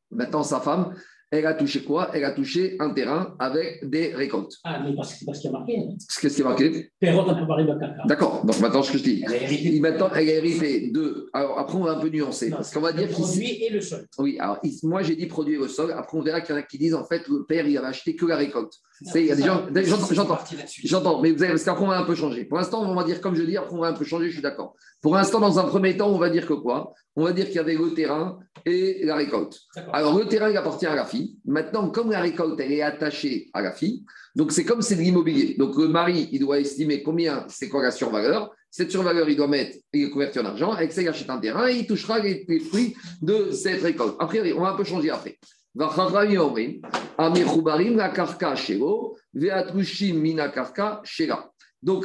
Maintenant, 0.09 0.41
sa 0.41 0.59
femme, 0.59 0.95
elle 1.31 1.45
a 1.45 1.53
touché 1.53 1.81
quoi? 1.83 2.11
Elle 2.13 2.25
a 2.25 2.31
touché 2.31 2.75
un 2.79 2.89
terrain 2.93 3.35
avec 3.39 3.89
des 3.89 4.13
récoltes. 4.13 4.57
Ah, 4.65 4.81
mais 4.83 4.93
parce, 4.93 5.23
parce 5.23 5.39
qu'il 5.39 5.49
y 5.49 5.55
a 5.55 5.57
marqué. 5.57 5.77
Qu'est-ce 6.21 6.35
qui 6.35 6.41
est 6.41 6.43
marqué 6.43 6.91
Perrotte 6.99 7.29
un 7.29 7.35
peu 7.35 7.47
pareil 7.47 7.65
de 7.65 7.73
caca. 7.73 8.03
D'accord, 8.05 8.45
donc 8.45 8.59
maintenant 8.59 8.83
ce 8.83 8.91
que 8.91 8.97
je 8.97 9.03
dis. 9.03 9.23
Elle 9.25 9.33
a 9.33 9.43
hérité. 9.43 9.79
Maintenant, 9.79 10.09
elle 10.13 10.29
a 10.29 10.33
hérité 10.33 10.91
de. 10.91 11.29
Alors 11.31 11.57
après, 11.57 11.77
on 11.77 11.83
va 11.83 11.91
un 11.93 11.99
peu 11.99 12.09
nuancer. 12.09 12.49
Non, 12.49 12.57
parce 12.57 12.73
qu'on 12.73 12.81
va 12.81 12.91
dire 12.91 13.07
le 13.07 13.13
produit 13.13 13.63
et 13.63 13.69
le 13.69 13.79
sol. 13.79 14.05
Oui, 14.19 14.37
alors 14.39 14.59
moi 14.83 15.03
j'ai 15.03 15.15
dit 15.15 15.25
produit 15.27 15.55
et 15.55 15.57
le 15.57 15.69
sol. 15.69 15.93
Après, 15.93 16.17
on 16.17 16.21
verra 16.21 16.41
qu'il 16.41 16.53
y 16.53 16.57
en 16.57 16.61
a 16.61 16.63
qui 16.63 16.77
disent 16.77 16.95
en 16.95 17.05
fait, 17.05 17.25
le 17.29 17.45
père, 17.45 17.65
il 17.65 17.77
avait 17.77 17.87
acheté 17.87 18.15
que 18.15 18.25
la 18.25 18.35
récolte. 18.35 18.73
Il 19.15 19.25
y 19.25 19.31
a 19.31 19.35
des 19.35 19.43
gens. 19.43 19.65
J'entends, 20.11 20.39
j'entends. 20.83 21.21
Mais 21.21 21.31
vous 21.31 21.41
avez, 21.41 21.53
parce 21.53 21.63
qu'après, 21.63 21.83
on 21.83 21.87
va 21.87 21.99
un 21.99 22.05
peu 22.05 22.15
changer. 22.15 22.45
Pour 22.45 22.57
l'instant, 22.57 22.83
on 22.83 22.95
va 22.95 23.03
dire 23.03 23.21
comme 23.21 23.35
je 23.35 23.43
dis, 23.43 23.57
après, 23.57 23.73
on 23.73 23.81
va 23.81 23.87
un 23.87 23.93
peu 23.93 24.05
changer, 24.05 24.27
je 24.27 24.33
suis 24.33 24.41
d'accord. 24.41 24.75
Pour 25.01 25.15
l'instant, 25.15 25.39
dans 25.39 25.57
un 25.59 25.63
premier 25.63 25.97
temps, 25.97 26.09
on 26.09 26.17
va 26.19 26.29
dire 26.29 26.45
que 26.45 26.53
quoi? 26.53 26.93
On 27.15 27.23
va 27.23 27.33
dire 27.33 27.45
qu'il 27.47 27.55
y 27.55 27.59
avait 27.59 27.75
le 27.75 27.93
terrain 27.93 28.39
et 28.65 29.03
la 29.03 29.15
récolte. 29.15 29.59
Alors, 29.91 30.17
le 30.17 30.25
terrain, 30.25 30.49
il 30.49 30.57
appartient 30.57 30.85
à 30.85 30.95
la 30.95 31.05
fille. 31.05 31.37
Maintenant, 31.45 31.89
comme 31.89 32.11
la 32.11 32.21
récolte, 32.21 32.59
elle 32.59 32.71
est 32.71 32.81
attachée 32.81 33.49
à 33.53 33.61
la 33.61 33.71
fille, 33.71 34.03
donc 34.35 34.51
c'est 34.51 34.63
comme 34.63 34.81
c'est 34.81 34.95
de 34.95 35.01
l'immobilier. 35.01 35.55
Donc, 35.57 35.75
le 35.77 35.87
mari, 35.87 36.29
il 36.31 36.39
doit 36.39 36.59
estimer 36.59 37.01
combien 37.03 37.45
c'est 37.49 37.69
quoi 37.69 37.83
la 37.83 37.91
survaleur. 37.91 38.51
Cette 38.69 38.89
survaleur, 38.91 39.27
il 39.27 39.35
doit 39.35 39.49
mettre, 39.49 39.75
il 39.91 40.05
est 40.05 40.09
converti 40.09 40.39
en 40.39 40.45
argent. 40.45 40.71
Avec 40.71 40.93
ça, 40.93 41.01
il 41.01 41.09
achète 41.09 41.29
un 41.29 41.39
terrain 41.39 41.67
et 41.67 41.79
il 41.79 41.87
touchera 41.87 42.19
les, 42.19 42.45
les 42.47 42.59
fruits 42.61 42.95
de 43.21 43.51
cette 43.51 43.81
récolte. 43.81 44.15
Après, 44.19 44.53
on 44.53 44.61
va 44.61 44.69
un 44.69 44.75
peu 44.77 44.85
changer 44.85 45.09
après. 45.09 45.37
Donc, 45.73 45.91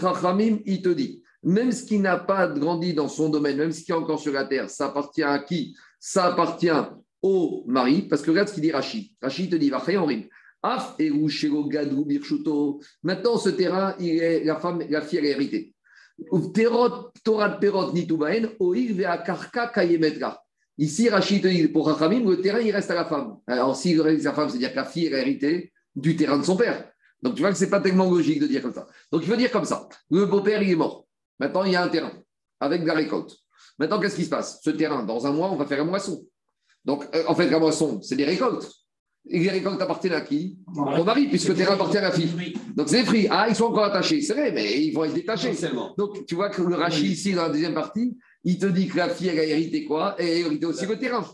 Rachamim, 0.01 0.59
il 0.65 0.83
te 0.83 0.89
dit, 0.89 1.23
même 1.43 1.73
ce 1.73 1.85
qui 1.85 1.99
n'a 1.99 2.17
pas 2.17 2.47
grandi 2.49 2.95
dans 2.95 3.09
son 3.09 3.29
domaine, 3.29 3.57
même 3.57 3.73
ce 3.73 3.83
qui 3.83 3.91
est 3.91 3.95
encore 3.95 4.21
sur 4.21 4.33
la 4.33 4.45
terre, 4.45 4.71
ça 4.71 4.87
appartient 4.87 5.23
à 5.23 5.39
qui? 5.41 5.77
Ça 5.99 6.27
appartient 6.27 6.71
au 7.23 7.65
mari, 7.67 8.03
parce 8.03 8.23
que 8.23 8.31
regarde 8.31 8.49
ce 8.49 8.55
qu'il 8.55 8.63
dit 8.63 8.71
Rachid. 8.71 9.11
Rachid 9.21 9.51
te 9.51 9.57
dit, 9.57 9.73
Af. 10.63 10.97
Maintenant, 13.03 13.37
ce 13.39 13.49
terrain, 13.51 13.95
il 13.99 14.19
est, 14.19 14.45
la 14.45 14.57
femme, 14.57 14.83
la 14.89 15.01
fille, 15.03 15.19
elle 15.19 15.27
est 15.27 15.31
héritée. 15.31 15.75
Torah 17.25 17.49
de 17.51 17.59
Perot 17.59 17.93
Nitubaen, 17.93 18.49
Oil 18.59 18.93
Veakarka 18.93 19.69
Kayemetra. 19.69 20.46
Ici, 20.79 21.09
Rachid 21.09 21.43
te 21.43 21.49
dit, 21.49 21.69
pour 21.69 21.87
Rachamim, 21.87 22.29
le 22.29 22.41
terrain, 22.41 22.61
il 22.61 22.71
reste 22.71 22.91
à 22.91 22.95
la 22.95 23.07
femme. 23.07 23.39
Alors, 23.47 23.75
s'il 23.75 24.01
reste 24.01 24.27
à 24.27 24.31
la 24.31 24.35
femme, 24.35 24.49
c'est-à-dire 24.51 24.73
que 24.73 24.77
la 24.77 24.85
fille, 24.85 25.07
elle 25.07 25.15
a 25.15 25.21
hérité 25.21 25.73
du 25.95 26.17
terrain 26.17 26.39
de 26.39 26.45
son 26.45 26.57
père. 26.57 26.91
Donc, 27.23 27.35
tu 27.35 27.41
vois 27.41 27.51
que 27.51 27.57
ce 27.57 27.65
n'est 27.65 27.71
pas 27.71 27.81
tellement 27.81 28.11
logique 28.11 28.41
de 28.41 28.47
dire 28.47 28.61
comme 28.61 28.75
ça. 28.75 28.87
Donc, 29.11 29.23
il 29.23 29.29
faut 29.29 29.37
dire 29.37 29.51
comme 29.51 29.65
ça. 29.65 29.89
Le 30.11 30.27
beau-père, 30.27 30.63
il 30.63 30.71
est 30.71 30.77
mort. 30.77 31.07
Maintenant, 31.39 31.65
il 31.65 31.73
y 31.73 31.77
a 31.77 31.83
un 31.83 31.89
terrain 31.89 32.13
avec 32.61 32.83
de 32.83 32.87
la 32.87 32.95
récolte. 32.95 33.37
Maintenant, 33.79 33.99
qu'est-ce 33.99 34.17
qui 34.17 34.25
se 34.25 34.31
passe? 34.31 34.61
Ce 34.63 34.71
terrain, 34.71 35.03
dans 35.03 35.27
un 35.27 35.33
mois, 35.33 35.51
on 35.51 35.57
va 35.57 35.65
faire 35.67 35.79
la 35.79 35.85
moisson. 35.85 36.27
Donc, 36.85 37.07
euh, 37.15 37.25
en 37.27 37.35
fait, 37.35 37.49
la 37.49 37.59
moisson, 37.59 38.01
c'est 38.03 38.17
des 38.17 38.25
récoltes. 38.25 38.71
Et 39.29 39.41
les 39.41 39.51
récoltes 39.51 39.81
appartiennent 39.83 40.13
à 40.13 40.21
qui? 40.21 40.57
Au 40.77 41.03
mari, 41.03 41.27
puisque 41.27 41.49
le 41.49 41.57
terrain 41.57 41.75
appartient 41.75 41.99
à 41.99 42.03
la 42.03 42.13
fille. 42.13 42.55
Donc, 42.77 42.89
c'est 42.89 43.03
prix. 43.03 43.27
Ah, 43.29 43.47
ils 43.49 43.57
sont 43.57 43.65
encore 43.65 43.85
attachés. 43.85 44.21
C'est 44.21 44.35
vrai, 44.35 44.53
mais 44.53 44.81
ils 44.85 44.93
vont 44.93 45.05
être 45.05 45.15
détachés. 45.15 45.53
Donc, 45.99 46.25
tu 46.27 46.37
vois 46.37 46.49
que 46.49 46.63
le 46.63 46.77
rachis, 46.77 47.09
ici, 47.09 47.33
dans 47.33 47.43
la 47.43 47.49
deuxième 47.49 47.75
partie, 47.75 48.17
il 48.49 48.59
te 48.59 48.67
dit 48.67 48.87
que 48.87 48.97
la 48.97 49.09
fille, 49.11 49.29
elle 49.29 49.39
a 49.41 49.45
hérité 49.45 49.85
quoi 49.85 50.15
Et 50.19 50.25
elle 50.25 50.29
a 50.45 50.47
hérité 50.47 50.67
aussi 50.67 50.87
le 50.87 50.97
terrain. 50.99 51.25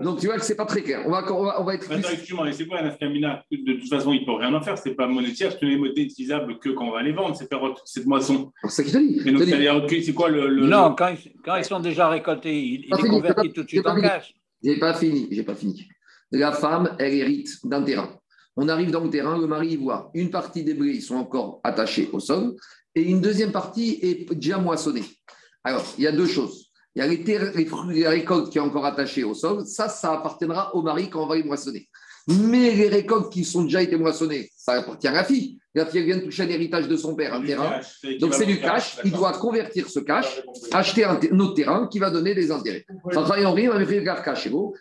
Donc, 0.00 0.20
tu 0.20 0.26
vois 0.26 0.36
que 0.36 0.44
c'est 0.44 0.54
pas 0.54 0.64
très 0.66 0.82
clair. 0.82 1.02
On 1.04 1.10
va, 1.10 1.24
on 1.32 1.42
va, 1.44 1.60
on 1.60 1.64
va 1.64 1.74
être 1.74 1.86
plus. 1.86 1.96
Attends, 1.96 2.08
excuse-moi, 2.10 2.44
mais 2.46 2.52
c'est 2.52 2.66
quoi 2.66 2.78
un 2.78 2.86
afkamina 2.86 3.44
De 3.50 3.72
toute 3.80 3.88
façon, 3.88 4.12
il 4.12 4.20
ne 4.20 4.24
peut 4.24 4.32
rien 4.34 4.54
en 4.54 4.62
faire. 4.62 4.78
C'est 4.78 4.94
pas 4.94 5.08
monétaire, 5.08 5.52
ce 5.52 5.64
n'est 5.64 5.76
monétisable 5.76 6.58
que 6.60 6.68
quand 6.70 6.86
on 6.88 6.92
va 6.92 7.02
les 7.02 7.12
vendre, 7.12 7.34
ces 7.36 7.48
perrottes, 7.48 7.80
cette 7.84 8.06
moisson. 8.06 8.52
C'est 8.64 8.70
ça 8.70 8.82
qu'il 8.84 8.92
te 8.92 8.98
dit. 8.98 9.20
Mais 9.24 9.32
donc, 9.32 9.86
dit. 9.88 10.04
c'est 10.04 10.14
quoi 10.14 10.28
le. 10.28 10.48
le- 10.48 10.66
Non, 10.68 10.94
quand 10.96 11.08
ils, 11.08 11.32
quand 11.44 11.56
ils 11.56 11.64
sont 11.64 11.80
déjà 11.80 12.08
récoltés, 12.08 12.56
il, 12.56 12.84
il 12.84 12.88
Pas 12.88 12.96
est 12.98 13.02
fini, 13.02 13.10
converti 13.16 13.40
c'est 13.42 13.48
pas- 13.48 13.54
tout 13.54 13.62
de 13.64 13.68
c'est 13.68 13.76
suite 13.76 13.86
en 13.86 14.00
cash. 14.00 14.34
J'ai 14.62 14.78
pas 14.78 14.94
fini, 14.94 15.28
j'ai 15.30 15.42
pas 15.42 15.54
fini. 15.56 15.88
La 16.30 16.52
femme, 16.52 16.94
elle 17.00 17.14
hérite 17.14 17.48
d'un 17.64 17.82
terrain. 17.82 18.08
On 18.56 18.68
arrive 18.68 18.90
dans 18.92 19.02
le 19.02 19.10
terrain, 19.10 19.36
le 19.38 19.46
mari 19.48 19.76
voit 19.76 20.10
une 20.14 20.30
partie 20.30 20.62
des 20.62 20.74
blés, 20.74 20.94
ils 20.96 21.02
sont 21.02 21.16
encore 21.16 21.60
attachés 21.64 22.08
au 22.12 22.20
sol, 22.20 22.54
et 22.94 23.02
une 23.02 23.20
deuxième 23.20 23.52
partie 23.52 23.98
est 24.02 24.32
déjà 24.34 24.58
moissonnée. 24.58 25.04
Alors, 25.64 25.84
il 25.98 26.04
y 26.04 26.06
a 26.06 26.12
deux 26.12 26.26
choses. 26.26 26.66
Il 26.94 27.00
y 27.00 27.02
a 27.02 27.06
les, 27.06 27.22
terres- 27.22 27.52
les 27.54 27.66
fruits, 27.66 27.94
les 28.00 28.08
récoltes 28.08 28.50
qui 28.50 28.58
sont 28.58 28.64
encore 28.64 28.84
attachées 28.86 29.24
au 29.24 29.34
sol. 29.34 29.64
Ça, 29.66 29.88
ça 29.88 30.12
appartiendra 30.14 30.74
au 30.74 30.82
mari 30.82 31.08
quand 31.08 31.22
on 31.22 31.26
va 31.28 31.36
les 31.36 31.44
moissonner. 31.44 31.88
Mais 32.28 32.74
les 32.74 32.88
récoltes 32.88 33.32
qui 33.32 33.44
sont 33.44 33.62
déjà 33.64 33.82
été 33.82 33.96
moissonnées, 33.96 34.50
ça 34.56 34.72
appartient 34.74 35.08
à 35.08 35.12
la 35.12 35.24
fille. 35.24 35.58
La 35.74 35.86
fille 35.86 36.02
vient 36.04 36.16
de 36.16 36.22
toucher 36.22 36.42
un 36.42 36.48
héritage 36.48 36.88
de 36.88 36.96
son 36.96 37.14
père, 37.14 37.32
un 37.32 37.42
terrain. 37.44 37.70
cash, 37.70 38.18
Donc 38.18 38.34
c'est 38.34 38.44
du 38.46 38.60
cash. 38.60 38.98
Il 39.04 39.12
doit 39.12 39.32
convertir 39.32 39.88
ce 39.88 40.00
cash, 40.00 40.42
acheter 40.72 41.04
un, 41.04 41.16
autre 41.38 41.54
terrain 41.54 41.86
qui 41.86 42.00
va 42.00 42.10
donner 42.10 42.34
des 42.34 42.50
intérêts. 42.50 42.84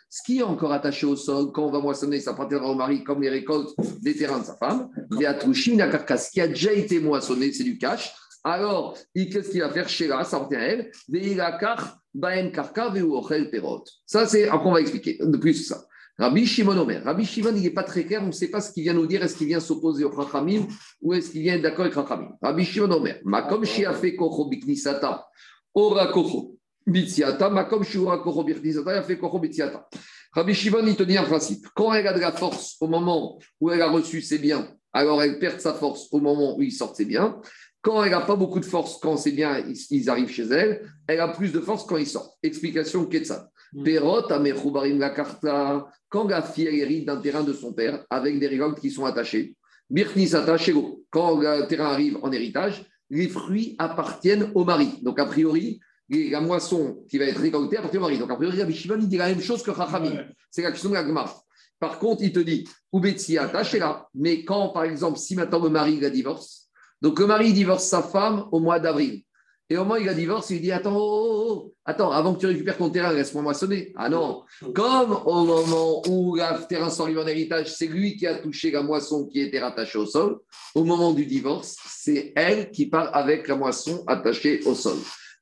Ce 0.10 0.24
qui 0.26 0.40
est 0.40 0.44
encore 0.44 0.72
attaché 0.74 1.06
au 1.06 1.16
sol, 1.16 1.52
quand 1.54 1.64
on 1.68 1.72
va 1.72 1.80
moissonner, 1.80 2.20
ça 2.20 2.32
appartiendra 2.32 2.70
au 2.72 2.76
mari 2.76 3.04
comme 3.04 3.22
les 3.22 3.30
récoltes 3.30 3.70
des 4.02 4.16
terrains 4.16 4.40
de 4.40 4.46
sa 4.46 4.58
femme. 4.58 4.90
Ce 5.12 6.32
qui 6.32 6.42
a 6.42 6.48
déjà 6.48 6.74
été 6.74 7.00
moissonné, 7.00 7.54
c'est 7.54 7.64
du 7.64 7.78
cash. 7.78 8.12
Alors, 8.44 8.98
il- 9.16 9.30
qu'est-ce 9.30 9.50
qu'il 9.52 9.62
va 9.62 9.70
faire 9.70 9.90
chez 9.90 10.08
là 10.08 10.24
Ça 10.24 10.38
appartient 10.38 10.56
à 10.56 10.62
elle. 10.62 10.92
Veilakar, 11.10 12.00
baen 12.14 12.52
karka, 12.52 12.90
veuochel 12.90 13.50
perot. 13.50 13.84
Ça, 14.06 14.26
c'est. 14.26 14.48
Après, 14.48 14.68
on 14.70 14.74
va 14.74 14.82
expliquer 14.82 15.18
de 15.20 15.38
plus 15.38 15.54
ça. 15.56 15.86
Rabbi 16.18 16.46
Shimon 16.46 16.78
Omer. 16.78 17.02
Rabbi 17.04 17.26
Shimon, 17.26 17.54
il 17.56 17.62
n'est 17.64 17.70
pas 17.70 17.84
très 17.84 18.04
clair, 18.04 18.22
on 18.22 18.28
ne 18.28 18.32
sait 18.34 18.50
pas 18.50 18.60
ce 18.60 18.74
qu'il 18.74 18.84
vient 18.84 18.94
nous 18.94 19.08
dire. 19.08 19.24
Est-ce 19.24 19.38
qu'il 19.38 19.48
vient 19.48 19.62
s'opposer 19.62 20.04
au 20.04 20.12
Chachamim 20.14 20.68
ou 21.02 21.14
est-ce 21.14 21.32
qu'il 21.32 21.42
vient 21.44 21.58
d'accord 21.60 21.86
avec 21.86 21.94
Chachamim 21.94 22.32
Rabbi 22.42 22.66
Shimon 22.66 22.92
Omer. 22.92 23.22
Makom 23.24 23.64
shiafe 23.64 24.16
kocho 24.18 24.50
biknisata. 24.50 25.26
Ora 25.74 26.08
kocho 26.12 26.58
bitsiata. 26.86 27.50
Makom 27.50 27.84
shiura 27.84 28.18
kocho 28.18 28.44
biknisata. 28.44 28.96
Yafe 28.96 29.18
kocho 29.18 29.40
bitsiata. 29.40 29.88
Rabbi 30.34 30.54
Shimon, 30.54 30.86
il 30.88 30.96
te 30.98 31.04
dit 31.04 31.18
un 31.18 31.24
principe. 31.24 31.68
Quand 31.74 31.94
elle 31.94 32.06
a 32.08 32.14
de 32.14 32.20
la 32.20 32.34
force 32.34 32.76
au 32.82 32.88
moment 32.88 33.40
où 33.62 33.72
elle 33.72 33.82
a 33.82 33.90
reçu 33.90 34.22
ses 34.22 34.40
biens, 34.40 34.68
alors 34.92 35.24
elle 35.24 35.40
perd 35.40 35.62
sa 35.62 35.74
force 35.74 36.10
au 36.12 36.20
moment 36.20 36.58
où 36.58 36.62
ils 36.62 36.74
sortent 36.74 36.98
ses 36.98 37.06
biens. 37.06 37.40
Quand 37.82 38.04
elle 38.04 38.12
n'a 38.12 38.22
pas 38.22 38.36
beaucoup 38.36 38.60
de 38.60 38.66
force, 38.66 39.00
quand 39.02 39.16
c'est 39.16 39.32
bien, 39.32 39.64
ils, 39.90 40.10
arrivent 40.10 40.30
chez 40.30 40.44
elle, 40.44 40.82
elle 41.08 41.22
a 41.22 41.30
plus 41.30 41.52
de 41.52 41.60
force 41.60 41.86
quand 41.86 41.98
ils 41.98 42.08
sortent. 42.08 42.38
Explication 42.44 43.06
Ketsan. 43.06 43.48
Perot, 43.84 44.32
Amechubarim 44.32 45.00
la 45.00 45.12
karta, 45.12 45.88
quand 46.10 46.28
la 46.28 46.42
fille 46.42 46.68
elle 46.68 46.76
hérite 46.76 47.06
d'un 47.06 47.22
terrain 47.22 47.44
de 47.44 47.54
son 47.54 47.72
père 47.72 48.04
avec 48.10 48.40
des 48.40 48.48
récoltes 48.48 48.80
qui 48.80 48.92
sont 48.92 49.06
attachées. 49.06 49.56
Birknisata 49.90 50.58
Shego, 50.58 51.04
quand 51.10 51.40
le 51.40 51.68
terrain 51.68 51.92
arrive 51.92 52.18
en 52.22 52.32
héritage, 52.32 52.84
les 53.10 53.28
fruits 53.28 53.76
appartiennent 53.80 54.52
au 54.56 54.64
mari. 54.66 55.00
Donc 55.02 55.20
a 55.20 55.26
priori, 55.26 55.80
la 56.10 56.42
moisson 56.42 57.04
qui 57.10 57.18
va 57.18 57.26
être 57.26 57.40
récoltée 57.40 57.78
appartient 57.78 57.98
au 57.98 58.02
mari. 58.02 58.18
Donc 58.18 58.32
a 58.32 58.36
priori, 58.36 58.60
Rabbi 58.60 58.74
Shimon, 58.74 58.98
il 59.00 59.08
dit 59.08 59.18
la 59.18 59.30
même 59.30 59.42
chose 59.42 59.64
que 59.64 59.74
Chachamim. 59.74 60.26
C'est 60.52 60.64
la 60.64 60.72
question 60.72 60.90
de 60.90 60.96
la 60.96 61.06
Gemara. 61.06 61.34
Par 61.80 61.98
contre, 61.98 62.24
il 62.24 62.34
te 62.34 62.40
dit, 62.40 62.68
Ubetsia, 62.94 63.52
là. 63.52 64.10
Mais 64.14 64.44
quand, 64.44 64.70
par 64.70 64.84
exemple, 64.84 65.18
si 65.18 65.36
maintenant 65.36 65.64
le 65.64 65.70
mari 65.70 66.00
la 66.00 66.10
divorce, 66.10 66.59
donc 67.02 67.20
le 67.20 67.28
mari 67.28 67.54
divorce 67.54 67.86
sa 67.86 68.02
femme 68.02 68.46
au 68.52 68.60
mois 68.60 68.80
d'avril. 68.80 69.24
Et 69.72 69.78
au 69.78 69.84
moment 69.84 69.96
où 69.96 69.98
il 69.98 70.06
la 70.08 70.16
divorce, 70.16 70.50
il 70.50 70.62
dit 70.62 70.72
Attends, 70.72 70.96
oh, 70.96 71.00
oh, 71.00 71.46
oh, 71.48 71.74
attends, 71.86 72.12
avant 72.12 72.34
que 72.34 72.40
tu 72.40 72.48
récupères 72.48 72.78
ton 72.78 72.90
terrain, 72.90 73.14
laisse-moi 73.14 73.44
moissonner. 73.44 73.94
Ah 73.96 74.10
non, 74.10 74.44
comme 74.74 75.12
au 75.26 75.46
moment 75.46 76.02
où 76.08 76.38
le 76.38 76.68
terrain 76.68 76.90
sort 76.90 77.08
en 77.08 77.28
héritage, 77.28 77.72
c'est 77.76 77.86
lui 77.86 78.18
qui 78.18 78.26
a 78.26 78.40
touché 78.40 78.72
la 78.72 78.82
moisson 78.82 79.28
qui 79.28 79.42
était 79.42 79.60
rattachée 79.60 80.00
au 80.00 80.08
sol. 80.08 80.40
Au 80.74 80.84
moment 80.84 81.14
du 81.14 81.28
divorce, 81.28 81.78
c'est 81.86 82.34
elle 82.36 82.72
qui 82.72 82.88
part 82.88 83.16
avec 83.16 83.48
la 83.48 83.56
moisson 83.56 84.04
attachée 84.08 84.62
au 84.66 84.74
sol. 84.74 84.98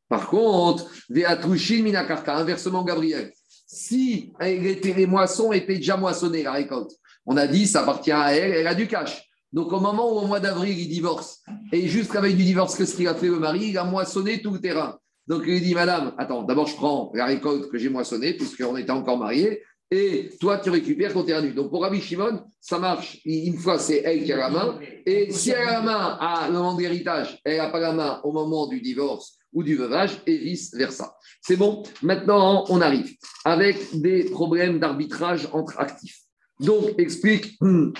Par 0.09 0.27
contre, 0.27 0.89
Veatrushin 1.09 1.83
Minakarka, 1.83 2.35
inversement, 2.35 2.83
Gabriel. 2.83 3.31
Si 3.65 4.33
les 4.41 5.05
moissons 5.05 5.53
étaient 5.53 5.75
déjà 5.77 5.95
moissonnées, 5.95 6.43
la 6.43 6.51
récolte, 6.51 6.91
on 7.25 7.37
a 7.37 7.47
dit 7.47 7.65
ça 7.65 7.81
appartient 7.81 8.11
à 8.11 8.33
elle, 8.33 8.51
elle 8.51 8.67
a 8.67 8.75
du 8.75 8.87
cash. 8.87 9.26
Donc 9.53 9.71
au 9.71 9.79
moment 9.79 10.11
où 10.13 10.19
au 10.19 10.27
mois 10.27 10.39
d'avril 10.39 10.77
il 10.77 10.89
divorce, 10.89 11.41
et 11.71 11.87
juste 11.87 12.13
veille 12.13 12.35
du 12.35 12.43
divorce, 12.43 12.75
qu'est-ce 12.75 12.95
qu'il 12.95 13.07
a 13.07 13.15
fait 13.15 13.27
le 13.27 13.39
mari 13.39 13.69
Il 13.69 13.77
a 13.77 13.83
moissonné 13.83 14.41
tout 14.41 14.51
le 14.51 14.59
terrain. 14.59 14.97
Donc 15.27 15.43
il 15.47 15.61
dit 15.61 15.73
Madame, 15.73 16.13
attends, 16.17 16.43
d'abord 16.43 16.67
je 16.67 16.75
prends 16.75 17.11
la 17.13 17.25
récolte 17.25 17.69
que 17.69 17.77
j'ai 17.77 17.89
moissonnée, 17.89 18.33
puisqu'on 18.33 18.77
était 18.77 18.91
encore 18.91 19.17
mariés, 19.17 19.63
et 19.89 20.29
toi 20.39 20.57
tu 20.57 20.69
récupères 20.69 21.13
ton 21.13 21.23
terrain 21.23 21.41
nu. 21.41 21.53
Donc 21.53 21.69
pour 21.69 21.81
Rabbi 21.81 22.01
Shimon, 22.01 22.41
ça 22.59 22.77
marche. 22.77 23.19
Une 23.25 23.57
fois 23.57 23.79
c'est 23.79 24.01
elle 24.03 24.23
qui 24.23 24.33
a 24.33 24.37
la 24.37 24.49
main, 24.49 24.79
et 25.05 25.31
si 25.31 25.51
elle 25.51 25.67
a 25.67 25.73
la 25.73 25.81
main 25.81 26.17
à 26.19 26.49
moment 26.49 26.75
de 26.75 26.81
l'héritage, 26.81 27.39
elle 27.45 27.57
n'a 27.57 27.69
pas 27.69 27.79
la 27.79 27.93
main 27.93 28.21
au 28.23 28.31
moment 28.31 28.67
du 28.67 28.81
divorce 28.81 29.37
ou 29.53 29.63
du 29.63 29.75
veuvage, 29.75 30.21
et 30.27 30.37
vice-versa. 30.37 31.15
C'est 31.41 31.55
bon 31.55 31.83
Maintenant, 32.01 32.65
on 32.69 32.81
arrive 32.81 33.15
avec 33.45 33.99
des 33.99 34.25
problèmes 34.25 34.79
d'arbitrage 34.79 35.47
entre 35.51 35.79
actifs. 35.79 36.19
Donc, 36.59 36.93
explique 36.97 37.55
hmm, 37.61 37.91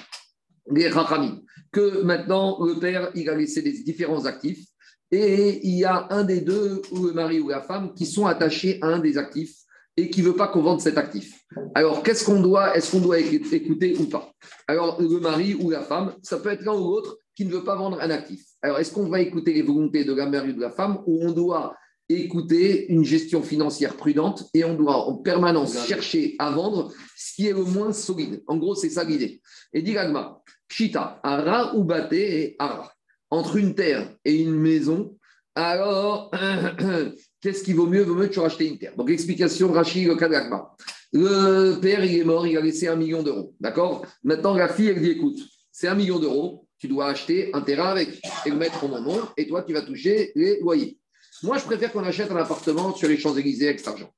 les 0.72 0.88
Rachamim 0.90 1.42
que 1.72 2.02
maintenant, 2.04 2.64
le 2.64 2.80
père, 2.80 3.12
il 3.16 3.30
a 3.30 3.36
laissé 3.36 3.62
des 3.62 3.72
différents 3.72 4.26
actifs 4.26 4.66
et 5.12 5.66
il 5.66 5.78
y 5.78 5.86
a 5.86 6.08
un 6.10 6.24
des 6.24 6.42
deux, 6.42 6.82
ou 6.92 7.06
le 7.06 7.14
mari 7.14 7.40
ou 7.40 7.50
la 7.50 7.62
femme, 7.62 7.94
qui 7.94 8.06
sont 8.06 8.26
attachés 8.26 8.80
à 8.82 8.88
un 8.88 9.00
des 9.00 9.18
actifs 9.18 9.56
et 9.96 10.10
qui 10.10 10.22
ne 10.22 10.28
veut 10.28 10.36
pas 10.36 10.48
qu'on 10.48 10.62
vende 10.62 10.82
cet 10.82 10.98
actif. 10.98 11.34
Alors, 11.74 12.04
qu'est-ce 12.04 12.24
qu'on 12.24 12.42
doit, 12.42 12.76
est-ce 12.76 12.92
qu'on 12.92 13.00
doit 13.00 13.20
écouter 13.20 13.96
ou 14.00 14.06
pas? 14.06 14.32
Alors, 14.68 15.02
le 15.02 15.20
mari 15.20 15.56
ou 15.56 15.72
la 15.72 15.82
femme, 15.82 16.14
ça 16.22 16.38
peut 16.38 16.50
être 16.50 16.64
l'un 16.64 16.74
ou 16.74 16.84
l'autre 16.84 17.18
qui 17.36 17.46
ne 17.46 17.52
veut 17.52 17.64
pas 17.64 17.76
vendre 17.76 18.00
un 18.02 18.10
actif. 18.10 18.44
Alors, 18.62 18.80
est-ce 18.80 18.92
qu'on 18.92 19.10
va 19.10 19.22
écouter 19.22 19.54
les 19.54 19.62
volontés 19.62 20.04
de 20.04 20.14
la 20.14 20.28
mère 20.28 20.46
ou 20.46 20.54
de 20.54 20.62
la 20.62 20.72
femme 20.72 21.02
ou 21.06 21.20
on 21.24 21.32
doit 21.32 21.76
écouter 22.10 22.92
une 22.92 23.04
gestion 23.04 23.42
financière 23.42 23.96
prudente 23.96 24.46
et 24.54 24.64
on 24.64 24.76
doit 24.76 24.96
en 24.96 25.16
permanence 25.16 25.86
chercher 25.88 26.36
à 26.40 26.52
vendre 26.52 26.94
ce 27.18 27.34
qui 27.36 27.48
est 27.48 27.54
le 27.54 27.64
moins 27.64 27.92
solide? 27.92 28.44
En 28.48 28.58
gros, 28.58 28.76
c'est 28.76 28.90
ça 28.90 29.04
l'idée. 29.04 29.42
Et 29.74 29.82
dit 29.82 29.94
Gagma, 29.94 30.42
Chita, 30.70 31.20
Ara 31.24 31.76
ou 31.76 31.88
et 32.12 32.56
Ara. 32.60 32.92
Entre 33.30 33.58
une 33.58 33.76
terre 33.76 34.10
et 34.24 34.36
une 34.36 34.56
maison, 34.56 35.18
alors 35.56 36.32
qu'est-ce 37.42 37.64
qui 37.64 37.74
vaut 37.74 37.88
mieux 37.88 38.04
Vaut 38.04 38.16
mieux 38.16 38.28
que 38.28 38.34
tu 38.34 38.40
racheter 38.40 38.68
une 38.68 38.78
terre. 38.78 38.96
Donc, 38.96 39.10
explication 39.10 39.72
Rachid, 39.72 40.16
cas 40.18 40.30
Le 41.12 41.80
père, 41.80 42.06
il 42.06 42.20
est 42.20 42.24
mort, 42.24 42.46
il 42.48 42.58
a 42.58 42.62
laissé 42.62 42.88
un 42.88 42.96
million 42.96 43.24
d'euros. 43.24 43.54
D'accord? 43.60 44.06
Maintenant, 44.24 44.54
la 44.54 44.70
fille, 44.70 44.88
elle 44.88 45.02
dit 45.02 45.12
écoute, 45.12 45.40
c'est 45.72 45.88
un 45.88 45.96
million 45.96 46.20
d'euros, 46.20 46.68
tu 46.78 46.88
dois 46.88 47.08
acheter 47.08 47.50
un 47.54 47.62
terrain 47.62 47.90
avec 47.90 48.22
et 48.46 48.50
le 48.50 48.56
mettre 48.56 48.84
au 48.84 48.88
mon 48.88 49.02
nom, 49.02 49.22
et 49.36 49.48
toi, 49.48 49.64
tu 49.64 49.74
vas 49.74 49.82
toucher 49.82 50.32
les 50.36 50.60
loyers. 50.60 51.00
Moi, 51.44 51.58
je 51.58 51.64
préfère 51.64 51.92
qu'on 51.92 52.04
achète 52.04 52.32
un 52.32 52.38
appartement 52.38 52.96
sur 52.96 53.08
les 53.08 53.18
Champs-Élysées 53.18 53.68
avec 53.68 53.80
cet 53.80 53.90
argent. 53.90 54.12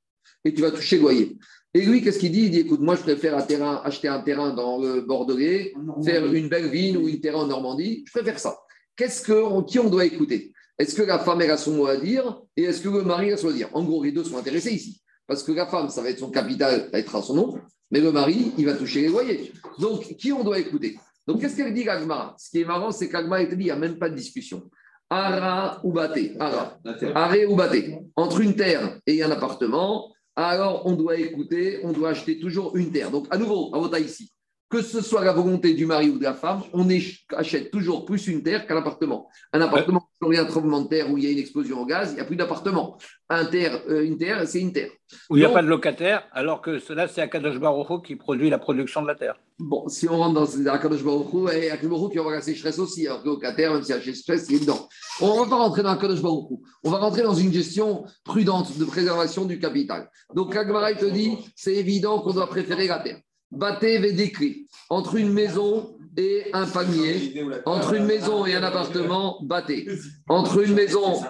Et 0.46 0.54
tu 0.54 0.62
vas 0.62 0.72
toucher 0.72 0.98
le 0.98 1.04
loyer. 1.04 1.38
Et 1.74 1.86
lui, 1.86 2.02
qu'est-ce 2.02 2.18
qu'il 2.18 2.32
dit? 2.32 2.46
Il 2.46 2.52
dit 2.52 2.60
écoute, 2.60 2.80
moi, 2.80 2.96
je 2.96 3.02
préfère 3.02 3.38
un 3.38 3.44
terrain, 3.44 3.82
acheter 3.84 4.08
un 4.08 4.22
terrain 4.22 4.54
dans 4.54 4.80
le 4.80 5.02
Bordelais, 5.02 5.74
faire 6.04 6.26
une 6.34 6.50
belle 6.50 6.70
ville 6.70 6.98
ou 6.98 7.08
une 7.08 7.22
terrain 7.22 7.40
en 7.40 7.48
Normandie. 7.48 8.04
Je 8.08 8.12
préfère 8.12 8.40
ça. 8.40 8.58
Qu'est-ce 8.96 9.22
que, 9.22 9.64
qui 9.66 9.80
on 9.80 9.90
doit 9.90 10.06
écouter? 10.06 10.52
Est-ce 10.80 10.96
que 10.96 11.04
la 11.04 11.20
femme, 11.20 11.42
elle 11.42 11.52
a 11.52 11.58
son 11.58 11.74
mot 11.74 11.88
à 11.88 11.98
dire 11.98 12.42
Et 12.58 12.64
est-ce 12.64 12.82
que 12.82 12.90
le 12.90 13.04
mari 13.04 13.32
a 13.32 13.38
son 13.38 13.48
mot 13.48 13.54
à 13.54 13.56
dire? 13.56 13.70
En 13.74 13.84
gros, 13.84 14.04
les 14.04 14.12
deux 14.12 14.24
sont 14.24 14.38
intéressés 14.38 14.74
ici. 14.74 15.02
Parce 15.28 15.44
que 15.44 15.52
la 15.52 15.68
femme, 15.68 15.90
ça 15.90 16.02
va 16.02 16.10
être 16.10 16.20
son 16.20 16.32
capital, 16.32 16.90
va 16.92 16.98
être 16.98 17.16
à 17.16 17.22
son 17.22 17.36
nom. 17.36 17.60
Mais 17.92 18.00
le 18.00 18.12
mari, 18.12 18.52
il 18.58 18.66
va 18.66 18.74
toucher 18.74 19.02
les 19.02 19.10
loyers. 19.10 19.52
Donc, 19.78 20.16
qui 20.18 20.32
on 20.32 20.44
doit 20.44 20.58
écouter? 20.58 20.98
Donc, 21.28 21.42
qu'est-ce 21.42 21.56
qu'elle 21.56 21.74
dit, 21.74 21.84
Gagmara 21.84 22.36
Ce 22.40 22.50
qui 22.50 22.62
est 22.62 22.66
marrant, 22.66 22.92
c'est 22.92 23.10
qu'Agmara, 23.10 23.44
il 23.44 23.50
te 23.50 23.56
dit 23.56 23.62
il 23.62 23.66
n'y 23.66 23.72
a 23.72 23.76
même 23.76 24.00
pas 24.00 24.10
de 24.10 24.16
discussion. 24.16 24.70
Ara 25.10 25.80
ou 25.84 25.92
Baté? 25.92 26.36
Ara. 26.40 26.80
Aré 27.16 27.46
ou 27.46 27.56
Baté? 27.56 28.00
Entre 28.16 28.42
une 28.42 28.56
terre 28.56 29.00
et 29.06 29.22
un 29.22 29.32
appartement, 29.32 30.12
alors 30.36 30.86
on 30.86 30.94
doit 30.94 31.18
écouter, 31.18 31.80
on 31.84 31.92
doit 31.92 32.10
acheter 32.10 32.40
toujours 32.40 32.76
une 32.76 32.92
terre. 32.92 33.12
Donc, 33.12 33.28
à 33.30 33.38
nouveau, 33.38 33.74
à 33.76 33.80
votre 33.80 34.00
ici, 34.00 34.32
que 34.70 34.84
ce 34.84 35.02
soit 35.02 35.26
la 35.26 35.34
volonté 35.34 35.74
du 35.74 35.88
mari 35.88 36.10
ou 36.10 36.20
de 36.20 36.24
la 36.24 36.36
femme, 36.36 36.62
on 36.74 36.88
achète 37.36 37.72
toujours 37.72 38.06
plus 38.06 38.28
une 38.28 38.44
terre 38.44 38.68
qu'un 38.68 38.78
appartement. 38.78 39.28
Un 39.52 39.62
appartement, 39.62 40.08
quand 40.22 40.32
il 40.32 40.36
y 40.36 40.38
a 40.38 40.44
un 40.44 40.46
tremblement 40.46 40.82
de 40.82 40.88
terre 40.88 41.10
où 41.12 41.18
il 41.18 41.24
y 41.24 41.28
a 41.28 41.32
une 41.32 41.40
explosion 41.40 41.82
au 41.82 41.86
gaz, 41.88 42.12
il 42.12 42.16
n'y 42.16 42.22
a 42.22 42.26
plus 42.26 42.36
d'appartement. 42.36 42.98
Un 43.30 43.46
terre, 43.46 43.82
euh, 43.90 44.06
une 44.06 44.18
terre, 44.18 44.48
c'est 44.48 44.60
une 44.60 44.72
terre. 44.72 44.92
Où 45.30 45.38
il 45.38 45.40
n'y 45.40 45.46
a 45.46 45.50
pas 45.50 45.64
de 45.64 45.68
locataire, 45.68 46.28
alors 46.34 46.62
que 46.62 46.78
cela, 46.78 47.08
c'est 47.08 47.22
Akadosh 47.22 47.60
Baruch 47.60 48.06
qui 48.06 48.16
produit 48.16 48.52
la 48.52 48.60
production 48.60 49.02
de 49.02 49.08
la 49.08 49.16
terre. 49.16 49.40
Bon, 49.58 49.88
si 49.88 50.08
on 50.08 50.18
rentre 50.18 50.36
dans 50.36 50.72
Akadosh 50.72 51.04
Baruch 51.04 51.52
et 51.52 51.72
Akadosh 51.72 51.90
Baruch 51.90 52.12
qui 52.12 52.20
aura 52.20 52.32
la 52.34 52.42
sécheresse 52.42 52.78
aussi, 52.78 53.08
alors 53.08 53.22
que 53.22 53.26
le 53.28 53.34
locataire, 53.34 53.74
même 53.74 53.82
a 53.84 53.96
la 53.96 54.02
sécheresse, 54.02 54.46
il 54.50 54.58
est 54.58 54.60
dedans. 54.60 54.88
On 55.20 55.34
ne 55.34 55.44
va 55.44 55.50
pas 55.50 55.56
rentrer 55.58 55.82
dans 55.82 55.90
Akadosh 55.90 56.22
Baruch 56.22 56.60
On 56.84 56.92
va 56.92 57.00
rentrer 57.00 57.24
dans 57.24 57.34
une 57.34 57.52
gestion 57.52 58.04
prudente 58.24 58.78
de 58.78 58.86
préservation 58.86 59.46
du 59.46 59.58
capital. 59.58 60.12
Donc, 60.36 60.56
Agmara, 60.56 60.94
te 60.94 61.06
dit, 61.06 61.38
c'est 61.56 61.76
évident 61.76 62.20
qu'on 62.22 62.34
doit 62.34 62.48
préférer 62.48 62.86
la 62.86 63.00
terre. 63.00 63.20
Baté 63.52 64.00
décrit 64.14 64.68
entre 64.90 65.16
une 65.16 65.34
maison 65.34 65.96
et 66.18 66.46
un 66.54 66.66
panier, 66.66 67.34
entre 67.66 67.94
une 67.94 68.06
maison 68.06 68.46
et 68.46 68.56
un 68.56 68.64
appartement, 68.64 69.40
battez. 69.42 69.88
Entre 70.28 70.64
une 70.64 70.74
maison, 70.74 71.22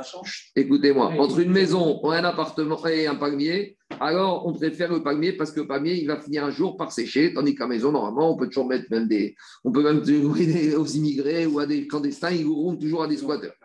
écoutez-moi, 0.55 1.13
entre 1.19 1.39
une 1.39 1.51
maison 1.51 1.99
et 2.11 2.17
un 2.17 2.23
appartement 2.23 2.85
et 2.87 3.07
un 3.07 3.15
palmier, 3.15 3.77
alors 3.99 4.47
on 4.47 4.53
préfère 4.53 4.91
le 4.91 5.03
palmier 5.03 5.33
parce 5.33 5.51
que 5.51 5.61
le 5.61 5.67
palmier, 5.67 5.95
il 5.95 6.07
va 6.07 6.19
finir 6.19 6.45
un 6.45 6.49
jour 6.49 6.77
par 6.77 6.91
sécher, 6.91 7.33
tandis 7.33 7.55
qu'à 7.55 7.67
maison, 7.67 7.91
normalement, 7.91 8.33
on 8.33 8.37
peut 8.37 8.47
toujours 8.47 8.67
mettre 8.67 8.85
même 8.89 9.07
des. 9.07 9.35
On 9.63 9.71
peut 9.71 9.83
même 9.83 9.99
aux 9.99 10.85
immigrés 10.85 11.45
ou 11.45 11.59
à 11.59 11.65
des 11.65 11.87
clandestins, 11.87 12.31
ils 12.31 12.45
auront 12.45 12.75
toujours 12.75 13.03
à 13.03 13.07
des 13.07 13.17
squatteurs. 13.17 13.55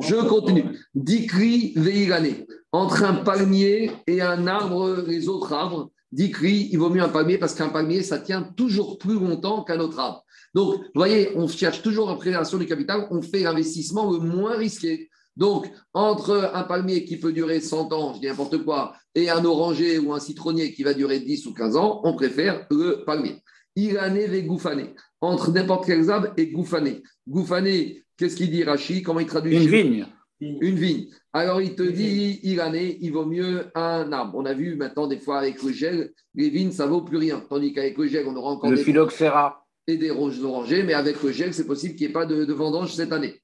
Je 0.00 0.16
continue. 0.16 0.64
Dikri 0.94 1.74
veillane. 1.76 2.46
Entre 2.72 3.02
un 3.02 3.14
palmier 3.14 3.90
et 4.06 4.22
un 4.22 4.46
arbre, 4.46 5.04
les 5.06 5.28
autres 5.28 5.52
arbres, 5.52 5.90
Dikri, 6.12 6.68
il 6.72 6.78
vaut 6.78 6.90
mieux 6.90 7.02
un 7.02 7.08
palmier 7.08 7.38
parce 7.38 7.54
qu'un 7.54 7.68
palmier, 7.68 8.02
ça 8.02 8.18
tient 8.18 8.42
toujours 8.42 8.98
plus 8.98 9.14
longtemps 9.14 9.62
qu'un 9.62 9.78
autre 9.80 9.98
arbre. 9.98 10.24
Donc, 10.54 10.74
vous 10.74 10.90
voyez, 10.94 11.30
on 11.36 11.46
cherche 11.46 11.82
toujours 11.82 12.08
la 12.08 12.16
préservation 12.16 12.58
du 12.58 12.66
capital, 12.66 13.06
on 13.10 13.22
fait 13.22 13.40
l'investissement 13.40 14.10
le 14.10 14.18
moins 14.18 14.56
risqué. 14.56 15.08
Donc, 15.36 15.70
entre 15.94 16.50
un 16.52 16.64
palmier 16.64 17.04
qui 17.04 17.16
peut 17.18 17.32
durer 17.32 17.60
100 17.60 17.92
ans, 17.92 18.14
je 18.14 18.20
dis 18.20 18.26
n'importe 18.26 18.64
quoi, 18.64 18.94
et 19.14 19.30
un 19.30 19.44
oranger 19.44 19.98
ou 19.98 20.12
un 20.12 20.20
citronnier 20.20 20.72
qui 20.72 20.82
va 20.82 20.92
durer 20.94 21.20
10 21.20 21.46
ou 21.46 21.54
15 21.54 21.76
ans, 21.76 22.00
on 22.04 22.14
préfère 22.14 22.66
le 22.70 23.04
palmier. 23.06 23.36
Irané 23.76 24.26
ve 24.26 24.46
goufané. 24.46 24.94
Entre 25.20 25.52
n'importe 25.52 25.86
quel 25.86 26.10
arbre 26.10 26.28
et 26.36 26.48
goufané. 26.48 27.02
Goufané, 27.28 28.04
qu'est-ce 28.16 28.36
qu'il 28.36 28.50
dit 28.50 28.64
Rachid? 28.64 29.04
Comment 29.04 29.20
il 29.20 29.26
traduit 29.26 29.56
Une 29.56 29.70
vigne. 29.70 30.06
Une 30.40 30.76
vigne. 30.76 31.06
Alors, 31.32 31.60
il 31.60 31.74
te 31.74 31.82
dit, 31.82 32.40
irané, 32.42 32.96
il 33.00 33.12
vaut 33.12 33.26
mieux 33.26 33.66
un 33.74 34.10
arbre. 34.10 34.38
On 34.38 34.46
a 34.46 34.54
vu 34.54 34.74
maintenant 34.74 35.06
des 35.06 35.18
fois 35.18 35.38
avec 35.38 35.62
le 35.62 35.72
gel, 35.72 36.12
les 36.34 36.48
vignes, 36.48 36.72
ça 36.72 36.86
vaut 36.86 37.02
plus 37.02 37.18
rien. 37.18 37.44
Tandis 37.48 37.74
qu'avec 37.74 37.98
le 37.98 38.06
gel, 38.06 38.26
on 38.26 38.34
aura 38.34 38.52
encore 38.52 38.70
le 38.70 38.76
des 38.76 38.82
phylloxéra. 38.82 39.66
et 39.86 39.98
des 39.98 40.10
roses 40.10 40.42
orangées, 40.42 40.82
mais 40.82 40.94
avec 40.94 41.22
le 41.22 41.30
gel, 41.30 41.52
c'est 41.52 41.66
possible 41.66 41.94
qu'il 41.94 42.06
n'y 42.06 42.10
ait 42.10 42.14
pas 42.14 42.24
de, 42.24 42.52
vendange 42.52 42.94
cette 42.94 43.12
année. 43.12 43.34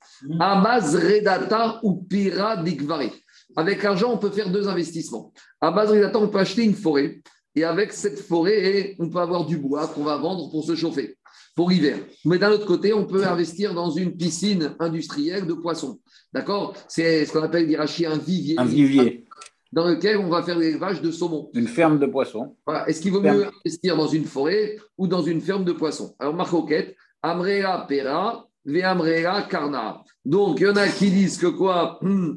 Amaz 0.40 0.96
Redata 0.96 1.80
ou 1.82 2.02
Pira 2.02 2.56
Digvari. 2.56 3.10
Avec 3.56 3.82
l'argent, 3.82 4.12
on 4.12 4.18
peut 4.18 4.30
faire 4.30 4.50
deux 4.50 4.66
investissements. 4.66 5.32
À 5.60 5.70
base 5.70 5.90
Redata, 5.90 6.18
on 6.18 6.28
peut 6.28 6.38
acheter 6.38 6.64
une 6.64 6.74
forêt. 6.74 7.20
Et 7.54 7.64
avec 7.64 7.92
cette 7.92 8.18
forêt, 8.18 8.96
on 8.98 9.08
peut 9.08 9.18
avoir 9.18 9.44
du 9.46 9.58
bois 9.58 9.86
qu'on 9.88 10.04
va 10.04 10.16
vendre 10.16 10.50
pour 10.50 10.64
se 10.64 10.74
chauffer 10.74 11.16
pour 11.56 11.70
l'hiver. 11.70 11.98
Mais 12.24 12.38
d'un 12.38 12.50
autre 12.50 12.66
côté, 12.66 12.92
on 12.92 13.06
peut 13.06 13.26
investir 13.26 13.74
dans 13.74 13.90
une 13.90 14.14
piscine 14.14 14.76
industrielle 14.78 15.46
de 15.46 15.54
poissons. 15.54 15.98
D'accord? 16.36 16.74
C'est 16.86 17.24
ce 17.24 17.32
qu'on 17.32 17.42
appelle 17.42 17.66
d'Irachi 17.66 18.04
un 18.04 18.18
vivier. 18.18 18.56
Un 18.58 18.66
vivier. 18.66 19.24
Dans 19.72 19.88
lequel 19.88 20.18
on 20.18 20.28
va 20.28 20.42
faire 20.42 20.58
l'élevage 20.58 21.00
de 21.00 21.10
saumon. 21.10 21.48
Une 21.54 21.66
ferme 21.66 21.98
de 21.98 22.04
poissons. 22.04 22.54
Voilà. 22.66 22.86
Est-ce 22.86 23.00
qu'il 23.00 23.10
vaut 23.10 23.22
mieux 23.22 23.46
investir 23.46 23.96
dans 23.96 24.06
une 24.06 24.26
forêt 24.26 24.76
ou 24.98 25.06
dans 25.06 25.22
une 25.22 25.40
ferme 25.40 25.64
de 25.64 25.72
poissons? 25.72 26.14
Alors, 26.18 26.34
Marcoquette, 26.34 26.94
Amrea 27.22 27.86
Pera, 27.88 28.46
Ve 28.66 28.84
Amrea 28.84 29.46
Karna. 29.48 30.02
Donc, 30.26 30.60
il 30.60 30.66
y 30.66 30.68
en 30.68 30.76
a 30.76 30.86
qui 30.88 31.10
disent 31.10 31.38
que 31.38 31.46
quoi? 31.46 31.98
Hmm, 32.02 32.34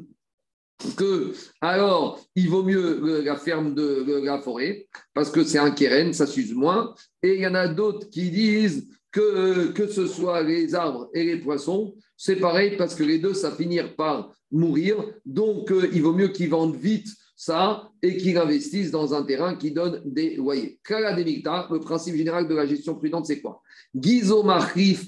que 0.96 1.34
alors 1.60 2.18
il 2.34 2.48
vaut 2.48 2.62
mieux 2.62 3.22
la 3.22 3.36
ferme 3.36 3.74
de, 3.74 4.24
la 4.24 4.40
forêt 4.40 4.88
parce 5.12 5.30
que 5.30 5.44
c'est 5.44 5.58
un 5.58 5.72
keren, 5.72 6.14
ça 6.14 6.26
s'use 6.26 6.54
moins. 6.54 6.94
Et 7.22 7.34
il 7.34 7.40
y 7.40 7.46
en 7.46 7.54
a 7.54 7.68
d'autres 7.68 8.08
qui 8.08 8.30
disent 8.30 8.88
que, 9.12 9.68
que 9.72 9.86
ce 9.86 10.06
soit 10.06 10.42
les 10.42 10.74
arbres 10.74 11.08
et 11.14 11.24
les 11.24 11.38
poissons, 11.38 11.94
c'est 12.16 12.36
pareil 12.36 12.76
parce 12.76 12.94
que 12.94 13.02
les 13.02 13.18
deux, 13.18 13.34
ça 13.34 13.50
finir 13.50 13.96
par 13.96 14.32
mourir. 14.50 14.96
Donc, 15.24 15.70
euh, 15.72 15.88
il 15.92 16.02
vaut 16.02 16.12
mieux 16.12 16.28
qu'ils 16.28 16.50
vendent 16.50 16.76
vite 16.76 17.08
ça 17.36 17.90
et 18.02 18.18
qu'ils 18.18 18.36
investissent 18.36 18.90
dans 18.90 19.14
un 19.14 19.22
terrain 19.22 19.56
qui 19.56 19.70
donne 19.70 20.02
des 20.04 20.36
loyers. 20.36 20.78
le 20.90 21.78
principe 21.78 22.14
général 22.14 22.46
de 22.46 22.54
la 22.54 22.66
gestion 22.66 22.94
prudente, 22.94 23.24
c'est 23.24 23.40
quoi? 23.40 23.62
Gizo 23.94 24.44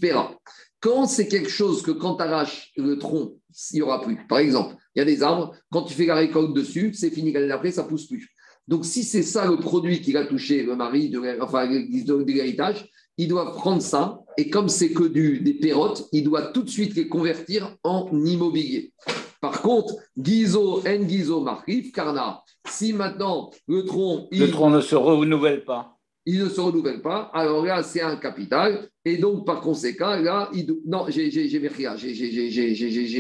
Pera. 0.00 0.34
Quand 0.80 1.06
c'est 1.06 1.28
quelque 1.28 1.50
chose 1.50 1.82
que 1.82 1.90
quand 1.90 2.16
tu 2.16 2.22
arraches 2.22 2.72
le 2.76 2.98
tronc, 2.98 3.36
il 3.72 3.74
n'y 3.74 3.82
aura 3.82 4.00
plus. 4.00 4.26
Par 4.26 4.38
exemple, 4.38 4.74
il 4.94 5.00
y 5.00 5.02
a 5.02 5.04
des 5.04 5.22
arbres, 5.22 5.54
quand 5.70 5.82
tu 5.82 5.92
fais 5.92 6.06
la 6.06 6.14
récolte 6.14 6.54
dessus, 6.54 6.92
c'est 6.94 7.10
fini, 7.10 7.32
l'année 7.32 7.52
après, 7.52 7.70
ça 7.70 7.84
pousse 7.84 8.06
plus. 8.06 8.30
Donc, 8.66 8.86
si 8.86 9.04
c'est 9.04 9.22
ça 9.22 9.46
le 9.46 9.58
produit 9.58 10.00
qui 10.00 10.16
a 10.16 10.24
touché 10.24 10.62
le 10.62 10.74
mari, 10.74 11.14
enfin, 11.40 11.66
de 11.66 12.32
l'héritage, 12.32 12.88
il 13.18 13.28
doit 13.28 13.52
prendre 13.52 13.82
ça, 13.82 14.20
et 14.36 14.50
comme 14.50 14.68
c'est 14.68 14.92
que 14.92 15.04
du, 15.04 15.40
des 15.40 15.54
pérotes, 15.54 16.08
il 16.12 16.24
doit 16.24 16.48
tout 16.48 16.62
de 16.62 16.70
suite 16.70 16.96
les 16.96 17.08
convertir 17.08 17.76
en 17.84 18.08
immobilier. 18.24 18.92
Par 19.40 19.60
contre, 19.60 19.94
Gizo, 20.16 20.82
En 20.86 21.08
Gizo, 21.08 21.40
Marif, 21.40 21.92
Karna, 21.92 22.42
si 22.68 22.92
maintenant 22.92 23.50
le 23.66 23.84
tronc, 23.84 24.28
Le 24.30 24.50
tronc 24.50 24.70
ne 24.70 24.80
se 24.80 24.94
renouvelle 24.94 25.64
pas. 25.64 25.98
il 26.24 26.44
ne 26.44 26.48
se 26.48 26.60
renouvelle 26.60 27.02
pas, 27.02 27.30
alors 27.34 27.64
là, 27.64 27.82
c'est 27.82 28.00
un 28.00 28.16
capital. 28.16 28.88
Et 29.04 29.16
donc, 29.16 29.44
par 29.44 29.60
conséquent, 29.60 30.16
là, 30.16 30.48
il 30.54 30.72
non, 30.86 31.06
j'ai 31.08 31.62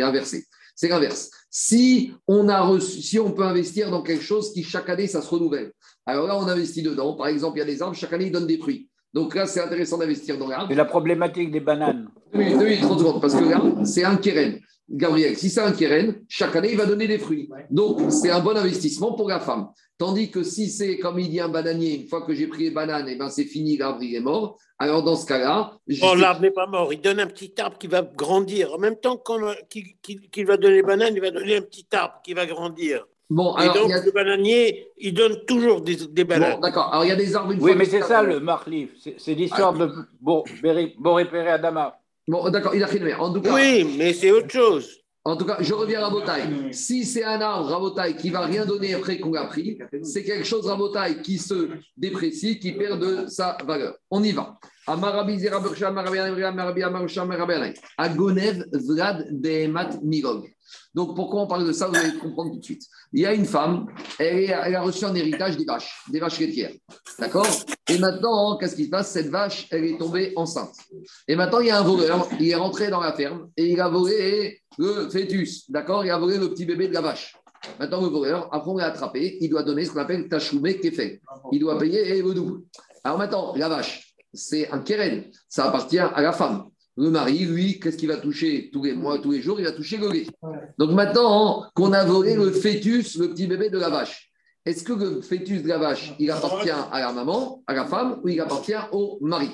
inversé. 0.02 0.44
C'est 0.74 0.88
l'inverse. 0.88 1.30
Si 1.50 2.12
on, 2.26 2.48
a 2.48 2.62
reçu, 2.62 3.02
si 3.02 3.18
on 3.18 3.32
peut 3.32 3.42
investir 3.42 3.90
dans 3.90 4.02
quelque 4.02 4.24
chose 4.24 4.52
qui, 4.52 4.62
chaque 4.62 4.88
année, 4.88 5.06
ça 5.06 5.20
se 5.20 5.28
renouvelle, 5.28 5.72
alors 6.06 6.26
là, 6.26 6.38
on 6.38 6.48
investit 6.48 6.82
dedans. 6.82 7.14
Par 7.14 7.26
exemple, 7.26 7.58
il 7.58 7.60
y 7.60 7.62
a 7.62 7.66
des 7.66 7.82
arbres, 7.82 7.96
chaque 7.96 8.12
année, 8.12 8.26
ils 8.26 8.32
donnent 8.32 8.46
des 8.46 8.58
fruits. 8.58 8.88
Donc 9.12 9.34
là, 9.34 9.46
c'est 9.46 9.60
intéressant 9.60 9.98
d'investir 9.98 10.38
dans 10.38 10.48
l'arbre. 10.48 10.68
C'est 10.70 10.74
la 10.76 10.84
problématique 10.86 11.50
des 11.50 11.60
bananes. 11.60 12.08
Minutes, 12.32 12.80
30 12.80 12.98
secondes, 12.98 13.20
parce 13.20 13.34
que 13.34 13.44
là, 13.44 13.60
c'est 13.84 14.04
un 14.04 14.16
keren. 14.16 14.58
Gabriel, 14.88 15.36
si 15.36 15.48
c'est 15.50 15.60
un 15.60 15.72
keren, 15.72 16.22
chaque 16.28 16.54
année, 16.56 16.70
il 16.72 16.76
va 16.78 16.86
donner 16.86 17.06
des 17.06 17.18
fruits. 17.18 17.48
Donc, 17.70 18.10
c'est 18.10 18.30
un 18.30 18.40
bon 18.40 18.56
investissement 18.56 19.12
pour 19.12 19.28
la 19.28 19.38
femme. 19.40 19.68
Tandis 19.98 20.30
que 20.30 20.42
si 20.42 20.68
c'est, 20.68 20.98
comme 20.98 21.18
il 21.18 21.30
dit 21.30 21.40
un 21.40 21.48
bananier, 21.48 21.94
une 22.02 22.08
fois 22.08 22.22
que 22.22 22.34
j'ai 22.34 22.46
pris 22.46 22.64
les 22.64 22.70
bananes, 22.70 23.08
et 23.08 23.16
ben 23.16 23.28
c'est 23.28 23.44
fini, 23.44 23.76
l'arbre, 23.76 24.02
il 24.02 24.14
est 24.16 24.20
mort. 24.20 24.58
Alors, 24.78 25.02
dans 25.04 25.14
ce 25.14 25.26
cas-là, 25.26 25.78
sais- 25.88 26.16
l'arbre 26.16 26.40
n'est 26.40 26.50
pas 26.50 26.66
mort. 26.66 26.92
Il 26.92 27.00
donne 27.00 27.20
un 27.20 27.26
petit 27.28 27.52
arbre 27.58 27.78
qui 27.78 27.86
va 27.86 28.02
grandir. 28.02 28.72
En 28.74 28.78
même 28.78 28.96
temps 28.96 29.22
qu'il- 29.70 29.94
qu'il 30.02 30.46
va 30.46 30.56
donner 30.56 30.76
les 30.76 30.82
bananes, 30.82 31.12
il 31.14 31.20
va 31.20 31.30
donner 31.30 31.56
un 31.56 31.62
petit 31.62 31.86
arbre 31.92 32.20
qui 32.24 32.34
va 32.34 32.46
grandir. 32.46 33.06
Bon, 33.36 33.48
Et 33.56 33.62
alors, 33.62 33.74
donc, 33.74 33.86
il 33.88 33.90
y 33.90 33.94
a- 34.00 34.04
le 34.04 34.12
bananier, 34.20 34.64
il 35.06 35.12
donne 35.20 35.36
toujours 35.46 35.80
des, 35.80 35.96
des 36.18 36.24
bananes. 36.30 36.54
bon, 36.56 36.60
d'accord. 36.66 36.88
Alors, 36.92 37.04
il 37.04 37.08
y 37.08 37.16
a 37.18 37.20
des 37.24 37.34
arbres, 37.36 37.52
une 37.52 37.60
Oui, 37.62 37.70
fois 37.72 37.78
mais 37.78 37.84
c'est 37.92 38.02
ça 38.02 38.22
le 38.22 38.36
Marlif. 38.40 38.90
C'est 39.02 39.16
c'est 39.22 39.34
l'histoire 39.40 39.72
de 39.80 39.86
Bo- 40.20 40.44
Beri- 40.62 40.94
Boré 41.04 41.24
Péré 41.32 41.50
Adama. 41.58 41.86
Bon, 42.32 42.40
d'accord, 42.50 42.74
il 42.74 42.82
a 42.82 42.86
fait 42.92 42.98
le 43.00 43.12
En 43.20 43.32
tout 43.32 43.40
cas, 43.40 43.52
Oui, 43.54 43.70
mais 43.98 44.12
c'est 44.12 44.30
autre 44.30 44.50
chose. 44.60 44.86
En 45.24 45.36
tout 45.36 45.44
cas, 45.50 45.58
je 45.60 45.72
reviens 45.72 46.00
à 46.00 46.06
Rabotaille. 46.08 46.48
Si 46.72 47.04
c'est 47.04 47.22
un 47.22 47.40
arbre 47.40 47.68
Rabotaille 47.68 48.16
qui 48.16 48.28
va 48.30 48.40
rien 48.40 48.64
donner 48.66 48.90
après 48.94 49.18
qu'on 49.20 49.30
l'a 49.32 49.46
pris, 49.46 49.78
c'est 50.02 50.24
quelque 50.24 50.44
chose 50.52 50.66
Rabotaille 50.66 51.22
qui 51.22 51.38
se 51.38 51.58
déprécie, 51.96 52.58
qui 52.58 52.72
perd 52.72 52.98
de 53.00 53.26
sa 53.28 53.56
valeur. 53.64 53.94
On 54.10 54.20
y 54.24 54.32
va. 54.32 54.58
Amarabi 54.88 55.38
Zera 55.38 55.60
Bercha, 55.60 55.88
Amarabi 55.88 56.18
Amarabi 56.18 56.42
Amarabi 56.42 56.82
Amarusha, 56.82 57.22
Amarabi 57.22 57.52
Anay. 57.52 57.74
Agonev 57.96 58.64
Vlad 58.72 59.18
Behemat 59.30 59.90
Mirog. 60.02 60.42
Donc 60.94 61.16
pourquoi 61.16 61.42
on 61.42 61.46
parle 61.46 61.66
de 61.66 61.72
ça? 61.72 61.88
Vous 61.88 61.96
allez 61.96 62.16
comprendre 62.18 62.52
tout 62.52 62.58
de 62.58 62.64
suite. 62.64 62.82
Il 63.12 63.20
y 63.20 63.26
a 63.26 63.32
une 63.32 63.44
femme, 63.44 63.86
elle, 64.18 64.52
a 64.52 64.80
reçu 64.82 65.04
en 65.04 65.14
héritage 65.14 65.56
des 65.56 65.64
vaches, 65.64 66.02
des 66.08 66.20
vaches 66.20 66.38
laitières. 66.38 66.72
D'accord? 67.18 67.46
Et 67.88 67.98
maintenant, 67.98 68.56
qu'est-ce 68.58 68.76
qui 68.76 68.84
se 68.86 68.90
passe? 68.90 69.10
Cette 69.10 69.28
vache, 69.28 69.68
elle 69.70 69.84
est 69.84 69.98
tombée 69.98 70.32
enceinte. 70.36 70.74
Et 71.28 71.36
maintenant, 71.36 71.60
il 71.60 71.68
y 71.68 71.70
a 71.70 71.78
un 71.78 71.82
voleur, 71.82 72.28
il 72.38 72.48
est 72.48 72.54
rentré 72.54 72.88
dans 72.88 73.00
la 73.00 73.12
ferme 73.12 73.48
et 73.56 73.70
il 73.70 73.80
a 73.80 73.88
volé 73.88 74.60
le 74.78 75.08
fœtus. 75.10 75.70
D'accord? 75.70 76.04
Il 76.04 76.10
a 76.10 76.18
volé 76.18 76.38
le 76.38 76.50
petit 76.50 76.64
bébé 76.64 76.88
de 76.88 76.94
la 76.94 77.00
vache. 77.00 77.36
Maintenant, 77.78 78.00
le 78.00 78.08
voleur, 78.08 78.48
après 78.52 78.70
on 78.70 78.76
l'a 78.76 78.86
attrapé, 78.86 79.38
il 79.40 79.48
doit 79.48 79.62
donner 79.62 79.84
ce 79.84 79.92
qu'on 79.92 80.00
appelle 80.00 80.28
tachoumé 80.28 80.74
fait. 80.74 81.20
Il 81.52 81.60
doit 81.60 81.78
payer 81.78 82.18
et 82.18 82.22
le. 82.22 82.64
Alors 83.04 83.18
maintenant, 83.18 83.54
la 83.56 83.68
vache, 83.68 84.14
c'est 84.34 84.70
un 84.70 84.80
keren, 84.80 85.24
ça 85.48 85.66
appartient 85.66 85.98
à 85.98 86.20
la 86.20 86.32
femme. 86.32 86.64
Le 86.96 87.10
mari, 87.10 87.46
lui, 87.46 87.80
qu'est-ce 87.80 87.96
qu'il 87.96 88.08
va 88.08 88.18
toucher 88.18 88.70
tous 88.72 88.84
les 88.84 88.92
mois, 88.92 89.18
tous 89.18 89.30
les 89.30 89.40
jours 89.40 89.58
Il 89.58 89.64
va 89.64 89.72
toucher 89.72 89.96
le 89.96 90.10
lait. 90.10 90.26
Donc 90.78 90.90
maintenant 90.90 91.64
qu'on 91.74 91.92
a 91.92 92.04
volé 92.04 92.34
le 92.34 92.50
fœtus, 92.50 93.16
le 93.16 93.30
petit 93.30 93.46
bébé 93.46 93.70
de 93.70 93.78
la 93.78 93.88
vache, 93.88 94.30
est-ce 94.64 94.84
que 94.84 94.92
le 94.92 95.22
fœtus 95.22 95.62
de 95.62 95.68
la 95.68 95.78
vache, 95.78 96.14
il 96.18 96.30
appartient 96.30 96.70
à 96.70 97.00
la 97.00 97.12
maman, 97.12 97.62
à 97.66 97.74
la 97.74 97.86
femme, 97.86 98.20
ou 98.22 98.28
il 98.28 98.40
appartient 98.40 98.74
au 98.92 99.18
mari? 99.22 99.50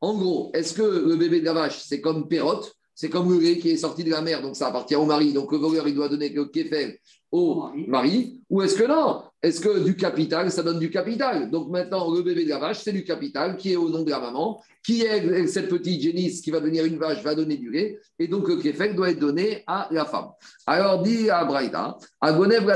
En 0.00 0.16
gros, 0.16 0.50
est-ce 0.54 0.74
que 0.74 0.82
le 0.82 1.16
bébé 1.16 1.40
de 1.40 1.46
la 1.46 1.52
vache, 1.52 1.82
c'est 1.82 2.00
comme 2.00 2.28
Pérotte 2.28 2.76
c'est 2.94 3.08
comme 3.08 3.32
le 3.32 3.40
lait 3.40 3.58
qui 3.58 3.70
est 3.70 3.76
sorti 3.76 4.04
de 4.04 4.10
la 4.10 4.20
mer, 4.20 4.42
donc 4.42 4.54
ça 4.54 4.68
appartient 4.68 4.94
au 4.94 5.06
mari. 5.06 5.32
Donc 5.32 5.50
le 5.50 5.58
voleur, 5.58 5.88
il 5.88 5.94
doit 5.94 6.08
donner 6.08 6.28
le 6.28 6.44
kéfel 6.44 6.98
au 7.32 7.70
mari. 7.88 8.40
Ou 8.48 8.62
est-ce 8.62 8.76
que 8.76 8.84
non? 8.84 9.22
Est-ce 9.42 9.60
que 9.60 9.82
du 9.82 9.96
capital, 9.96 10.52
ça 10.52 10.62
donne 10.62 10.78
du 10.78 10.90
capital? 10.90 11.50
Donc 11.50 11.70
maintenant, 11.70 12.14
le 12.14 12.22
bébé 12.22 12.44
de 12.44 12.50
la 12.50 12.58
vache, 12.58 12.80
c'est 12.84 12.92
du 12.92 13.02
capital 13.02 13.56
qui 13.56 13.72
est 13.72 13.76
au 13.76 13.88
nom 13.88 14.02
de 14.02 14.10
la 14.10 14.20
maman, 14.20 14.62
qui 14.84 15.02
est 15.02 15.46
cette 15.48 15.68
petite 15.68 16.00
génisse 16.00 16.40
qui 16.42 16.50
va 16.52 16.60
devenir 16.60 16.84
une 16.84 16.98
vache, 16.98 17.22
va 17.24 17.34
donner 17.34 17.56
du 17.56 17.70
lait. 17.70 17.98
Et 18.18 18.28
donc 18.28 18.46
le 18.46 18.56
kéfel 18.56 18.94
doit 18.94 19.10
être 19.10 19.18
donné 19.18 19.64
à 19.66 19.88
la 19.90 20.04
femme. 20.04 20.28
Alors 20.66 21.02
dit 21.02 21.30
à 21.30 21.44
Braïda, 21.44 21.96
Agonev 22.20 22.66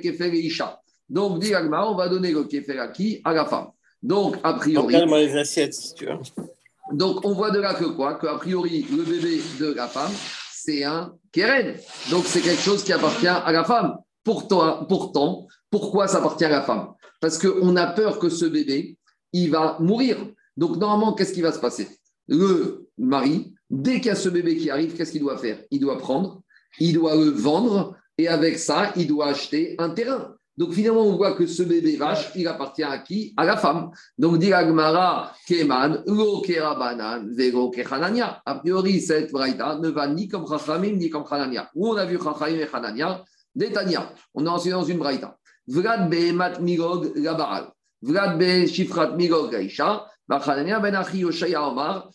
kéfel 0.00 0.34
et 0.34 0.38
isha. 0.38 0.80
Donc 1.10 1.40
dit 1.40 1.54
Agma, 1.54 1.86
on 1.86 1.96
va 1.96 2.08
donner 2.08 2.32
le 2.32 2.44
kéfel 2.44 2.78
à 2.78 2.88
qui? 2.88 3.20
À 3.24 3.34
la 3.34 3.44
femme. 3.44 3.66
Donc 4.02 4.36
a 4.42 4.54
priori. 4.54 4.94
Les 4.94 5.36
assiettes, 5.36 5.74
si 5.74 5.94
tu 5.94 6.06
veux. 6.06 6.12
Donc, 6.92 7.24
on 7.24 7.32
voit 7.32 7.50
de 7.50 7.60
là 7.60 7.74
que 7.74 7.84
quoi? 7.84 8.14
Qu'a 8.14 8.34
priori, 8.34 8.86
le 8.94 9.02
bébé 9.02 9.40
de 9.58 9.72
la 9.72 9.88
femme, 9.88 10.12
c'est 10.64 10.84
un 10.84 11.14
keren. 11.30 11.74
Donc, 12.10 12.24
c'est 12.26 12.40
quelque 12.40 12.62
chose 12.62 12.82
qui 12.82 12.92
appartient 12.92 13.28
à 13.28 13.52
la 13.52 13.64
femme. 13.64 13.98
Pourtant, 14.22 14.86
pourtant 14.86 15.46
pourquoi 15.70 16.08
ça 16.08 16.18
appartient 16.18 16.44
à 16.44 16.48
la 16.48 16.62
femme? 16.62 16.94
Parce 17.20 17.38
qu'on 17.38 17.76
a 17.76 17.86
peur 17.88 18.18
que 18.18 18.30
ce 18.30 18.46
bébé, 18.46 18.96
il 19.32 19.50
va 19.50 19.76
mourir. 19.80 20.16
Donc, 20.56 20.76
normalement, 20.76 21.12
qu'est-ce 21.12 21.34
qui 21.34 21.42
va 21.42 21.52
se 21.52 21.58
passer? 21.58 21.88
Le 22.28 22.88
mari, 22.96 23.52
dès 23.68 23.96
qu'il 23.96 24.06
y 24.06 24.10
a 24.10 24.14
ce 24.14 24.30
bébé 24.30 24.56
qui 24.56 24.70
arrive, 24.70 24.96
qu'est-ce 24.96 25.12
qu'il 25.12 25.20
doit 25.20 25.36
faire? 25.36 25.58
Il 25.70 25.80
doit 25.80 25.98
prendre, 25.98 26.42
il 26.78 26.94
doit 26.94 27.14
le 27.14 27.28
vendre, 27.28 27.96
et 28.16 28.28
avec 28.28 28.58
ça, 28.58 28.92
il 28.96 29.06
doit 29.06 29.26
acheter 29.26 29.74
un 29.78 29.90
terrain. 29.90 30.34
Donc 30.56 30.72
finalement, 30.72 31.02
on 31.02 31.16
voit 31.16 31.32
que 31.32 31.46
ce 31.46 31.62
bébé 31.64 31.96
vache, 31.96 32.30
il 32.36 32.46
appartient 32.46 32.84
à 32.84 32.98
qui? 32.98 33.34
À 33.36 33.44
la 33.44 33.56
femme. 33.56 33.90
Donc 34.16 34.38
dit 34.38 34.52
Agmara, 34.52 35.32
Keman, 35.48 36.04
Kerabanan, 36.44 37.28
Vego 37.34 37.70
Kechanania. 37.70 38.40
A 38.46 38.54
priori, 38.56 39.00
cette 39.00 39.32
braïta 39.32 39.78
ne 39.82 39.88
va 39.88 40.06
ni 40.06 40.28
comme 40.28 40.46
Chachamim 40.46 40.96
ni 40.96 41.10
comme 41.10 41.24
Hanania. 41.28 41.70
Où 41.74 41.88
on 41.88 41.96
a 41.96 42.04
vu 42.04 42.18
Chachamim 42.22 42.60
et 42.60 42.68
Hanania 42.72 43.24
Détania. 43.54 44.12
On 44.34 44.46
a 44.46 44.50
enseigné 44.50 44.74
dans 44.74 44.84
une 44.84 44.98
braïta. 44.98 45.36
Vlad 45.66 46.08
Behemat 46.08 46.60
Migog 46.60 47.12
Labaral. 47.16 47.68
Vlad 48.02 48.38
Be 48.38 48.66
Shifrat 48.66 49.16
Migog 49.16 49.50
Gaisha. 49.50 50.06
Hanania 50.30 50.78
Ben 50.78 50.94
Achi 50.94 51.18
Yoshaya 51.18 51.68
Omar. 51.68 52.10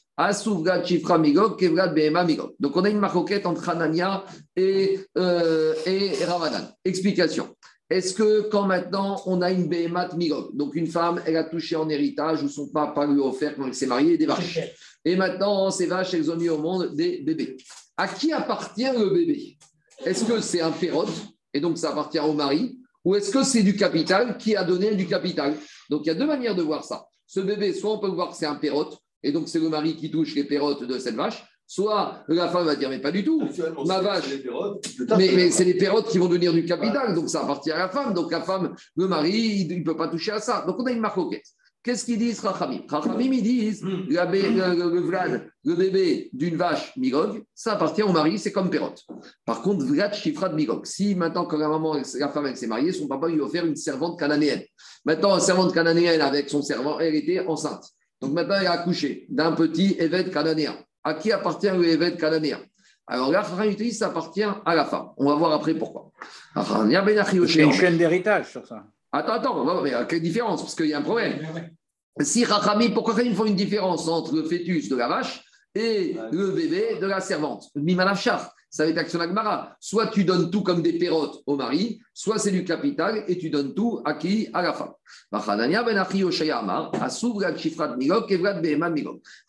Shifra 0.86 1.18
Migog 1.18 1.58
Behema 1.94 2.24
Migog. 2.24 2.54
Donc 2.60 2.76
on 2.76 2.84
a 2.84 2.90
une 2.90 3.00
maroquette 3.00 3.46
entre 3.46 3.70
Hanania 3.70 4.24
et, 4.56 5.00
euh, 5.18 5.74
et 5.86 6.24
Ravanan. 6.26 6.68
Explication. 6.84 7.56
Est-ce 7.90 8.14
que 8.14 8.42
quand 8.50 8.68
maintenant 8.68 9.22
on 9.26 9.42
a 9.42 9.52
une 9.52 9.68
Behemat 9.68 10.10
Migog, 10.16 10.56
donc 10.56 10.76
une 10.76 10.86
femme, 10.86 11.22
elle 11.26 11.38
a 11.38 11.44
touché 11.44 11.76
en 11.76 11.90
héritage 11.90 12.44
ou 12.44 12.50
son 12.50 12.68
papa 12.68 13.08
lui 13.08 13.20
a 13.20 13.26
offert 13.26 13.56
quand 13.56 13.66
elle 13.66 13.74
s'est 13.74 13.88
mariée 13.88 14.18
des 14.18 14.28
vaches. 14.28 14.60
Et 15.04 15.16
maintenant, 15.16 15.72
ces 15.72 15.88
vaches, 15.88 16.14
elles 16.14 16.30
ont 16.30 16.36
mis 16.36 16.50
au 16.50 16.60
monde 16.60 16.94
des 16.96 17.22
bébés. 17.22 17.58
À 17.98 18.08
qui 18.08 18.32
appartient 18.32 18.84
le 18.84 19.10
bébé? 19.10 19.58
Est-ce 20.06 20.24
que 20.24 20.40
c'est 20.40 20.62
un 20.62 20.72
pérote 20.72 21.10
et 21.54 21.60
donc 21.60 21.78
ça 21.78 21.90
appartient 21.90 22.20
au 22.20 22.34
mari 22.34 22.80
Ou 23.04 23.16
est-ce 23.16 23.32
que 23.32 23.44
c'est 23.44 23.64
du 23.64 23.76
capital 23.76 24.38
qui 24.38 24.56
a 24.56 24.64
donné 24.64 24.96
du 24.96 25.08
capital? 25.08 25.56
Donc 25.90 26.02
il 26.06 26.08
y 26.08 26.12
a 26.12 26.16
deux 26.16 26.28
manières 26.28 26.56
de 26.56 26.62
voir 26.62 26.84
ça. 26.84 27.08
Ce 27.26 27.40
bébé, 27.40 27.74
soit 27.74 27.92
on 27.92 28.00
peut 28.00 28.08
voir 28.08 28.30
que 28.30 28.36
c'est 28.36 28.46
un 28.46 28.56
pérote, 28.56 29.00
et 29.24 29.32
donc 29.32 29.50
c'est 29.50 29.60
le 29.60 29.70
mari 29.70 29.96
qui 29.96 30.12
touche 30.12 30.36
les 30.36 30.44
pérotes 30.44 30.84
de 30.84 31.00
cette 31.00 31.16
vache, 31.16 31.44
soit 31.70 32.24
la 32.28 32.48
femme 32.50 32.66
va 32.66 32.76
dire, 32.76 32.90
mais 32.90 33.00
pas 33.00 33.12
du 33.12 33.24
tout, 33.24 33.40
ma 33.86 34.02
vache. 34.02 34.26
Mais, 35.18 35.30
mais 35.36 35.52
c'est 35.52 35.64
les 35.66 35.76
pérotes 35.76 36.08
qui 36.10 36.18
vont 36.18 36.28
devenir 36.28 36.52
du 36.52 36.66
capital, 36.66 37.14
donc 37.14 37.30
ça 37.30 37.44
appartient 37.44 37.72
à 37.72 37.78
la 37.78 37.90
femme. 37.90 38.14
Donc 38.16 38.32
la 38.32 38.42
femme, 38.42 38.76
le 38.98 39.08
mari, 39.08 39.68
il 39.70 39.80
ne 39.80 39.84
peut 39.84 39.96
pas 39.96 40.08
toucher 40.08 40.32
à 40.32 40.40
ça. 40.40 40.64
Donc 40.66 40.78
on 40.80 40.86
a 40.88 40.92
une 40.92 41.00
marcoquette. 41.00 41.46
Qu'est-ce 41.84 42.04
qu'ils 42.06 42.18
disent, 42.18 42.40
Rachamim? 42.42 42.82
Rachamim, 42.90 43.32
ils 43.32 43.44
disent 43.44 43.84
la 44.10 44.26
bé- 44.26 44.50
le, 44.50 44.76
le- 44.76 44.94
le 44.96 45.00
Vlad, 45.00 45.48
le 45.64 45.76
bébé 45.76 46.30
d'une 46.34 46.56
vache 46.58 46.92
Migog, 46.98 47.44
ça 47.56 47.74
appartient 47.74 48.04
au 48.04 48.12
mari, 48.12 48.38
c'est 48.38 48.52
comme 48.52 48.70
Pérote. 48.70 49.06
Par 49.46 49.62
contre, 49.62 49.86
Vlad 49.86 50.14
Chifra 50.14 50.50
de 50.50 50.56
Migog, 50.56 50.86
si 50.86 51.16
maintenant, 51.16 51.46
quand 51.46 51.58
la 51.58 51.70
maman, 51.70 51.96
la 52.20 52.30
femme, 52.30 52.48
elle 52.48 52.58
s'est 52.58 52.68
mariée, 52.68 52.92
son 52.92 53.08
papa 53.08 53.28
lui 53.30 53.40
a 53.40 53.44
offert 53.46 53.66
une 53.66 53.78
servante 53.78 54.20
cananéenne. 54.20 54.64
Maintenant, 55.06 55.36
la 55.36 55.40
servante 55.40 55.74
cananéenne 55.74 56.20
avec 56.20 56.50
son 56.50 56.62
servant, 56.64 57.00
elle 57.00 57.16
était 57.16 57.40
enceinte. 57.48 57.86
Donc 58.22 58.34
maintenant, 58.34 58.56
elle 58.60 58.68
a 58.68 58.74
accouché 58.74 59.26
d'un 59.30 59.54
petit 59.54 59.96
évêque 60.00 60.32
cananéen. 60.32 60.76
À 61.04 61.14
qui 61.14 61.32
appartient 61.32 61.70
le 61.70 61.86
évêque 61.88 62.18
cananéen 62.18 62.60
Alors 63.08 63.32
là, 63.32 63.44
dit 63.78 63.92
ça 63.94 64.08
appartient 64.08 64.44
à 64.44 64.76
la 64.76 64.86
femme. 64.86 65.10
On 65.18 65.26
va 65.28 65.36
voir 65.36 65.54
après 65.54 65.74
pourquoi. 65.74 66.12
Ben 66.56 66.64
C'est 67.48 67.60
une 67.64 67.72
chaîne 67.74 67.98
d'héritage 67.98 68.52
sur 68.52 68.66
ça. 68.68 68.84
Attends, 69.12 69.34
attends, 69.34 69.62
on 69.62 69.66
va- 69.66 69.82
mais 69.82 69.94
quelle 70.08 70.22
différence? 70.22 70.62
Parce 70.62 70.76
qu'il 70.76 70.88
y 70.88 70.94
a 70.94 71.00
un 71.00 71.02
problème. 71.02 71.40
Si 72.20 72.44
Rachami, 72.44 72.90
pourquoi 72.90 73.16
ils 73.24 73.34
font 73.34 73.46
une 73.46 73.56
différence 73.56 74.08
entre 74.08 74.36
le 74.36 74.44
fœtus 74.44 74.90
de 74.90 74.96
la 74.98 75.08
vache 75.08 75.42
et 75.74 76.18
le 76.32 76.52
bébé 76.52 76.98
de 77.02 77.06
la 77.08 77.22
servante? 77.22 77.64
Mimanafchar, 77.76 78.54
ça 78.70 78.84
va 78.84 78.90
être 78.90 78.98
action 78.98 79.20
Agmara. 79.20 79.76
Soit 79.80 80.08
tu 80.08 80.24
donnes 80.24 80.52
tout 80.52 80.62
comme 80.62 80.82
des 80.82 80.94
pérotes 80.94 81.42
au 81.46 81.56
mari, 81.56 82.00
soit 82.14 82.38
c'est 82.40 82.52
du 82.52 82.64
capital 82.64 83.24
et 83.28 83.38
tu 83.38 83.50
donnes 83.50 83.74
tout 83.74 84.02
à 84.06 84.14
qui? 84.14 84.48
À 84.54 84.62
la 84.62 84.74
femme. 84.74 84.94
Ben. 85.32 85.42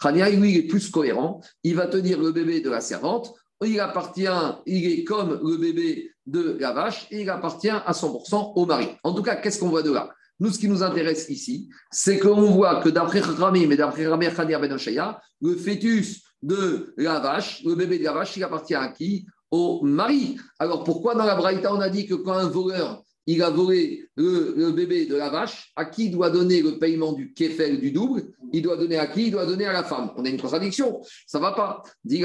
Chania, 0.03 0.31
lui, 0.31 0.57
est 0.57 0.63
plus 0.63 0.91
cohérent. 0.91 1.41
Il 1.63 1.77
va 1.77 1.87
tenir 1.87 2.19
le 2.21 2.33
bébé 2.33 2.61
de 2.61 2.71
la 2.71 2.81
servante. 2.81 3.35
Il 3.63 3.79
appartient, 3.79 4.27
il 4.65 4.87
est 4.87 5.05
comme 5.05 5.39
le 5.43 5.57
bébé 5.59 6.11
de 6.27 6.57
la 6.59 6.73
vache 6.73 7.07
et 7.11 7.23
il 7.23 7.31
appartient 7.31 7.69
à 7.69 7.93
100% 7.93 8.53
au 8.57 8.67
mari. 8.67 8.89
En 9.05 9.13
tout 9.13 9.23
cas, 9.23 9.37
qu'est-ce 9.37 9.61
qu'on 9.61 9.69
voit 9.69 9.83
de 9.83 9.93
là? 9.93 10.09
Nous, 10.39 10.51
ce 10.51 10.59
qui 10.59 10.69
nous 10.69 10.83
intéresse 10.83 11.29
ici, 11.29 11.69
c'est 11.91 12.19
qu'on 12.19 12.51
voit 12.51 12.81
que 12.81 12.89
d'après 12.89 13.21
Ramim 13.21 13.71
et 13.71 13.77
d'après 13.77 14.07
Ramir 14.07 14.35
Khadir 14.35 14.59
Ben 14.59 14.75
le 15.43 15.57
fœtus 15.57 16.23
de 16.43 16.95
la 16.97 17.21
vache, 17.21 17.63
le 17.65 17.75
bébé 17.75 17.99
de 17.99 18.05
la 18.05 18.13
vache, 18.13 18.37
il 18.37 18.45
appartient 18.45 18.75
à 18.75 18.89
qui? 18.89 19.27
Au 19.51 19.83
mari. 19.83 20.39
Alors 20.59 20.85
pourquoi 20.85 21.15
dans 21.15 21.25
la 21.25 21.35
Braïta 21.35 21.75
on 21.75 21.81
a 21.81 21.89
dit 21.89 22.07
que 22.07 22.15
quand 22.15 22.35
un 22.35 22.49
voleur 22.49 23.03
il 23.27 23.43
a 23.43 23.51
volé 23.51 24.09
le, 24.17 24.73
bébé 24.73 25.07
de 25.07 25.15
la 25.15 25.31
vache, 25.31 25.73
à 25.77 25.85
qui 25.85 26.11
doit 26.11 26.31
donner 26.31 26.63
le 26.63 26.79
paiement 26.79 27.13
du 27.13 27.33
kefel 27.33 27.81
du 27.81 27.93
double? 27.93 28.33
Il 28.53 28.63
doit 28.63 28.77
donner 28.77 28.99
à 28.99 29.07
qui? 29.07 29.27
Il 29.27 29.31
doit 29.31 29.47
donner 29.47 29.67
à 29.67 29.73
la 29.73 29.85
femme. 29.85 30.11
On 30.17 30.25
a 30.25 30.29
une 30.29 30.41
contradiction. 30.41 31.01
Ça 31.27 31.39
va 31.39 31.53
pas. 31.53 31.83
Dit 32.03 32.25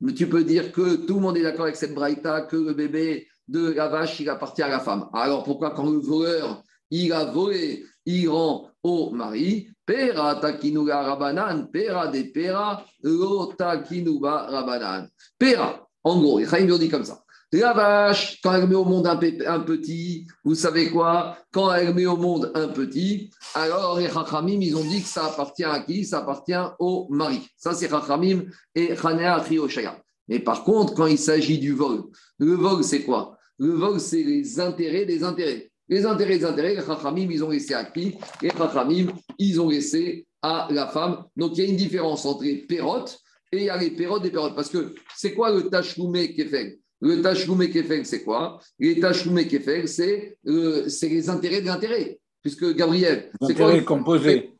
Mais 0.00 0.12
tu 0.14 0.28
peux 0.28 0.44
dire 0.44 0.72
que 0.72 0.96
tout 1.06 1.14
le 1.14 1.20
monde 1.20 1.36
est 1.36 1.42
d'accord 1.42 1.64
avec 1.64 1.76
cette 1.76 1.94
braïta, 1.94 2.42
que 2.42 2.56
le 2.56 2.74
bébé 2.74 3.26
de 3.48 3.72
la 3.72 3.88
vache, 3.88 4.20
il 4.20 4.28
appartient 4.28 4.62
à 4.62 4.68
la 4.68 4.80
femme. 4.80 5.08
Alors 5.12 5.42
pourquoi 5.42 5.70
quand 5.70 5.90
le 5.90 5.98
voleur, 5.98 6.62
il 6.90 7.12
a 7.12 7.24
volé, 7.24 7.84
il 8.04 8.28
rend 8.28 8.68
au 8.82 9.10
mari? 9.10 9.68
Pera 9.86 10.34
takinuga 10.40 11.02
rabanan, 11.02 11.70
pera 11.70 12.08
de 12.08 12.24
pera, 12.24 12.84
lo 13.02 13.54
takinuga 13.56 14.50
rabanan. 14.50 15.08
Pera, 15.38 15.86
en 16.02 16.20
gros, 16.20 16.40
il 16.40 16.78
dit 16.78 16.88
comme 16.88 17.04
ça. 17.04 17.22
La 17.52 17.72
vache, 17.72 18.40
quand 18.42 18.52
elle 18.54 18.66
met 18.66 18.74
au 18.74 18.84
monde 18.84 19.06
un, 19.06 19.16
petit, 19.60 20.26
vous 20.44 20.56
savez 20.56 20.90
quoi? 20.90 21.38
Quand 21.52 21.72
elle 21.72 21.94
met 21.94 22.04
au 22.04 22.16
monde 22.16 22.50
un 22.54 22.68
petit, 22.68 23.30
alors 23.54 23.98
les 23.98 24.08
Chachamim, 24.08 24.60
ils 24.60 24.76
ont 24.76 24.84
dit 24.84 25.00
que 25.00 25.08
ça 25.08 25.26
appartient 25.26 25.64
à 25.64 25.78
qui? 25.80 26.04
Ça 26.04 26.18
appartient 26.18 26.52
au 26.80 27.06
mari. 27.08 27.48
Ça, 27.56 27.72
c'est 27.72 27.88
Chachamim 27.88 28.42
et 28.74 28.96
Chanea 28.96 29.40
Trioshaya. 29.40 29.96
Mais 30.28 30.40
par 30.40 30.64
contre, 30.64 30.94
quand 30.94 31.06
il 31.06 31.18
s'agit 31.18 31.58
du 31.58 31.72
vol, 31.72 32.02
le 32.38 32.54
vol, 32.54 32.82
c'est 32.82 33.04
quoi? 33.04 33.38
Le 33.58 33.72
vol, 33.72 34.00
c'est 34.00 34.24
les 34.24 34.58
intérêts 34.58 35.06
des 35.06 35.22
intérêts. 35.22 35.70
Les 35.88 36.04
intérêts 36.04 36.38
des 36.38 36.44
intérêts, 36.44 36.74
les 36.74 36.84
Chachamim, 36.84 37.28
ils 37.30 37.44
ont 37.44 37.50
laissé 37.50 37.74
à 37.74 37.84
qui? 37.84 38.16
Les 38.42 38.50
Chachamim, 38.50 39.06
ils 39.38 39.60
ont 39.60 39.68
laissé 39.68 40.26
à 40.42 40.68
la 40.70 40.88
femme. 40.88 41.24
Donc, 41.36 41.56
il 41.56 41.64
y 41.64 41.66
a 41.66 41.70
une 41.70 41.76
différence 41.76 42.24
entre 42.26 42.44
les 42.44 42.66
pérotes 42.66 43.18
et 43.52 43.58
il 43.58 43.64
y 43.64 43.70
a 43.70 43.76
les 43.76 43.90
pérotes 43.90 44.22
des 44.22 44.30
pérotes. 44.30 44.54
Parce 44.54 44.68
que 44.68 44.94
c'est 45.16 45.34
quoi 45.34 45.52
le 45.52 45.68
tachloumé 45.68 46.34
fait 46.48 46.80
le 47.00 47.20
tachloumé 47.20 47.70
kefel, 47.70 48.06
c'est 48.06 48.22
quoi? 48.22 48.58
Les 48.78 48.98
tachloumé 48.98 49.46
c'est 49.86 50.38
euh, 50.46 50.88
les 51.02 51.28
intérêts 51.28 51.60
de 51.60 51.66
l'intérêt. 51.66 52.18
Puisque 52.42 52.74
Gabriel, 52.74 53.30
c'est 53.42 53.54
quoi 53.54 53.78
composé 53.82 54.52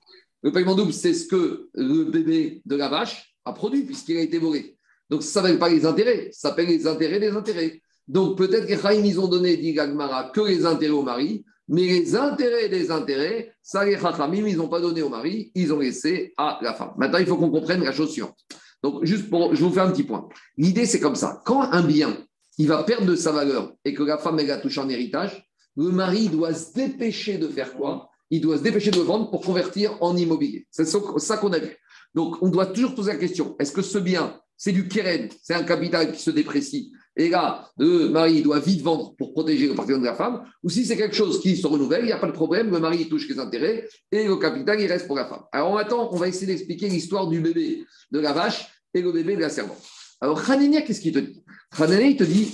Le 0.43 0.53
paiement 0.53 0.75
double, 0.75 0.93
c'est 0.93 1.15
ce 1.15 1.27
que 1.27 1.69
le 1.75 2.05
bébé 2.05 2.61
de 2.65 2.77
la 2.77 2.89
vache 2.89 3.35
a 3.45 3.53
produit, 3.53 3.85
puisqu'il 3.85 4.19
a 4.19 4.23
été 4.23 4.39
volé. 4.39 4.77
Donc, 5.09 5.23
ça 5.23 5.41
ne 5.41 5.47
s'appelle 5.47 5.59
pas 5.59 5.69
les 5.69 5.87
intérêts, 5.87 6.31
ça 6.33 6.51
s'appelle 6.51 6.67
les 6.67 6.87
intérêts 6.87 7.21
des 7.21 7.31
intérêts. 7.31 7.81
Donc, 8.09 8.39
peut-être 8.39 8.67
que 8.67 8.77
Chaim, 8.77 9.03
ils 9.05 9.19
ont 9.19 9.29
donné, 9.29 9.57
dit 9.57 9.73
Gagmara, 9.73 10.31
que 10.31 10.41
les 10.41 10.65
intérêts 10.65 10.93
au 10.93 11.03
mari, 11.03 11.45
mais 11.69 11.83
les 11.83 12.15
intérêts 12.15 12.69
des 12.69 12.91
intérêts, 12.91 13.55
ça, 13.63 13.85
les 13.85 13.99
Chachamim, 13.99 14.47
ils 14.47 14.57
n'ont 14.57 14.69
pas 14.69 14.81
donné 14.81 15.03
au 15.03 15.09
mari, 15.09 15.51
ils 15.55 15.73
ont 15.73 15.81
laissé 15.81 16.33
à 16.37 16.59
la 16.63 16.75
femme. 16.75 16.93
Maintenant, 16.97 17.19
il 17.19 17.27
faut 17.27 17.37
qu'on 17.37 17.51
comprenne 17.51 17.83
la 17.83 17.93
chose 17.93 18.13
suivante. 18.13 18.39
Donc, 18.83 19.05
juste 19.05 19.29
pour, 19.29 19.55
je 19.55 19.65
vous 19.65 19.73
fais 19.73 19.81
un 19.81 19.91
petit 19.91 20.05
point. 20.05 20.29
L'idée, 20.57 20.87
c'est 20.87 21.01
comme 21.01 21.17
ça. 21.17 21.43
Quand 21.45 21.63
un 21.63 21.83
bien, 21.83 22.17
il 22.59 22.69
va 22.69 22.85
perdre 22.85 23.07
de 23.07 23.17
sa 23.17 23.33
valeur 23.33 23.75
et 23.85 23.95
que 23.95 24.05
la 24.05 24.19
femme, 24.19 24.39
elle 24.39 24.51
a 24.51 24.59
touché 24.59 24.81
en 24.81 24.89
héritage, 24.89 25.51
le 25.77 25.91
mari 25.91 26.29
doit 26.29 26.55
se 26.55 26.73
dépêcher 26.73 27.39
de 27.39 27.49
faire 27.49 27.75
quoi? 27.75 28.11
Il 28.31 28.41
doit 28.41 28.59
se 28.59 28.63
dépêcher 28.63 28.93
de 28.93 29.01
vendre 29.01 29.31
pour 29.31 29.41
convertir 29.41 29.97
en 30.01 30.17
immobilier. 30.17 30.67
C'est 30.71 30.87
ça 30.87 31.37
qu'on 31.37 31.53
a 31.53 31.59
vu. 31.59 31.77
Donc, 32.15 32.37
on 32.43 32.49
doit 32.49 32.67
toujours 32.67 32.95
poser 32.95 33.13
la 33.13 33.19
question 33.19 33.57
est-ce 33.59 33.73
que 33.73 33.83
ce 33.83 33.99
bien, 33.99 34.41
c'est 34.57 34.73
du 34.73 34.89
keren, 34.89 35.29
c'est 35.43 35.55
un 35.55 35.65
capital 35.65 36.13
qui 36.13 36.23
se 36.23 36.31
déprécie 36.31 36.93
et 37.17 37.31
là, 37.31 37.71
le 37.79 38.11
mari 38.11 38.43
doit 38.43 38.61
vite 38.61 38.83
vendre 38.83 39.15
pour 39.17 39.33
protéger 39.33 39.69
le 39.69 39.75
patrimoine 39.75 40.03
de 40.03 40.07
la 40.07 40.15
femme, 40.15 40.45
ou 40.63 40.69
si 40.69 40.85
c'est 40.85 40.99
quelque 40.99 41.17
chose 41.17 41.41
qui 41.41 41.57
se 41.57 41.67
renouvelle, 41.67 42.03
il 42.03 42.07
n'y 42.07 42.13
a 42.13 42.19
pas 42.19 42.27
de 42.27 42.33
problème, 42.33 42.71
le 42.71 42.79
mari 42.79 43.09
touche 43.09 43.27
les 43.29 43.39
intérêts 43.39 43.89
et 44.13 44.25
le 44.25 44.37
capital, 44.37 44.79
il 44.79 44.87
reste 44.87 45.07
pour 45.07 45.17
la 45.17 45.25
femme. 45.25 45.45
Alors, 45.51 45.79
attend, 45.79 46.11
on 46.13 46.17
va 46.17 46.29
essayer 46.29 46.47
d'expliquer 46.47 46.91
l'histoire 46.91 47.27
du 47.27 47.41
bébé 47.41 47.85
de 48.11 48.19
la 48.19 48.35
vache 48.35 48.67
et 48.93 49.01
le 49.01 49.13
bébé 49.13 49.35
de 49.35 49.41
la 49.41 49.49
servante. 49.49 49.83
Alors, 50.21 50.51
Hanania, 50.51 50.83
qu'est-ce 50.83 51.01
qu'il 51.01 51.13
te 51.13 51.19
dit? 51.19 51.43
Hanania, 51.79 52.07
il 52.07 52.17
te 52.17 52.25
dit 52.25 52.53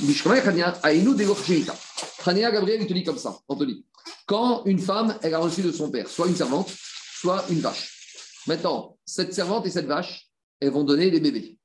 Hanania, 2.24 2.50
Gabriel, 2.52 2.82
il 2.82 2.86
te 2.86 2.92
dit 2.92 3.02
comme 3.02 3.18
ça, 3.18 3.36
Anthony. 3.48 3.84
Quand 4.26 4.62
une 4.66 4.78
femme, 4.78 5.16
elle 5.22 5.34
a 5.34 5.38
reçu 5.38 5.62
de 5.62 5.72
son 5.72 5.90
père 5.90 6.08
soit 6.08 6.28
une 6.28 6.36
servante, 6.36 6.72
soit 7.20 7.44
une 7.50 7.60
vache. 7.60 7.90
Maintenant, 8.46 8.96
cette 9.04 9.34
servante 9.34 9.66
et 9.66 9.70
cette 9.70 9.86
vache, 9.86 10.28
elles 10.60 10.70
vont 10.70 10.84
donner 10.84 11.10
des 11.10 11.20
bébés. 11.20 11.58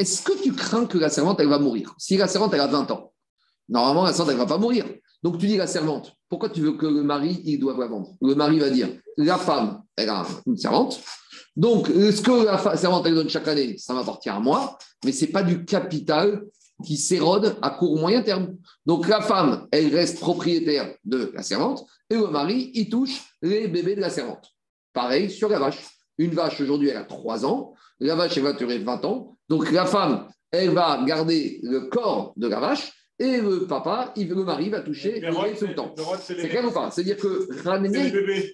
Est-ce 0.00 0.22
que 0.22 0.32
tu 0.42 0.52
crains 0.52 0.86
que 0.86 0.96
la 0.96 1.10
servante, 1.10 1.40
elle 1.40 1.48
va 1.48 1.58
mourir 1.58 1.94
Si 1.98 2.16
la 2.16 2.26
servante, 2.26 2.54
elle 2.54 2.60
a 2.60 2.66
20 2.66 2.90
ans, 2.90 3.12
normalement, 3.68 4.04
la 4.04 4.12
servante, 4.12 4.30
elle 4.30 4.38
ne 4.38 4.42
va 4.42 4.46
pas 4.46 4.58
mourir. 4.58 4.86
Donc, 5.22 5.36
tu 5.36 5.46
dis 5.46 5.58
la 5.58 5.66
servante, 5.66 6.16
pourquoi 6.30 6.48
tu 6.48 6.62
veux 6.62 6.72
que 6.72 6.86
le 6.86 7.02
mari, 7.02 7.42
il 7.44 7.60
doive 7.60 7.78
la 7.78 7.86
vendre 7.86 8.14
Le 8.22 8.34
mari 8.34 8.58
va 8.58 8.70
dire, 8.70 8.88
la 9.18 9.36
femme, 9.36 9.82
elle 9.96 10.08
a 10.08 10.26
une 10.46 10.56
servante, 10.56 11.02
donc, 11.54 11.88
ce 11.88 12.22
que 12.22 12.44
la 12.46 12.76
servante 12.76 13.06
elle 13.06 13.14
donne 13.14 13.28
chaque 13.28 13.48
année, 13.48 13.76
ça 13.76 13.92
m'appartient 13.92 14.30
à 14.30 14.40
moi, 14.40 14.78
mais 15.04 15.12
ce 15.12 15.26
n'est 15.26 15.30
pas 15.30 15.42
du 15.42 15.66
capital 15.66 16.44
qui 16.82 16.96
s'érode 16.96 17.56
à 17.60 17.68
court 17.68 17.92
ou 17.92 17.98
moyen 17.98 18.22
terme. 18.22 18.56
Donc, 18.86 19.06
la 19.08 19.20
femme, 19.20 19.66
elle 19.70 19.94
reste 19.94 20.20
propriétaire 20.20 20.94
de 21.04 21.30
la 21.34 21.42
servante 21.42 21.84
et 22.08 22.14
le 22.14 22.28
mari, 22.28 22.70
il 22.72 22.88
touche 22.88 23.20
les 23.42 23.68
bébés 23.68 23.96
de 23.96 24.00
la 24.00 24.08
servante. 24.08 24.48
Pareil 24.94 25.30
sur 25.30 25.50
la 25.50 25.58
vache. 25.58 25.86
Une 26.16 26.30
vache, 26.30 26.60
aujourd'hui, 26.60 26.88
elle 26.88 26.96
a 26.96 27.04
3 27.04 27.44
ans. 27.44 27.74
La 27.98 28.14
vache, 28.14 28.36
elle 28.36 28.44
va 28.44 28.52
durer 28.52 28.78
20 28.78 29.04
ans. 29.04 29.36
Donc, 29.50 29.72
la 29.72 29.84
femme, 29.84 30.28
elle 30.52 30.70
va 30.70 31.02
garder 31.04 31.58
le 31.64 31.80
corps 31.88 32.32
de 32.36 32.46
la 32.46 32.60
vache 32.60 32.92
et 33.18 33.40
le 33.40 33.66
papa, 33.66 34.12
il, 34.16 34.28
le 34.28 34.44
mari 34.44 34.70
va 34.70 34.80
toucher 34.80 35.20
tout 35.58 35.66
le 35.66 35.74
temps. 35.74 35.92
C'est 36.22 36.48
clair 36.48 36.64
ou 36.64 36.70
pas? 36.70 36.90
C'est-à-dire 36.92 37.16
que 37.16 37.48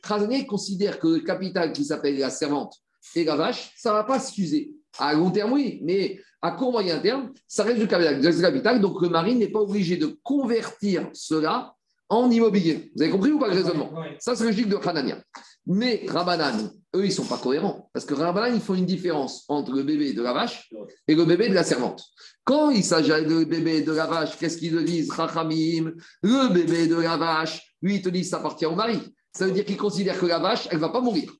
Rané 0.03 0.47
considère 0.47 0.99
que 0.99 1.07
le 1.07 1.21
capital 1.21 1.73
qui 1.73 1.85
s'appelle 1.85 2.19
la 2.19 2.31
servante 2.31 2.75
et 3.15 3.25
la 3.25 3.37
vache, 3.37 3.73
ça 3.77 3.91
ne 3.91 3.95
va 3.97 4.05
pas 4.05 4.19
s'user. 4.19 4.73
À 4.99 5.13
long 5.13 5.31
terme, 5.31 5.53
oui, 5.53 5.81
mais 5.85 6.19
à 6.41 6.53
court 6.53 6.73
moyen 6.73 6.99
terme, 6.99 7.31
ça 7.47 7.63
reste 7.63 7.79
du 7.79 7.87
capital. 7.87 8.81
Donc 8.81 9.03
le 9.03 9.11
mari 9.11 9.35
n'est 9.37 9.49
pas 9.49 9.61
obligé 9.61 9.99
de 9.99 10.19
convertir 10.23 11.11
cela 11.13 11.75
en 12.09 12.31
immobilier. 12.31 12.91
Vous 12.97 13.03
avez 13.03 13.13
compris 13.13 13.33
ou 13.33 13.39
pas 13.39 13.49
le 13.49 13.55
raisonnement 13.55 13.93
Ça, 14.19 14.35
c'est 14.35 14.45
logique 14.45 14.69
de 14.69 14.77
Hanania. 14.77 15.19
Mais 15.67 16.07
Rabanan, 16.09 16.71
eux, 16.97 17.05
ils 17.05 17.09
ne 17.09 17.13
sont 17.13 17.25
pas 17.25 17.39
cohérents. 17.39 17.89
Parce 17.93 18.05
que 18.05 18.15
Rabanan, 18.15 18.55
ils 18.55 18.61
font 18.61 18.75
une 18.75 18.87
différence 18.87 19.45
entre 19.49 19.73
le 19.73 19.83
bébé 19.83 20.13
de 20.13 20.23
la 20.23 20.33
vache 20.33 20.71
et 21.07 21.15
le 21.15 21.25
bébé 21.25 21.49
de 21.49 21.55
la 21.55 21.65
servante. 21.65 22.03
Quand 22.45 22.71
il 22.71 22.85
s'agit 22.85 23.11
de 23.11 23.45
bébé 23.45 23.83
de 23.83 23.93
la 23.93 24.07
vache, 24.07 24.39
qu'est-ce 24.39 24.57
qu'ils 24.57 24.85
disent? 24.85 25.11
Rachamim, 25.11 25.93
le 26.23 26.53
bébé 26.53 26.87
de 26.87 26.97
la 26.97 27.17
vache, 27.17 27.75
lui, 27.83 27.97
il 27.97 28.03
te 28.03 28.09
dit 28.09 28.25
ça 28.25 28.39
appartient 28.39 28.67
au 28.67 28.75
mari. 28.75 28.99
Ça 29.33 29.47
veut 29.47 29.53
dire 29.53 29.65
qu'il 29.65 29.77
considère 29.77 30.19
que 30.19 30.27
la 30.27 30.39
vache, 30.39 30.67
elle 30.71 30.77
ne 30.77 30.81
va 30.81 30.89
pas 30.89 31.01
mourir. 31.01 31.33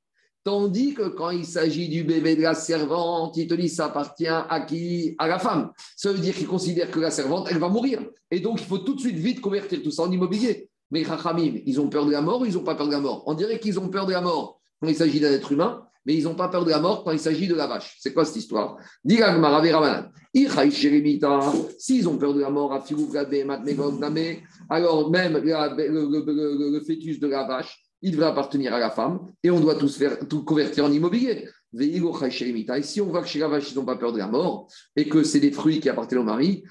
Tandis 0.45 0.95
que 0.95 1.09
quand 1.09 1.31
il 1.31 1.45
s'agit 1.45 1.89
du 1.89 2.05
bébé 2.05 2.37
de 2.37 2.43
la 2.43 2.55
servante, 2.55 3.37
il 3.37 3.49
te 3.49 3.55
dit 3.55 3.69
ça 3.69 3.87
appartient 3.87 4.29
à 4.29 4.61
qui? 4.61 5.17
À 5.19 5.27
la 5.27 5.39
femme. 5.39 5.73
Ça 5.97 6.13
veut 6.13 6.19
dire 6.19 6.35
qu'il 6.35 6.47
considère 6.47 6.91
que 6.91 7.01
la 7.01 7.11
servante, 7.11 7.49
elle 7.51 7.59
va 7.59 7.69
mourir. 7.69 8.01
Et 8.31 8.39
donc, 8.41 8.61
il 8.61 8.67
faut 8.67 8.79
tout 8.79 8.95
de 8.95 9.01
suite 9.01 9.17
vite 9.17 9.41
convertir 9.41 9.83
tout 9.83 9.91
ça 9.91 10.03
en 10.03 10.13
immobilier. 10.13 10.69
Mais 10.91 11.03
Rachamim, 11.03 11.61
ils 11.67 11.81
ont 11.81 11.89
peur 11.89 12.07
de 12.07 12.13
la 12.13 12.21
mort 12.21 12.43
ou 12.43 12.45
ils 12.45 12.55
n'ont 12.55 12.63
pas 12.63 12.77
peur 12.77 12.87
de 12.87 12.93
la 12.93 13.01
mort? 13.01 13.25
On 13.27 13.35
dirait 13.35 13.59
qu'ils 13.59 13.81
ont 13.81 13.89
peur 13.89 14.07
de 14.07 14.13
la 14.13 14.21
mort 14.21 14.61
quand 14.81 14.89
il 14.89 14.95
s'agit 14.95 15.21
d'un 15.21 15.33
être 15.33 15.53
humain, 15.53 15.83
mais 16.05 16.15
ils 16.15 16.25
n'ont 16.25 16.35
pas 16.35 16.49
peur 16.49 16.65
de 16.65 16.71
la 16.71 16.79
mort 16.79 17.03
quand 17.05 17.11
il 17.11 17.19
s'agit 17.19 17.49
de 17.49 17.55
la 17.55 17.67
vache. 17.67 17.97
C'est 18.01 18.13
quoi 18.13 18.25
cette 18.25 18.37
histoire? 18.37 18.77
S'ils 21.79 22.09
ont 22.09 22.17
peur 22.17 22.33
de 22.35 22.41
la 22.41 22.51
mort, 22.51 22.73
alors 24.69 25.11
même 25.11 25.37
le 25.39 26.81
fœtus 26.87 27.19
de 27.19 27.27
la 27.27 27.45
vache, 27.45 27.83
il 28.03 28.13
devrait 28.13 28.27
appartenir 28.27 28.75
à 28.75 28.79
la 28.79 28.91
femme 28.91 29.33
et 29.43 29.51
on 29.51 29.59
doit 29.59 29.75
tous 29.75 29.97
faire, 29.97 30.19
tout 30.29 30.45
convertir 30.45 30.85
en 30.85 30.93
immobilier. 30.93 31.49
Et 31.79 32.01
si 32.83 33.01
on 33.01 33.07
voit 33.07 33.23
que 33.23 33.27
chez 33.27 33.41
la 33.41 33.49
vache, 33.49 33.73
ils 33.73 33.75
n'ont 33.75 33.85
pas 33.85 33.97
peur 33.97 34.13
de 34.13 34.19
la 34.19 34.29
mort 34.29 34.69
et 34.95 35.09
que 35.09 35.25
c'est 35.25 35.41
des 35.41 35.51
fruits 35.51 35.81
qui 35.81 35.89
appartiennent 35.89 36.21
au 36.21 36.25
mari, 36.25 36.63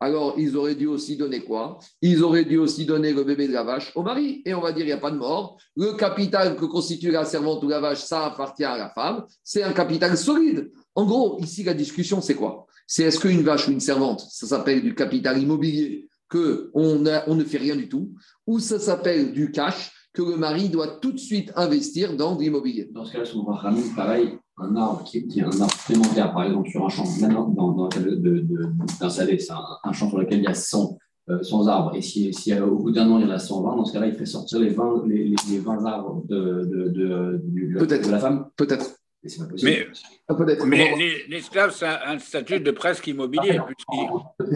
alors 0.00 0.34
ils 0.38 0.56
auraient 0.56 0.74
dû 0.74 0.86
aussi 0.86 1.16
donner 1.16 1.40
quoi? 1.40 1.78
Ils 2.02 2.22
auraient 2.22 2.44
dû 2.44 2.58
aussi 2.58 2.84
donner 2.84 3.12
le 3.12 3.24
bébé 3.24 3.48
de 3.48 3.52
la 3.52 3.62
vache 3.62 3.92
au 3.94 4.02
mari. 4.02 4.42
Et 4.44 4.54
on 4.54 4.60
va 4.60 4.72
dire, 4.72 4.84
il 4.84 4.88
n'y 4.88 4.92
a 4.92 4.98
pas 4.98 5.10
de 5.10 5.16
mort. 5.16 5.58
Le 5.76 5.92
capital 5.94 6.56
que 6.56 6.64
constitue 6.64 7.10
la 7.10 7.24
servante 7.24 7.62
ou 7.64 7.68
la 7.68 7.80
vache, 7.80 8.02
ça 8.02 8.26
appartient 8.26 8.64
à 8.64 8.76
la 8.76 8.90
femme. 8.90 9.24
C'est 9.42 9.62
un 9.62 9.72
capital 9.72 10.16
solide. 10.16 10.70
En 10.94 11.04
gros, 11.06 11.38
ici, 11.40 11.62
la 11.62 11.74
discussion, 11.74 12.20
c'est 12.20 12.34
quoi? 12.34 12.66
C'est 12.86 13.02
est-ce 13.02 13.18
qu'une 13.18 13.42
vache 13.42 13.68
ou 13.68 13.72
une 13.72 13.80
servante, 13.80 14.20
ça 14.20 14.46
s'appelle 14.46 14.82
du 14.82 14.94
capital 14.94 15.42
immobilier 15.42 16.08
qu'on 16.30 16.70
on 16.74 17.34
ne 17.34 17.44
fait 17.44 17.58
rien 17.58 17.76
du 17.76 17.88
tout, 17.88 18.14
ou 18.46 18.58
ça 18.58 18.78
s'appelle 18.78 19.32
du 19.32 19.50
cash 19.50 19.92
que 20.12 20.22
le 20.22 20.36
mari 20.36 20.68
doit 20.68 20.98
tout 21.00 21.12
de 21.12 21.18
suite 21.18 21.52
investir 21.56 22.16
dans 22.16 22.38
l'immobilier? 22.38 22.88
Dans 22.92 23.04
ce 23.04 23.12
cas-là, 23.12 23.74
pareil, 23.94 24.38
un 24.58 24.76
arbre 24.76 25.04
qui 25.04 25.18
est, 25.18 25.42
un 25.42 25.60
arbre 25.60 25.74
supplémentaire, 25.74 26.32
par 26.32 26.44
exemple, 26.44 26.70
sur 26.70 26.84
un 26.84 26.88
champ, 26.88 27.04
maintenant, 27.20 27.48
dans, 27.48 27.72
dans 27.72 27.84
le 27.84 27.90
cas 27.90 28.98
d'un 29.00 29.10
salé, 29.10 29.38
c'est 29.38 29.52
un, 29.52 29.92
champ 29.92 30.08
sur 30.08 30.18
lequel 30.18 30.38
il 30.38 30.44
y 30.44 30.48
a 30.48 30.54
100, 30.54 30.98
euh, 31.28 31.66
arbres, 31.66 31.94
et 31.94 32.02
si, 32.02 32.32
si 32.32 32.52
euh, 32.52 32.66
au 32.66 32.78
bout 32.78 32.90
d'un 32.90 33.10
an, 33.10 33.18
il 33.18 33.26
y 33.26 33.28
en 33.28 33.34
a 33.34 33.38
120, 33.38 33.76
dans 33.76 33.84
ce 33.84 33.92
cas-là, 33.92 34.06
il 34.06 34.14
fait 34.14 34.26
sortir 34.26 34.60
les 34.60 34.70
20, 34.70 35.04
les, 35.06 35.34
les 35.50 35.58
20 35.58 35.84
arbres 35.84 36.24
de, 36.26 36.64
de, 36.64 36.88
de, 36.88 37.84
de 37.84 38.10
la 38.10 38.18
femme 38.18 38.48
Peut-être. 38.56 38.96
Mais, 39.62 39.86
ah, 40.28 40.34
mais 40.66 41.14
l'esclave, 41.28 41.74
c'est 41.74 41.86
un 41.86 42.18
statut 42.18 42.60
de 42.60 42.70
presque 42.70 43.06
immobilier. 43.06 43.58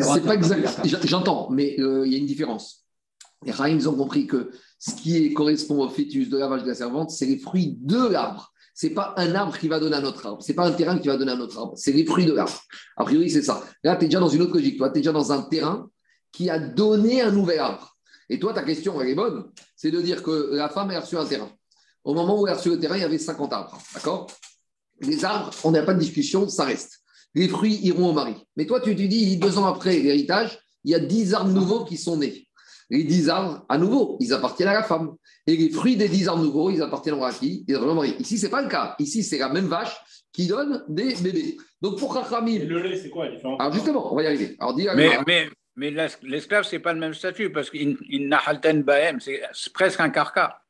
C'est 0.00 0.24
pas 0.24 0.34
exact. 0.34 0.80
J'entends, 1.04 1.50
mais 1.50 1.78
euh, 1.80 2.06
il 2.06 2.12
y 2.12 2.14
a 2.14 2.18
une 2.18 2.26
différence. 2.26 2.84
Les 3.44 3.52
Rahim, 3.52 3.80
ont 3.88 3.94
compris 3.94 4.26
que 4.26 4.50
ce 4.78 4.94
qui 4.94 5.32
correspond 5.34 5.82
au 5.82 5.88
fœtus 5.88 6.28
de 6.28 6.38
la 6.38 6.46
vache 6.46 6.62
de 6.62 6.68
la 6.68 6.74
servante, 6.74 7.10
c'est 7.10 7.26
les 7.26 7.38
fruits 7.38 7.78
de 7.80 8.08
l'arbre. 8.08 8.52
C'est 8.80 8.94
pas 8.94 9.12
un 9.18 9.34
arbre 9.34 9.58
qui 9.58 9.68
va 9.68 9.78
donner 9.78 9.96
un 9.96 10.04
autre 10.04 10.24
arbre, 10.24 10.42
c'est 10.42 10.54
pas 10.54 10.66
un 10.66 10.72
terrain 10.72 10.98
qui 10.98 11.08
va 11.08 11.18
donner 11.18 11.32
un 11.32 11.40
autre 11.40 11.58
arbre, 11.58 11.74
c'est 11.76 11.92
les 11.92 12.06
fruits 12.06 12.24
de 12.24 12.32
l'arbre. 12.32 12.58
A 12.96 13.04
priori, 13.04 13.28
c'est 13.28 13.42
ça. 13.42 13.62
Là, 13.84 13.94
tu 13.96 14.06
es 14.06 14.08
déjà 14.08 14.20
dans 14.20 14.30
une 14.30 14.40
autre 14.40 14.54
logique. 14.54 14.78
Toi, 14.78 14.88
tu 14.88 14.96
es 14.96 15.00
déjà 15.00 15.12
dans 15.12 15.32
un 15.32 15.42
terrain 15.42 15.90
qui 16.32 16.48
a 16.48 16.58
donné 16.58 17.20
un 17.20 17.30
nouvel 17.30 17.58
arbre. 17.58 17.94
Et 18.30 18.38
toi, 18.38 18.54
ta 18.54 18.62
question, 18.62 18.98
elle 19.02 19.10
est 19.10 19.14
bonne, 19.14 19.50
c'est 19.76 19.90
de 19.90 20.00
dire 20.00 20.22
que 20.22 20.54
la 20.54 20.70
femme 20.70 20.90
a 20.92 21.00
reçu 21.00 21.18
un 21.18 21.26
terrain. 21.26 21.50
Au 22.04 22.14
moment 22.14 22.40
où 22.40 22.46
elle 22.46 22.54
a 22.54 22.56
reçu 22.56 22.70
le 22.70 22.78
terrain, 22.78 22.96
il 22.96 23.02
y 23.02 23.04
avait 23.04 23.18
50 23.18 23.52
arbres. 23.52 23.78
D'accord? 23.92 24.28
Les 25.02 25.26
arbres, 25.26 25.50
on 25.64 25.72
n'a 25.72 25.82
pas 25.82 25.92
de 25.92 26.00
discussion, 26.00 26.48
ça 26.48 26.64
reste. 26.64 27.00
Les 27.34 27.48
fruits 27.48 27.80
iront 27.82 28.08
au 28.08 28.12
mari. 28.14 28.34
Mais 28.56 28.64
toi, 28.64 28.80
tu 28.80 28.96
te 28.96 29.02
dis, 29.02 29.36
deux 29.36 29.58
ans 29.58 29.66
après 29.66 29.98
l'héritage, 29.98 30.58
il 30.84 30.92
y 30.92 30.94
a 30.94 31.00
10 31.00 31.34
arbres 31.34 31.52
nouveaux 31.52 31.84
qui 31.84 31.98
sont 31.98 32.16
nés. 32.16 32.48
Les 32.90 33.04
10 33.04 33.28
arbres, 33.28 33.64
à 33.68 33.78
nouveau, 33.78 34.16
ils 34.20 34.32
appartiennent 34.34 34.68
à 34.68 34.74
la 34.74 34.82
femme. 34.82 35.14
Et 35.46 35.56
les 35.56 35.70
fruits 35.70 35.96
des 35.96 36.08
10 36.08 36.28
arbres 36.28 36.42
nouveaux, 36.42 36.70
ils 36.70 36.82
appartiennent 36.82 37.22
à 37.22 37.30
qui? 37.32 37.64
Ils 37.68 37.74
appartiennent 37.76 37.92
au 37.92 38.00
mari. 38.00 38.16
Ici, 38.18 38.36
ce 38.36 38.44
n'est 38.46 38.50
pas 38.50 38.62
le 38.62 38.68
cas. 38.68 38.96
Ici, 38.98 39.22
c'est 39.22 39.38
la 39.38 39.48
même 39.48 39.66
vache 39.66 39.96
qui 40.32 40.46
donne 40.48 40.84
des 40.88 41.14
bébés. 41.14 41.56
Donc, 41.80 41.98
pour 41.98 42.14
Rachamim. 42.14 42.54
Et 42.54 42.58
le 42.66 42.82
lait, 42.82 42.96
c'est 42.96 43.10
quoi 43.10 43.26
la 43.26 43.32
différence? 43.36 43.60
Alors, 43.60 43.72
justement, 43.72 44.12
on 44.12 44.16
va 44.16 44.22
y 44.24 44.26
arriver. 44.26 44.56
Alors, 44.58 44.74
dis 44.74 44.86
Mais, 44.96 45.18
mais, 45.26 45.48
mais 45.76 45.90
l'es- 45.90 46.18
l'esclave, 46.22 46.64
ce 46.64 46.76
n'est 46.76 46.82
pas 46.82 46.92
le 46.92 47.00
même 47.00 47.14
statut 47.14 47.50
parce 47.52 47.70
qu'il 47.70 47.96
il 48.08 48.28
n'a 48.28 48.38
halten 48.38 48.82
bahem, 48.82 49.20
c'est 49.20 49.40
c'est 49.52 49.72
presque 49.72 50.00
un 50.00 50.10
carca. 50.10 50.60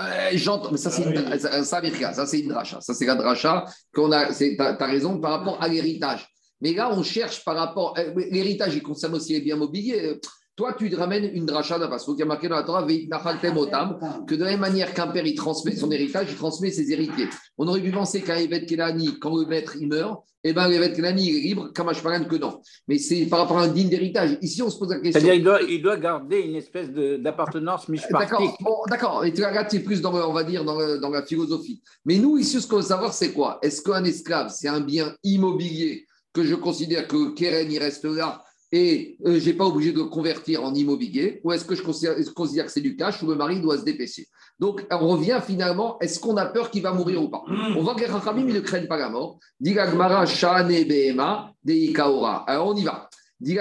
Euh, 0.00 0.30
J'entends, 0.34 0.72
mais 0.72 0.78
ça 0.78 0.90
c'est 0.90 1.04
une, 1.04 1.38
ça, 1.38 1.62
ça, 1.64 2.26
c'est 2.26 2.40
une 2.40 2.48
dracha. 2.48 2.80
Ça 2.80 2.92
c'est 2.94 3.06
la 3.06 3.14
dracha 3.14 3.64
qu'on 3.94 4.10
a. 4.10 4.32
Tu 4.34 4.56
as, 4.58 4.86
raison 4.86 5.20
par 5.20 5.32
rapport 5.38 5.62
à 5.62 5.68
l'héritage. 5.68 6.26
Mais 6.60 6.72
là, 6.74 6.90
on 6.92 7.02
cherche 7.02 7.44
par 7.44 7.56
rapport. 7.56 7.94
euh, 7.98 8.12
L'héritage, 8.30 8.74
il 8.74 8.82
concerne 8.82 9.14
aussi 9.14 9.32
les 9.34 9.40
biens 9.40 9.56
mobiliers. 9.56 10.18
Toi, 10.54 10.74
tu 10.78 10.90
te 10.90 10.96
ramènes 10.96 11.30
une 11.32 11.46
dracha 11.46 11.78
d'un 11.78 11.88
parce 11.88 12.04
qu'il 12.04 12.18
y 12.18 12.22
a 12.22 12.26
marqué 12.26 12.46
dans 12.46 12.56
la 12.56 12.62
Torah, 12.62 12.86
que 12.86 14.34
de 14.34 14.44
la 14.44 14.50
même 14.50 14.60
manière 14.60 14.92
qu'un 14.92 15.06
père 15.06 15.24
il 15.26 15.34
transmet 15.34 15.74
son 15.74 15.90
héritage, 15.90 16.26
il 16.30 16.36
transmet 16.36 16.70
ses 16.70 16.92
héritiers. 16.92 17.28
On 17.56 17.66
aurait 17.68 17.80
pu 17.80 17.90
penser 17.90 18.20
qu'un 18.20 18.36
Evet 18.36 18.66
Kelani, 18.66 19.18
quand 19.18 19.34
le 19.34 19.46
maître 19.46 19.76
il 19.80 19.88
meurt, 19.88 20.20
eh 20.44 20.52
ben 20.52 20.68
l'Evet 20.68 20.92
Kelani 20.92 21.26
il 21.26 21.36
est 21.36 21.40
libre, 21.40 21.72
Kamashparan 21.72 22.24
que 22.24 22.36
non. 22.36 22.60
Mais 22.86 22.98
c'est 22.98 23.24
par 23.26 23.38
rapport 23.38 23.58
à 23.58 23.62
un 23.62 23.68
digne 23.68 23.88
d'héritage. 23.88 24.36
Ici, 24.42 24.60
on 24.60 24.68
se 24.68 24.78
pose 24.78 24.90
la 24.90 24.96
question. 25.00 25.12
C'est-à-dire 25.20 25.34
qu'il 25.34 25.44
doit, 25.44 25.62
il 25.62 25.82
doit 25.82 25.96
garder 25.96 26.40
une 26.40 26.56
espèce 26.56 26.90
d'appartenance 26.90 27.88
mishpartique. 27.88 28.30
D'accord, 28.30 28.58
bon, 28.60 28.76
d'accord. 28.90 29.24
Et 29.24 29.32
tu 29.32 29.42
regardes, 29.44 29.68
c'est 29.70 29.80
plus 29.80 30.02
dans, 30.02 30.12
on 30.12 30.32
va 30.34 30.44
dire, 30.44 30.64
dans, 30.66 30.78
le- 30.78 30.98
dans 30.98 31.10
la 31.10 31.24
philosophie. 31.24 31.80
Mais 32.04 32.18
nous, 32.18 32.36
ici, 32.36 32.60
ce 32.60 32.66
qu'on 32.66 32.76
veut 32.76 32.82
savoir, 32.82 33.14
c'est 33.14 33.32
quoi? 33.32 33.58
Est-ce 33.62 33.80
qu'un 33.80 34.04
esclave, 34.04 34.52
c'est 34.54 34.68
un 34.68 34.80
bien 34.80 35.14
immobilier 35.22 36.06
que 36.34 36.42
je 36.44 36.56
considère 36.56 37.06
que 37.08 37.32
Keren, 37.34 37.70
il 37.70 37.78
reste 37.78 38.04
là 38.04 38.42
et 38.74 39.18
euh, 39.26 39.38
je 39.38 39.50
n'ai 39.50 39.52
pas 39.52 39.66
obligé 39.66 39.92
de 39.92 39.98
le 39.98 40.06
convertir 40.06 40.64
en 40.64 40.74
immobilier 40.74 41.42
Ou 41.44 41.52
est-ce 41.52 41.66
que 41.66 41.74
je 41.74 41.82
considère, 41.82 42.14
je 42.18 42.30
considère 42.30 42.64
que 42.64 42.72
c'est 42.72 42.80
du 42.80 42.96
cash 42.96 43.22
où 43.22 43.26
le 43.26 43.34
mari 43.34 43.60
doit 43.60 43.76
se 43.76 43.84
dépêcher 43.84 44.26
Donc, 44.58 44.86
on 44.90 45.08
revient 45.08 45.38
finalement, 45.46 45.98
est-ce 46.00 46.18
qu'on 46.18 46.38
a 46.38 46.46
peur 46.46 46.70
qu'il 46.70 46.82
va 46.82 46.92
mourir 46.92 47.22
ou 47.22 47.28
pas? 47.28 47.42
On 47.76 47.82
voit 47.82 47.94
que 47.94 48.00
les 48.00 48.06
Rachamim, 48.06 48.48
ils 48.48 48.54
ne 48.54 48.60
craignent 48.60 48.88
pas 48.88 48.96
la 48.96 49.10
mort. 49.10 49.38
Diga 49.60 49.90
Gmara, 49.90 50.24
Shane 50.24 50.68
Behema, 50.84 51.52
Deikaora. 51.62 52.44
Alors, 52.48 52.68
on 52.68 52.74
y 52.74 52.84
va. 52.84 53.10
Les 53.42 53.60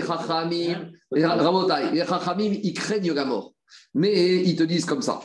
Rachamim, 0.00 0.90
les 1.12 2.02
Rachamim, 2.02 2.52
ils 2.62 2.74
craignent 2.74 3.12
la 3.12 3.24
mort. 3.24 3.52
Mais 3.94 4.42
ils 4.42 4.56
te 4.56 4.64
disent 4.64 4.86
comme 4.86 5.02
ça. 5.02 5.20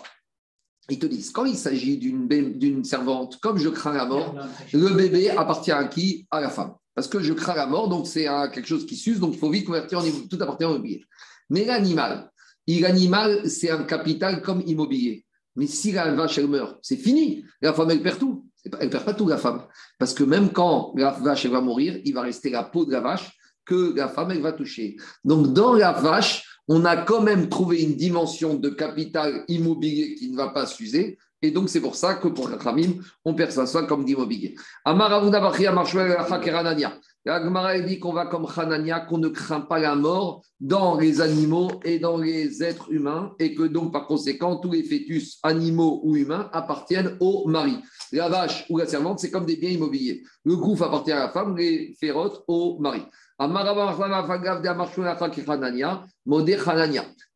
Ils 0.90 1.00
te 1.00 1.08
disent, 1.08 1.32
quand 1.32 1.46
il 1.46 1.56
s'agit 1.56 1.98
d'une 1.98 2.84
servante, 2.84 3.40
comme 3.40 3.58
je 3.58 3.70
crains 3.70 3.94
la 3.94 4.06
mort, 4.06 4.36
le 4.74 4.90
bébé 4.90 5.32
appartient 5.32 5.72
à 5.72 5.86
qui? 5.86 6.28
À 6.30 6.40
la 6.40 6.50
femme. 6.50 6.74
Parce 6.96 7.08
que 7.08 7.20
je 7.20 7.34
crains 7.34 7.56
la 7.56 7.66
mort, 7.66 7.90
donc 7.90 8.08
c'est 8.08 8.26
quelque 8.54 8.68
chose 8.68 8.86
qui 8.86 8.96
s'use, 8.96 9.20
donc 9.20 9.34
il 9.34 9.40
faut 9.40 9.50
vite 9.50 9.66
convertir 9.66 10.00
en 10.00 10.04
tout 10.30 10.38
appartient 10.40 10.66
en 10.66 10.72
immobilier. 10.72 11.04
Mais 11.50 11.66
l'animal, 11.66 12.32
l'animal, 12.68 13.50
c'est 13.50 13.70
un 13.70 13.84
capital 13.84 14.42
comme 14.42 14.62
immobilier. 14.66 15.26
Mais 15.56 15.68
si 15.68 15.92
la 15.92 16.12
vache, 16.14 16.38
elle 16.38 16.48
meurt, 16.48 16.78
c'est 16.82 16.98
fini. 16.98 17.46
La 17.62 17.74
femme, 17.74 17.92
elle 17.92 18.02
perd 18.02 18.20
tout. 18.20 18.48
Elle 18.80 18.90
perd 18.90 19.06
pas 19.06 19.14
tout, 19.14 19.28
la 19.28 19.38
femme. 19.38 19.66
Parce 20.00 20.14
que 20.14 20.24
même 20.24 20.52
quand 20.52 20.94
la 20.96 21.12
vache, 21.12 21.46
elle 21.46 21.52
va 21.52 21.62
mourir, 21.62 22.00
il 22.06 22.14
va 22.14 22.22
rester 22.22 22.50
la 22.50 22.64
peau 22.64 22.86
de 22.86 22.92
la 22.92 23.02
vache 23.02 23.32
que 23.66 23.96
la 23.96 24.08
femme, 24.08 24.32
elle 24.32 24.42
va 24.42 24.52
toucher. 24.52 24.98
Donc, 25.24 25.54
dans 25.54 25.74
la 25.74 25.92
vache, 25.92 26.60
on 26.68 26.86
a 26.86 26.98
quand 26.98 27.22
même 27.22 27.50
trouvé 27.50 27.82
une 27.82 27.96
dimension 27.96 28.56
de 28.56 28.70
capital 28.70 29.44
immobilier 29.48 30.16
qui 30.16 30.32
ne 30.32 30.38
va 30.38 30.50
pas 30.50 30.66
s'user. 30.66 31.18
Et 31.44 31.52
donc, 31.52 31.68
c'est 31.68 31.82
pour 31.82 31.96
ça 31.96 32.16
que 32.16 32.30
pour 32.30 32.50
Khamim, 32.58 32.94
on 33.26 33.34
perçoit 33.34 33.68
ça 33.68 33.84
comme 33.84 34.06
d'immobilier. 34.06 34.56
Amar 34.86 35.12
Avouda 35.12 35.42
Bachri 35.42 35.68
Amarshwel 35.68 36.14
Racha 36.14 36.40
Keranania. 36.40 36.94
La 37.26 37.42
Gemara 37.42 37.80
dit 37.80 38.00
qu'on 38.00 38.12
va 38.12 38.26
comme 38.26 38.46
Hanania, 38.54 39.02
qu'on 39.02 39.18
ne 39.18 39.30
craint 39.30 39.62
pas 39.62 39.80
la 39.80 39.96
mort 39.96 40.44
dans 40.60 40.98
les 40.98 41.22
animaux 41.22 41.70
et 41.86 42.00
dans 42.00 42.18
les 42.18 42.62
êtres 42.64 42.92
humains, 42.92 43.34
et 43.40 43.56
que 43.56 43.64
donc 43.64 43.94
par 43.94 44.08
conséquent, 44.08 44.58
tous 44.58 44.72
les 44.72 44.84
fœtus 44.84 45.40
animaux 45.44 46.02
ou 46.04 46.18
humains 46.18 46.50
appartiennent 46.52 47.16
au 47.22 47.48
mari. 47.48 47.78
La 48.12 48.28
vache 48.28 48.66
ou 48.70 48.78
la 48.78 48.88
servante, 48.88 49.20
c'est 49.20 49.32
comme 49.32 49.46
des 49.46 49.56
biens 49.56 49.70
immobiliers. 49.70 50.24
Le 50.44 50.58
gouffre 50.58 50.84
appartient 50.84 51.14
à 51.14 51.20
la 51.20 51.30
femme, 51.30 51.56
les 51.56 51.96
férotes 51.98 52.44
au 52.48 52.78
mari. 52.80 53.04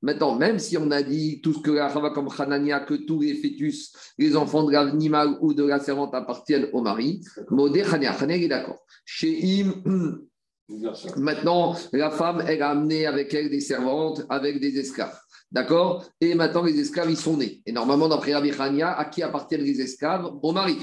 Maintenant, 0.02 0.36
même 0.36 0.60
si 0.60 0.78
on 0.78 0.92
a 0.92 1.02
dit 1.02 1.42
tout 1.42 1.54
ce 1.54 1.60
que 1.60 1.72
la 1.72 1.90
Chava 1.92 2.12
comme 2.12 2.30
Hanania, 2.38 2.82
que 2.82 2.94
tous 2.94 3.22
les 3.22 3.34
fœtus, 3.36 3.94
les 4.18 4.36
enfants 4.36 4.64
de 4.64 4.72
l'animal 4.72 5.38
ou 5.42 5.54
de 5.54 5.64
la 5.64 5.80
servante 5.80 6.14
appartiennent 6.14 6.70
au 6.74 6.82
mari, 6.82 7.22
Modé 7.50 7.82
Hanania, 7.82 8.12
Hanania 8.12 8.46
est 8.46 8.48
d'accord. 8.48 8.80
Chez 9.06 9.62
Im, 9.62 10.22
maintenant, 11.18 11.76
la 11.94 12.12
femme, 12.12 12.44
elle 12.48 12.62
a 12.62 12.70
amené 12.70 13.08
avec 13.08 13.34
elle 13.34 13.50
des 13.50 13.62
servantes, 13.62 14.24
avec 14.30 14.60
des 14.60 14.78
esclaves. 14.78 15.18
D'accord? 15.50 16.06
Et 16.20 16.36
maintenant, 16.36 16.64
les 16.64 16.78
esclaves, 16.78 17.10
ils 17.10 17.18
sont 17.18 17.38
nés. 17.38 17.62
Et 17.66 17.72
normalement, 17.72 18.10
d'après 18.10 18.34
Rabbi 18.34 18.52
Hania, 18.52 18.92
à 18.92 19.06
qui 19.06 19.24
appartiennent 19.24 19.64
les 19.64 19.80
esclaves? 19.80 20.30
Au 20.42 20.52
mari. 20.52 20.78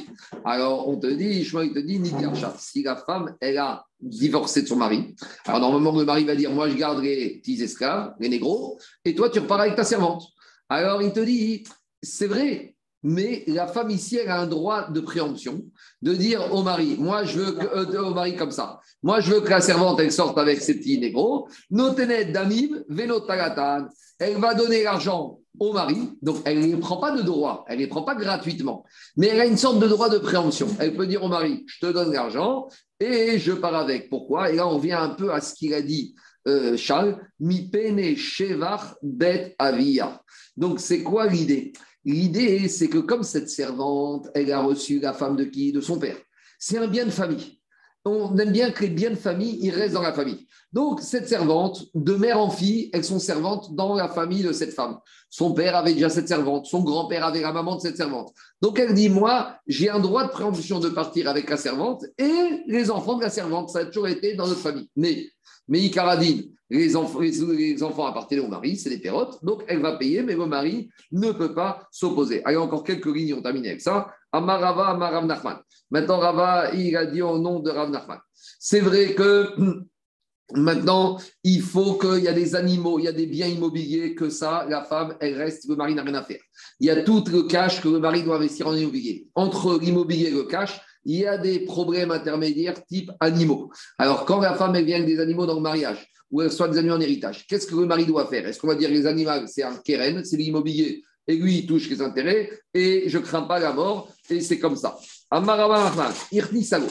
Alors, 0.45 0.89
on 0.89 0.99
te 0.99 1.07
dit, 1.07 1.41
Ishmael 1.41 1.73
te 1.73 1.81
dit, 1.81 1.99
Nidiarcha. 1.99 2.55
Si 2.59 2.83
la 2.83 2.97
femme, 2.97 3.37
elle 3.41 3.59
a 3.59 3.85
divorcé 4.01 4.63
de 4.63 4.67
son 4.67 4.77
mari, 4.77 5.15
alors 5.45 5.61
normalement, 5.61 5.99
le 5.99 6.05
mari 6.05 6.25
va 6.25 6.35
dire, 6.35 6.51
moi, 6.51 6.69
je 6.69 6.77
garde 6.77 7.03
les 7.03 7.39
petits 7.39 7.63
esclaves, 7.63 8.15
les 8.21 8.29
négros, 8.29 8.79
et 9.05 9.15
toi, 9.15 9.29
tu 9.29 9.39
repars 9.39 9.61
avec 9.61 9.77
ta 9.77 9.85
servante. 9.85 10.25
Alors, 10.69 11.03
il 11.03 11.13
te 11.13 11.21
dit, 11.21 11.65
c'est 12.03 12.27
vrai, 12.27 12.74
mais 13.05 13.45
la 13.47 13.67
femme 13.67 13.91
ici, 13.91 14.17
elle 14.17 14.31
a 14.31 14.41
un 14.41 14.47
droit 14.47 14.91
de 14.91 14.99
préemption, 14.99 15.63
de 16.01 16.15
dire 16.15 16.53
au 16.53 16.63
mari, 16.63 16.97
moi, 16.99 17.23
je 17.23 17.39
veux 17.39 17.53
que, 17.53 17.67
euh, 17.67 18.03
au 18.03 18.15
mari 18.15 18.35
comme 18.35 18.51
ça, 18.51 18.81
moi, 19.03 19.21
je 19.21 19.31
veux 19.31 19.41
que 19.43 19.51
la 19.51 19.61
servante, 19.61 20.01
elle 20.01 20.11
sorte 20.11 20.39
avec 20.39 20.63
ses 20.63 20.79
petits 20.79 20.99
négros, 20.99 21.47
notenet 21.71 22.25
damim, 22.25 22.83
venotagatan, 22.89 23.89
elle 24.19 24.39
va 24.39 24.55
donner 24.55 24.83
l'argent 24.83 25.39
au 25.61 25.73
mari, 25.75 26.13
donc 26.23 26.39
elle 26.47 26.69
ne 26.69 26.77
prend 26.77 26.97
pas 26.97 27.15
de 27.15 27.21
droit, 27.21 27.65
elle 27.69 27.79
ne 27.79 27.87
prend 27.87 28.03
pas 28.03 28.15
gratuitement, 28.15 28.85
mais 29.19 29.27
elle 29.29 29.41
a 29.41 29.47
une 29.47 29.59
sorte 29.59 29.79
de 29.79 29.87
droit 29.87 30.09
de 30.09 30.19
préemption. 30.19 30.67
Elle 30.81 30.97
peut 30.97 31.07
dire 31.07 31.23
au 31.23 31.29
mari, 31.29 31.63
je 31.67 31.87
te 31.87 31.93
donne 31.93 32.13
l'argent 32.13 32.69
et 32.99 33.39
je 33.39 33.53
pars 33.53 33.75
avec. 33.75 34.09
Pourquoi? 34.09 34.51
Et 34.51 34.57
là, 34.57 34.67
on 34.67 34.79
vient 34.79 35.03
un 35.03 35.11
peu 35.11 35.31
à 35.31 35.43
ce 35.43 35.55
qu'il 35.55 35.75
a 35.75 35.83
dit, 35.83 36.15
euh, 36.49 36.77
Charles, 36.77 37.19
mi 37.39 37.69
pene 37.71 38.17
shevach 38.17 38.95
bet 39.03 39.55
avia. 39.59 40.23
Donc, 40.57 40.81
c'est 40.81 41.03
quoi 41.03 41.27
l'idée? 41.27 41.73
L'idée, 42.05 42.69
c'est 42.69 42.89
que 42.89 42.99
comme 42.99 43.23
cette 43.23 43.49
servante, 43.49 44.29
elle 44.35 44.53
a 44.53 44.61
reçu 44.61 45.01
la 45.01 45.13
femme 45.13 45.37
de 45.37 45.45
qui? 45.45 45.73
De 45.73 45.81
son 45.81 45.99
père. 45.99 46.17
C'est 46.59 46.79
un 46.79 46.87
bien 46.87 47.07
de 47.07 47.11
famille. 47.11 47.61
On 48.07 48.37
aime 48.37 48.53
bien 48.53 48.71
que 48.71 48.83
les 48.83 48.91
biens 48.91 49.11
de 49.11 49.15
famille, 49.15 49.59
ils 49.63 49.71
restent 49.71 49.95
dans 49.95 50.03
la 50.03 50.13
famille. 50.13 50.47
Donc, 50.75 51.01
cette 51.01 51.27
servante, 51.27 51.87
de 51.95 52.15
mère 52.15 52.39
en 52.39 52.51
fille, 52.51 52.91
elles 52.93 53.05
sont 53.05 53.19
servantes 53.19 53.75
dans 53.75 53.95
la 53.95 54.09
famille 54.09 54.43
de 54.43 54.53
cette 54.53 54.75
femme. 54.75 54.99
Son 55.31 55.55
père 55.55 55.75
avait 55.75 55.95
déjà 55.95 56.11
cette 56.11 56.29
servante, 56.29 56.67
son 56.67 56.83
grand-père 56.83 57.25
avait 57.25 57.41
la 57.41 57.53
maman 57.53 57.77
de 57.77 57.81
cette 57.81 57.97
servante. 57.97 58.35
Donc, 58.61 58.79
elle 58.79 58.93
dit, 58.93 59.09
moi, 59.09 59.57
j'ai 59.67 59.89
un 59.89 60.01
droit 60.01 60.25
de 60.25 60.31
préemption 60.31 60.81
de 60.81 60.91
partir 60.91 61.29
avec 61.29 61.49
la 61.49 61.57
servante 61.57 62.05
et 62.19 62.63
les 62.67 62.91
enfants 62.91 63.17
de 63.17 63.23
la 63.23 63.31
servante. 63.31 63.71
Ça 63.71 63.79
a 63.79 63.85
toujours 63.87 64.09
été 64.09 64.35
dans 64.35 64.47
notre 64.47 64.61
famille. 64.61 64.91
Mais, 64.97 65.27
mais 65.69 65.81
Icaradine, 65.81 66.55
les 66.71 66.89
les 66.89 67.83
enfants 67.83 68.07
appartiennent 68.07 68.41
au 68.41 68.49
mari, 68.49 68.77
c'est 68.77 68.91
des 68.91 68.99
pérotes, 68.99 69.45
donc 69.45 69.65
elle 69.69 69.81
va 69.81 69.97
payer, 69.97 70.23
mais 70.23 70.35
le 70.35 70.47
mari 70.47 70.91
ne 71.13 71.31
peut 71.33 71.55
pas 71.55 71.87
s'opposer. 71.91 72.43
Allez, 72.45 72.57
encore 72.57 72.85
quelques 72.85 73.07
lignes, 73.07 73.35
on 73.35 73.43
termine 73.43 73.67
avec 73.67 73.81
ça. 73.81 74.15
Amarava, 74.33 74.89
Amarav 74.89 75.27
Nachman. 75.27 75.59
Maintenant, 75.91 76.19
Rava, 76.19 76.75
il 76.75 76.97
a 76.97 77.07
dit 77.07 77.23
au 77.23 77.39
nom 77.39 77.61
de 77.61 77.71
Rav 77.71 77.91
Nachman. 77.91 78.19
C'est 78.59 78.81
vrai 78.81 79.15
que 79.15 79.51
maintenant, 80.55 81.19
il 81.45 81.61
faut 81.61 81.95
qu'il 81.95 82.25
y 82.25 82.29
a 82.29 82.33
des 82.33 82.57
animaux, 82.57 82.99
il 82.99 83.05
y 83.05 83.09
a 83.09 83.13
des 83.13 83.27
biens 83.27 83.47
immobiliers, 83.47 84.15
que 84.15 84.29
ça, 84.29 84.67
la 84.69 84.83
femme, 84.83 85.15
elle 85.21 85.37
reste, 85.37 85.69
le 85.69 85.77
mari 85.77 85.95
n'a 85.95 86.03
rien 86.03 86.15
à 86.15 86.23
faire. 86.23 86.41
Il 86.81 86.87
y 86.87 86.91
a 86.91 87.03
tout 87.03 87.23
le 87.31 87.43
cash 87.43 87.81
que 87.81 87.89
le 87.89 88.01
mari 88.01 88.23
doit 88.23 88.37
investir 88.37 88.67
en 88.67 88.75
immobilier. 88.75 89.29
Entre 89.35 89.79
l'immobilier 89.79 90.29
et 90.29 90.33
le 90.33 90.45
cash, 90.45 90.81
il 91.05 91.21
y 91.21 91.27
a 91.27 91.37
des 91.39 91.61
problèmes 91.61 92.11
intermédiaires 92.11 92.85
type 92.87 93.11
animaux. 93.21 93.71
Alors, 93.99 94.25
quand 94.25 94.41
la 94.41 94.55
femme, 94.55 94.75
elle 94.77 94.85
vient 94.85 94.97
avec 94.97 95.09
des 95.09 95.21
animaux 95.21 95.47
dans 95.47 95.55
le 95.55 95.61
mariage, 95.61 96.07
ou 96.31 96.43
elle 96.43 96.51
soit 96.51 96.69
des 96.69 96.79
animaux 96.79 96.95
en 96.97 97.01
héritage, 97.01 97.47
qu'est-ce 97.47 97.67
que 97.67 97.75
le 97.77 97.87
mari 97.87 98.07
doit 98.07 98.27
faire? 98.27 98.47
Est-ce 98.47 98.59
qu'on 98.59 98.67
va 98.69 98.75
dire 98.75 98.91
les 98.91 99.07
animaux, 99.07 99.47
c'est 99.47 99.63
un 99.63 99.77
keren, 99.85 100.25
c'est 100.25 100.37
l'immobilier, 100.37 101.03
et 101.27 101.37
lui, 101.37 101.59
il 101.59 101.67
touche 101.67 101.89
les 101.89 102.03
intérêts, 102.03 102.51
et 102.73 103.05
je 103.09 103.19
ne 103.19 103.23
crains 103.23 103.43
pas 103.43 103.59
la 103.59 103.73
mort, 103.73 104.09
et 104.29 104.41
c'est 104.41 104.59
comme 104.59 104.77
ça. 104.77 104.97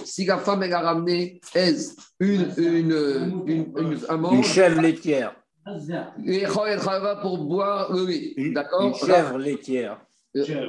Si 0.05 0.25
la 0.25 0.37
femme, 0.37 0.63
elle 0.63 0.73
a 0.73 0.79
ramené 0.81 1.39
Ez, 1.55 1.95
une, 2.19 2.47
une, 2.57 3.43
une, 3.47 3.73
une, 3.77 3.97
un 4.09 4.17
mort, 4.17 4.33
Une 4.33 4.43
chèvre 4.43 4.81
laitière. 4.81 5.35
et 6.25 6.43
pour 7.21 7.37
boire 7.45 7.93
le 7.93 8.05
lait. 8.05 8.33
Une, 8.37 8.53
D'accord? 8.53 8.81
une 8.87 8.93
chèvre 8.95 9.37
laitière. 9.37 9.99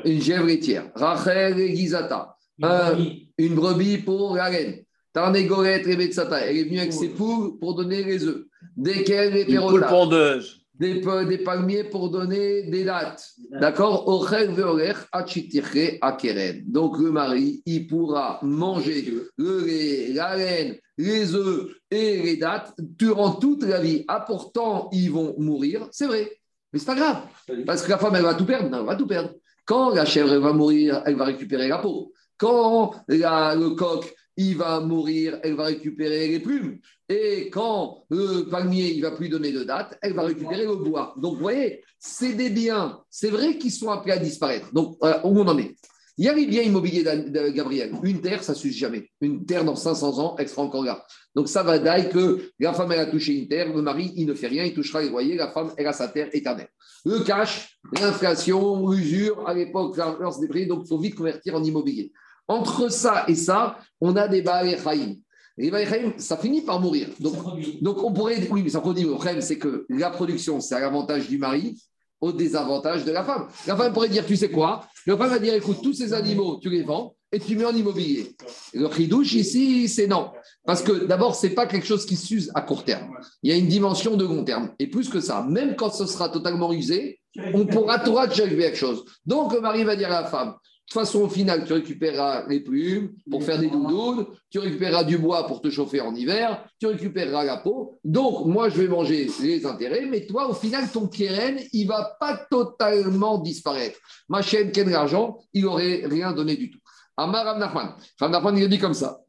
Une 0.05 0.21
gèvre 0.21 0.47
laitière. 0.47 0.91
Rachel 0.95 1.59
et 1.59 1.75
Gizata. 1.75 2.37
Un- 2.63 2.97
une 3.39 3.55
brebis 3.55 3.99
pour 3.99 4.37
la 4.37 4.45
reine. 4.45 4.77
Tarnégoret 5.13 5.83
et 5.87 5.97
Betsata. 5.97 6.41
Elle 6.41 6.57
est 6.57 6.65
venue 6.65 6.81
avec 6.81 6.93
ses 6.93 7.09
poules 7.09 7.59
pour 7.59 7.75
donner 7.75 8.03
les 8.03 8.25
œufs. 8.25 8.45
Desquels 8.77 9.33
les 9.33 9.45
pondeuse. 9.89 10.61
Des, 10.75 11.01
des 11.29 11.39
palmiers 11.39 11.85
pour 11.85 12.11
donner 12.11 12.65
des 12.65 12.83
dates. 12.83 13.25
D'accord? 13.49 14.09
Ochel 14.09 14.51
veoler 14.51 14.95
achitiche 15.13 15.99
akeren. 16.01 16.65
Donc 16.67 16.99
le 16.99 17.13
mari, 17.13 17.63
il 17.65 17.87
pourra 17.87 18.41
manger 18.43 19.09
le 19.37 19.65
lait, 19.65 20.13
la 20.13 20.37
laine, 20.37 20.75
les 20.99 21.33
œufs 21.33 21.69
et 21.93 22.21
les 22.23 22.37
dates 22.37 22.75
durant 22.79 23.31
toute 23.31 23.63
la 23.63 23.81
vie. 23.81 24.05
Ah, 24.09 24.25
pourtant, 24.27 24.89
ils 24.93 25.13
vont 25.13 25.37
mourir. 25.39 25.87
C'est 25.93 26.07
vrai. 26.07 26.29
Mais 26.73 26.81
c'est 26.81 26.87
pas 26.87 26.97
grave. 26.97 27.19
Parce 27.65 27.83
que 27.83 27.91
la 27.91 27.99
femme, 27.99 28.17
elle 28.17 28.23
va 28.23 28.35
tout 28.35 28.45
perdre. 28.45 28.69
Non, 28.69 28.81
elle 28.81 28.87
va 28.87 28.97
tout 28.97 29.07
perdre. 29.07 29.31
Quand 29.65 29.95
la 29.95 30.05
chèvre 30.05 30.33
elle 30.33 30.41
va 30.41 30.53
mourir, 30.53 31.03
elle 31.07 31.15
va 31.15 31.25
récupérer 31.25 31.69
la 31.69 31.79
peau. 31.79 32.13
Quand 32.37 32.95
le 33.09 33.69
coq, 33.71 34.15
il 34.37 34.57
va 34.57 34.81
mourir, 34.81 35.39
elle 35.43 35.55
va 35.55 35.67
récupérer 35.67 36.27
les 36.29 36.41
plumes. 36.41 36.79
Et 37.09 37.51
quand 37.51 38.05
le 38.11 38.49
palmier, 38.49 38.93
il 38.93 39.03
va 39.03 39.13
plus 39.13 39.29
donner 39.29 39.53
de 39.53 39.63
date, 39.63 39.97
elle 40.03 40.15
va 40.15 40.23
récupérer 40.23 40.65
le 40.65 40.77
bois. 40.77 41.15
Donc, 41.19 41.35
vous 41.35 41.41
voyez, 41.41 41.85
c'est 41.99 42.33
des 42.33 42.51
biens. 42.51 43.01
C'est 43.11 43.31
vrai 43.31 43.59
qu'ils 43.59 43.73
sont 43.73 43.91
appelés 43.91 44.15
à 44.15 44.19
disparaître. 44.19 44.73
Donc, 44.73 44.97
où 45.03 45.41
on 45.41 45.47
en 45.47 45.59
est 45.59 45.77
Il 46.17 46.25
y 46.25 46.29
a 46.29 46.35
les 46.35 46.47
biens 46.47 46.63
immobiliers 46.63 47.05
de 47.05 47.49
Gabriel. 47.51 47.93
Une 48.03 48.21
terre, 48.21 48.43
ça 48.43 48.53
ne 48.53 48.57
suffit 48.57 48.77
jamais. 48.77 49.09
Une 49.21 49.45
terre, 49.47 49.65
dans 49.65 49.77
500 49.77 50.19
ans, 50.19 50.35
elle 50.39 50.49
sera 50.49 50.63
encore 50.63 50.83
là. 50.83 51.05
Donc, 51.35 51.49
ça 51.49 51.63
va 51.63 51.79
d'ailleurs 51.79 52.11
que 52.11 52.51
la 52.59 52.73
femme, 52.73 52.91
elle 52.91 53.01
a 53.01 53.07
touché 53.07 53.35
une 53.35 53.49
terre, 53.49 53.73
le 53.73 53.83
mari, 53.83 54.13
il 54.17 54.27
ne 54.27 54.35
fait 54.35 54.49
rien, 54.49 54.65
il 54.65 54.75
touchera 54.75 55.03
les 55.03 55.11
loyers, 55.11 55.37
la 55.37 55.53
femme, 55.53 55.73
elle 55.77 55.87
a 55.87 55.93
sa 55.93 56.09
terre 56.09 56.29
éternelle. 56.33 56.69
Le 57.05 57.21
cash, 57.21 57.79
l'inflation, 57.93 58.89
l'usure, 58.91 59.47
à 59.47 59.55
l'époque, 59.55 59.97
hausse 60.21 60.41
des 60.41 60.49
prix, 60.49 60.67
donc 60.67 60.83
il 60.85 60.89
faut 60.89 60.99
vite 60.99 61.15
convertir 61.15 61.55
en 61.55 61.63
immobilier. 61.63 62.13
Entre 62.49 62.91
ça 62.91 63.25
et 63.29 63.35
ça, 63.35 63.79
on 64.01 64.17
a 64.17 64.29
des 64.29 64.43
Baal 64.43 64.77
Chaim. 64.83 65.15
Les 65.57 65.71
Baal 65.71 66.15
ça 66.19 66.37
finit 66.37 66.63
par 66.63 66.81
mourir. 66.81 67.09
Donc, 67.21 67.35
donc 67.81 68.03
on 68.03 68.13
pourrait, 68.13 68.47
oui, 68.51 68.63
mais 68.63 68.71
ça 68.71 68.81
produit. 68.81 69.05
Le 69.05 69.13
problème, 69.13 69.41
c'est 69.41 69.59
que 69.59 69.87
la 69.89 70.11
production, 70.11 70.61
c'est 70.61 70.75
à 70.75 70.81
l'avantage 70.81 71.29
du 71.29 71.39
mari, 71.39 71.81
au 72.21 72.33
désavantage 72.33 73.05
de 73.05 73.13
la 73.13 73.23
femme. 73.25 73.47
La 73.67 73.77
femme 73.77 73.93
pourrait 73.93 74.09
dire, 74.09 74.27
tu 74.27 74.37
sais 74.37 74.51
quoi? 74.51 74.87
La 75.07 75.17
femme 75.17 75.31
va 75.31 75.39
dire, 75.39 75.55
écoute, 75.55 75.79
tous 75.83 75.93
ces 75.93 76.13
animaux, 76.13 76.59
tu 76.61 76.71
les 76.71 76.83
vends 76.83 77.15
et 77.31 77.39
tu 77.39 77.57
mets 77.57 77.65
en 77.65 77.75
immobilier. 77.75 78.35
Le 78.73 78.89
chidouche 78.91 79.35
ici, 79.35 79.89
c'est 79.89 80.07
non. 80.07 80.31
Parce 80.65 80.83
que 80.83 81.05
d'abord, 81.05 81.35
ce 81.35 81.47
n'est 81.47 81.55
pas 81.55 81.67
quelque 81.67 81.87
chose 81.87 82.07
qui 82.07 82.17
s'use 82.17 82.51
à 82.55 82.63
court 82.63 82.85
terme. 82.85 83.11
Il 83.43 83.51
y 83.51 83.55
a 83.55 83.57
une 83.57 83.69
dimension 83.69 84.17
de 84.17 84.25
long 84.25 84.45
terme. 84.45 84.71
Et 84.79 84.87
plus 84.87 85.09
que 85.09 85.21
ça, 85.21 85.45
même 85.49 85.77
quand 85.77 85.93
ce 85.93 86.07
sera 86.07 86.29
totalement 86.29 86.73
usé, 86.73 87.21
on 87.53 87.67
pourra 87.67 87.99
toujours 87.99 88.21
arriver 88.21 88.65
quelque 88.65 88.77
chose. 88.77 89.05
Donc, 89.27 89.53
le 89.53 89.61
mari 89.61 89.85
va 89.85 89.97
dire 89.97 90.13
à 90.13 90.23
la 90.23 90.29
femme, 90.29 90.55
de 90.85 90.93
toute 90.93 91.01
façon, 91.01 91.23
au 91.23 91.29
final, 91.31 91.65
tu 91.65 91.73
récupéreras 91.73 92.47
les 92.47 92.61
plumes 92.61 93.15
pour 93.31 93.43
faire 93.43 93.59
des 93.59 93.69
doudounes, 93.69 94.27
tu 94.51 94.59
récupéreras 94.59 95.03
du 95.03 95.17
bois 95.17 95.47
pour 95.47 95.63
te 95.63 95.71
chauffer 95.71 96.03
en 96.03 96.15
hiver, 96.15 96.63
tu 96.79 96.87
récupéreras 96.87 97.43
la 97.43 97.57
peau. 97.57 97.99
Donc, 98.05 98.45
moi, 98.47 98.69
je 98.69 98.83
vais 98.83 98.87
manger 98.87 99.31
les 99.41 99.65
intérêts, 99.65 100.05
mais 100.05 100.27
toi, 100.27 100.47
au 100.47 100.53
final, 100.53 100.91
ton 100.93 101.09
keren, 101.09 101.59
il 101.73 101.87
va 101.87 102.17
pas 102.21 102.37
totalement 102.51 103.39
disparaître. 103.39 103.99
Ma 104.29 104.43
chaîne, 104.43 104.73
quel 104.73 104.91
l'argent, 104.91 105.39
il 105.55 105.65
n'aurait 105.65 106.03
rien 106.05 106.33
donné 106.33 106.55
du 106.55 106.71
tout. 106.71 106.81
Amar 107.17 107.47
Rav 107.47 107.59
Nachman. 107.59 107.95
Rav 108.21 108.31
Nachman, 108.31 108.59
il 108.59 108.65
a 108.65 108.69
dit 108.69 108.79
comme 108.79 108.95
ça. 108.95 109.23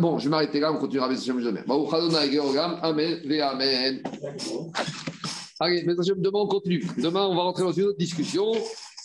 Bon, 0.00 0.18
je 0.18 0.24
vais 0.24 0.30
m'arrêter 0.30 0.60
là, 0.60 0.72
on 0.72 0.78
continuera 0.78 1.08
avec 1.08 1.18
Adonai 1.28 2.32
Georgam, 2.32 2.78
Amen, 2.82 3.20
Amen. 3.42 4.02
Allez, 5.60 5.84
mais 5.86 5.94
demain, 5.94 6.38
on 6.40 6.48
continue. 6.48 6.84
Demain, 6.96 7.26
on 7.26 7.36
va 7.36 7.42
rentrer 7.42 7.64
dans 7.64 7.72
une 7.72 7.84
autre 7.84 7.98
discussion. 7.98 8.50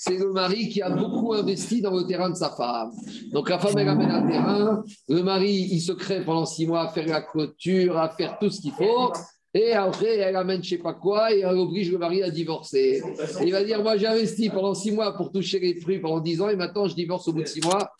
C'est 0.01 0.17
le 0.17 0.31
mari 0.31 0.69
qui 0.69 0.81
a 0.81 0.89
beaucoup 0.89 1.33
investi 1.33 1.81
dans 1.81 1.93
le 1.93 2.05
terrain 2.05 2.29
de 2.29 2.35
sa 2.35 2.51
femme. 2.51 2.91
Donc 3.33 3.49
la 3.49 3.59
femme, 3.59 3.77
elle 3.77 3.89
amène 3.89 4.09
un 4.09 4.25
terrain. 4.25 4.81
Le 5.09 5.21
mari, 5.21 5.67
il 5.71 5.81
se 5.81 5.91
crée 5.91 6.23
pendant 6.23 6.45
six 6.45 6.65
mois 6.65 6.83
à 6.83 6.87
faire 6.87 7.05
la 7.05 7.21
clôture, 7.21 7.97
à 7.97 8.07
faire 8.07 8.39
tout 8.39 8.49
ce 8.49 8.61
qu'il 8.61 8.71
faut. 8.71 9.11
Et 9.53 9.73
après, 9.73 10.15
elle 10.19 10.37
amène 10.37 10.63
je 10.63 10.69
sais 10.69 10.77
pas 10.77 10.93
quoi 10.93 11.33
et 11.33 11.39
elle 11.39 11.57
oblige 11.57 11.91
le 11.91 11.97
mari 11.97 12.23
à 12.23 12.29
divorcer. 12.29 13.01
Et 13.41 13.45
il 13.45 13.51
va 13.51 13.61
dire, 13.61 13.83
moi 13.83 13.97
j'ai 13.97 14.07
investi 14.07 14.47
pendant 14.49 14.73
six 14.73 14.91
mois 14.91 15.17
pour 15.17 15.33
toucher 15.33 15.59
les 15.59 15.75
fruits 15.81 15.99
pendant 15.99 16.21
dix 16.21 16.39
ans 16.39 16.47
et 16.47 16.55
maintenant 16.55 16.87
je 16.87 16.95
divorce 16.95 17.27
au 17.27 17.33
bout 17.33 17.41
de 17.41 17.47
six 17.47 17.59
mois. 17.61 17.91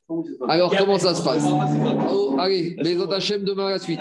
Alors 0.48 0.74
comment 0.78 1.00
ça 1.00 1.14
se 1.14 1.22
passe? 1.22 1.44
Oh, 2.12 2.38
Allez, 2.40 2.76
les 2.78 2.98
autres 2.98 3.16
Hachem 3.16 3.44
demain 3.44 3.68
à 3.68 3.72
la 3.72 3.80
suite. 3.80 4.00